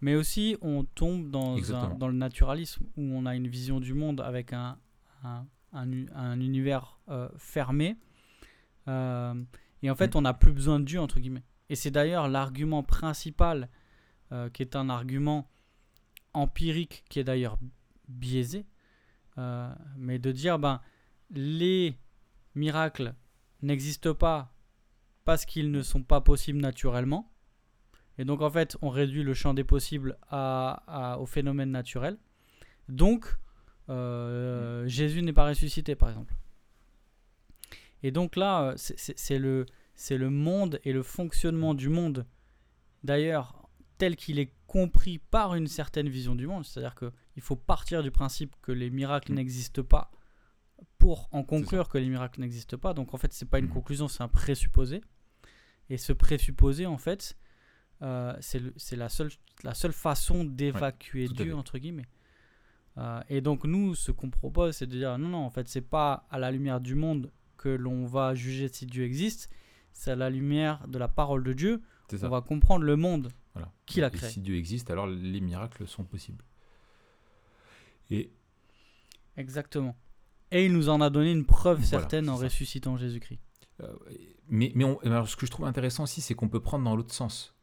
Mais 0.00 0.16
aussi, 0.16 0.56
on 0.62 0.82
tombe 0.84 1.30
dans, 1.30 1.72
un- 1.74 1.94
dans 1.94 2.08
le 2.08 2.14
naturalisme 2.14 2.84
où 2.96 3.02
on 3.02 3.24
a 3.24 3.36
une 3.36 3.46
vision 3.46 3.78
du 3.78 3.94
monde 3.94 4.20
avec 4.20 4.52
un, 4.52 4.76
un, 5.22 5.44
un 5.72 6.40
univers 6.40 6.98
euh, 7.08 7.28
fermé. 7.36 7.96
Euh, 8.88 9.34
et 9.82 9.90
en 9.90 9.94
fait, 9.94 10.14
Mm. 10.14 10.18
on 10.18 10.20
n'a 10.22 10.34
plus 10.34 10.52
besoin 10.52 10.80
de 10.80 10.84
Dieu, 10.84 10.98
entre 11.00 11.20
guillemets. 11.20 11.44
Et 11.68 11.76
c'est 11.76 11.90
d'ailleurs 11.92 12.26
l'argument 12.28 12.82
principal, 12.82 13.68
euh, 14.32 14.48
qui 14.50 14.62
est 14.62 14.74
un 14.76 14.88
argument 14.88 15.48
empirique, 16.34 17.04
qui 17.08 17.20
est 17.20 17.24
d'ailleurs 17.24 17.58
biaisé, 18.08 18.66
euh, 19.38 19.72
mais 19.96 20.18
de 20.18 20.32
dire, 20.32 20.58
ben, 20.58 20.80
les 21.30 21.96
miracles 22.54 23.14
n'existent 23.62 24.14
pas 24.14 24.52
parce 25.24 25.44
qu'ils 25.44 25.70
ne 25.70 25.82
sont 25.82 26.02
pas 26.02 26.20
possibles 26.20 26.60
naturellement. 26.60 27.32
Et 28.18 28.24
donc, 28.24 28.42
en 28.42 28.50
fait, 28.50 28.76
on 28.82 28.90
réduit 28.90 29.22
le 29.22 29.34
champ 29.34 29.54
des 29.54 29.64
possibles 29.64 30.18
au 30.30 31.26
phénomène 31.26 31.70
naturel. 31.70 32.18
Donc, 32.88 33.26
euh, 33.88 34.86
Jésus 34.86 35.22
n'est 35.22 35.32
pas 35.32 35.46
ressuscité, 35.48 35.94
par 35.94 36.10
exemple. 36.10 36.34
Et 38.02 38.10
donc 38.10 38.36
là, 38.36 38.62
euh, 38.70 38.74
c'est- 38.76 39.38
le, 39.38 39.64
le 40.10 40.30
monde 40.30 40.80
et 40.84 40.92
le 40.92 41.02
fonctionnement 41.02 41.74
du 41.74 41.88
monde, 41.88 42.26
d'ailleurs, 43.04 43.68
tel 43.98 44.16
qu'il 44.16 44.38
est 44.40 44.52
compris 44.66 45.18
par 45.18 45.54
une 45.54 45.68
certaine 45.68 46.08
vision 46.08 46.34
du 46.34 46.46
monde. 46.46 46.64
C'est-à-dire 46.64 46.94
qu'il 47.32 47.42
faut 47.42 47.56
partir 47.56 48.02
du 48.02 48.10
principe 48.10 48.54
que 48.62 48.72
les 48.72 48.90
miracles 48.90 49.32
Mm. 49.32 49.36
n'existent 49.36 49.82
pas 49.82 50.10
pour 50.98 51.28
en 51.32 51.42
conclure 51.42 51.88
que 51.88 51.98
les 51.98 52.08
miracles 52.08 52.40
n'existent 52.40 52.78
pas. 52.78 52.94
Donc 52.94 53.14
en 53.14 53.16
fait, 53.16 53.32
c'est 53.32 53.48
pas 53.48 53.58
une 53.58 53.66
Mm. 53.66 53.70
conclusion, 53.70 54.08
c'est 54.08 54.22
un 54.22 54.28
présupposé. 54.28 55.00
Et 55.90 55.96
ce 55.96 56.12
présupposé, 56.12 56.86
en 56.86 56.98
fait, 56.98 57.36
euh, 58.02 58.34
c'est 58.40 58.96
la 58.96 59.08
seule, 59.08 59.30
la 59.62 59.74
seule 59.74 59.92
façon 59.92 60.44
d'évacuer 60.44 61.28
Dieu, 61.28 61.54
entre 61.54 61.78
guillemets. 61.78 62.06
Euh, 62.98 63.20
et 63.28 63.40
donc 63.40 63.64
nous, 63.64 63.94
ce 63.94 64.10
qu'on 64.12 64.28
propose, 64.30 64.76
c'est 64.76 64.86
de 64.86 64.96
dire 64.98 65.16
non, 65.18 65.28
non, 65.28 65.38
en 65.44 65.50
fait, 65.50 65.68
c'est 65.68 65.80
pas 65.80 66.26
à 66.30 66.38
la 66.38 66.50
lumière 66.50 66.80
du 66.80 66.94
monde 66.94 67.30
que 67.56 67.68
l'on 67.68 68.04
va 68.06 68.34
juger 68.34 68.68
si 68.68 68.86
Dieu 68.86 69.04
existe, 69.04 69.48
c'est 69.92 70.10
à 70.10 70.16
la 70.16 70.30
lumière 70.30 70.86
de 70.88 70.98
la 70.98 71.08
parole 71.08 71.42
de 71.44 71.52
Dieu 71.52 71.82
qu'on 72.10 72.28
va 72.28 72.40
comprendre 72.42 72.84
le 72.84 72.96
monde 72.96 73.30
Voilà. 73.54 73.72
qu'il 73.86 74.04
a 74.04 74.08
Et 74.08 74.10
créé. 74.10 74.28
si 74.30 74.40
Dieu 74.40 74.56
existe, 74.56 74.90
alors 74.90 75.06
les 75.06 75.40
miracles 75.40 75.86
sont 75.86 76.04
possibles. 76.04 76.44
Et 78.12 78.30
Exactement. 79.36 79.96
Et 80.50 80.66
il 80.66 80.72
nous 80.72 80.88
en 80.88 81.00
a 81.00 81.08
donné 81.10 81.32
une 81.32 81.46
preuve 81.46 81.78
Voilà, 81.78 81.88
certaine 81.88 82.28
en 82.28 82.36
ça. 82.36 82.44
ressuscitant 82.44 82.96
Jésus-Christ. 82.96 83.40
Euh, 83.80 83.86
mais 84.48 84.70
mais 84.74 84.84
on- 84.84 84.98
alors, 85.00 85.28
ce 85.28 85.36
que 85.36 85.46
je 85.46 85.50
trouve 85.50 85.64
intéressant 85.66 86.02
aussi, 86.04 86.20
c'est 86.20 86.34
qu'on 86.34 86.48
peut 86.48 86.60
prendre 86.60 86.84
dans 86.84 86.94
l'autre 86.94 87.14
sens. 87.14 87.54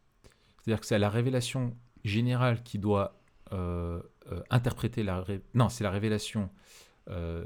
C'est-à-dire 0.63 0.79
que 0.81 0.87
c'est 0.87 0.97
la 0.99 1.09
révélation 1.09 1.75
générale 2.03 2.63
qui 2.63 2.79
doit 2.79 3.15
euh, 3.51 4.01
euh, 4.31 4.41
interpréter 4.49 5.03
la... 5.03 5.21
ré- 5.21 5.41
Non, 5.53 5.69
c'est 5.69 5.83
la 5.83 5.91
révélation 5.91 6.49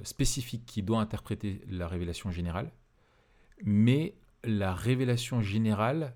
spécifique 0.03 0.65
qui 0.65 0.83
doit 0.83 0.99
interpréter 0.99 1.61
la 1.69 1.87
révélation 1.87 2.31
générale. 2.31 2.69
Mais 3.63 4.15
la 4.43 4.73
révélation 4.75 5.41
générale 5.41 6.15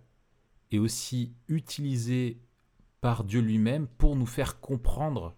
est 0.71 0.79
aussi 0.79 1.33
utilisée 1.47 2.41
par 2.99 3.23
Dieu 3.23 3.39
lui-même 3.39 3.87
pour 3.87 4.17
nous 4.17 4.25
faire 4.25 4.59
comprendre 4.59 5.33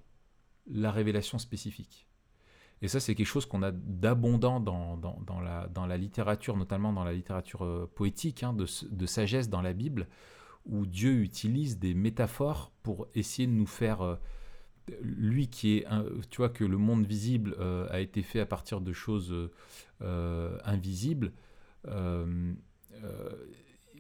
la 0.70 0.92
révélation 0.92 1.38
spécifique. 1.38 2.06
Et 2.82 2.88
ça, 2.88 3.00
c'est 3.02 3.14
quelque 3.14 3.28
chose 3.28 3.46
qu'on 3.46 3.62
a 3.62 3.72
d'abondant 3.72 4.62
dans, 4.62 4.96
dans, 4.98 5.42
la, 5.42 5.68
dans 5.68 5.86
la 5.86 5.98
littérature, 5.98 6.56
notamment 6.56 6.94
dans 6.94 7.04
la 7.04 7.12
littérature 7.12 7.66
euh, 7.66 7.92
poétique, 7.94 8.42
hein, 8.44 8.54
de, 8.54 8.66
de 8.90 9.06
sagesse 9.06 9.50
dans 9.50 9.62
la 9.62 9.74
Bible, 9.74 10.08
où 10.66 10.86
Dieu 10.86 11.22
utilise 11.22 11.78
des 11.78 11.94
métaphores 11.94 12.72
pour 12.84 13.08
essayer 13.16 13.48
de 13.48 13.54
nous 13.54 13.66
faire... 13.66 14.02
euh, 14.02 14.16
lui 15.02 15.50
qui 15.50 15.78
est... 15.78 15.86
un- 15.88 16.06
tu 16.30 16.38
vois 16.38 16.50
que 16.50 16.64
le 16.64 16.78
monde 16.78 17.06
visible 17.06 17.56
euh, 17.60 17.88
a 17.92 18.00
été 18.00 18.22
fait 18.22 18.40
à 18.40 18.46
partir 18.46 18.80
de 18.82 18.94
choses 18.94 19.34
invisibles. 20.64 21.34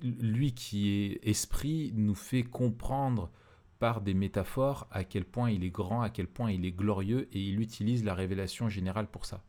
lui 0.02 0.54
qui 0.54 0.90
est 0.90 1.20
esprit 1.28 1.92
nous 1.94 2.16
fait 2.16 2.44
comprendre 2.44 3.32
par 3.80 4.02
des 4.02 4.14
métaphores 4.14 4.88
à 4.92 5.04
quel 5.04 5.26
point 5.26 5.52
il 5.52 5.64
est 5.64 5.70
grand, 5.72 6.02
à 6.02 6.10
quel 6.10 6.28
point 6.28 6.52
il 6.52 6.66
est 6.66 6.72
glorieux, 6.72 7.28
et 7.34 7.42
il 7.42 7.62
utilise 7.62 8.04
la 8.04 8.14
révélation 8.14 8.70
générale 8.70 9.08
pour 9.08 9.26
ça. 9.26 9.44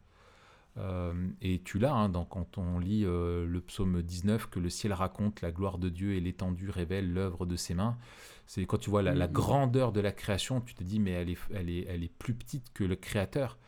Euh, 0.79 1.13
et 1.43 1.61
tu 1.63 1.79
l'as, 1.79 1.93
hein, 1.95 2.11
quand 2.31 2.57
on 2.59 2.79
lit 2.79 3.05
euh, 3.05 3.45
le 3.47 3.61
psaume 3.61 4.03
19, 4.03 4.49
que 4.49 4.61
le 4.61 4.71
ciel 4.71 4.93
raconte 4.93 5.41
la 5.43 5.51
gloire 5.51 5.79
de 5.79 5.89
Dieu 5.89 6.15
et 6.15 6.21
l'étendue 6.21 6.71
révèle 6.71 7.13
l'œuvre 7.13 7.45
de 7.45 7.57
ses 7.57 7.75
mains. 7.75 7.99
C'est 8.47 8.65
quand 8.67 8.79
tu 8.79 8.91
vois 8.91 9.03
la, 9.03 9.15
la 9.15 9.27
Mhm. 9.27 9.33
grandeur 9.33 9.93
de 9.93 10.01
la 10.01 10.13
création, 10.13 10.61
tu 10.61 10.75
te 10.75 10.85
dis, 10.85 11.01
mais 11.01 11.11
elle 11.13 11.31
est, 11.31 11.39
elle 11.55 11.71
est, 11.71 11.87
elle 11.89 12.05
est 12.05 12.13
plus 12.19 12.35
petite 12.35 12.73
que 12.73 12.85
le 12.85 12.97
Créateur. 12.97 13.59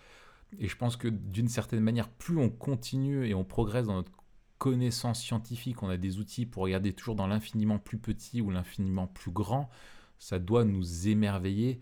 Et 0.59 0.69
je 0.69 0.77
pense 0.77 0.97
que 0.97 1.09
d'une 1.09 1.49
certaine 1.49 1.81
manière, 1.81 2.09
plus 2.11 2.39
on 2.39 2.51
continue 2.51 3.27
et 3.27 3.35
on 3.35 3.45
progresse 3.45 3.87
dans 3.87 3.95
notre 3.97 4.13
connaissance 4.59 5.21
scientifique, 5.21 5.83
on 5.83 5.89
a 5.89 5.97
des 5.97 6.19
outils 6.19 6.47
pour 6.47 6.63
regarder 6.65 6.93
toujours 6.93 7.17
dans 7.17 7.27
l'infiniment 7.27 7.79
plus 7.79 7.99
petit 7.99 8.41
ou 8.41 8.51
l'infiniment 8.51 9.07
plus 9.09 9.33
grand, 9.33 9.71
ça 10.19 10.39
doit 10.39 10.65
nous 10.65 11.09
émerveiller. 11.09 11.81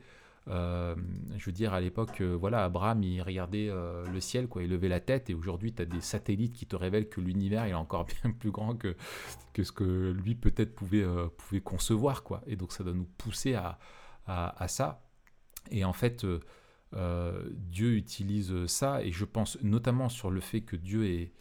Euh, 0.49 0.97
je 1.37 1.47
veux 1.47 1.53
dire, 1.53 1.75
à 1.75 1.81
l'époque, 1.81 2.21
euh, 2.21 2.35
voilà, 2.35 2.65
Abraham, 2.65 3.03
il 3.03 3.21
regardait 3.23 3.69
euh, 3.69 4.07
le 4.07 4.21
ciel, 4.21 4.49
quoi, 4.49 4.63
il 4.63 4.71
levait 4.71 4.89
la 4.89 5.01
tête, 5.01 5.31
et 5.31 5.35
aujourd'hui, 5.35 5.73
tu 5.73 5.83
as 5.83 5.85
des 5.85 6.01
satellites 6.01 6.55
qui 6.55 6.67
te 6.67 6.77
révèlent 6.77 7.09
que 7.09 7.21
l'univers 7.21 7.65
est 7.65 7.75
encore 7.75 8.07
bien 8.23 8.33
plus 8.33 8.51
grand 8.51 8.75
que, 8.75 8.97
que 9.53 9.63
ce 9.63 9.73
que 9.73 10.13
lui 10.13 10.35
peut-être 10.35 10.75
pouvait, 10.75 11.05
pouvait 11.37 11.61
concevoir, 11.61 12.23
quoi. 12.23 12.43
Et 12.47 12.57
donc, 12.57 12.73
ça 12.73 12.85
doit 12.85 12.95
nous 12.95 13.09
pousser 13.19 13.55
à, 13.55 13.79
à, 14.27 14.63
à 14.63 14.69
ça. 14.69 15.03
Et 15.71 15.85
en 15.85 15.93
fait, 15.93 16.27
Dieu 16.93 17.95
utilise 17.95 18.67
ça, 18.67 19.05
et 19.05 19.13
je 19.13 19.25
pense 19.25 19.59
notamment 19.63 20.09
sur 20.09 20.31
le 20.31 20.41
fait 20.41 20.63
que 20.63 20.75
Dieu 20.77 21.05
est, 21.05 21.33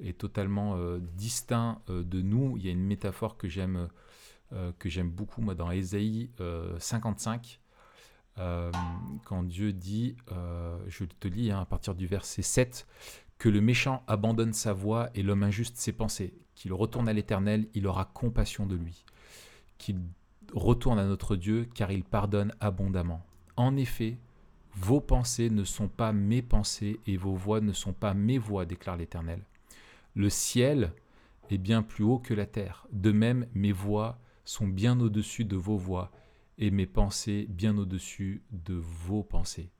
est 0.00 0.18
totalement 0.18 0.76
distinct 1.14 1.82
de 1.88 2.20
nous. 2.22 2.56
Il 2.56 2.64
y 2.66 2.68
a 2.68 2.72
une 2.72 2.84
métaphore 2.84 3.36
que 3.36 3.48
j'aime 3.48 3.88
que 4.78 4.88
j'aime 4.88 5.10
beaucoup, 5.10 5.40
moi, 5.40 5.54
dans 5.54 5.70
Ésaïe 5.70 6.30
euh, 6.40 6.78
55, 6.78 7.60
euh, 8.38 8.70
quand 9.24 9.42
Dieu 9.44 9.72
dit, 9.72 10.16
euh, 10.32 10.78
je 10.88 11.04
te 11.04 11.28
lis 11.28 11.50
hein, 11.50 11.60
à 11.60 11.64
partir 11.64 11.94
du 11.94 12.06
verset 12.06 12.42
7, 12.42 12.86
que 13.38 13.48
le 13.48 13.60
méchant 13.60 14.02
abandonne 14.06 14.52
sa 14.52 14.72
voie 14.72 15.10
et 15.14 15.22
l'homme 15.22 15.42
injuste 15.42 15.76
ses 15.76 15.92
pensées, 15.92 16.34
qu'il 16.54 16.72
retourne 16.72 17.08
à 17.08 17.12
l'Éternel, 17.12 17.66
il 17.74 17.86
aura 17.86 18.04
compassion 18.04 18.66
de 18.66 18.76
lui, 18.76 19.04
qu'il 19.78 20.00
retourne 20.52 20.98
à 20.98 21.04
notre 21.04 21.36
Dieu, 21.36 21.66
car 21.74 21.90
il 21.90 22.04
pardonne 22.04 22.52
abondamment. 22.60 23.24
En 23.56 23.76
effet, 23.76 24.18
vos 24.74 25.00
pensées 25.00 25.48
ne 25.48 25.64
sont 25.64 25.88
pas 25.88 26.12
mes 26.12 26.42
pensées 26.42 27.00
et 27.06 27.16
vos 27.16 27.34
voix 27.34 27.62
ne 27.62 27.72
sont 27.72 27.94
pas 27.94 28.12
mes 28.12 28.38
voix, 28.38 28.66
déclare 28.66 28.96
l'Éternel. 28.96 29.42
Le 30.14 30.28
ciel 30.28 30.92
est 31.50 31.58
bien 31.58 31.82
plus 31.82 32.04
haut 32.04 32.18
que 32.18 32.34
la 32.34 32.46
terre. 32.46 32.86
De 32.92 33.12
même, 33.12 33.46
mes 33.54 33.72
voix 33.72 34.18
sont 34.46 34.66
bien 34.66 34.98
au-dessus 35.00 35.44
de 35.44 35.56
vos 35.56 35.76
voix 35.76 36.10
et 36.56 36.70
mes 36.70 36.86
pensées 36.86 37.46
bien 37.50 37.76
au-dessus 37.76 38.42
de 38.50 38.74
vos 38.74 39.22
pensées. 39.22 39.70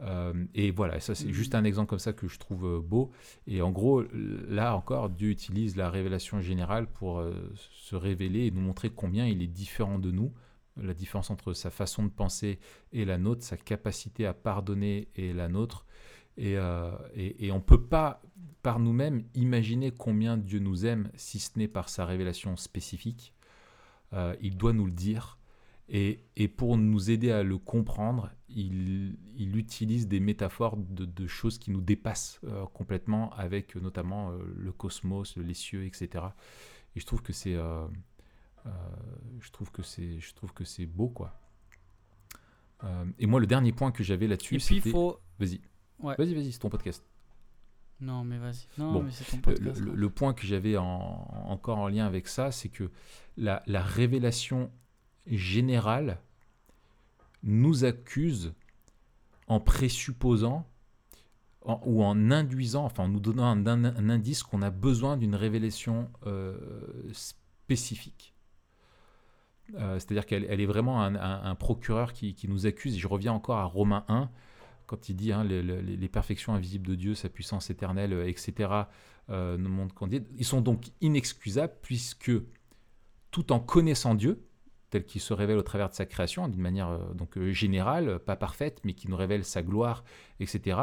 Euh, 0.00 0.46
et 0.54 0.70
voilà, 0.70 1.00
ça 1.00 1.14
c'est 1.14 1.32
juste 1.32 1.54
un 1.54 1.64
exemple 1.64 1.90
comme 1.90 1.98
ça 1.98 2.12
que 2.12 2.26
je 2.26 2.38
trouve 2.38 2.66
euh, 2.66 2.80
beau. 2.80 3.10
Et 3.46 3.62
en 3.62 3.70
gros, 3.70 4.02
là 4.48 4.74
encore, 4.74 5.10
Dieu 5.10 5.30
utilise 5.30 5.76
la 5.76 5.90
révélation 5.90 6.40
générale 6.40 6.86
pour 6.86 7.18
euh, 7.18 7.34
se 7.54 7.94
révéler 7.94 8.46
et 8.46 8.50
nous 8.50 8.62
montrer 8.62 8.90
combien 8.90 9.26
il 9.26 9.42
est 9.42 9.48
différent 9.48 9.98
de 9.98 10.10
nous, 10.10 10.32
la 10.76 10.94
différence 10.94 11.30
entre 11.30 11.52
sa 11.52 11.70
façon 11.70 12.04
de 12.04 12.10
penser 12.10 12.58
et 12.92 13.04
la 13.04 13.18
nôtre, 13.18 13.44
sa 13.44 13.56
capacité 13.56 14.26
à 14.26 14.32
pardonner 14.32 15.08
et 15.14 15.32
la 15.32 15.48
nôtre. 15.48 15.86
Et, 16.38 16.54
et 16.54 17.52
on 17.52 17.56
ne 17.56 17.60
peut 17.60 17.82
pas, 17.82 18.22
par 18.62 18.78
nous-mêmes, 18.78 19.22
imaginer 19.34 19.90
combien 19.90 20.38
Dieu 20.38 20.60
nous 20.60 20.86
aime, 20.86 21.10
si 21.14 21.38
ce 21.38 21.58
n'est 21.58 21.68
par 21.68 21.90
sa 21.90 22.06
révélation 22.06 22.56
spécifique. 22.56 23.34
Euh, 24.12 24.34
il 24.40 24.56
doit 24.56 24.72
nous 24.72 24.86
le 24.86 24.92
dire. 24.92 25.38
Et, 25.88 26.24
et 26.36 26.48
pour 26.48 26.78
nous 26.78 27.10
aider 27.10 27.30
à 27.30 27.42
le 27.42 27.58
comprendre, 27.58 28.30
il, 28.48 29.16
il 29.36 29.56
utilise 29.56 30.08
des 30.08 30.20
métaphores 30.20 30.76
de, 30.76 31.04
de 31.04 31.26
choses 31.26 31.58
qui 31.58 31.70
nous 31.70 31.80
dépassent 31.80 32.40
euh, 32.44 32.64
complètement, 32.66 33.30
avec 33.34 33.76
euh, 33.76 33.80
notamment 33.80 34.30
euh, 34.30 34.38
le 34.56 34.72
cosmos, 34.72 35.36
les 35.36 35.54
cieux, 35.54 35.84
etc. 35.84 36.24
Et 36.94 37.00
je 37.00 37.06
trouve 37.06 37.22
que 37.22 37.32
c'est, 37.32 37.56
je 39.40 39.50
trouve 39.50 39.70
que 39.70 39.82
c'est, 39.82 40.20
je 40.20 40.34
trouve 40.34 40.52
que 40.52 40.64
c'est 40.64 40.86
beau, 40.86 41.08
quoi. 41.08 41.38
Et 43.18 43.26
moi, 43.26 43.38
le 43.38 43.46
dernier 43.46 43.72
point 43.72 43.92
que 43.92 44.02
j'avais 44.02 44.26
là-dessus, 44.26 44.58
c'était. 44.58 44.90
faut. 44.90 45.20
Vas-y. 45.38 45.60
Ouais. 46.00 46.16
Vas-y, 46.18 46.34
vas-y, 46.34 46.52
c'est 46.52 46.58
ton 46.58 46.68
podcast. 46.68 47.04
Non, 48.02 48.24
mais 48.24 48.36
vas-y. 48.38 48.66
Non, 48.78 48.92
Bon, 48.92 49.02
mais 49.02 49.10
c'est 49.12 49.24
ton 49.24 49.36
Le, 49.36 49.42
podcast. 49.42 49.80
le- 49.80 49.90
hein. 49.90 49.94
le 49.96 50.10
point 50.10 50.34
que 50.34 50.46
j'avais 50.46 50.76
en- 50.76 51.26
encore 51.46 51.78
en 51.78 51.88
lien 51.88 52.04
avec 52.06 52.26
ça, 52.28 52.50
c'est 52.52 52.68
que 52.68 52.90
la, 53.36 53.62
la 53.66 53.80
révélation 53.82 54.70
générale 55.26 56.18
nous 57.42 57.84
accuse 57.84 58.52
en 59.46 59.60
présupposant 59.60 60.66
en- 61.64 61.80
ou 61.84 62.02
en 62.02 62.30
induisant, 62.32 62.84
enfin 62.84 63.04
en 63.04 63.08
nous 63.08 63.20
donnant 63.20 63.44
un, 63.46 63.66
un- 63.66 63.84
un 63.84 64.10
indice 64.10 64.42
qu'on 64.42 64.62
a 64.62 64.70
besoin 64.70 65.16
d'une 65.16 65.34
révélation 65.36 66.10
euh, 66.26 66.58
spécifique. 67.12 68.34
Euh, 69.76 69.98
C'est-à-dire 70.00 70.26
qu'elle 70.26 70.44
elle 70.48 70.60
est 70.60 70.66
vraiment 70.66 71.02
un, 71.02 71.54
procureur 71.54 72.12
qui, 72.12 72.34
qui 72.34 72.48
nous 72.48 72.66
accuse. 72.66 72.96
Et 72.96 72.98
je 72.98 73.06
reviens 73.08 73.32
encore 73.32 73.58
à 73.58 73.64
Romains 73.64 74.04
1, 74.08 74.28
quand 74.92 75.08
il 75.08 75.16
dit 75.16 75.32
hein, 75.32 75.42
les, 75.42 76.08
perfections 76.08 76.52
invisibles 76.52 76.86
de 76.86 76.94
Dieu, 76.94 77.14
sa 77.14 77.30
puissance 77.30 77.70
éternelle, 77.70 78.12
euh, 78.12 78.28
etc., 78.28 78.68
euh, 79.30 79.56
nous 79.56 79.70
montrent 79.70 79.94
qu'on 79.94 80.06
dit. 80.06 80.22
Ils 80.36 80.44
sont 80.44 80.60
donc 80.60 80.88
inexcusables 81.00 81.72
puisque 81.80 82.30
tout 83.30 83.52
en 83.54 83.58
connaissant 83.58 84.14
Dieu, 84.14 84.44
tel 84.90 85.06
qu'il 85.06 85.22
se 85.22 85.32
révèle 85.32 85.56
au 85.56 85.62
travers 85.62 85.88
de 85.88 85.94
sa 85.94 86.04
création, 86.04 86.46
d'une 86.46 86.60
manière 86.60 86.90
euh, 86.90 87.14
donc 87.14 87.40
générale, 87.52 88.18
pas 88.18 88.36
parfaite, 88.36 88.82
mais 88.84 88.92
qui 88.92 89.08
nous 89.08 89.16
révèle 89.16 89.46
sa 89.46 89.62
gloire, 89.62 90.04
etc., 90.40 90.78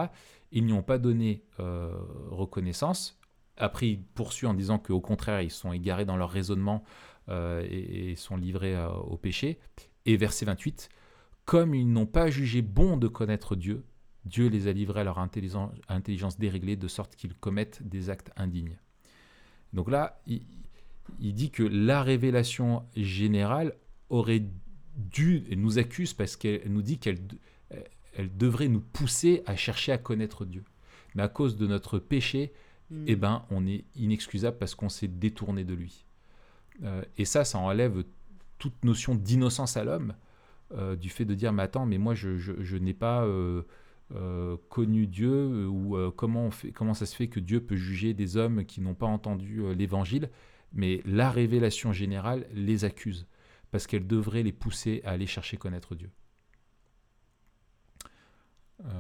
ils 0.52 0.66
n'y 0.66 0.74
ont 0.74 0.82
pas 0.82 0.98
donné 0.98 1.44
reconnaissance. 2.32 3.20
Après, 3.58 3.90
il 3.90 4.02
poursuit 4.02 4.48
en 4.48 4.56
disant 4.56 4.80
qu'au 4.80 5.02
contraire, 5.02 5.42
ils 5.42 5.52
sont 5.52 5.72
égarés 5.72 6.06
dans 6.06 6.18
leur 6.18 6.32
raisonnement 6.32 6.84
et, 7.30 8.10
et 8.10 8.16
sont 8.16 8.36
livrés 8.36 8.76
au 9.06 9.16
péché. 9.16 9.60
Et 10.08 10.18
verset 10.18 10.46
28, 10.46 10.90
comme 11.46 11.76
ils 11.76 11.88
n'ont 11.88 12.08
pas 12.08 12.32
jugé 12.32 12.64
bon 12.64 12.98
de 12.98 13.08
connaître 13.08 13.56
Dieu, 13.56 13.84
Dieu 14.26 14.48
les 14.48 14.68
a 14.68 14.74
livrés 14.74 15.02
à 15.02 15.04
leur 15.04 15.18
intelligence, 15.20 16.38
déréglée 16.38 16.76
de 16.76 16.88
sorte 16.88 17.16
qu'ils 17.16 17.34
commettent 17.34 17.82
des 17.88 18.10
actes 18.10 18.32
indignes. 18.36 18.78
Donc 19.74 19.90
là, 19.90 20.22
il, 20.28 20.42
il 21.20 21.34
dit 21.34 21.52
que 21.52 21.64
la 21.64 22.04
révélation 22.04 22.84
générale 22.96 23.76
aurait 24.10 24.44
dû, 24.98 25.44
elle 25.50 25.62
nous 25.62 25.80
accuse 25.80 26.14
parce 26.14 26.36
qu'elle 26.36 26.72
nous 26.72 26.82
dit 26.82 26.98
qu'elle 27.00 27.20
elle 28.16 28.36
devrait 28.36 28.68
nous 28.68 28.82
pousser 28.82 29.44
à 29.46 29.56
chercher 29.56 29.92
à 29.94 29.98
connaître 29.98 30.44
Dieu. 30.44 30.64
Mais 31.16 31.24
à 31.24 31.28
cause 31.30 31.56
de 31.56 31.68
notre 31.68 32.00
péché, 32.00 32.52
Hmm. 32.92 33.06
eh 33.06 33.16
ben, 33.16 33.46
on 33.52 33.68
est 33.68 33.86
inexcusable 33.96 34.58
parce 34.58 34.74
qu'on 34.74 34.90
s'est 34.90 35.08
détourné 35.08 35.64
de 35.64 35.76
lui. 35.76 36.06
Euh, 36.84 37.04
et 37.18 37.26
ça, 37.26 37.46
ça 37.46 37.60
enlève 37.60 38.04
toute 38.58 38.84
notion 38.84 39.14
d'innocence 39.14 39.78
à 39.78 39.84
l'homme, 39.84 40.16
euh, 40.74 40.96
du 40.96 41.10
fait 41.10 41.24
de 41.24 41.36
dire, 41.36 41.54
mais 41.54 41.62
attends, 41.62 41.86
mais 41.86 42.00
moi, 42.00 42.16
je, 42.16 42.38
je- 42.38 42.64
je 42.64 42.78
n'ai 42.78 42.96
pas 42.96 43.24
euh, 43.26 43.62
euh, 44.16 44.58
connu 44.70 45.08
Dieu, 45.08 45.32
euh, 45.32 45.68
ou 45.68 45.98
euh, 45.98 46.12
comment, 46.12 46.46
on 46.48 46.52
fait, 46.52 46.72
comment 46.72 46.94
ça 46.94 47.06
se 47.06 47.16
fait 47.16 47.28
que 47.28 47.40
Dieu 47.40 47.62
peut 47.62 47.76
juger 47.76 48.14
des 48.14 48.38
hommes 48.38 48.66
qui 48.66 48.82
n'ont 48.82 48.96
pas 48.96 49.06
entendu 49.08 49.62
euh, 49.62 49.74
l'Évangile, 49.74 50.30
mais 50.74 51.02
la 51.06 51.32
révélation 51.32 51.94
générale 51.94 52.48
les 52.54 52.86
accuse, 52.86 53.28
parce 53.72 53.88
qu'elle 53.88 54.08
devrait 54.08 54.44
les 54.44 54.54
pousser 54.54 55.02
à 55.06 55.12
aller 55.12 55.28
chercher 55.28 55.58
connaître 55.58 55.96
Dieu. 55.96 56.10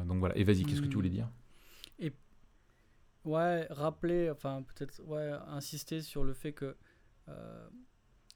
Donc 0.05 0.19
voilà, 0.19 0.35
et 0.37 0.43
vas-y, 0.43 0.65
qu'est-ce 0.65 0.81
que 0.81 0.87
tu 0.87 0.95
Hmm. 0.95 0.97
voulais 0.97 1.09
dire? 1.09 1.29
Ouais, 3.25 3.67
rappeler, 3.69 4.29
enfin 4.29 4.63
peut-être 4.63 5.01
ouais, 5.05 5.31
insister 5.47 6.01
sur 6.01 6.23
le 6.23 6.33
fait 6.33 6.53
que 6.53 6.75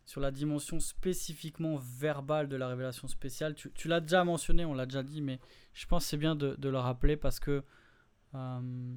sur 0.05 0.19
la 0.21 0.31
dimension 0.31 0.79
spécifiquement 0.79 1.77
verbale 1.77 2.49
de 2.49 2.55
la 2.57 2.67
révélation 2.67 3.07
spéciale, 3.07 3.55
tu, 3.55 3.71
tu 3.73 3.87
l'as 3.87 4.01
déjà 4.01 4.23
mentionné, 4.23 4.65
on 4.65 4.73
l'a 4.73 4.85
déjà 4.85 5.01
dit, 5.03 5.21
mais 5.21 5.39
je 5.73 5.85
pense 5.85 6.03
que 6.03 6.09
c'est 6.09 6.17
bien 6.17 6.35
de, 6.35 6.55
de 6.57 6.69
le 6.69 6.77
rappeler 6.77 7.15
parce 7.17 7.39
que 7.39 7.63
euh, 8.35 8.95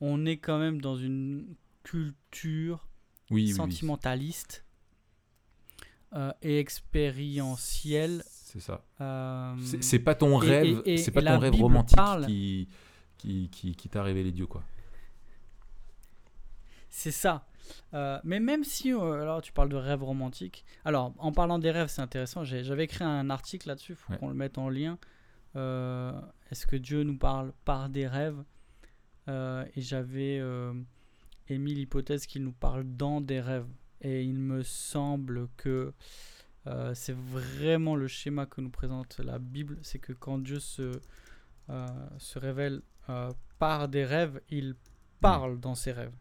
on 0.00 0.24
est 0.26 0.38
quand 0.38 0.58
même 0.58 0.80
dans 0.80 0.96
une 0.96 1.54
culture 1.82 2.88
Oui, 3.30 3.42
oui, 3.42 3.48
oui. 3.50 3.52
sentimentaliste 3.52 4.64
euh, 6.14 6.32
et 6.40 6.58
expérientielle. 6.58 8.22
C'est 8.26 8.60
ça. 8.60 8.82
euh, 9.02 9.54
C'est 9.82 9.98
pas 9.98 10.14
ton 10.14 10.40
et- 10.40 10.46
rêve, 10.48 10.82
c'est 10.96 11.10
pas 11.10 11.20
et 11.20 11.24
ton 11.24 11.38
rêve 11.38 11.52
Bible 11.52 11.64
romantique 11.64 11.96
parle- 11.96 12.24
qui, 12.26 12.68
qui, 13.18 13.50
qui, 13.50 13.74
qui 13.76 13.88
t'a 13.90 14.02
révélé 14.02 14.32
Dieu, 14.32 14.46
quoi. 14.46 14.62
C'est 16.88 17.10
ça. 17.12 17.46
Euh, 17.94 18.18
mais 18.24 18.40
même 18.40 18.64
si, 18.64 18.92
euh, 18.92 19.22
alors 19.22 19.40
tu 19.42 19.52
parles 19.52 19.68
de 19.68 19.76
rêves 19.76 20.02
romantiques, 20.02 20.64
alors 20.84 21.12
en 21.18 21.32
parlant 21.32 21.58
des 21.58 21.70
rêves, 21.70 21.88
c'est 21.88 22.02
intéressant, 22.02 22.44
j'avais 22.44 22.84
écrit 22.84 23.04
un 23.04 23.30
article 23.30 23.68
là-dessus, 23.68 23.92
il 23.92 23.96
faut 23.96 24.12
Ouais. 24.12 24.18
qu'on 24.18 24.28
le 24.28 24.34
mette 24.34 24.58
en 24.58 24.68
lien. 24.68 24.98
Euh, 25.56 26.12
Est-ce 26.50 26.66
que 26.66 26.76
Dieu 26.76 27.02
nous 27.02 27.16
parle 27.18 27.52
par 27.64 27.88
des 27.88 28.06
rêves? 28.06 28.42
Et 29.28 29.80
j'avais 29.82 30.40
émis 31.48 31.74
l'hypothèse 31.74 32.26
qu'il 32.26 32.42
nous 32.44 32.52
parle 32.52 32.84
dans 32.84 33.20
des 33.20 33.40
rêves. 33.42 33.66
Et 34.00 34.22
il 34.22 34.38
me 34.38 34.62
semble 34.62 35.48
que 35.58 35.92
c'est 36.94 37.14
vraiment 37.16 37.94
le 37.96 38.08
schéma 38.08 38.46
que 38.46 38.60
nous 38.62 38.70
présente 38.70 39.18
la 39.18 39.38
Bible, 39.38 39.78
c'est 39.82 39.98
que 39.98 40.14
quand 40.14 40.38
Dieu 40.38 40.60
se, 40.60 40.98
se 42.18 42.38
révèle 42.38 42.80
par 43.58 43.88
des 43.88 44.04
rêves, 44.06 44.40
il 44.48 44.76
parle 45.20 45.60
dans 45.60 45.74
ses 45.74 45.92
rêves. 45.92 46.14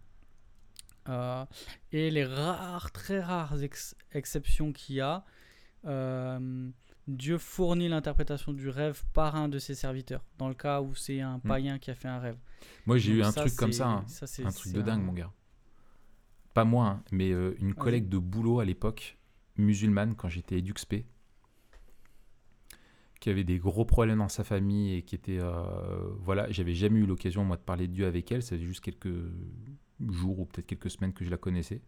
Euh, 1.09 1.45
et 1.91 2.09
les 2.11 2.25
rares, 2.25 2.91
très 2.91 3.19
rares 3.21 3.61
ex- 3.63 3.95
exceptions 4.11 4.73
qu'il 4.73 4.95
y 4.95 5.01
a, 5.01 5.23
euh, 5.85 6.69
Dieu 7.07 7.37
fournit 7.37 7.87
l'interprétation 7.87 8.51
du 8.51 8.67
rêve 8.69 9.03
par 9.13 9.35
un 9.35 9.47
de 9.47 9.59
ses 9.59 9.75
serviteurs, 9.75 10.25
dans 10.37 10.49
le 10.49 10.53
cas 10.55 10.81
où 10.81 10.93
c'est 10.95 11.21
un 11.21 11.39
païen 11.39 11.79
qui 11.79 11.89
a 11.91 11.95
fait 11.95 12.09
un 12.09 12.19
rêve. 12.19 12.37
Moi, 12.85 12.97
j'ai 12.97 13.13
eu 13.13 13.23
un 13.23 13.31
ça, 13.31 13.41
truc 13.41 13.55
comme 13.55 13.71
ça, 13.71 13.87
hein. 13.87 14.05
ça, 14.07 14.25
un 14.43 14.51
truc 14.51 14.73
de 14.73 14.81
dingue, 14.81 14.99
un- 15.01 15.03
mon 15.03 15.13
gars. 15.13 15.31
Pas 16.53 16.65
moi, 16.65 16.87
hein, 16.87 17.03
mais 17.11 17.31
euh, 17.31 17.55
une 17.59 17.73
collègue 17.73 18.09
de 18.09 18.17
boulot 18.17 18.59
à 18.59 18.65
l'époque, 18.65 19.17
musulmane, 19.57 20.15
quand 20.15 20.27
j'étais 20.27 20.57
EduxP, 20.57 21.05
qui 23.19 23.29
avait 23.29 23.43
des 23.43 23.57
gros 23.57 23.85
problèmes 23.85 24.19
dans 24.19 24.27
sa 24.29 24.43
famille 24.43 24.93
et 24.95 25.01
qui 25.03 25.15
était. 25.15 25.39
euh, 25.39 26.09
voilà, 26.19 26.51
j'avais 26.51 26.73
jamais 26.75 26.99
eu 26.99 27.05
l'occasion, 27.05 27.43
moi, 27.43 27.57
de 27.57 27.61
parler 27.61 27.87
de 27.87 27.93
Dieu 27.93 28.05
avec 28.05 28.31
elle. 28.31 28.43
Ça 28.43 28.55
faisait 28.55 28.65
juste 28.65 28.81
quelques 28.81 29.07
jours 30.09 30.39
ou 30.39 30.45
peut-être 30.45 30.67
quelques 30.67 30.89
semaines 30.89 31.13
que 31.13 31.25
je 31.25 31.29
la 31.29 31.37
connaissais. 31.37 31.81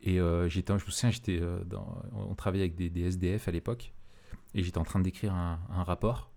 Et 0.00 0.20
euh, 0.20 0.48
j'étais, 0.48 0.76
je 0.78 0.84
me 0.84 0.90
souviens, 0.90 1.10
j'étais 1.10 1.40
euh, 1.40 1.64
on 2.12 2.34
travaillait 2.34 2.64
avec 2.64 2.76
des, 2.76 3.00
SDF 3.00 3.48
à 3.48 3.50
l'époque, 3.50 3.92
et 4.54 4.62
j'étais 4.62 4.78
en 4.78 4.84
train 4.84 5.00
d'écrire 5.00 5.34
un, 5.34 5.82
rapport. 5.82 6.30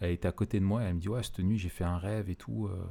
Elle 0.00 0.12
était 0.12 0.28
à 0.28 0.32
côté 0.32 0.60
de 0.60 0.64
moi, 0.64 0.82
elle 0.82 0.94
me 0.94 1.00
dit 1.00 1.08
Ouais, 1.08 1.22
cette 1.22 1.40
nuit, 1.40 1.58
j'ai 1.58 1.68
fait 1.68 1.84
un 1.84 1.98
rêve 1.98 2.30
et 2.30 2.36
tout. 2.36 2.66
euh. 2.66 2.86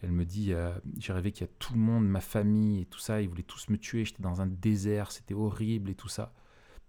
Elle 0.00 0.12
me 0.12 0.24
dit 0.24 0.52
J'ai 0.98 1.12
rêvé 1.12 1.32
qu'il 1.32 1.46
y 1.46 1.50
a 1.50 1.52
tout 1.58 1.74
le 1.74 1.80
monde, 1.80 2.06
ma 2.06 2.20
famille 2.20 2.82
et 2.82 2.86
tout 2.86 2.98
ça, 2.98 3.20
ils 3.20 3.28
voulaient 3.28 3.42
tous 3.42 3.68
me 3.68 3.78
tuer, 3.78 4.04
j'étais 4.04 4.22
dans 4.22 4.40
un 4.40 4.46
désert, 4.46 5.12
c'était 5.12 5.34
horrible 5.34 5.90
et 5.90 5.94
tout 5.94 6.08
ça. 6.08 6.32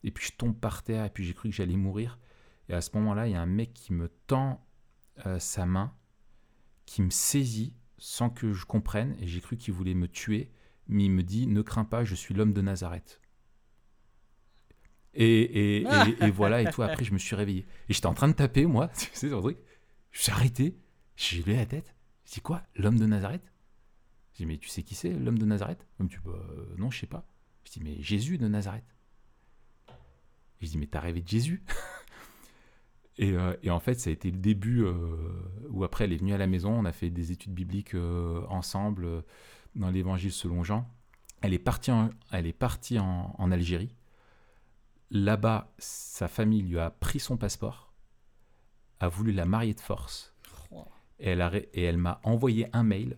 Et 0.04 0.12
puis 0.12 0.28
je 0.28 0.34
tombe 0.36 0.56
par 0.56 0.84
terre, 0.84 1.06
et 1.06 1.10
puis 1.10 1.24
j'ai 1.24 1.34
cru 1.34 1.50
que 1.50 1.56
j'allais 1.56 1.78
mourir. 1.78 2.20
Et 2.70 2.74
à 2.74 2.82
ce 2.82 2.92
moment-là, 2.96 3.28
il 3.28 3.34
y 3.34 3.36
a 3.36 3.42
un 3.42 3.48
mec 3.48 3.74
qui 3.74 3.94
me 3.94 4.10
tend 4.28 4.66
sa 5.38 5.66
main, 5.66 5.94
qui 6.86 7.02
me 7.02 7.12
saisit 7.12 7.76
sans 8.04 8.30
que 8.30 8.51
je 8.51 8.66
comprenne, 8.66 9.16
et 9.22 9.28
j'ai 9.28 9.39
cru 9.39 9.56
qu'il 9.56 9.74
voulait 9.74 9.93
me 9.93 10.10
tuer, 10.10 10.51
mais 10.89 11.06
il 11.06 11.12
me 11.12 11.24
dit 11.24 11.47
Ne 11.47 11.62
crains 11.62 11.86
pas, 11.86 12.04
je 12.04 12.16
suis 12.16 12.34
l'homme 12.34 12.51
de 12.51 12.60
Nazareth. 12.60 13.22
Et, 15.14 15.24
et, 15.26 15.84
et, 15.84 16.24
et 16.26 16.32
voilà, 16.32 16.62
et 16.62 16.70
tout. 16.70 16.82
Après, 16.82 17.06
je 17.06 17.14
me 17.14 17.18
suis 17.18 17.34
réveillé. 17.34 17.66
Et 17.88 17.93
j'étais 17.93 18.08
en 18.08 18.14
train 18.14 18.28
de 18.28 18.34
taper, 18.34 18.66
moi, 18.66 18.89
tu 18.97 19.08
sais, 19.14 19.30
sur 19.30 19.38
le 19.38 19.41
truc. 19.41 19.58
Je 20.12 20.22
suis 20.22 20.32
arrêté, 20.34 20.78
j'ai 21.16 21.38
levé 21.38 21.56
la 21.56 21.66
tête. 21.66 21.95
Je 22.26 22.34
dis 22.34 22.41
quoi 22.41 22.64
L'homme 22.76 22.99
de 22.99 23.06
Nazareth? 23.06 23.54
Je 24.34 24.39
dis 24.39 24.45
Mais 24.47 24.58
tu 24.58 24.68
sais 24.68 24.84
qui 24.84 24.95
c'est, 24.95 25.14
l'homme 25.14 25.39
de 25.39 25.45
Nazareth? 25.45 25.88
Il 26.01 26.04
me 26.04 26.10
dit 26.10 26.18
Bah, 26.26 26.34
euh, 26.36 26.76
Non, 26.78 26.91
je 26.91 26.99
sais 26.99 27.08
pas. 27.08 27.26
Je 27.64 27.72
dis 27.72 27.80
Mais 27.80 28.01
Jésus 28.01 28.38
de 28.38 28.49
Nazareth. 28.49 28.97
Et 30.60 30.66
je 30.66 30.72
dis 30.72 30.78
Mais 30.78 30.88
t'as 30.88 30.99
rêvé 30.99 31.22
de 31.22 31.30
Jésus? 31.30 31.64
et, 33.18 33.34
euh, 33.34 33.55
et 33.61 33.70
en 33.70 33.80
fait, 33.80 33.99
ça 33.99 34.09
a 34.09 34.14
été 34.14 34.32
le 34.32 34.38
début 34.38 34.84
euh, 34.84 34.93
où 35.70 35.84
après, 35.84 36.05
elle 36.05 36.14
est 36.14 36.18
venue 36.18 36.34
à 36.34 36.38
la 36.38 36.47
maison, 36.47 36.72
on 36.72 36.86
a 36.86 36.91
fait 36.91 37.09
des 37.09 37.32
études 37.32 37.53
bibliques 37.53 37.93
euh, 37.93 38.43
ensemble 38.49 39.05
euh, 39.05 39.22
dans 39.76 39.91
l'évangile 39.91 40.32
selon 40.32 40.64
Jean. 40.64 40.89
Elle 41.41 41.53
est 41.53 41.59
partie 41.59 41.91
en, 41.91 42.09
elle 42.32 42.47
est 42.47 42.53
partie 42.53 42.97
en, 42.99 43.51
Algérie. 43.51 43.93
Là-bas, 45.11 45.72
sa 45.78 46.28
famille 46.28 46.64
lui 46.64 46.80
a 46.80 46.89
pris 46.89 47.20
son 47.20 47.38
passeport, 47.38 47.93
a 48.99 49.09
voulu 49.09 49.32
la 49.32 49.45
marier 49.45 49.74
de 49.74 49.82
force. 49.82 50.34
Et 51.20 51.30
elle, 51.30 51.41
a 51.41 51.51
et 51.55 51.84
elle 51.84 51.97
m'a 51.97 52.20
envoyé 52.24 52.68
un 52.74 52.84
mail 52.84 53.18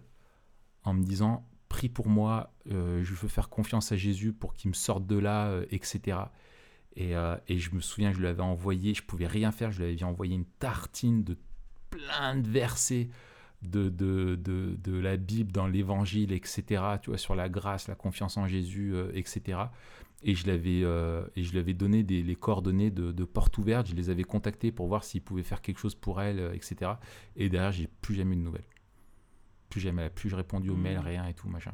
en 0.83 0.93
me 0.93 1.03
disant 1.03 1.47
Prie 1.69 1.87
pour 1.87 2.07
moi, 2.07 2.53
je 2.65 3.13
veux 3.13 3.27
faire 3.27 3.49
confiance 3.49 3.91
à 3.91 3.95
Jésus 3.95 4.33
pour 4.33 4.53
qu'il 4.55 4.69
me 4.69 4.73
sorte 4.73 5.05
de 5.05 5.17
là, 5.17 5.61
etc. 5.69 6.17
Et, 6.95 7.15
euh, 7.15 7.35
et 7.47 7.57
je 7.59 7.73
me 7.75 7.81
souviens, 7.81 8.13
je 8.13 8.19
lui 8.19 8.27
avais 8.27 8.41
envoyé, 8.41 8.93
je 8.93 9.03
pouvais 9.03 9.27
rien 9.27 9.51
faire, 9.51 9.71
je 9.71 9.81
lui 9.81 9.91
avais 9.91 10.03
envoyé 10.03 10.35
une 10.35 10.45
tartine 10.45 11.23
de 11.23 11.37
plein 11.89 12.35
de 12.37 12.47
versets 12.47 13.09
de, 13.61 13.89
de, 13.89 14.35
de, 14.35 14.77
de 14.81 14.99
la 14.99 15.17
Bible 15.17 15.51
dans 15.51 15.67
l'évangile, 15.67 16.31
etc. 16.31 16.83
Tu 17.01 17.09
vois, 17.09 17.17
sur 17.17 17.35
la 17.35 17.49
grâce, 17.49 17.87
la 17.87 17.95
confiance 17.95 18.37
en 18.37 18.47
Jésus, 18.47 18.93
euh, 18.93 19.11
etc. 19.13 19.59
Et 20.23 20.35
je 20.35 20.47
l'avais 20.47 20.81
euh, 20.83 21.25
et 21.35 21.43
je 21.43 21.51
lui 21.51 21.59
avais 21.59 21.73
donné 21.73 22.03
des, 22.03 22.23
les 22.23 22.35
coordonnées 22.35 22.91
de, 22.91 23.11
de 23.11 23.23
porte 23.25 23.57
ouverte, 23.57 23.87
je 23.87 23.95
les 23.95 24.09
avais 24.09 24.23
contactés 24.23 24.71
pour 24.71 24.87
voir 24.87 25.03
s'ils 25.03 25.21
pouvaient 25.21 25.43
faire 25.43 25.61
quelque 25.61 25.79
chose 25.79 25.95
pour 25.95 26.21
elle, 26.21 26.51
etc. 26.53 26.93
Et 27.35 27.49
derrière, 27.49 27.71
j'ai 27.71 27.87
plus 27.87 28.15
jamais 28.15 28.35
eu 28.35 28.39
de 28.39 28.43
nouvelles. 28.43 28.67
Plus 29.69 29.81
jamais, 29.81 30.09
plus 30.09 30.29
j'ai 30.29 30.35
répondu 30.35 30.69
aux 30.69 30.77
mails, 30.77 30.99
rien 30.99 31.27
et 31.27 31.33
tout, 31.33 31.49
machin. 31.49 31.73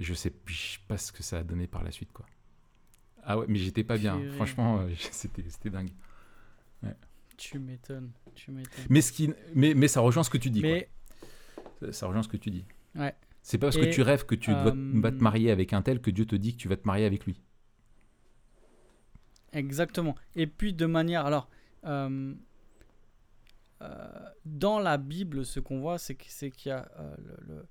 Je 0.00 0.12
sais, 0.12 0.32
je 0.44 0.72
sais 0.72 0.78
pas 0.86 0.98
ce 0.98 1.12
que 1.12 1.22
ça 1.22 1.38
a 1.38 1.42
donné 1.44 1.66
par 1.66 1.82
la 1.82 1.90
suite, 1.90 2.12
quoi. 2.12 2.26
Ah 3.26 3.38
ouais, 3.38 3.46
mais 3.48 3.58
j'étais 3.58 3.84
pas 3.84 3.96
bien. 3.96 4.18
Purée. 4.18 4.34
Franchement, 4.36 4.80
euh, 4.80 4.90
c'était 5.10 5.44
c'était 5.48 5.70
dingue. 5.70 5.90
Tu 7.36 7.58
m'étonnes, 7.58 8.12
tu 8.36 8.52
m'étonnes. 8.52 8.84
Mais, 8.88 9.00
ce 9.00 9.10
qui, 9.10 9.32
mais, 9.56 9.74
mais 9.74 9.88
ça 9.88 10.00
rejoint 10.00 10.22
ce 10.22 10.30
que 10.30 10.38
tu 10.38 10.50
dis. 10.50 10.60
Mais 10.62 10.88
quoi. 11.18 11.28
Ça, 11.88 11.92
ça 11.92 12.06
rejoint 12.06 12.22
ce 12.22 12.28
que 12.28 12.36
tu 12.36 12.48
dis. 12.50 12.64
Ouais. 12.94 13.12
C'est 13.42 13.58
pas 13.58 13.66
parce 13.66 13.76
que 13.76 13.90
tu 13.90 14.02
rêves 14.02 14.24
que 14.24 14.36
tu 14.36 14.52
dois- 14.52 14.72
euh, 14.74 14.92
vas 15.00 15.10
te 15.10 15.16
marier 15.16 15.50
avec 15.50 15.72
un 15.72 15.82
tel 15.82 16.00
que 16.00 16.10
Dieu 16.12 16.26
te 16.26 16.36
dit 16.36 16.52
que 16.54 16.60
tu 16.60 16.68
vas 16.68 16.76
te 16.76 16.86
marier 16.86 17.04
avec 17.06 17.24
lui. 17.26 17.40
Exactement. 19.52 20.14
Et 20.36 20.46
puis 20.46 20.72
de 20.74 20.86
manière, 20.86 21.26
alors, 21.26 21.48
euh, 21.84 22.34
euh, 23.82 24.08
dans 24.44 24.78
la 24.78 24.96
Bible, 24.96 25.44
ce 25.44 25.60
qu'on 25.60 25.80
voit, 25.80 25.98
c'est 25.98 26.14
que- 26.14 26.24
c'est 26.28 26.50
qu'il 26.50 26.70
y 26.70 26.72
a 26.72 26.88
euh, 26.98 27.14
le, 27.18 27.36
le- 27.54 27.66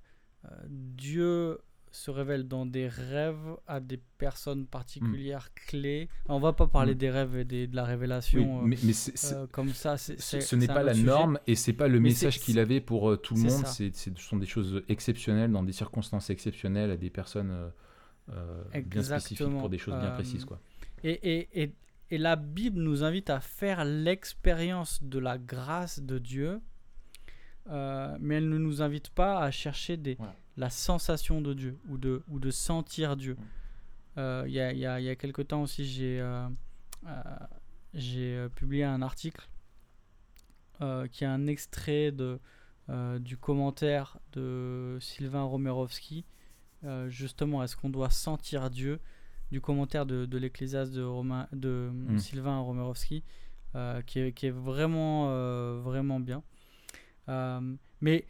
euh, 0.46 0.48
Dieu 0.68 1.58
se 1.94 2.10
révèle 2.10 2.48
dans 2.48 2.66
des 2.66 2.88
rêves 2.88 3.56
à 3.68 3.78
des 3.80 3.98
personnes 4.18 4.66
particulières 4.66 5.54
clés. 5.54 6.08
On 6.26 6.40
va 6.40 6.52
pas 6.52 6.66
parler 6.66 6.94
Mm. 6.94 6.98
des 6.98 7.10
rêves 7.10 7.36
et 7.36 7.44
des- 7.44 7.66
de 7.68 7.76
la 7.76 7.84
révélation 7.84 8.60
euh, 8.60 8.62
mais 8.64 8.76
mais 8.82 8.92
euh, 9.32 9.46
comme 9.52 9.68
ça. 9.70 9.96
ce, 9.96 10.56
n'est 10.56 10.66
pas 10.66 10.82
la 10.82 10.92
sujet. 10.94 11.06
norme 11.06 11.38
et 11.46 11.54
c'est 11.54 11.72
pas 11.72 11.86
le 11.88 12.00
Mais 12.00 12.08
message 12.08 12.40
qu'il 12.40 12.58
avait 12.58 12.80
pour 12.80 13.10
euh, 13.10 13.16
tout 13.16 13.34
le 13.34 13.42
monde. 13.42 13.66
ce 13.66 13.90
sont 14.16 14.36
des 14.38 14.46
choses 14.46 14.82
exceptionnelles 14.88 15.52
dans 15.52 15.62
des 15.62 15.72
circonstances 15.72 16.30
exceptionnelles 16.30 16.90
à 16.90 16.96
des 16.96 17.10
personnes 17.10 17.50
euh, 17.52 17.68
euh, 18.30 18.80
bien 18.82 19.02
spécifiques 19.02 19.46
pour 19.48 19.70
des 19.70 19.78
choses 19.78 19.94
bien 20.00 20.10
précises. 20.10 20.44
Quoi. 20.44 20.58
Et, 21.04 21.12
et, 21.12 21.62
et, 21.62 21.72
et 22.10 22.18
la 22.18 22.34
Bible 22.36 22.80
nous 22.80 23.04
invite 23.04 23.30
à 23.30 23.38
faire 23.40 23.84
l'expérience 23.84 25.00
de 25.02 25.18
la 25.20 25.38
grâce 25.38 26.00
de 26.00 26.18
Dieu, 26.18 26.60
euh, 27.70 28.16
mais 28.20 28.36
elle 28.36 28.48
ne 28.48 28.58
nous 28.58 28.82
invite 28.82 29.10
pas 29.10 29.38
à 29.40 29.50
chercher 29.50 29.96
des, 29.96 30.16
Voilà. 30.16 30.34
La 30.56 30.70
sensation 30.70 31.40
de 31.40 31.52
Dieu 31.54 31.78
ou 31.88 31.98
de, 31.98 32.22
ou 32.28 32.38
de 32.38 32.50
sentir 32.50 33.16
Dieu. 33.16 33.36
Euh, 34.18 34.44
Il 34.46 34.52
y, 34.52 34.60
a, 34.60 34.72
y 34.72 34.86
a- 34.86 35.00
y 35.00 35.08
a 35.08 35.16
quelque 35.16 35.42
temps 35.42 35.62
aussi, 35.62 35.84
j'ai 35.84 36.20
euh, 36.20 36.46
euh, 37.06 38.48
publié 38.50 38.84
un 38.84 39.02
article 39.02 39.48
qui 41.12 41.24
est 41.24 41.26
un 41.26 41.46
extrait 41.46 42.12
de, 42.12 42.38
du 43.20 43.36
commentaire 43.38 44.18
de 44.32 44.98
Sylvain 45.00 45.42
Romerovski. 45.44 46.24
Justement, 47.08 47.62
est-ce 47.62 47.76
qu'on 47.76 47.88
doit 47.88 48.10
sentir 48.10 48.68
Dieu? 48.70 49.00
Du 49.50 49.60
commentaire 49.62 50.04
de, 50.04 50.26
de 50.26 50.36
l'Ecclésiaste 50.38 50.92
de, 50.92 51.02
Romain, 51.02 51.48
de 51.52 51.90
Mm. 51.92 52.18
Sylvain 52.18 52.58
Romerovski, 52.58 53.22
qui, 54.06 54.18
est, 54.18 54.32
qui 54.32 54.46
est 54.46 54.50
vraiment, 54.50 55.28
vraiment 55.80 56.20
bien. 56.20 56.42
Mais 58.02 58.26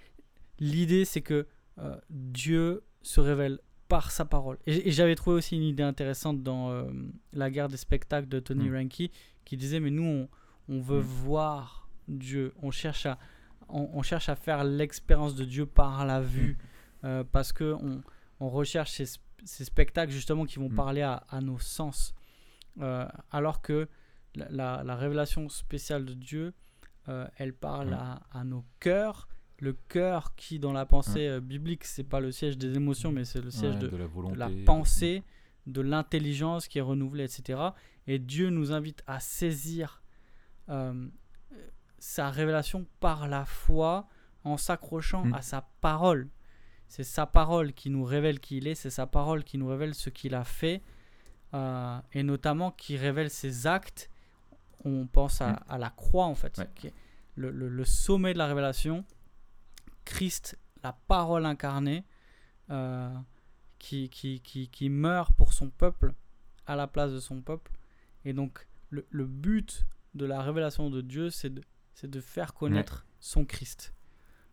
l'idée, 0.61 1.05
c'est 1.05 1.22
que 1.22 1.47
euh, 1.79 1.97
Dieu 2.11 2.83
se 3.03 3.20
révèle 3.20 3.59
par 3.89 4.11
sa 4.11 4.25
parole. 4.25 4.59
Et, 4.66 4.89
et 4.89 4.93
j'avais 4.93 5.14
trouvé 5.14 5.37
aussi 5.37 5.57
une 5.57 5.62
idée 5.62 5.83
intéressante 5.83 6.43
dans 6.43 6.70
euh, 6.70 6.85
La 7.33 7.51
guerre 7.51 7.68
des 7.68 7.77
spectacles 7.77 8.29
de 8.29 8.41
Tony 8.41 8.68
Mm. 8.70 8.75
Ranke, 8.77 9.11
qui 9.45 9.57
disait, 9.57 9.81
mais 9.81 9.91
nous, 9.91 10.03
on, 10.05 10.29
on 10.68 10.81
veut 10.81 11.01
Mm. 11.01 11.07
voir 11.27 11.89
Dieu, 12.09 12.55
on 12.62 12.70
cherche 12.70 13.07
à, 13.07 13.18
on, 13.68 13.91
on 13.93 14.03
cherche 14.03 14.29
à 14.29 14.37
faire 14.37 14.64
l'expérience 14.64 15.35
de 15.35 15.45
Dieu 15.45 15.66
par 15.66 16.05
la 16.07 16.20
vue, 16.20 16.57
euh, 17.05 17.25
parce 17.31 17.53
que 17.53 17.72
on, 17.75 18.03
on 18.41 18.49
recherche 18.49 18.93
ces, 18.93 19.05
sp- 19.05 19.20
ces 19.45 19.64
spectacles 19.64 20.12
justement 20.12 20.45
qui 20.47 20.59
vont 20.59 20.70
Mm. 20.70 20.75
parler 20.77 21.03
à, 21.03 21.25
à 21.29 21.41
nos 21.41 21.59
sens. 21.59 22.14
Alors 23.31 23.62
que 23.62 23.89
la, 24.35 24.49
la- 24.51 24.83
la 24.85 24.97
révélation 24.97 25.49
spéciale 25.49 26.05
de 26.05 26.14
Dieu, 26.14 26.55
elle 27.37 27.53
parle 27.53 27.91
Mm. 27.91 27.95
à, 27.95 28.22
à 28.33 28.45
nos 28.45 28.64
cœurs. 28.81 29.29
Le 29.61 29.72
cœur 29.72 30.34
qui, 30.34 30.59
dans 30.59 30.72
la 30.72 30.84
pensée 30.86 31.28
euh, 31.28 31.40
biblique, 31.40 31.84
c'est 31.84 32.02
pas 32.05 32.20
le 32.20 32.32
siège 32.32 32.59
des 32.59 32.74
émotions, 32.76 33.12
mais 33.12 33.24
c'est 33.24 33.40
le 33.40 33.50
siège 33.50 33.74
Ouais, 33.74 33.80
de, 33.80 33.88
de 33.88 33.96
la 33.96 34.05
de 34.05 34.09
volonté. 34.11 34.36
la 34.36 34.50
pensée, 34.66 35.22
de 35.66 35.80
l'intelligence 35.80 36.66
qui 36.68 36.78
est 36.78 36.82
renouvelée, 36.82 37.24
etc. 37.24 37.61
Et 38.07 38.18
Dieu 38.18 38.50
nous 38.50 38.72
invite 38.72 39.02
à 39.07 39.20
saisir 39.20 40.02
euh, 40.68 41.07
sa 41.98 42.30
révélation 42.30 42.86
par 43.00 43.28
la 43.28 43.44
foi 43.44 44.09
en 44.44 44.57
s'accrochant 44.57 45.24
Mm. 45.24 45.34
à 45.34 45.42
sa 45.42 45.62
parole. 45.80 46.28
C'est 46.88 47.05
sa 47.05 47.24
parole 47.26 47.72
qui 47.72 47.88
nous 47.90 48.05
révèle 48.05 48.40
qui 48.40 48.59
il 48.59 48.66
est, 48.68 48.74
c'est 48.74 48.90
sa 48.90 49.07
parole 49.07 49.42
qui 49.44 49.57
nous 49.57 49.68
révèle 49.68 49.94
ce 49.94 50.11
qu'il 50.11 50.34
a 50.34 50.44
fait, 50.44 50.82
euh, 51.55 51.98
et 52.12 52.22
notamment 52.22 52.70
qui 52.72 52.96
révèle 52.96 53.30
ses 53.30 53.66
actes. 53.66 54.11
On 54.84 55.07
pense 55.07 55.40
à, 55.40 55.52
Mm. 55.52 55.59
à 55.68 55.78
la 55.78 55.90
croix, 55.90 56.26
en 56.26 56.34
fait, 56.34 56.59
Ouais. 56.59 56.68
qui 56.74 56.88
est 56.88 56.92
le, 57.36 57.50
le- 57.50 57.68
le 57.68 57.84
sommet 57.84 58.32
de 58.34 58.38
la 58.38 58.46
révélation. 58.46 59.05
Christ, 60.05 60.59
la 60.82 60.92
parole 61.09 61.46
incarnée, 61.46 62.05
euh, 62.70 63.14
qui, 63.78 64.09
qui, 64.09 64.40
qui, 64.40 64.68
qui 64.68 64.88
meurt 64.88 65.34
pour 65.36 65.52
son 65.52 65.70
peuple, 65.70 66.14
à 66.66 66.76
la 66.76 66.86
place 66.86 67.12
de 67.12 67.20
son 67.20 67.42
peuple. 67.42 67.72
Et 68.24 68.32
donc, 68.32 68.66
le, 68.90 69.07
le 69.11 69.26
but 69.26 69.86
de 70.14 70.24
la 70.24 70.40
révélation 70.42 70.88
de 70.90 71.00
Dieu, 71.02 71.28
c'est 71.30 71.50
de, 71.52 71.62
de 72.02 72.20
faire 72.20 72.55
connaître 72.55 73.07
son 73.20 73.44
Christ. 73.44 73.94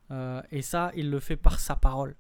Euh, 0.09 0.41
et 0.51 0.61
ça, 0.61 0.91
il 0.95 1.09
le 1.09 1.19
fait 1.19 1.37
par 1.37 1.59
sa 1.59 1.75
parole. 1.75 2.15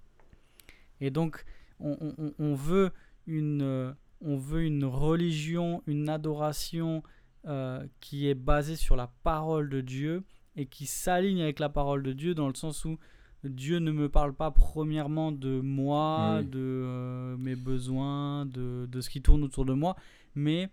Et 1.01 1.09
donc, 1.11 1.43
on, 1.79 1.97
on- 2.17 2.33
on 2.39 2.53
veut 2.55 2.91
une, 3.27 3.61
euh, 3.63 3.93
on 4.21 4.37
veut 4.37 4.63
une 4.63 4.85
religion, 4.85 5.83
une 5.87 6.07
adoration 6.09 7.03
euh, 7.47 7.85
qui 7.99 8.27
est 8.29 8.35
basée 8.35 8.75
sur 8.75 8.95
la 8.95 9.07
parole 9.23 9.69
de 9.69 9.81
Dieu 9.81 10.23
et 10.55 10.67
qui 10.67 10.85
s'aligne 10.85 11.41
avec 11.41 11.59
la 11.59 11.69
parole 11.69 12.03
de 12.03 12.13
Dieu 12.13 12.35
dans 12.35 12.47
le 12.47 12.53
sens 12.53 12.85
où 12.85 12.97
Dieu 13.43 13.79
ne 13.79 13.91
me 13.91 14.07
parle 14.09 14.33
pas 14.33 14.51
premièrement 14.51 15.31
de 15.31 15.59
moi, 15.61 16.37
Oui. 16.39 16.45
de 16.45 16.59
euh, 16.59 17.37
mes 17.37 17.55
besoins, 17.55 18.45
de, 18.45 18.87
de 18.89 19.01
ce 19.01 19.09
qui 19.09 19.21
tourne 19.21 19.43
autour 19.43 19.65
de 19.65 19.73
moi, 19.73 19.95
mais 20.35 20.69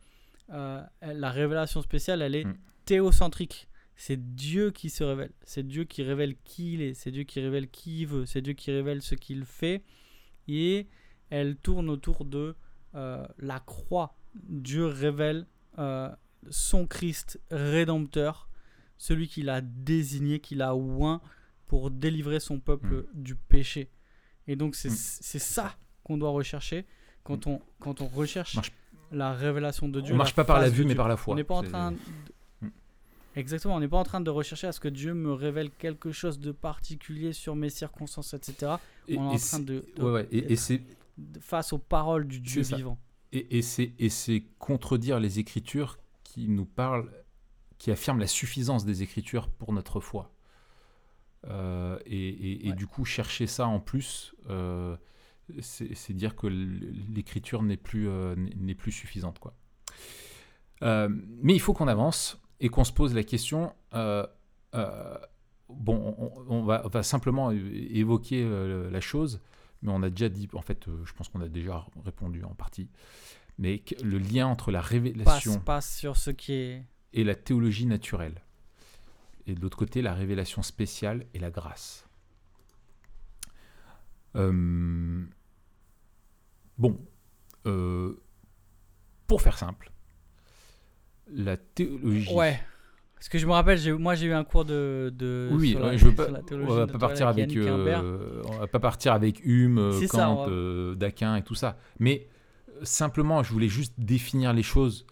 euh, 0.50 0.82
la 1.02 1.30
révélation 1.30 1.80
spéciale, 1.82 2.22
elle 2.22 2.34
est 2.34 2.44
Mm. 2.44 2.54
théocentrique. 2.84 3.68
C'est 3.96 4.34
Dieu 4.36 4.70
qui 4.70 4.90
se 4.90 5.02
révèle. 5.02 5.32
C'est 5.42 5.66
Dieu 5.66 5.84
qui 5.84 6.02
révèle 6.02 6.36
qui 6.44 6.74
il 6.74 6.82
est. 6.82 6.94
C'est 6.94 7.10
Dieu 7.10 7.24
qui 7.24 7.40
révèle 7.40 7.68
qui 7.68 8.02
il 8.02 8.06
veut. 8.06 8.26
C'est 8.26 8.40
Dieu 8.42 8.52
qui 8.52 8.70
révèle 8.70 9.02
ce 9.02 9.14
qu'il 9.16 9.44
fait. 9.44 9.82
Et 10.46 10.86
elle 11.30 11.56
tourne 11.56 11.90
autour 11.90 12.24
de 12.24 12.54
euh, 12.94 13.26
la 13.38 13.58
croix. 13.60 14.14
Dieu 14.48 14.86
révèle 14.86 15.46
son 16.50 16.86
Christ 16.86 17.40
rédempteur, 17.50 18.48
celui 18.96 19.26
qu'il 19.28 19.48
a 19.48 19.60
désigné, 19.60 20.38
qu'il 20.40 20.62
a 20.62 20.74
oint 20.76 21.20
pour 21.68 21.90
délivrer 21.90 22.40
son 22.40 22.58
peuple 22.58 23.06
du 23.14 23.36
péché. 23.36 23.90
Et 24.46 24.56
donc 24.56 24.74
c'est 24.74 24.88
Mm. 24.90 24.96
c'est 24.96 25.38
ça 25.38 25.76
qu'on 26.02 26.16
doit 26.16 26.30
rechercher 26.30 26.86
quand 27.22 27.46
on, 27.46 27.60
quand 27.78 28.00
on 28.00 28.08
recherche 28.08 28.54
Marche- 28.56 28.72
la 29.12 29.32
révélation 29.34 29.88
de 29.88 30.00
Dieu. 30.00 30.14
On 30.14 30.16
marche 30.16 30.34
pas 30.34 30.44
par 30.44 30.58
la 30.60 30.70
vue, 30.70 30.82
mais 30.82 30.88
Dieu. 30.88 30.96
par 30.96 31.08
la 31.08 31.16
foi. 31.16 31.34
On 31.34 31.36
n'est 31.36 31.44
pas 31.44 31.54
en 31.56 31.62
train. 31.62 31.92
de- 31.92 31.96
Mm. 32.62 32.70
Exactement, 33.36 33.76
on 33.76 33.80
n'est 33.80 33.88
pas 33.88 33.98
en 33.98 34.04
train 34.04 34.20
de 34.20 34.30
rechercher 34.30 34.66
à 34.66 34.72
ce 34.72 34.80
que 34.80 34.88
Dieu 34.88 35.14
me 35.14 35.32
révèle 35.32 35.70
quelque 35.70 36.10
chose 36.10 36.40
de 36.40 36.50
particulier 36.50 37.32
sur 37.32 37.54
mes 37.54 37.70
circonstances, 37.70 38.32
etc. 38.34 38.72
Et- 39.06 39.16
on 39.18 39.24
est 39.24 39.26
en 39.28 39.34
et 39.34 39.38
train 39.38 39.58
de, 39.60 39.84
de- 39.96 40.02
Ouais, 40.02 40.10
ouais. 40.10 40.28
Et, 40.32 40.52
et 40.52 40.56
c'est 40.56 40.78
de- 41.18 41.38
face 41.40 41.72
aux 41.72 41.78
paroles 41.78 42.26
du 42.26 42.40
Dieu 42.40 42.62
vivant. 42.62 42.98
et, 43.32 43.58
et 43.58 44.08
c'est 44.08 44.42
contredire 44.58 45.20
les 45.20 45.38
Écritures 45.38 45.98
qui 46.24 46.48
nous 46.48 46.64
parlent, 46.64 47.10
qui 47.76 47.90
affirment 47.90 48.18
la 48.20 48.26
suffisance 48.26 48.84
des 48.86 49.02
Écritures 49.02 49.48
pour 49.50 49.72
notre 49.72 50.00
foi. 50.00 50.34
Euh, 51.46 51.98
et 52.04 52.28
et- 52.28 52.66
et 52.66 52.70
Ouais. 52.70 52.76
du 52.76 52.86
coup, 52.86 53.04
chercher 53.04 53.46
ça 53.46 53.66
en 53.68 53.78
plus, 53.80 54.34
euh, 54.50 54.96
c'est 55.60 56.12
dire 56.12 56.34
que 56.36 56.46
l'Écriture 56.48 57.62
n'est 57.62 57.76
plus 57.76 58.08
euh, 58.08 58.34
n'est 58.56 58.74
plus 58.74 58.92
suffisante, 58.92 59.38
quoi. 59.38 59.54
Mais 60.82 61.54
il 61.54 61.60
faut 61.60 61.72
qu'on 61.74 61.88
avance 61.88 62.40
et 62.60 62.68
qu'on 62.68 62.84
se 62.84 62.92
pose 62.92 63.14
la 63.14 63.22
question. 63.24 63.72
bon, 65.70 66.14
on, 66.18 66.32
on 66.48 66.62
va, 66.64 66.82
on 66.84 66.88
va 66.88 67.02
simplement 67.02 67.50
évoquer 67.50 68.48
la 68.90 69.00
chose, 69.00 69.40
mais 69.82 69.90
on 69.92 70.02
a 70.02 70.10
déjà 70.10 70.28
dit, 70.28 70.48
en 70.54 70.62
fait, 70.62 70.86
je 71.04 71.12
pense 71.12 71.28
qu'on 71.28 71.40
a 71.42 71.48
déjà 71.48 71.86
répondu 72.04 72.42
en 72.44 72.54
partie, 72.54 72.88
mais 73.58 73.82
le 74.02 74.18
lien 74.18 74.46
entre 74.46 74.70
la 74.70 74.80
Passe, 74.80 74.88
révélation 74.90 75.60
passe 75.60 75.96
sur 75.96 76.16
ce 76.16 76.30
qui 76.30 76.52
est. 76.52 76.84
et 77.12 77.22
la 77.24 77.34
théologie 77.34 77.86
naturelle, 77.86 78.40
et 79.50 79.54
de 79.54 79.60
l'autre 79.60 79.76
côté, 79.78 80.02
la 80.02 80.14
révélation 80.14 80.62
spéciale 80.62 81.24
et 81.34 81.38
la 81.38 81.50
grâce. 81.50 82.06
Euh, 84.36 85.22
bon, 86.76 86.98
euh, 87.66 88.14
pour 89.26 89.42
faire 89.42 89.58
simple, 89.58 89.90
la 91.30 91.56
théologie. 91.56 92.32
Ouais. 92.34 92.60
Parce 93.14 93.28
que 93.28 93.38
je 93.38 93.46
me 93.46 93.52
rappelle, 93.52 93.94
moi 93.96 94.14
j'ai 94.14 94.26
eu 94.26 94.32
un 94.32 94.44
cours 94.44 94.64
de. 94.64 95.12
de 95.16 95.48
Oui, 95.52 95.70
sur 95.70 95.80
la- 95.80 95.96
je 95.96 96.04
veux 96.06 96.14
pas, 96.14 96.28
on 96.52 96.66
va 96.72 96.86
pas 96.86 96.98
partir 96.98 97.26
avec, 97.26 97.56
euh, 97.56 98.42
on 98.46 98.58
va 98.58 98.66
pas 98.68 98.78
partir 98.78 99.12
avec 99.12 99.44
Hume, 99.44 99.78
euh, 99.78 100.06
ça, 100.06 100.18
Kant, 100.18 100.46
va- 100.46 100.94
d'Aquin 100.94 101.34
et 101.34 101.42
tout 101.42 101.56
ça. 101.56 101.78
Mais 101.98 102.28
simplement, 102.84 103.42
je 103.42 103.52
voulais 103.52 103.66
juste 103.68 103.94
définir 103.98 104.52
les 104.52 104.62
choses. 104.62 105.04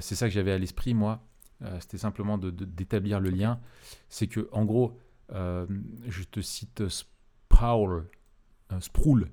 C'est 0.00 0.14
ça 0.14 0.28
que 0.28 0.32
j'avais 0.34 0.52
à 0.52 0.58
l'esprit, 0.58 0.92
moi. 0.94 1.26
Euh, 1.62 1.78
C'était 1.80 1.98
simplement 1.98 2.38
de- 2.38 2.50
de- 2.50 2.64
d'établir 2.64 3.20
le 3.20 3.30
lien. 3.30 3.60
C'est 4.08 4.26
que, 4.28 4.48
en 4.52 4.64
gros, 4.64 4.98
euh, 5.32 5.66
je 6.08 6.22
te 6.24 6.40
cite 6.40 6.84
Sproul, 6.88 8.08
euh, 8.72 8.80
Sproul 8.80 9.28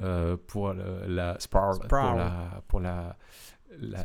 euh, 0.00 0.36
pour 0.46 0.72
la, 0.72 1.06
la- 1.08 1.40
Sproul, 1.40 1.74
pour 1.78 1.84
Sproul. 1.86 2.16
la, 2.16 2.62
pour 2.68 2.80
la, 2.80 3.16
la- 3.80 4.04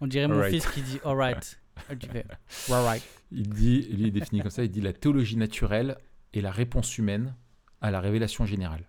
On 0.00 0.06
dirait 0.06 0.28
mon 0.28 0.42
fils 0.50 0.66
qui 0.66 0.82
dit 0.82 1.00
alright. 1.04 1.60
Alright. 2.70 3.02
Il 3.32 3.48
dit, 3.48 3.82
lui, 3.90 4.04
il 4.06 4.12
définit 4.12 4.42
comme 4.42 4.50
ça, 4.50 4.62
il 4.62 4.70
dit 4.70 4.80
la 4.80 4.92
théologie 4.92 5.36
naturelle 5.36 5.96
est 6.32 6.40
la 6.40 6.52
réponse 6.52 6.98
humaine 6.98 7.34
à 7.80 7.90
la 7.90 8.00
révélation 8.00 8.46
générale, 8.46 8.88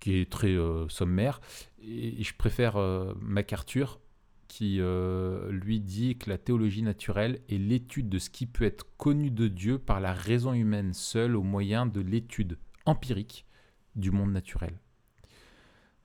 qui 0.00 0.16
est 0.18 0.30
très 0.32 0.52
euh, 0.54 0.88
sommaire. 0.88 1.40
Et, 1.82 2.20
et 2.20 2.24
je 2.24 2.34
préfère 2.34 2.76
euh, 2.76 3.12
MacArthur, 3.20 4.00
qui 4.48 4.80
euh, 4.80 5.52
lui 5.52 5.78
dit 5.78 6.16
que 6.16 6.30
la 6.30 6.38
théologie 6.38 6.82
naturelle 6.82 7.40
est 7.48 7.58
l'étude 7.58 8.08
de 8.08 8.18
ce 8.18 8.30
qui 8.30 8.46
peut 8.46 8.64
être 8.64 8.86
connu 8.96 9.30
de 9.30 9.46
Dieu 9.46 9.78
par 9.78 10.00
la 10.00 10.12
raison 10.12 10.54
humaine 10.54 10.94
seule 10.94 11.36
au 11.36 11.42
moyen 11.42 11.86
de 11.86 12.00
l'étude 12.00 12.58
empirique 12.86 13.46
du 13.94 14.10
monde 14.10 14.32
naturel. 14.32 14.80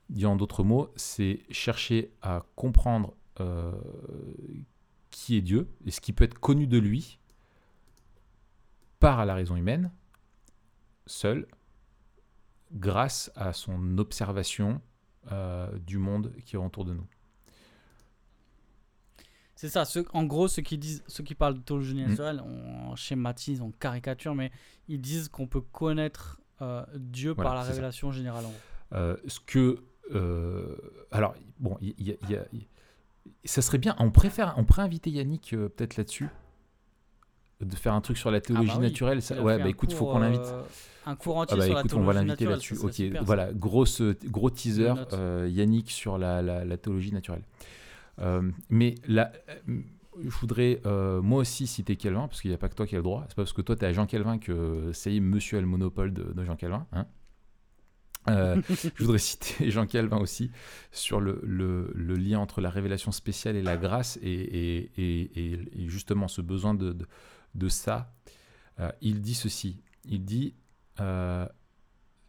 Dit 0.09 0.25
en 0.25 0.35
d'autres 0.35 0.63
mots, 0.63 0.91
c'est 0.97 1.39
chercher 1.49 2.11
à 2.21 2.45
comprendre 2.55 3.15
euh, 3.39 3.71
qui 5.09 5.37
est 5.37 5.41
Dieu 5.41 5.69
et 5.85 5.91
ce 5.91 6.01
qui 6.01 6.11
peut 6.11 6.25
être 6.25 6.39
connu 6.39 6.67
de 6.67 6.77
lui 6.77 7.19
par 8.99 9.25
la 9.25 9.35
raison 9.35 9.55
humaine, 9.55 9.91
seul, 11.05 11.47
grâce 12.73 13.31
à 13.35 13.53
son 13.53 13.97
observation 13.97 14.81
euh, 15.31 15.77
du 15.79 15.97
monde 15.97 16.33
qui 16.45 16.55
est 16.55 16.59
autour 16.59 16.85
de 16.85 16.93
nous. 16.93 17.07
C'est 19.69 19.83
ça. 19.85 20.01
En 20.13 20.23
gros, 20.25 20.47
ceux 20.47 20.61
qui 20.61 20.77
disent, 20.77 21.03
ceux 21.07 21.23
qui 21.23 21.35
parlent 21.35 21.53
de 21.55 21.61
théologie 21.61 21.95
Mm. 21.95 22.07
naturelle, 22.09 22.41
on 22.45 22.95
schématise, 22.95 23.61
on 23.61 23.71
caricature, 23.71 24.35
mais 24.35 24.51
ils 24.89 24.99
disent 24.99 25.29
qu'on 25.29 25.47
peut 25.47 25.61
connaître 25.61 26.39
euh, 26.61 26.83
Dieu 26.95 27.31
Voilà, 27.31 27.49
par 27.49 27.55
la 27.59 27.63
ça. 27.63 27.69
révélation 27.69 28.11
générale. 28.11 28.45
En 28.45 28.49
gros. 28.49 28.57
Euh, 28.93 29.15
ce 29.27 29.39
que. 29.39 29.79
euh, 30.13 30.75
alors, 31.11 31.33
bon, 31.59 31.77
il 31.81 31.93
y, 31.97 32.11
a- 32.35 32.45
ça 33.45 33.61
serait 33.61 33.77
bien. 33.77 33.95
On 33.99 34.11
préfère, 34.11 34.53
on 34.57 34.65
pourrait 34.65 34.81
inviter 34.83 35.09
Yannick 35.09 35.51
peut-être 35.51 35.95
là-dessus, 35.97 36.27
de 37.61 37.75
faire 37.75 37.93
un 37.93 38.01
truc 38.01 38.17
sur 38.17 38.31
la 38.31 38.41
théologie 38.41 38.69
Ah 38.71 38.75
bah 38.75 38.79
oui, 38.81 38.87
naturelle. 38.89 39.21
ça- 39.21 39.41
ouais, 39.41 39.57
bah 39.59 39.69
écoute, 39.69 39.91
il 39.91 39.95
faut 39.95 40.05
qu'on 40.05 40.19
l'invite. 40.19 40.41
un 41.05 41.15
cours 41.15 41.37
entier 41.37 41.55
Ah 41.55 41.59
bah 41.59 41.65
sur 41.67 41.79
écoute, 41.79 41.91
la 41.93 41.97
on 41.97 42.01
va 42.03 42.11
théologie 42.13 42.27
l'inviter 42.27 42.45
là-dessus. 42.45 42.77
Ok, 42.79 42.93
super, 42.93 43.23
voilà, 43.23 43.53
grosse, 43.53 44.01
gros 44.25 44.49
teaser, 44.49 44.93
Yannick 45.47 45.89
sur 45.89 46.17
la, 46.17 46.41
la- 46.41 46.65
la 46.65 46.77
théologie 46.77 47.11
naturelle. 47.13 47.43
Euh, 48.19 48.51
mais 48.69 48.95
là, 49.07 49.31
euh, 49.67 49.81
je 50.23 50.29
voudrais 50.29 50.81
euh, 50.85 51.21
moi 51.21 51.39
aussi 51.39 51.65
citer 51.67 51.95
Calvin, 51.95 52.27
parce 52.27 52.41
qu'il 52.41 52.51
n'y 52.51 52.55
a 52.55 52.57
pas 52.59 52.69
que 52.69 52.75
toi 52.75 52.85
qui 52.85 52.95
as 52.95 52.99
le 52.99 53.03
droit. 53.03 53.25
C'est 53.27 53.35
pas 53.35 53.41
parce 53.43 53.53
que 53.53 53.61
toi 53.61 53.75
tu 53.75 53.85
as 53.85 53.93
Jean 53.93 54.05
Calvin 54.05 54.37
que 54.37 54.91
ça 54.93 55.09
y 55.09 55.17
est, 55.17 55.19
monsieur 55.19 55.57
a 55.57 55.61
le 55.61 55.67
monopole 55.67 56.13
de, 56.13 56.23
de 56.23 56.43
Jean 56.45 56.55
Calvin. 56.55 56.85
hein. 56.91 57.07
Euh, 58.29 58.61
je 58.95 59.03
voudrais 59.03 59.17
citer 59.17 59.69
Jean 59.71 59.85
Calvin 59.85 60.17
aussi 60.17 60.49
sur 60.91 61.19
le, 61.19 61.41
le- 61.43 61.91
le 61.93 62.15
lien 62.15 62.39
entre 62.39 62.61
la 62.61 62.69
révélation 62.69 63.11
spéciale 63.11 63.55
et 63.57 63.61
la 63.61 63.75
grâce 63.75 64.17
et, 64.21 64.29
et- 64.31 64.91
et- 64.97 65.21
et- 65.53 65.83
et 65.83 65.89
justement 65.89 66.27
ce 66.29 66.41
besoin 66.41 66.73
de, 66.73 66.93
de, 66.93 67.05
de 67.55 67.67
ça. 67.69 68.13
Euh, 68.79 68.91
il 69.01 69.21
dit 69.21 69.33
ceci, 69.35 69.81
il 70.05 70.23
dit 70.23 70.53
euh, 71.01 71.45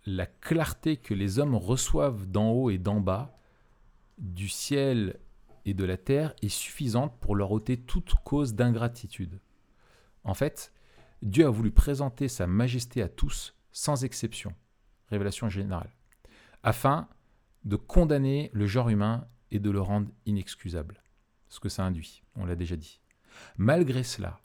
la 0.06 0.26
clarté 0.26 0.96
que 0.96 1.14
les 1.14 1.38
hommes 1.38 1.54
reçoivent 1.54 2.26
d'en 2.26 2.50
haut 2.50 2.70
et 2.70 2.78
d'en 2.78 3.00
bas, 3.00 3.38
du 4.18 4.48
ciel 4.48 5.16
et 5.64 5.74
de 5.74 5.84
la 5.84 5.96
terre, 5.96 6.34
est 6.42 6.48
suffisante 6.48 7.18
pour 7.20 7.36
leur 7.36 7.52
ôter 7.52 7.76
toute 7.76 8.14
cause 8.24 8.54
d'ingratitude. 8.54 9.40
En 10.24 10.34
fait, 10.34 10.72
Dieu 11.22 11.46
a 11.46 11.50
voulu 11.50 11.70
présenter 11.70 12.28
sa 12.28 12.46
majesté 12.46 13.02
à 13.02 13.08
tous, 13.08 13.54
sans 13.72 14.04
exception, 14.04 14.54
révélation 15.08 15.48
générale, 15.48 15.90
afin 16.62 17.08
de 17.64 17.76
condamner 17.76 18.50
le 18.52 18.66
genre 18.66 18.90
humain 18.90 19.26
et 19.50 19.58
de 19.58 19.70
le 19.70 19.80
rendre 19.80 20.10
inexcusable. 20.26 21.02
Ce 21.48 21.60
que 21.60 21.68
ça 21.68 21.84
induit, 21.84 22.22
on 22.34 22.44
l'a 22.44 22.56
déjà 22.56 22.76
dit. 22.76 23.00
Malgré 23.56 24.02
cela, 24.02 24.40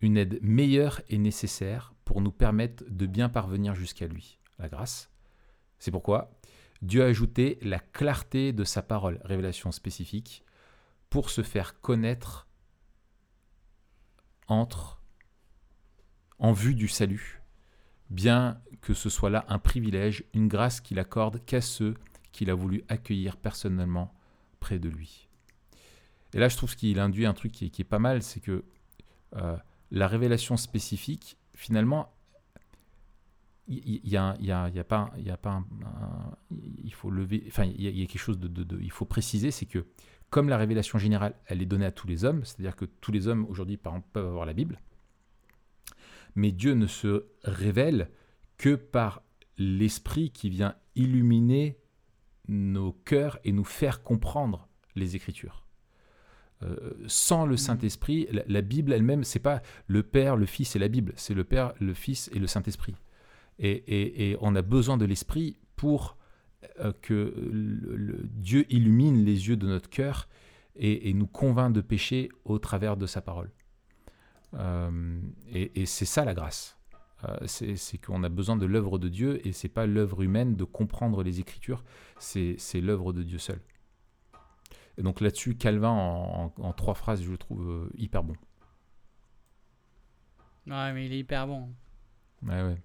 une 0.00 0.16
aide 0.16 0.38
meilleure 0.42 1.00
est 1.08 1.18
nécessaire 1.18 1.94
pour 2.04 2.20
nous 2.20 2.30
permettre 2.30 2.84
de 2.88 3.06
bien 3.06 3.28
parvenir 3.28 3.74
jusqu'à 3.74 4.06
lui, 4.06 4.38
la 4.58 4.68
grâce. 4.68 5.10
C'est 5.78 5.90
pourquoi 5.90 6.37
Dieu 6.82 7.02
a 7.02 7.06
ajouté 7.06 7.58
la 7.62 7.78
clarté 7.78 8.52
de 8.52 8.64
sa 8.64 8.82
parole, 8.82 9.20
révélation 9.24 9.72
spécifique, 9.72 10.44
pour 11.10 11.30
se 11.30 11.42
faire 11.42 11.80
connaître 11.80 12.46
entre, 14.46 15.00
en 16.38 16.52
vue 16.52 16.74
du 16.74 16.88
salut, 16.88 17.42
bien 18.10 18.60
que 18.80 18.94
ce 18.94 19.10
soit 19.10 19.30
là 19.30 19.44
un 19.48 19.58
privilège, 19.58 20.24
une 20.34 20.48
grâce 20.48 20.80
qu'il 20.80 20.98
accorde 20.98 21.44
qu'à 21.44 21.60
ceux 21.60 21.94
qu'il 22.32 22.50
a 22.50 22.54
voulu 22.54 22.84
accueillir 22.88 23.36
personnellement 23.36 24.14
près 24.60 24.78
de 24.78 24.88
lui. 24.88 25.28
Et 26.34 26.38
là, 26.38 26.48
je 26.48 26.56
trouve 26.56 26.76
qu'il 26.76 26.98
induit 27.00 27.26
un 27.26 27.34
truc 27.34 27.52
qui 27.52 27.64
est, 27.64 27.84
pas 27.84 27.98
mal, 27.98 28.22
c'est 28.22 28.40
que 28.40 28.64
euh, 29.36 29.56
la 29.90 30.06
révélation 30.06 30.56
spécifique, 30.56 31.38
finalement, 31.54 32.12
il 33.68 34.00
y, 34.08 34.16
a, 34.16 34.34
il 34.40 34.46
y 34.46 34.50
a- 34.52 34.68
il 34.68 34.74
y 34.74 34.78
a 34.80 34.84
pas, 34.84 35.12
il 35.18 35.26
y 35.26 35.30
a 35.30 35.36
pas 35.36 35.50
un- 35.50 35.66
un- 35.84 36.36
il 36.82 36.92
faut 36.94 37.10
lever, 37.10 37.44
enfin, 37.48 37.64
il 37.64 37.82
y, 37.82 37.86
a- 37.86 37.90
il 37.90 37.98
y 37.98 38.02
a 38.02 38.06
quelque 38.06 38.18
chose 38.20 38.38
de, 38.38 38.48
de- 38.48 38.64
de- 38.64 38.80
il 38.80 38.90
faut 38.90 39.04
préciser, 39.04 39.50
c'est 39.50 39.66
que 39.66 39.84
comme 40.30 40.48
la 40.48 40.56
révélation 40.56 40.98
générale, 40.98 41.34
elle 41.46 41.60
est 41.62 41.66
donnée 41.66 41.86
à 41.86 41.92
tous 41.92 42.06
les 42.06 42.24
hommes, 42.24 42.44
c'est-à-dire 42.44 42.76
que 42.76 42.84
tous 42.86 43.12
les 43.12 43.28
hommes 43.28 43.44
aujourd'hui, 43.48 43.76
par 43.76 43.92
exemple, 43.92 44.08
peuvent 44.12 44.26
avoir 44.26 44.46
la 44.46 44.52
Bible, 44.54 44.80
mais 46.34 46.50
Dieu 46.52 46.74
ne 46.74 46.86
se 46.86 47.26
révèle 47.44 48.10
que 48.56 48.74
par 48.74 49.22
l'Esprit 49.58 50.30
qui 50.30 50.50
vient 50.50 50.74
illuminer 50.94 51.78
nos 52.48 52.92
cœurs 52.92 53.38
et 53.44 53.52
nous 53.52 53.64
faire 53.64 54.02
comprendre 54.02 54.68
les 54.96 55.14
Écritures. 55.16 55.64
Euh, 56.62 56.92
sans 57.06 57.46
le 57.46 57.56
Saint-Esprit, 57.56 58.26
la, 58.32 58.42
la 58.48 58.62
Bible 58.62 58.92
elle-même, 58.92 59.22
c'est 59.24 59.38
pas 59.38 59.62
le 59.86 60.02
Père, 60.02 60.36
le 60.36 60.46
Fils 60.46 60.74
et 60.74 60.78
la 60.78 60.88
Bible, 60.88 61.12
c'est 61.16 61.34
le 61.34 61.44
Père, 61.44 61.72
le 61.78 61.94
Fils 61.94 62.30
et 62.34 62.38
le 62.38 62.46
Saint-Esprit. 62.46 62.94
Et, 63.58 63.70
et- 63.70 64.30
et 64.30 64.36
on 64.40 64.54
a 64.54 64.62
besoin 64.62 64.96
de 64.96 65.04
l'Esprit 65.04 65.58
pour 65.76 66.16
euh, 66.80 66.92
que 67.02 67.34
le- 67.52 67.96
le- 67.96 68.20
Dieu 68.24 68.66
illumine 68.72 69.24
les 69.24 69.48
yeux 69.48 69.56
de 69.56 69.66
notre 69.66 69.88
cœur 69.88 70.28
et, 70.76 71.08
et 71.08 71.14
nous 71.14 71.26
convainc 71.26 71.72
de 71.72 71.80
péché 71.80 72.28
au 72.44 72.58
travers 72.58 72.96
de 72.96 73.06
sa 73.06 73.20
parole. 73.20 73.50
Euh, 74.54 75.20
et 75.52 75.86
c'est 75.86 76.04
ça 76.04 76.24
la 76.24 76.34
grâce. 76.34 76.78
Euh, 77.24 77.46
c'est 77.46 77.98
qu'on 77.98 78.22
a 78.22 78.28
besoin 78.28 78.56
de 78.56 78.64
l'œuvre 78.66 78.98
de 78.98 79.08
Dieu 79.08 79.44
et 79.46 79.52
c'est 79.52 79.68
pas 79.68 79.86
l'œuvre 79.86 80.22
humaine 80.22 80.54
de 80.56 80.62
comprendre 80.64 81.22
les 81.24 81.40
Écritures, 81.40 81.84
c'est 82.18 82.56
l'œuvre 82.80 83.12
de 83.12 83.22
Dieu 83.24 83.38
seul. 83.38 83.60
Et 84.98 85.02
donc 85.02 85.20
là-dessus, 85.20 85.56
Calvin, 85.56 85.90
en, 85.90 86.52
en- 86.58 86.62
en 86.62 86.72
trois 86.72 86.94
phrases, 86.94 87.22
je 87.22 87.30
le 87.30 87.38
trouve 87.38 87.88
hyper 87.96 88.22
bon. 88.24 88.34
Ouais, 90.66 90.92
mais 90.92 91.06
il 91.06 91.12
est 91.12 91.18
hyper 91.20 91.46
bon. 91.46 91.72
Ouais, 92.42 92.62
ouais. 92.62 92.80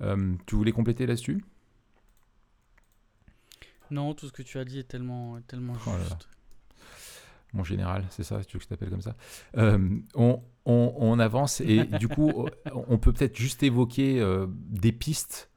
Euh, 0.00 0.34
tu 0.46 0.54
voulais 0.54 0.72
compléter 0.72 1.06
là-dessus? 1.06 1.42
Non, 3.90 4.14
tout 4.14 4.26
ce 4.26 4.32
que 4.32 4.42
tu 4.42 4.58
as 4.58 4.64
dit 4.64 4.80
est 4.80 4.88
tellement, 4.88 5.40
tellement 5.48 5.74
Oh 5.86 5.90
là 5.90 5.98
là. 5.98 6.04
juste. 6.04 6.28
Mon 7.54 7.64
général, 7.64 8.04
c'est 8.10 8.24
ça, 8.24 8.44
tu 8.44 8.54
veux 8.54 8.58
que 8.58 8.64
je 8.64 8.68
t'appelle 8.68 8.90
comme 8.90 9.00
ça. 9.00 9.16
Euh, 9.56 9.98
on, 10.14 10.42
on- 10.66 10.94
on 10.98 11.18
avance 11.18 11.62
et 11.62 11.84
du 11.84 12.06
coup, 12.06 12.46
on 12.74 12.98
peut 12.98 13.12
peut-être 13.14 13.36
juste 13.36 13.62
évoquer 13.62 14.20
euh, 14.20 14.46
des 14.50 14.92
pistes 14.92 15.50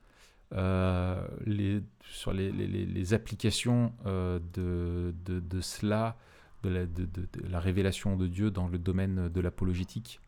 les, 0.54 1.82
sur 2.10 2.32
les, 2.34 2.52
les- 2.52 2.68
les- 2.68 2.86
les 2.86 3.14
applications 3.14 3.94
de, 4.06 5.14
de- 5.26 5.40
de 5.42 5.62
cela, 5.62 6.18
de 6.64 6.70
la, 6.70 6.86
de 6.86 7.10
la 7.50 7.60
révélation 7.60 8.16
de 8.16 8.28
Dieu 8.28 8.52
dans 8.52 8.68
le 8.70 8.78
domaine 8.78 9.28
de 9.28 9.42
l'apologétique. 9.42 10.22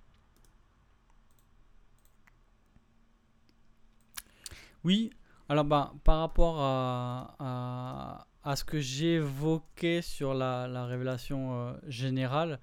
Oui, 4.83 5.11
alors 5.49 5.65
bah, 5.65 5.93
par 6.03 6.19
rapport 6.19 6.59
à, 6.59 7.35
à, 7.39 8.27
à 8.43 8.55
ce 8.55 8.63
que 8.63 8.79
évoqué 9.15 10.01
sur 10.01 10.33
la, 10.33 10.67
la 10.67 10.85
révélation 10.85 11.53
euh, 11.55 11.73
générale, 11.87 12.59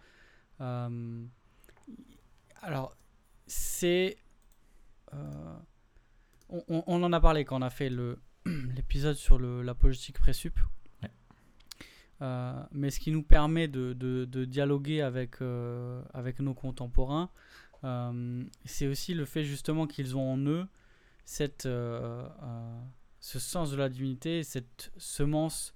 euh, 0.60 1.24
alors 2.62 2.94
c'est... 3.46 4.16
euh, 5.14 5.54
on, 6.50 6.62
on- 6.68 6.84
on 6.86 7.02
en 7.02 7.12
a 7.12 7.20
parlé 7.20 7.44
quand 7.44 7.58
on 7.58 7.62
a 7.62 7.70
fait 7.70 7.88
le- 7.90 8.18
l'épisode 8.76 9.16
sur 9.16 9.38
le- 9.38 9.62
l'apologétique 9.62 10.18
présup. 10.18 10.58
Ouais. 11.02 11.10
Mais 12.72 12.90
ce 12.90 13.00
qui 13.00 13.10
nous 13.12 13.22
permet 13.22 13.66
de, 13.68 13.94
de- 13.94 14.26
de 14.26 14.44
dialoguer 14.44 15.00
avec, 15.00 15.36
avec 16.12 16.40
nos 16.40 16.52
contemporains, 16.54 17.30
c'est 18.66 18.86
aussi 18.88 19.14
le 19.14 19.24
fait 19.24 19.44
justement 19.44 19.86
qu'ils 19.86 20.16
ont 20.16 20.32
en 20.34 20.38
eux 20.38 20.66
cette, 21.30 21.66
euh, 21.66 22.28
euh, 22.42 22.80
ce 23.20 23.38
sens 23.38 23.70
de 23.70 23.76
la 23.76 23.88
divinité, 23.88 24.42
cette 24.42 24.90
semence 24.96 25.74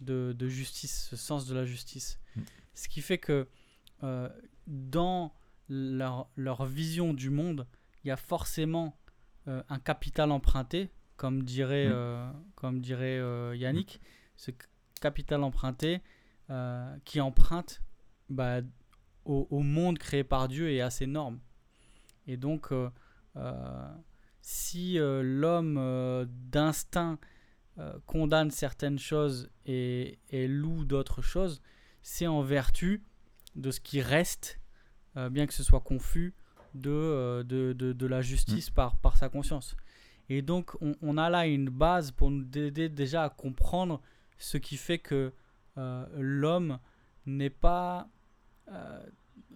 de, 0.00 0.32
de 0.38 0.46
justice, 0.48 1.08
ce 1.10 1.16
sens 1.16 1.46
de 1.46 1.54
la 1.56 1.64
justice. 1.64 2.20
Mm. 2.36 2.40
Ce 2.74 2.88
qui 2.88 3.00
fait 3.00 3.18
que 3.18 3.48
euh, 4.04 4.28
dans 4.68 5.34
leur, 5.68 6.28
leur 6.36 6.64
vision 6.66 7.14
du 7.14 7.30
monde, 7.30 7.66
il 8.04 8.08
y 8.08 8.10
a 8.12 8.16
forcément 8.16 8.96
un 9.46 9.80
capital 9.80 10.30
emprunté, 10.30 10.88
comme 11.16 11.42
dirait, 11.42 11.88
Mm. 11.88 12.44
comme 12.54 12.80
dirait 12.80 13.18
Yannick, 13.58 14.00
ce 14.36 14.52
c- 14.52 14.56
capital 15.00 15.42
emprunté 15.42 16.00
qui 17.04 17.20
emprunte 17.20 17.82
bah, 18.28 18.60
au, 19.24 19.48
au 19.50 19.60
monde 19.62 19.98
créé 19.98 20.22
par 20.22 20.46
Dieu 20.46 20.70
et 20.70 20.80
à 20.80 20.90
ses 20.90 21.06
normes. 21.08 21.40
Et 22.28 22.36
donc, 22.36 22.70
euh, 22.70 22.88
si 24.42 24.98
euh, 24.98 25.22
l'homme 25.22 25.76
euh, 25.78 26.26
d'instinct 26.28 27.18
euh, 27.78 27.94
condamne 28.06 28.50
certaines 28.50 28.98
choses 28.98 29.48
et, 29.64 30.18
et 30.30 30.46
loue 30.48 30.84
d'autres 30.84 31.22
choses, 31.22 31.62
c'est 32.02 32.26
en 32.26 32.42
vertu 32.42 33.02
de 33.56 33.70
ce 33.70 33.80
qui 33.80 34.00
reste, 34.02 34.58
bien 35.30 35.46
que 35.46 35.54
ce 35.54 35.62
soit 35.62 35.80
confus, 35.80 36.34
de, 36.74 37.42
de, 37.46 37.72
de- 37.74 37.92
de 37.92 38.06
la 38.06 38.20
justice 38.22 38.70
par, 38.70 38.96
par 38.96 39.16
sa 39.16 39.28
conscience. 39.28 39.76
Et 40.28 40.40
donc, 40.42 40.74
on, 40.80 40.94
on 41.02 41.18
a 41.18 41.28
là 41.30 41.46
une 41.46 41.68
base 41.68 42.10
pour 42.12 42.30
nous 42.30 42.46
aider 42.56 42.88
déjà 42.88 43.24
à 43.24 43.28
comprendre 43.30 44.00
ce 44.38 44.56
qui 44.58 44.76
fait 44.76 44.98
que 44.98 45.32
l'homme 46.16 46.78
n'est 47.26 47.50
pas 47.50 48.08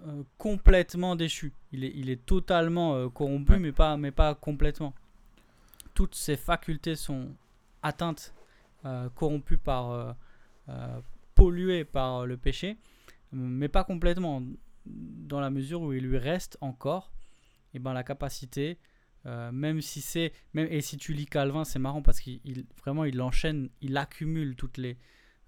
euh, 0.07 0.23
complètement 0.39 1.17
déchu. 1.17 1.53
Il 1.73 1.85
est, 1.85 1.93
il 1.95 2.11
est 2.11 2.25
totalement 2.25 2.95
euh, 2.95 3.09
corrompu, 3.09 3.53
Ouais. 3.53 3.59
mais, 3.59 3.73
pas, 3.73 3.97
mais 3.97 4.11
pas 4.11 4.35
complètement. 4.35 4.95
Toutes 5.95 6.15
ses 6.15 6.37
facultés 6.37 6.97
sont 6.97 7.35
atteintes, 7.83 8.35
euh, 8.85 9.09
corrompues 9.11 9.59
par, 9.59 10.17
polluées 11.35 11.85
par 11.85 12.27
le 12.27 12.37
péché, 12.37 12.77
mais 13.33 13.69
pas 13.69 13.85
complètement, 13.85 14.43
dans 14.85 15.41
la 15.41 15.51
mesure 15.51 15.81
où 15.83 15.93
il 15.93 16.05
lui 16.05 16.19
reste 16.19 16.59
encore 16.61 17.13
et 17.73 17.79
ben, 17.79 17.93
la 17.93 18.03
capacité, 18.03 18.79
même 19.25 19.81
si 19.81 20.01
c'est. 20.01 20.33
Même, 20.55 20.69
et 20.71 20.81
si 20.81 20.97
tu 20.99 21.13
lis 21.13 21.27
Calvin, 21.27 21.65
c'est 21.65 21.79
marrant 21.79 22.03
parce 22.03 22.21
qu'il 22.21 22.67
vraiment 22.79 23.05
il 23.05 23.21
enchaîne, 23.23 23.71
il 23.81 23.97
accumule 23.97 24.55
toutes 24.55 24.77
les, 24.77 24.97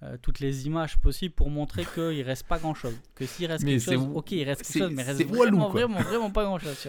euh, 0.03 0.17
toutes 0.21 0.41
les 0.41 0.67
images 0.67 0.99
possibles 0.99 1.35
pour 1.35 1.51
montrer 1.51 1.85
qu'il 1.85 2.23
reste 2.23 2.47
pas 2.47 2.59
grand 2.59 2.75
chose. 2.75 2.95
Que 3.15 3.27
s'il 3.27 3.47
reste 3.47 3.65
quelque 3.65 3.81
chose, 3.81 4.09
ok, 4.15 4.33
il 4.33 4.45
reste 4.45 4.63
quelque 4.63 4.85
chose, 4.85 4.93
mais 4.93 5.03
il 5.03 5.07
reste 5.07 5.25
vraiment, 5.25 5.69
vraiment, 5.69 6.01
vraiment 6.01 6.31
pas 6.31 6.45
grand 6.45 6.59
chose. 6.59 6.89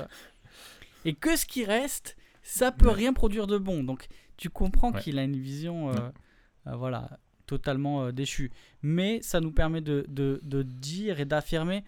Et 1.05 1.13
que 1.13 1.35
ce 1.35 1.45
qui 1.45 1.65
reste, 1.65 2.17
ça 2.43 2.71
peut 2.71 2.89
rien 2.89 3.13
produire 3.13 3.47
de 3.47 3.57
bon. 3.57 3.83
Donc 3.83 4.07
tu 4.37 4.49
comprends 4.49 4.91
qu'il 4.91 5.17
a 5.17 5.23
une 5.23 5.37
vision, 5.37 5.91
euh, 5.91 6.75
voilà, 6.75 7.19
totalement 7.45 8.11
déchue. 8.11 8.51
Mais 8.81 9.21
ça 9.21 9.39
nous 9.39 9.51
permet 9.51 9.81
de, 9.81 10.05
de, 10.07 10.39
de 10.43 10.61
dire 10.63 11.19
et 11.19 11.25
d'affirmer 11.25 11.83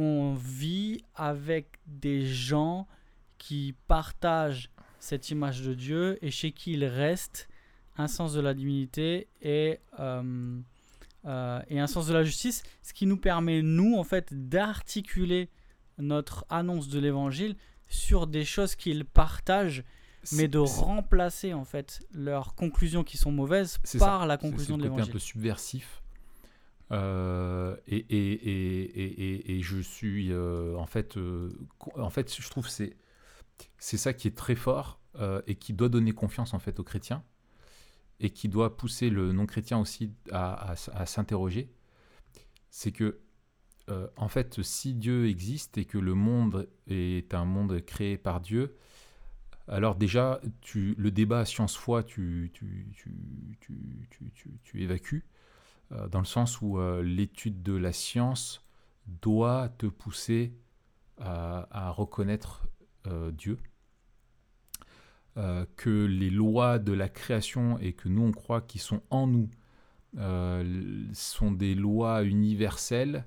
on 0.00 0.34
vit 0.34 1.04
avec 1.14 1.78
des 1.86 2.24
gens 2.24 2.86
qui 3.36 3.74
partagent 3.86 4.70
cette 4.98 5.30
image 5.30 5.60
de 5.60 5.74
Dieu 5.74 6.18
et 6.22 6.30
chez 6.30 6.52
qui 6.52 6.72
il 6.72 6.86
reste 6.86 7.49
un 8.00 8.08
sens 8.08 8.32
de 8.32 8.40
la 8.40 8.54
divinité 8.54 9.28
et, 9.42 9.78
euh, 9.98 10.60
euh, 11.26 11.62
et 11.68 11.78
un 11.78 11.86
sens 11.86 12.06
de 12.06 12.14
la 12.14 12.24
justice, 12.24 12.62
ce 12.82 12.92
qui 12.92 13.06
nous 13.06 13.16
permet, 13.16 13.62
nous, 13.62 13.96
en 13.96 14.04
fait, 14.04 14.48
d'articuler 14.48 15.50
notre 15.98 16.44
annonce 16.48 16.88
de 16.88 16.98
l'évangile 16.98 17.56
sur 17.88 18.26
des 18.26 18.44
choses 18.44 18.74
qu'ils 18.74 19.04
partagent, 19.04 19.84
mais 20.32 20.48
de 20.48 20.58
remplacer, 20.58 21.54
en 21.54 21.64
fait, 21.64 22.00
leurs 22.12 22.54
conclusions 22.54 23.04
qui 23.04 23.16
sont 23.16 23.32
mauvaises 23.32 23.78
par 23.98 24.26
la 24.26 24.36
conclusion 24.36 24.78
de 24.78 24.82
l'évangile. 24.84 25.04
C'est 25.04 25.10
un 25.10 25.12
peu 25.12 25.18
subversif. 25.18 26.02
Euh, 26.92 27.76
et, 27.86 27.96
et, 27.96 28.32
et, 28.32 29.56
et, 29.56 29.62
je 29.62 29.78
suis 29.78 30.32
euh, 30.32 30.74
en 30.76 30.86
fait, 30.86 31.16
en 31.94 32.10
fait, 32.10 32.34
je 32.34 32.50
trouve 32.50 32.68
c'est 32.68 32.96
c'est 33.78 33.96
ça 33.96 34.12
qui 34.12 34.26
est 34.26 34.36
très 34.36 34.56
fort 34.56 34.98
et 35.46 35.54
qui 35.54 35.72
doit 35.72 35.88
donner 35.88 36.12
confiance 36.12 36.52
en 36.52 36.58
fait 36.58 36.80
aux 36.80 36.84
chrétiens 36.84 37.22
et 38.20 38.30
qui 38.30 38.48
doit 38.48 38.76
pousser 38.76 39.10
le 39.10 39.32
non-chrétien 39.32 39.78
aussi 39.78 40.12
à, 40.30 40.74
s'interroger. 41.06 41.72
C'est 42.70 42.92
que 42.92 43.20
en 44.16 44.28
fait, 44.28 44.62
si 44.62 44.94
Dieu 44.94 45.26
existe 45.26 45.76
et 45.76 45.84
que 45.84 45.98
le 45.98 46.14
monde 46.14 46.68
est 46.86 47.34
un 47.34 47.44
monde 47.44 47.80
créé 47.84 48.16
par 48.16 48.40
Dieu, 48.40 48.76
alors 49.70 49.94
déjà, 49.94 50.40
tu, 50.60 50.96
le 50.98 51.12
débat 51.12 51.44
science-foi, 51.44 52.02
tu, 52.02 52.52
évacues. 54.74 55.24
Euh, 55.92 56.08
dans 56.08 56.18
le 56.18 56.24
sens 56.24 56.60
où 56.60 56.78
euh, 56.78 57.02
l'étude 57.02 57.62
de 57.62 57.74
la 57.74 57.92
science 57.92 58.66
doit 59.22 59.68
te 59.78 59.86
pousser 59.86 60.54
à, 61.18 61.90
reconnaître 61.90 62.66
euh, 65.36 65.64
que 65.76 66.06
les 66.06 66.30
lois 66.30 66.78
de 66.78 66.92
la 66.92 67.08
création 67.08 67.78
et 67.78 67.92
que 67.92 68.08
nous 68.08 68.22
on 68.22 68.32
croit 68.32 68.60
qui 68.60 68.78
sont 68.78 69.02
en 69.10 69.26
nous 69.26 69.48
sont 71.12 71.52
des 71.52 71.76
lois 71.76 72.24
universelles, 72.24 73.26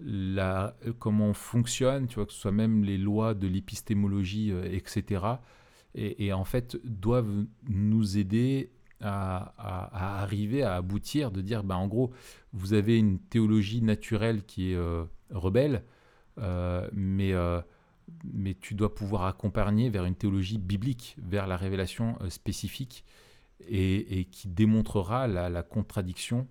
la, 0.00 0.76
comment 0.98 1.28
on 1.28 1.34
fonctionne, 1.34 2.08
tu 2.08 2.16
vois, 2.16 2.26
que 2.26 2.32
ce 2.32 2.40
soit 2.40 2.50
même 2.50 2.82
les 2.82 2.98
lois 2.98 3.34
de 3.34 3.46
l'épistémologie, 3.46 4.52
etc. 4.64 5.24
Et, 5.94 6.32
en 6.32 6.44
fait, 6.44 6.76
doivent 6.84 7.46
nous 7.68 8.18
aider 8.18 8.70
à, 9.00 9.54
arriver 10.22 10.62
à 10.62 10.74
aboutir, 10.74 11.30
de 11.30 11.40
dire, 11.40 11.64
ben, 11.64 11.76
en 11.76 11.86
gros, 11.86 12.12
vous 12.52 12.74
avez 12.74 12.98
une 12.98 13.18
théologie 13.18 13.82
naturelle 13.82 14.44
qui 14.44 14.72
est 14.72 14.76
euh, 14.76 15.04
rebelle, 15.30 15.84
euh, 16.38 16.88
mais, 16.92 17.32
euh, 17.32 17.60
mais 18.24 18.54
tu 18.54 18.74
dois 18.74 18.94
pouvoir 18.94 19.24
accompagner 19.24 19.90
vers 19.90 20.04
une 20.04 20.14
théologie 20.14 20.58
biblique, 20.58 21.16
vers 21.18 21.46
la 21.46 21.56
révélation 21.56 22.18
spécifique, 22.28 23.04
et, 23.68 24.28
qui 24.30 24.48
démontrera 24.48 25.26
la, 25.26 25.62
contradiction 25.62 26.46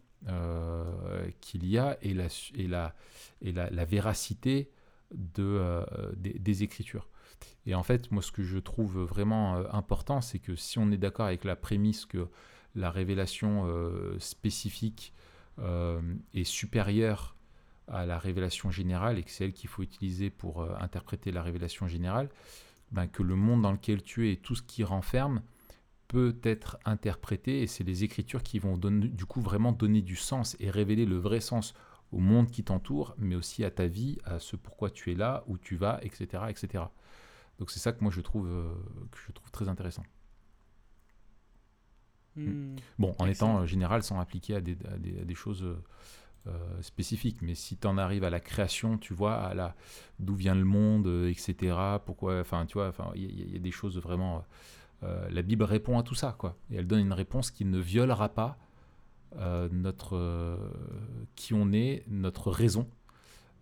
qu'il 1.41 1.67
y 1.67 1.77
a 1.77 1.97
et 2.01 2.13
la, 2.13 3.85
véracité 3.85 4.71
de, 5.13 5.85
des 6.17 6.63
Écritures. 6.63 7.07
Et 7.65 7.75
en 7.75 7.83
fait, 7.83 8.11
moi, 8.11 8.21
ce 8.21 8.31
que 8.31 8.43
je 8.43 8.57
trouve 8.57 8.99
vraiment 9.03 9.57
euh, 9.57 9.63
important, 9.71 10.21
c'est 10.21 10.39
que 10.39 10.55
si 10.55 10.77
on 10.77 10.91
est 10.91 10.97
d'accord 10.97 11.25
avec 11.25 11.43
la 11.43 11.55
prémisse 11.55 12.05
que 12.05 12.27
la 12.75 12.91
révélation 12.91 13.65
euh, 13.67 14.19
spécifique 14.19 15.13
euh, 15.59 16.01
est 16.33 16.43
supérieure 16.43 17.34
à 17.87 18.05
la 18.05 18.17
révélation 18.17 18.71
générale 18.71 19.19
et 19.19 19.23
que 19.23 19.31
c'est 19.31 19.45
elle 19.45 19.53
qu'il 19.53 19.69
faut 19.69 19.83
utiliser 19.83 20.29
pour 20.29 20.63
interpréter 20.81 21.31
la 21.31 21.43
révélation 21.43 21.87
générale, 21.87 22.29
ben, 22.91 23.07
que 23.07 23.23
le 23.23 23.35
monde 23.35 23.61
dans 23.61 23.71
lequel 23.71 24.03
tu 24.03 24.27
es 24.27 24.33
et 24.33 24.37
tout 24.37 24.55
ce 24.55 24.61
qui 24.61 24.83
renferme 24.83 25.41
peut 26.07 26.37
être 26.43 26.77
interprété 26.85 27.61
et 27.61 27.67
c'est 27.67 27.83
les 27.83 28.03
écritures 28.03 28.43
qui 28.43 28.59
vont 28.59 28.77
donner, 28.77 29.07
du 29.07 29.25
coup 29.25 29.41
vraiment 29.41 29.71
donner 29.71 30.01
du 30.01 30.15
sens 30.15 30.55
et 30.59 30.69
révéler 30.69 31.05
le 31.05 31.17
vrai 31.17 31.39
sens 31.39 31.73
au 32.11 32.19
monde 32.19 32.49
qui 32.49 32.63
t'entoure, 32.63 33.15
mais 33.17 33.35
aussi 33.35 33.63
à 33.63 33.71
ta 33.71 33.87
vie, 33.87 34.17
à 34.23 34.39
ce 34.39 34.55
pourquoi 34.55 34.89
tu 34.89 35.11
es 35.11 35.15
là, 35.15 35.43
où 35.47 35.57
tu 35.57 35.75
vas, 35.75 35.99
etc. 36.03 36.43
etc. 36.49 36.85
Donc 37.59 37.71
c'est 37.71 37.79
ça 37.79 37.91
que 37.91 38.01
moi 38.01 38.11
je 38.11 38.21
trouve, 38.21 38.47
euh, 38.47 38.73
que 39.11 39.17
je 39.27 39.31
trouve 39.31 39.51
très 39.51 39.67
intéressant. 39.67 40.03
Hmm. 42.35 42.75
Bon, 42.99 43.15
en 43.17 43.25
étant 43.27 43.59
euh, 43.59 43.65
général 43.65 44.03
sans 44.03 44.19
appliquer 44.19 44.55
à 44.55 44.61
des, 44.61 44.77
à 44.85 44.97
des, 44.97 45.35
choses 45.35 45.65
euh, 46.47 46.81
spécifiques, 46.81 47.41
mais 47.41 47.55
si 47.55 47.77
tu 47.77 47.87
en 47.87 47.97
arrives 47.97 48.23
à 48.23 48.29
la 48.29 48.39
création, 48.39 48.97
tu 48.97 49.13
vois, 49.13 49.35
à 49.35 49.53
la 49.53 49.75
d'où 50.19 50.35
vient 50.35 50.55
le 50.55 50.65
monde, 50.65 51.07
etc. 51.29 51.75
Pourquoi, 52.05 52.39
enfin, 52.39 52.65
tu 52.65 52.73
vois, 52.73 52.87
enfin, 52.87 53.11
il 53.15 53.53
y, 53.53 53.55
a 53.55 53.59
des 53.59 53.71
choses 53.71 53.97
vraiment. 53.99 54.43
la 55.01 55.41
Bible 55.41 55.63
répond 55.63 55.99
à 55.99 56.03
tout 56.03 56.15
ça, 56.15 56.35
quoi, 56.37 56.57
et 56.71 56.77
elle 56.77 56.87
donne 56.87 57.01
une 57.01 57.13
réponse 57.13 57.51
qui 57.51 57.65
ne 57.65 57.79
violera 57.79 58.29
pas 58.29 58.57
notre 59.71 60.57
qui 61.35 61.53
on 61.53 61.73
est, 61.73 62.03
notre 62.07 62.51
raison. 62.51 62.87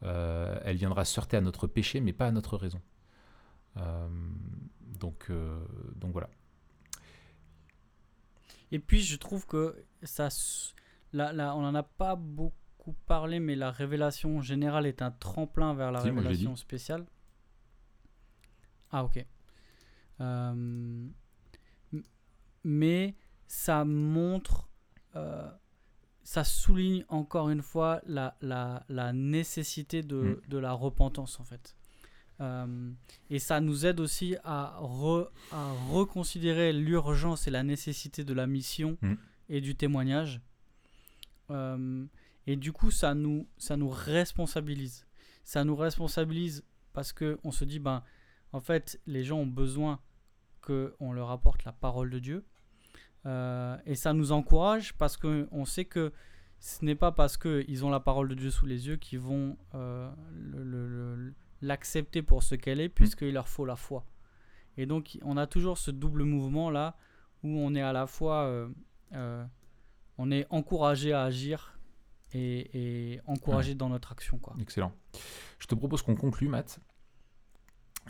elle 0.01 0.75
viendra 0.77 1.03
heurter 1.17 1.37
à 1.37 1.41
notre 1.41 1.67
péché, 1.67 2.01
mais 2.01 2.13
pas 2.13 2.27
à 2.27 2.31
notre 2.31 2.57
raison. 2.57 2.81
Euh, 3.77 4.07
donc, 4.99 5.27
euh, 5.29 5.63
donc 5.95 6.11
voilà. 6.11 6.29
Et 8.71 8.79
puis 8.79 9.01
je 9.01 9.15
trouve 9.15 9.45
que 9.45 9.85
ça, 10.01 10.29
là, 11.11 11.31
là, 11.33 11.55
on 11.55 11.61
n'en 11.61 11.75
a 11.75 11.83
pas 11.83 12.15
beaucoup 12.15 12.55
parlé, 12.91 13.39
mais 13.39 13.55
la 13.55 13.71
révélation 13.71 14.41
générale 14.41 14.85
est 14.85 15.01
un 15.01 15.11
tremplin 15.11 15.73
vers 15.73 15.91
la 15.91 16.01
révélation 16.01 16.57
spéciale. 16.57 17.05
Ah 18.91 19.05
ok. 19.05 19.25
Euh, 20.19 21.07
mais 22.63 23.15
ça 23.47 23.85
montre, 23.85 24.69
ça 26.23 26.43
souligne 26.43 27.05
encore 27.09 27.49
une 27.49 27.61
fois 27.61 28.01
la, 28.05 28.35
la, 28.41 28.83
la 28.89 29.13
nécessité 29.13 30.01
de, 30.01 30.15
mm. 30.15 30.49
de, 30.49 30.57
la 30.57 30.73
repentance 30.73 31.39
en 31.39 31.43
fait. 31.43 31.75
Euh, 32.41 32.91
et 33.29 33.39
ça 33.39 33.61
nous 33.61 33.85
aide 33.85 33.99
aussi 33.99 34.35
à, 34.43 34.77
à 35.51 35.71
reconsidérer 35.91 36.73
l'urgence 36.73 37.47
et 37.47 37.51
la 37.51 37.63
nécessité 37.63 38.23
de 38.23 38.33
la 38.33 38.47
mission 38.47 38.97
mm. 39.01 39.13
et 39.49 39.61
du 39.61 39.75
témoignage. 39.75 40.41
Euh, 41.51 42.05
et 42.47 42.55
du 42.55 42.71
coup, 42.71 42.91
ça 42.91 43.13
nous, 43.13 43.47
ça 43.57 43.77
nous 43.77 43.89
responsabilise. 43.89 45.07
Ça 45.43 45.63
nous 45.63 45.75
responsabilise 45.75 46.63
parce 46.93 47.13
qu'on 47.13 47.51
se 47.51 47.65
dit, 47.65 47.79
ben, 47.79 48.03
en 48.51 48.59
fait, 48.59 48.99
les 49.07 49.23
gens 49.23 49.39
ont 49.39 49.47
besoin 49.47 49.99
qu'on 50.61 51.13
leur 51.13 51.31
apporte 51.31 51.63
la 51.65 51.71
parole 51.71 52.09
de 52.09 52.19
Dieu. 52.19 52.45
Euh, 53.25 53.77
et 53.85 53.95
ça 53.95 54.13
nous 54.13 54.31
encourage 54.31 54.93
parce 54.93 55.17
qu'on 55.17 55.65
sait 55.65 55.85
que 55.85 56.11
ce 56.59 56.83
n'est 56.83 56.95
pas 56.95 57.11
parce 57.11 57.37
qu'ils 57.37 57.85
ont 57.85 57.89
la 57.89 57.99
parole 57.99 58.29
de 58.29 58.35
Dieu 58.35 58.49
sous 58.49 58.65
les 58.65 58.87
yeux 58.87 58.97
qu'ils 58.97 59.19
vont 59.19 59.57
le, 59.73 61.33
l'accepter 61.63 62.21
pour 62.21 62.43
ce 62.43 62.55
qu'elle 62.55 62.79
est, 62.79 62.89
puisqu'il 62.89 63.33
leur 63.33 63.47
faut 63.47 63.65
la 63.65 63.75
foi. 63.75 64.05
Et 64.77 64.85
donc, 64.85 65.17
on 65.23 65.37
a 65.37 65.47
toujours 65.47 65.77
ce 65.77 65.91
double 65.91 66.23
mouvement 66.23 66.69
là, 66.69 66.95
où 67.43 67.49
on 67.49 67.73
est 67.75 67.81
à 67.81 67.93
la 67.93 68.07
fois, 68.07 68.43
euh, 68.43 68.69
euh, 69.13 69.45
on 70.17 70.31
est 70.31 70.45
encouragé 70.49 71.13
à 71.13 71.23
agir 71.23 71.77
et, 72.33 73.19
encouragé 73.27 73.75
dans 73.75 73.89
notre 73.89 74.11
action. 74.11 74.37
Quoi. 74.37 74.55
Excellent. 74.59 74.93
Je 75.59 75.67
te 75.67 75.75
propose 75.75 76.01
qu'on 76.01 76.15
conclue, 76.15 76.47
Matt, 76.47 76.79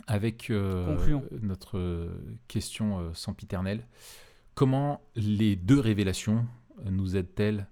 avec 0.06 0.50
euh, 0.50 1.18
notre 1.42 2.10
question 2.48 3.12
sempiternelle. 3.14 3.86
Comment 4.54 5.00
les 5.16 5.56
deux 5.56 5.80
révélations 5.80 6.46
nous 6.84 7.16
aident-elles 7.16 7.66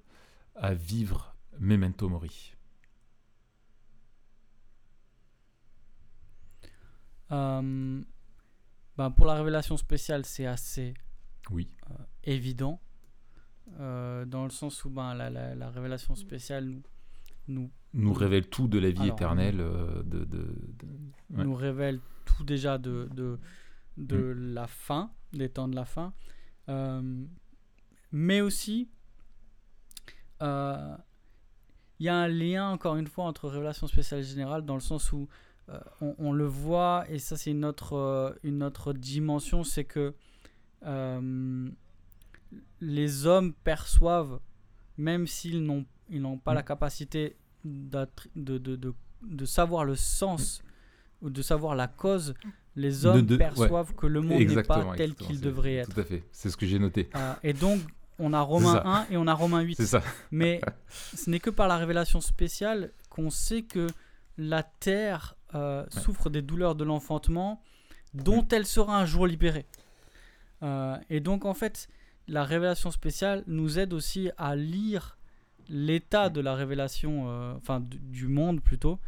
à 0.57 0.74
vivre 0.74 1.35
Memento 1.59 2.09
Mori? 2.09 2.55
Euh, 7.33 8.03
ben 8.97 9.11
pour 9.11 9.27
la 9.27 9.35
révélation 9.35 9.77
spéciale, 9.77 10.24
c'est 10.27 10.47
assez 10.47 10.95
oui. 11.51 11.70
Euh, 11.91 11.95
évident. 12.24 12.81
Euh, 13.80 14.24
dans 14.26 14.44
le 14.44 14.51
sens 14.51 14.84
où 14.84 14.90
ben, 14.90 15.14
la, 15.14 15.30
la, 15.30 15.70
révélation 15.70 16.14
spéciale 16.14 16.66
nous, 16.66 16.82
nous, 17.48 17.70
Nous 17.94 18.12
révèle 18.12 18.47
tout 18.48 18.68
de 18.68 18.78
la 18.78 18.90
vie 18.90 19.02
Alors, 19.02 19.14
éternelle. 19.14 19.60
euh, 19.60 20.02
de, 20.02 20.24
de- 20.24 20.55
de- 20.78 21.36
Ouais. 21.36 21.44
nous 21.44 21.55
révèle 21.55 21.98
tout 22.26 22.44
déjà 22.44 22.76
de, 22.78 23.09
de, 23.14 23.39
de 23.97 24.34
Mm. 24.34 24.52
la 24.55 24.66
fin, 24.66 25.10
des 25.32 25.48
temps 25.48 25.68
de 25.68 25.74
la 25.76 25.84
fin. 25.86 26.12
Euh, 26.68 27.24
mais 28.10 28.40
aussi, 28.43 28.90
euh, 30.43 30.97
il 31.98 32.06
y 32.06 32.09
a 32.09 32.16
un 32.16 32.28
lien, 32.28 32.68
encore 32.70 32.97
une 32.97 33.06
fois, 33.06 33.24
entre 33.24 33.48
révélation 33.48 33.86
spéciale 33.86 34.20
et 34.20 34.24
générale, 34.24 34.64
dans 34.64 34.74
le 34.74 34.80
sens 34.80 35.12
où 35.12 35.28
euh, 35.68 35.78
on, 36.01 36.14
on 36.18 36.32
le 36.32 36.44
voit, 36.47 37.05
et 37.09 37.18
ça 37.18 37.36
c'est 37.36 37.52
une 37.52 37.64
autre, 37.64 37.94
euh, 37.94 38.32
une 38.43 38.62
autre 38.62 38.93
dimension, 38.93 39.62
c'est 39.64 39.84
que 39.84 40.14
euh, 40.84 41.70
les 42.81 43.27
hommes 43.27 43.53
perçoivent, 43.65 44.41
même 44.99 45.27
s'ils 45.27 45.62
n'ont 45.62 45.85
ils 46.11 46.20
n'ont 46.20 46.37
pas 46.39 46.53
Mm. 46.53 46.57
la 46.57 46.62
capacité 46.62 47.37
d'attr- 47.66 48.29
de, 48.37 48.59
de, 48.59 48.77
de, 48.77 48.93
de 49.23 49.45
savoir 49.47 49.85
le 49.85 49.95
sens 49.95 50.62
ou 51.23 51.31
de 51.31 51.41
savoir 51.43 51.74
la 51.74 51.87
cause, 51.89 52.35
les 52.77 53.07
hommes 53.07 53.27
ouais. 53.31 53.39
perçoivent 53.39 53.95
que 53.95 54.07
le 54.07 54.20
monde 54.20 54.41
n'est 54.43 54.62
pas 54.62 54.95
tel 54.97 55.15
qu'il 55.15 55.41
devrait 55.41 55.74
être. 55.77 55.95
Tout 55.95 56.01
à 56.01 56.05
fait, 56.05 56.24
c'est 56.33 56.51
ce 56.51 56.57
que 56.57 56.66
j'ai 56.66 56.79
noté. 56.79 57.09
Euh, 57.15 57.35
et 57.43 57.53
donc, 57.55 57.81
on 58.19 58.33
a 58.35 58.41
Romains 58.41 58.74
ça. 58.74 58.83
1 58.85 59.07
et 59.11 59.16
on 59.16 59.27
a 59.27 59.33
Romains 59.35 59.61
8. 59.62 59.77
C'est 59.77 59.87
ça. 59.87 60.03
Mais 60.31 60.61
ce 61.15 61.31
n'est 61.31 61.39
que 61.41 61.51
par 61.51 61.69
la 61.69 61.77
révélation 61.79 62.20
spéciale 62.20 62.93
qu'on 63.09 63.31
sait 63.31 63.62
que 63.62 63.87
la 64.37 64.62
terre 64.65 65.37
euh, 65.55 65.85
Ouais. 65.85 66.01
souffre 66.01 66.29
des 66.31 66.43
douleurs 66.43 66.74
de 66.74 66.85
l'enfantement, 66.85 67.62
dont 68.15 68.47
elle 68.49 68.66
sera 68.66 68.99
un 68.99 69.07
jour 69.07 69.27
libérée. 69.27 69.66
Euh, 70.62 70.97
et 71.11 71.20
donc, 71.20 71.45
en 71.45 71.55
fait, 71.55 71.89
la 72.28 72.44
révélation 72.44 72.90
spéciale 72.90 73.44
nous 73.47 73.78
aide 73.78 73.93
aussi 73.93 74.31
à 74.39 74.57
lire 74.57 75.16
l'état 75.69 76.28
de 76.28 76.40
la 76.40 76.55
révélation, 76.55 77.28
euh, 77.28 77.55
enfin 77.57 77.81
du- 77.81 77.99
du 77.99 78.28
monde 78.28 78.61
plutôt. 78.61 78.99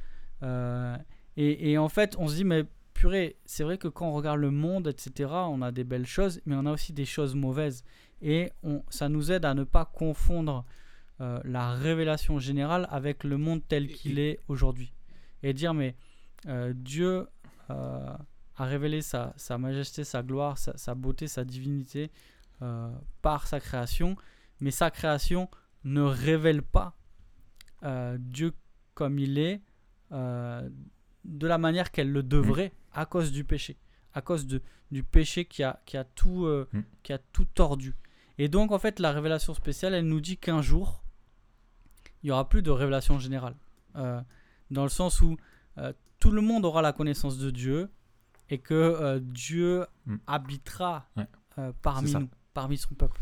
Euh, 0.43 0.97
et, 1.36 1.73
et 1.73 1.78
en 1.78 1.89
fait, 1.89 2.16
on 2.19 2.28
se 2.28 2.36
dit, 2.36 2.45
mais 2.45 2.65
purée, 2.93 3.36
c'est 3.45 3.65
vrai 3.65 3.77
que 3.78 3.89
quand 3.89 4.09
on 4.09 4.12
regarde 4.12 4.39
le 4.41 4.51
monde, 4.51 4.86
etc., 4.89 5.31
on 5.32 5.62
a 5.62 5.73
des 5.73 5.85
belles 5.85 6.07
choses, 6.07 6.41
mais 6.47 6.55
on 6.57 6.66
a 6.66 6.73
aussi 6.73 6.93
des 6.93 7.05
choses 7.05 7.35
mauvaises. 7.35 7.85
Et 8.23 8.51
on, 8.62 8.82
ça 8.89 9.09
nous 9.09 9.32
aide 9.32 9.45
à 9.45 9.55
ne 9.55 9.65
pas 9.65 9.85
confondre 9.85 10.65
euh, 11.20 11.41
la 11.45 11.73
révélation 11.74 12.39
générale 12.39 12.86
avec 12.91 13.24
le 13.24 13.36
monde 13.36 13.62
tel 13.69 13.89
qu'il 13.89 14.19
est 14.19 14.39
aujourd'hui. 14.49 14.93
Et 15.43 15.53
dire, 15.53 15.74
mais 15.74 15.95
Dieu 16.74 17.27
a 17.69 18.19
révélé 18.65 19.03
sa, 19.03 19.32
sa 19.36 19.59
majesté, 19.59 20.05
sa 20.05 20.23
gloire, 20.23 20.59
sa, 20.59 20.77
sa 20.77 20.95
beauté, 20.95 21.27
sa 21.27 21.45
divinité 21.45 22.11
euh, 22.62 22.90
par 23.22 23.47
sa 23.47 23.60
création, 23.60 24.16
mais 24.60 24.70
sa 24.70 24.90
création 24.90 25.48
ne 25.85 26.01
révèle 26.02 26.62
pas 26.62 26.97
euh, 27.82 28.16
Dieu 28.18 28.52
comme 28.94 29.18
il 29.18 29.39
est 29.39 29.60
euh, 30.12 30.68
de 31.24 31.47
la 31.47 31.59
manière 31.59 31.90
qu'elle 31.90 32.10
le 32.12 32.22
devrait 32.22 32.72
à 32.93 33.06
cause 33.06 33.32
du 33.32 33.44
péché, 33.44 33.76
à 34.12 34.20
cause 34.22 34.47
de, 34.47 34.62
du 34.90 35.02
péché 35.02 35.44
qui 35.47 35.62
a, 35.62 35.81
qui, 35.85 35.97
a 35.97 36.05
tout, 36.05 36.47
Mm. 36.72 36.81
qui 37.02 37.12
a 37.12 37.18
tout 37.18 37.44
tordu. 37.47 37.94
Et 38.39 38.48
donc, 38.48 38.72
en 38.72 38.78
fait, 38.78 38.98
la 39.01 39.12
révélation 39.12 39.55
spéciale, 39.55 39.94
elle 39.94 40.06
nous 40.06 40.20
dit 40.20 40.36
qu'un 40.36 40.62
jour, 40.62 41.02
il 42.22 42.26
n'y 42.26 42.31
aura 42.31 42.48
plus 42.48 42.62
de 42.62 42.70
révélation 42.70 43.18
générale. 43.18 43.55
Dans 43.94 44.82
le 44.82 44.89
sens 44.89 45.20
où 45.20 45.36
tout 46.18 46.31
le 46.31 46.40
monde 46.40 46.64
aura 46.64 46.82
la 46.82 46.93
connaissance 46.93 47.36
de 47.39 47.51
Dieu 47.51 47.90
et 48.51 48.59
que 48.59 49.18
Dieu 49.18 49.86
Mm. 50.06 50.16
habitera 50.26 51.06
Ouais. 51.16 51.26
euh, 51.59 51.72
parmi 51.82 52.12
nous, 52.12 52.28
parmi 52.55 52.78
son 52.78 52.94
peuple. 52.94 53.20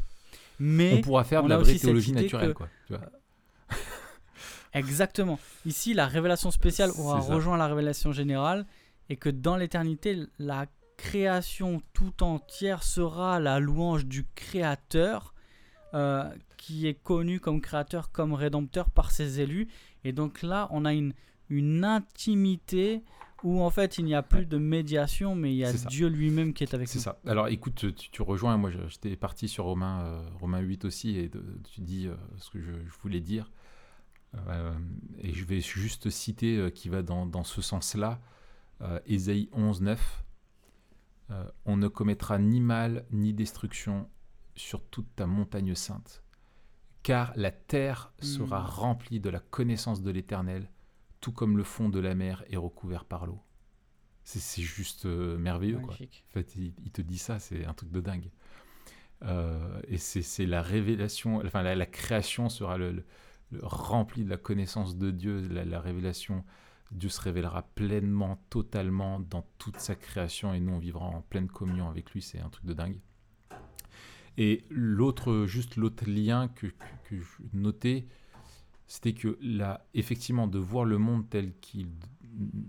Mais 0.61 0.95
on 0.99 1.01
pourra 1.01 1.25
faire 1.25 1.43
de 1.43 1.49
la 1.49 1.59
vraie 1.59 1.75
théologie 1.75 2.13
naturelle, 2.13 2.49
que- 2.53 2.59
quoi. 2.59 2.69
Tu 2.87 2.95
vois. 2.95 3.03
Exactement. 4.75 5.39
Ici, 5.67 5.93
la 5.95 6.07
révélation 6.07 6.51
spéciale 6.51 6.91
aura 6.99 7.19
rejoint 7.21 7.57
la 7.57 7.67
révélation 7.67 8.13
générale 8.13 8.67
et 9.09 9.17
que 9.17 9.29
dans 9.29 9.57
l'éternité, 9.57 10.19
la 10.39 10.67
création 10.97 11.83
tout 11.93 12.23
entière 12.23 12.83
sera 12.83 13.41
la 13.41 13.59
louange 13.59 14.07
du 14.07 14.25
Créateur 14.35 15.35
euh, 15.95 16.25
qui 16.57 16.87
est 16.87 16.95
connu 16.95 17.41
comme 17.41 17.61
Créateur, 17.61 18.13
comme 18.13 18.33
Rédempteur 18.33 18.89
par 18.89 19.11
ses 19.11 19.41
élus. 19.41 19.69
Et 20.05 20.13
donc 20.13 20.43
là, 20.43 20.69
on 20.71 20.85
a 20.85 20.93
une, 20.95 21.13
une 21.53 21.85
intimité 21.85 23.03
où 23.45 23.61
en 23.61 23.71
fait 23.71 23.99
il 23.99 24.05
n'y 24.05 24.15
a 24.15 24.23
plus 24.23 24.47
de 24.47 24.57
médiation, 24.57 25.35
mais 25.35 25.53
il 25.53 25.57
y 25.57 25.65
a 25.65 25.73
C'est. 25.73 25.89
Dieu 25.89 26.07
lui-même 26.09 26.53
qui 26.55 26.63
est 26.65 26.75
avec 26.75 26.89
C'est 26.89 26.99
nous. 26.99 27.03
ça. 27.03 27.19
Alors 27.27 27.49
écoute, 27.49 27.75
tu, 27.97 28.11
tu 28.11 28.23
rejoins, 28.23 28.57
moi 28.57 28.71
j'étais 28.89 29.17
parti 29.17 29.49
sur 29.49 29.65
Romain, 29.65 30.01
euh, 30.05 30.23
Romain 30.41 30.61
8 30.61 30.85
aussi, 30.85 31.17
et 31.19 31.29
de- 31.29 31.45
tu 31.73 31.81
dis 31.81 32.07
euh, 32.07 32.15
ce 32.39 32.51
que 32.51 32.61
je, 32.61 32.71
je 32.73 32.93
voulais 33.03 33.21
dire. 33.21 33.51
Euh, 34.49 34.73
et 35.19 35.33
je 35.35 35.45
vais 35.45 35.61
juste 35.61 36.09
citer 36.09 36.57
euh, 36.57 36.71
qui 36.71 36.89
va 36.89 37.03
dans, 37.03 37.27
dans 37.27 37.45
ce 37.45 37.61
sens-là, 37.61 38.21
euh, 38.81 38.99
Ésaïe 39.07 39.49
11, 39.53 39.83
9. 39.83 40.25
Euh, 41.31 41.45
On 41.67 41.77
ne 41.77 41.89
commettra 41.89 42.39
ni 42.39 42.61
mal 42.61 43.05
ni 43.11 43.33
destruction 43.35 44.09
sur 44.55 44.85
toute 44.85 45.15
ta 45.17 45.27
montagne 45.27 45.75
sainte, 45.75 46.23
car 47.03 47.33
la 47.37 47.51
terre 47.51 48.13
sera 48.21 48.61
Mm. 48.63 48.67
remplie 48.67 49.21
de 49.21 49.31
la 49.31 49.41
connaissance 49.41 50.03
de 50.03 50.11
l'Éternel, 50.11 50.71
tout 51.23 51.33
comme 51.33 51.57
le 51.57 51.65
fond 51.65 51.89
de 51.89 51.99
la 52.01 52.15
mer 52.15 52.45
est 52.51 52.59
recouvert 52.59 53.07
par 53.07 53.25
l'eau. 53.25 53.41
C'est 54.25 54.63
juste 54.63 55.07
euh, 55.07 55.39
merveilleux, 55.39 55.79
quoi. 55.79 55.95
En 56.29 56.33
fait, 56.33 56.55
il, 56.57 56.75
il 56.85 56.91
te 56.93 57.01
dit 57.01 57.17
ça, 57.19 57.39
c'est 57.39 57.65
un 57.65 57.73
truc 57.73 57.91
de 57.91 58.01
dingue. 58.01 58.31
Euh, 59.23 59.81
et 59.89 59.99
c'est 59.99 60.47
la 60.47 60.61
révélation, 60.63 61.41
enfin 61.45 61.63
la, 61.63 61.75
la 61.75 61.87
création 61.87 62.49
sera 62.51 62.77
le, 62.77 62.93
le- 62.93 63.05
le 63.53 63.61
rempli 63.63 64.25
de 64.25 64.31
la 64.31 64.37
connaissance 64.39 64.97
de 64.97 65.11
Dieu, 65.11 65.47
la, 65.49 65.65
la 65.65 65.81
révélation. 65.81 66.45
Dieu 66.91 67.09
se 67.09 67.21
révélera 67.21 67.63
pleinement, 67.75 68.37
totalement 68.51 69.21
dans 69.21 69.47
toute 69.59 69.79
sa 69.79 69.95
création 69.95 70.55
et 70.55 70.61
nous 70.61 70.73
on 70.73 70.79
vivra 70.79 71.05
en 71.07 71.23
pleine 71.23 71.49
communion 71.49 71.89
avec 71.89 72.11
lui, 72.13 72.23
c'est 72.23 72.41
un 72.41 72.49
truc 72.49 72.65
de 72.67 72.73
dingue. 72.75 72.99
Et 74.39 74.65
l'autre, 74.71 75.45
juste 75.47 75.77
l'autre 75.77 76.09
lien 76.09 76.49
que, 76.49 76.67
que, 76.67 76.75
que 77.05 77.21
je 77.21 77.27
notais, 77.53 78.07
c'était 78.87 79.15
que 79.15 79.39
là, 79.41 79.87
effectivement, 79.95 80.47
de 80.47 80.59
voir 80.59 80.85
le 80.85 80.99
monde 80.99 81.29
tel 81.31 81.55
qu'il. 81.61 81.89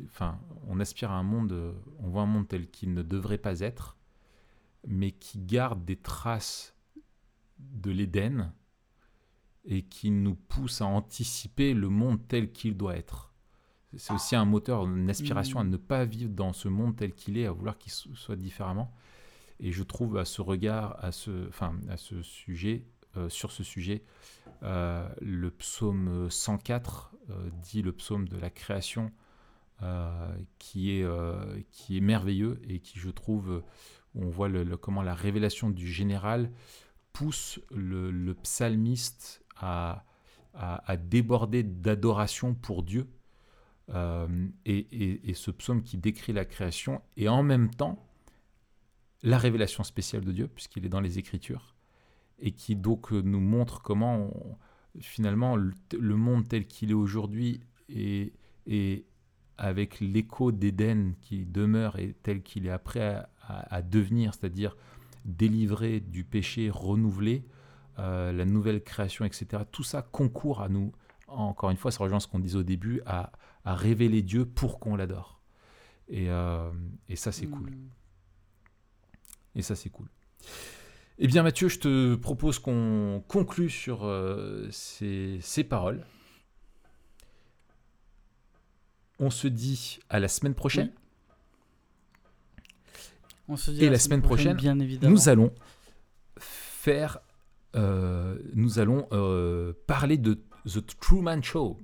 Enfin, 0.06 0.40
on 0.68 0.80
aspire 0.80 1.12
à 1.12 1.16
un 1.16 1.24
monde, 1.24 1.74
on 2.00 2.10
voit 2.10 2.24
un 2.24 2.26
monde 2.28 2.48
tel 2.48 2.70
qu'il 2.70 2.94
ne 2.94 3.02
devrait 3.02 3.38
pas 3.38 3.62
être, 3.62 3.98
mais 4.88 5.12
qui 5.12 5.40
garde 5.40 5.86
des 5.86 5.96
traces 5.96 6.76
de 7.60 7.92
l'Éden 7.92 8.52
et 9.66 9.84
qui 9.84 10.12
nous 10.12 10.36
pousse 10.36 10.82
à 10.82 10.86
anticiper 10.86 11.74
le 11.74 11.88
monde 11.88 12.20
tel 12.28 12.52
qu'il 12.52 12.76
doit 12.76 12.98
être. 12.98 13.34
C'est 13.96 14.12
aussi 14.14 14.36
un 14.36 14.44
moteur, 14.44 14.86
une 14.86 15.10
aspiration 15.10 15.60
à 15.60 15.64
Mhm. 15.64 15.70
ne 15.70 15.78
pas 15.78 16.04
vivre 16.04 16.32
dans 16.32 16.52
ce 16.52 16.68
monde 16.68 16.96
tel 16.98 17.14
qu'il 17.14 17.38
est, 17.38 17.46
à 17.46 17.52
vouloir 17.52 17.78
qu'il 17.78 17.92
so- 17.92 18.14
soit 18.16 18.36
différemment. 18.36 18.92
Et 19.60 19.72
je 19.72 19.84
trouve 19.84 20.18
à 20.18 20.26
ce 20.26 20.42
regard, 20.42 20.98
à 21.04 21.12
ce, 21.14 21.48
enfin, 21.48 21.80
à 21.88 21.96
ce 21.96 22.22
sujet, 22.24 22.86
euh, 23.16 23.30
sur 23.30 23.52
ce 23.52 23.64
sujet, 23.64 24.04
euh, 24.64 25.08
le 25.22 25.52
psaume 25.52 26.30
104 26.30 27.14
euh, 27.30 27.50
dit 27.62 27.82
le 27.82 27.92
psaume 27.92 28.28
de 28.28 28.38
la 28.38 28.50
création, 28.50 29.12
euh, 29.82 30.38
qui, 30.60 30.92
est, 30.92 32.00
merveilleux 32.02 32.62
et 32.68 32.80
qui, 32.80 33.00
je 33.00 33.10
trouve, 33.10 33.64
on 34.16 34.30
voit 34.30 34.50
comment 34.78 35.02
la 35.02 35.16
révélation 35.16 35.70
du 35.70 35.88
général 35.88 36.52
pousse 37.12 37.60
le, 37.72 38.34
psalmiste 38.34 39.44
à, 39.58 40.06
à- 40.54 40.96
déborder 40.98 41.64
d'adoration 41.64 42.54
pour 42.54 42.84
Dieu. 42.84 43.08
Et 44.66 45.34
ce 45.34 45.52
psaume 45.52 45.84
qui 45.84 45.98
décrit 45.98 46.32
la 46.32 46.46
création 46.46 47.02
et 47.18 47.28
en 47.28 47.44
même 47.44 47.70
temps 47.70 48.08
la 49.24 49.38
révélation 49.38 49.84
spéciale 49.84 50.24
de 50.24 50.32
Dieu, 50.32 50.48
puisqu'il 50.48 50.86
est 50.86 50.90
dans 50.90 51.02
les 51.02 51.18
Écritures, 51.18 51.73
et 52.40 52.52
qui 52.52 52.76
donc 52.76 53.12
euh, 53.14 53.22
nous 53.22 53.40
montre 53.40 53.82
comment 53.82 54.18
on- 54.18 54.58
finalement 55.00 55.56
le, 55.56 55.72
le 56.00 56.16
monde 56.16 56.48
tel 56.48 56.68
qu'il 56.68 56.92
est 56.92 56.96
aujourd'hui 56.96 57.62
et, 57.90 58.34
et 58.68 59.06
avec 59.58 60.00
l'écho 60.00 60.52
d'Éden 60.52 61.14
qui 61.22 61.46
demeure 61.46 61.98
et 62.00 62.14
tel 62.24 62.44
qu'il 62.44 62.66
est 62.68 62.72
après 62.72 63.02
à, 63.16 63.30
à- 63.42 63.76
à 63.76 63.82
devenir, 63.82 64.34
c'est-à-dire 64.34 64.76
délivré 65.26 66.00
du 66.00 66.24
péché, 66.24 66.70
renouvelé, 66.70 67.46
euh, 68.00 68.32
la 68.34 68.46
nouvelle 68.46 68.84
création, 68.84 69.26
etc. 69.26 69.64
Tout 69.72 69.84
ça 69.84 70.02
concourt 70.02 70.62
à 70.62 70.70
nous, 70.70 70.92
encore 71.28 71.70
une 71.72 71.78
fois, 71.78 71.92
ça 71.92 72.04
rejoint 72.04 72.20
ce 72.20 72.28
qu'on 72.28 72.40
disait 72.40 72.58
au 72.58 72.64
début, 72.64 73.02
à, 73.06 73.32
à 73.66 73.76
révéler 73.76 74.22
Dieu 74.22 74.46
pour 74.46 74.80
qu'on 74.80 74.96
l'adore. 74.96 75.40
Et, 76.10 76.30
euh, 76.30 76.70
et 77.10 77.16
ça, 77.16 77.32
c'est 77.32 77.48
cool. 77.48 77.72
Et 79.56 79.62
ça, 79.62 79.76
c'est 79.76 79.90
cool. 79.90 80.08
Eh 81.20 81.28
bien, 81.28 81.44
Mathieu, 81.44 81.70
je 81.70 81.80
te 81.80 82.16
propose 82.16 82.60
qu'on 82.60 83.24
conclue 83.28 83.70
sur 83.70 84.06
euh, 84.06 84.68
ces, 84.72 85.38
ces 85.42 85.64
paroles. 85.64 86.06
On 89.20 89.30
se 89.30 89.48
dit 89.48 90.00
à 90.10 90.20
la 90.20 90.28
semaine 90.28 90.56
prochaine. 90.56 90.92
On 93.48 93.56
se 93.56 93.72
dit 93.72 93.84
Et 93.84 93.88
à 93.88 93.92
la 93.92 94.00
semaine 94.00 94.22
prochaine, 94.22 94.56
bien 94.58 94.80
évidemment. 94.80 95.14
Nous 95.14 95.30
allons 95.30 95.54
faire, 96.38 97.20
euh, 97.76 98.38
nous 98.54 98.80
allons 98.80 99.08
euh, 99.12 99.74
parler 99.86 100.18
de 100.18 100.42
The 100.66 100.86
Truman 101.00 101.42
Show. 101.42 101.78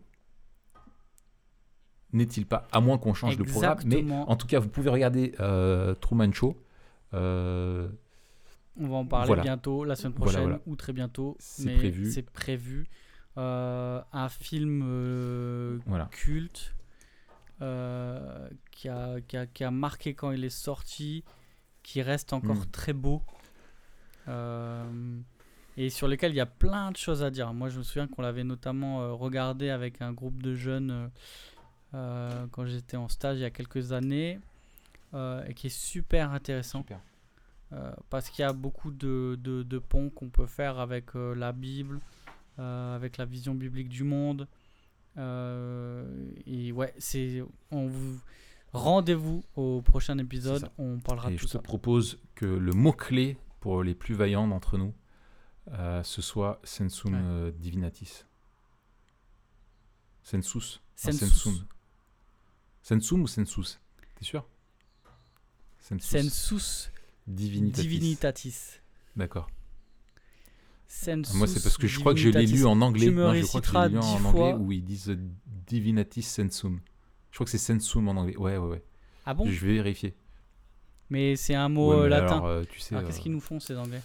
n'est-il 2.14 2.45
pas 2.45 2.68
À 2.72 2.80
moins 2.81 2.97
qu'on 2.97 3.14
change 3.14 3.38
de 3.38 3.43
programme. 3.43 3.77
Mais 3.85 3.97
Exactement. 3.97 4.30
en 4.30 4.35
tout 4.35 4.47
cas, 4.47 4.60
vous 4.60 4.69
pouvez 4.69 4.89
regarder 4.89 5.35
euh, 5.39 5.93
Truman 5.95 6.34
Show. 6.34 6.57
On 8.78 8.88
va 8.88 8.96
en 8.98 9.06
parler 9.06 9.28
Voilà. 9.28 9.44
bientôt, 9.44 9.84
la 9.84 9.96
semaine 9.96 10.14
prochaine 10.14 10.41
voilà. 10.41 10.62
ou 10.66 10.76
très 10.76 10.94
bientôt. 10.94 11.36
C'est 11.40 11.76
prévu. 11.76 12.12
C'est 12.12 12.30
prévu. 12.30 12.88
Euh, 13.38 14.02
un 14.12 14.28
film 14.30 14.82
euh, 14.86 15.80
culte 16.12 16.74
euh, 17.62 18.50
qui, 18.72 18.90
a, 18.90 19.22
qui, 19.22 19.38
a, 19.38 19.46
qui 19.46 19.64
a 19.64 19.72
marqué 19.72 20.14
quand 20.14 20.32
il 20.32 20.44
est 20.44 20.50
sorti, 20.50 21.24
qui 21.84 22.02
reste 22.02 22.34
encore 22.34 22.56
Mm. 22.58 22.72
très 22.72 22.94
beau. 22.94 23.22
et 25.78 25.90
sur 25.90 26.08
lequel 26.08 26.32
il 26.34 26.36
y 26.36 26.41
a 26.41 26.46
plein 26.46 26.91
de 26.91 26.98
choses 26.98 27.24
à 27.24 27.32
dire. 27.32 27.54
Moi, 27.54 27.70
je 27.70 27.78
me 27.80 27.84
souviens 27.84 28.08
qu'on 28.08 28.22
l'avait 28.22 28.44
notamment 28.44 29.16
regardé 29.18 29.70
avec 29.70 30.02
un 30.02 30.12
groupe 30.14 30.41
de 30.44 30.54
jeunes 30.56 31.10
quand 31.91 32.66
j'étais 32.66 32.98
en 32.98 33.08
stage 33.08 33.38
il 33.38 33.41
y 33.41 33.46
a 33.46 33.50
quelques 33.50 33.91
années, 33.94 34.40
et 35.16 35.54
qui 35.56 35.68
est 35.68 35.78
super 35.78 36.32
intéressant. 36.32 36.80
Super. 36.82 37.00
Euh, 37.72 37.91
parce 38.10 38.30
qu'il 38.30 38.41
y 38.41 38.46
a 38.46 38.54
beaucoup 38.54 38.90
de, 38.91 39.38
de, 39.40 39.62
de 39.62 39.78
ponts 39.78 40.10
qu'on 40.10 40.30
peut 40.30 40.48
faire 40.48 40.80
avec 40.80 41.16
euh, 41.16 41.36
la 41.36 41.52
Bible, 41.52 42.00
euh, 42.58 42.96
avec 42.96 43.18
la 43.18 43.26
vision 43.26 43.54
biblique 43.54 43.90
du 43.90 44.04
monde. 44.04 44.48
Et 45.18 46.72
ouais, 46.72 46.94
c'est 46.98 47.44
on 47.72 47.88
vous 47.88 48.20
rendez-vous 48.72 49.44
au 49.56 49.82
prochain 49.82 50.18
épisode. 50.18 50.70
On 50.78 51.00
parlera 51.00 51.30
Et 51.30 51.34
de 51.34 51.38
je 51.38 51.41
tout 51.41 51.48
te 51.48 51.52
ça. 51.54 51.60
propose 51.60 52.20
que 52.36 52.46
le 52.46 52.72
mot-clé 52.72 53.38
pour 53.60 53.84
les 53.84 53.94
plus 53.96 54.16
vaillants 54.16 54.48
d'entre 54.48 54.78
nous, 54.78 54.94
ce 56.04 56.22
soit 56.22 56.62
Sensum 56.64 57.14
Ouais. 57.44 57.52
Divinatis. 57.52 58.24
Sensus. 60.24 60.82
Sensus. 60.96 61.20
Sensum. 61.20 61.66
Sensum 62.82 63.22
ou 63.24 63.28
Sensus? 63.28 63.80
T'es 64.16 64.26
sûr? 64.26 64.48
Sensus. 65.80 66.08
Sensus 66.10 66.91
Divinitatis. 67.30 67.88
divinitatis. 67.88 68.80
D'accord. 69.15 69.49
Sensus 70.88 71.35
Moi, 71.35 71.47
c'est 71.47 71.61
parce 71.61 71.77
que 71.77 71.88
je 71.88 71.99
crois 71.99 72.14
que 72.14 72.19
je 72.19 72.30
l'ai 72.30 72.47
lu 72.47 72.65
en 72.65 72.81
anglais. 72.81 73.06
Tu 73.06 73.11
me 73.11 73.23
Non, 73.23 73.34
je 73.34 73.45
crois 73.45 73.61
que 73.61 73.68
je 73.68 73.73
l'ai 73.73 73.89
lu 73.89 73.97
en 73.99 74.26
anglais 74.26 74.53
où 74.53 74.72
ils 74.72 74.84
disent 74.84 75.15
Divinatis 75.68 76.23
Sensum. 76.23 76.80
Je 77.30 77.35
crois 77.38 77.45
que 77.45 77.51
c'est 77.51 77.60
Sensum 77.60 78.07
en 78.07 78.14
anglais. 78.14 78.35
Ouais, 78.38 78.57
ouais, 78.57 78.68
ouais. 78.68 78.84
Ah 79.26 79.35
bon? 79.35 79.45
Je 79.45 79.65
vais 79.65 79.73
vérifier. 79.76 80.15
Mais 81.11 81.35
c'est 81.35 81.56
un 81.56 81.69
mot 81.69 81.91
Ouais, 81.91 82.06
euh, 82.06 82.07
latin. 82.07 82.38
alors, 82.38 82.45
euh, 82.47 82.64
tu 82.69 82.80
sais, 82.80 82.95
qu'est-ce 82.95 83.19
euh, 83.19 83.22
qu'ils 83.22 83.31
nous 83.31 83.39
font 83.39 83.60
ces 83.60 83.77
anglais? 83.77 84.01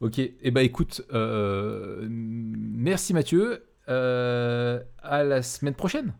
Ok, 0.00 0.18
et 0.18 0.36
eh 0.42 0.50
ben 0.50 0.60
écoute, 0.60 1.02
merci 1.10 3.14
Mathieu. 3.14 3.64
À 3.88 5.22
la 5.24 5.42
semaine 5.42 5.74
prochaine. 5.74 6.14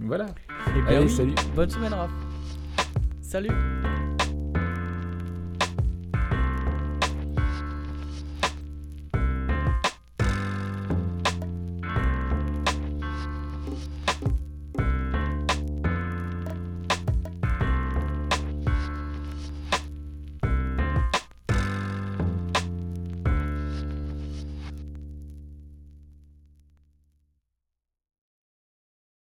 Voilà. 0.00 0.26
Eh 0.68 0.72
bien 0.72 0.86
Allez, 0.86 1.04
oui. 1.06 1.10
salut. 1.10 1.34
Bonne 1.56 1.70
semaine, 1.70 1.94
Raph. 1.94 2.10
Salut. 3.20 3.50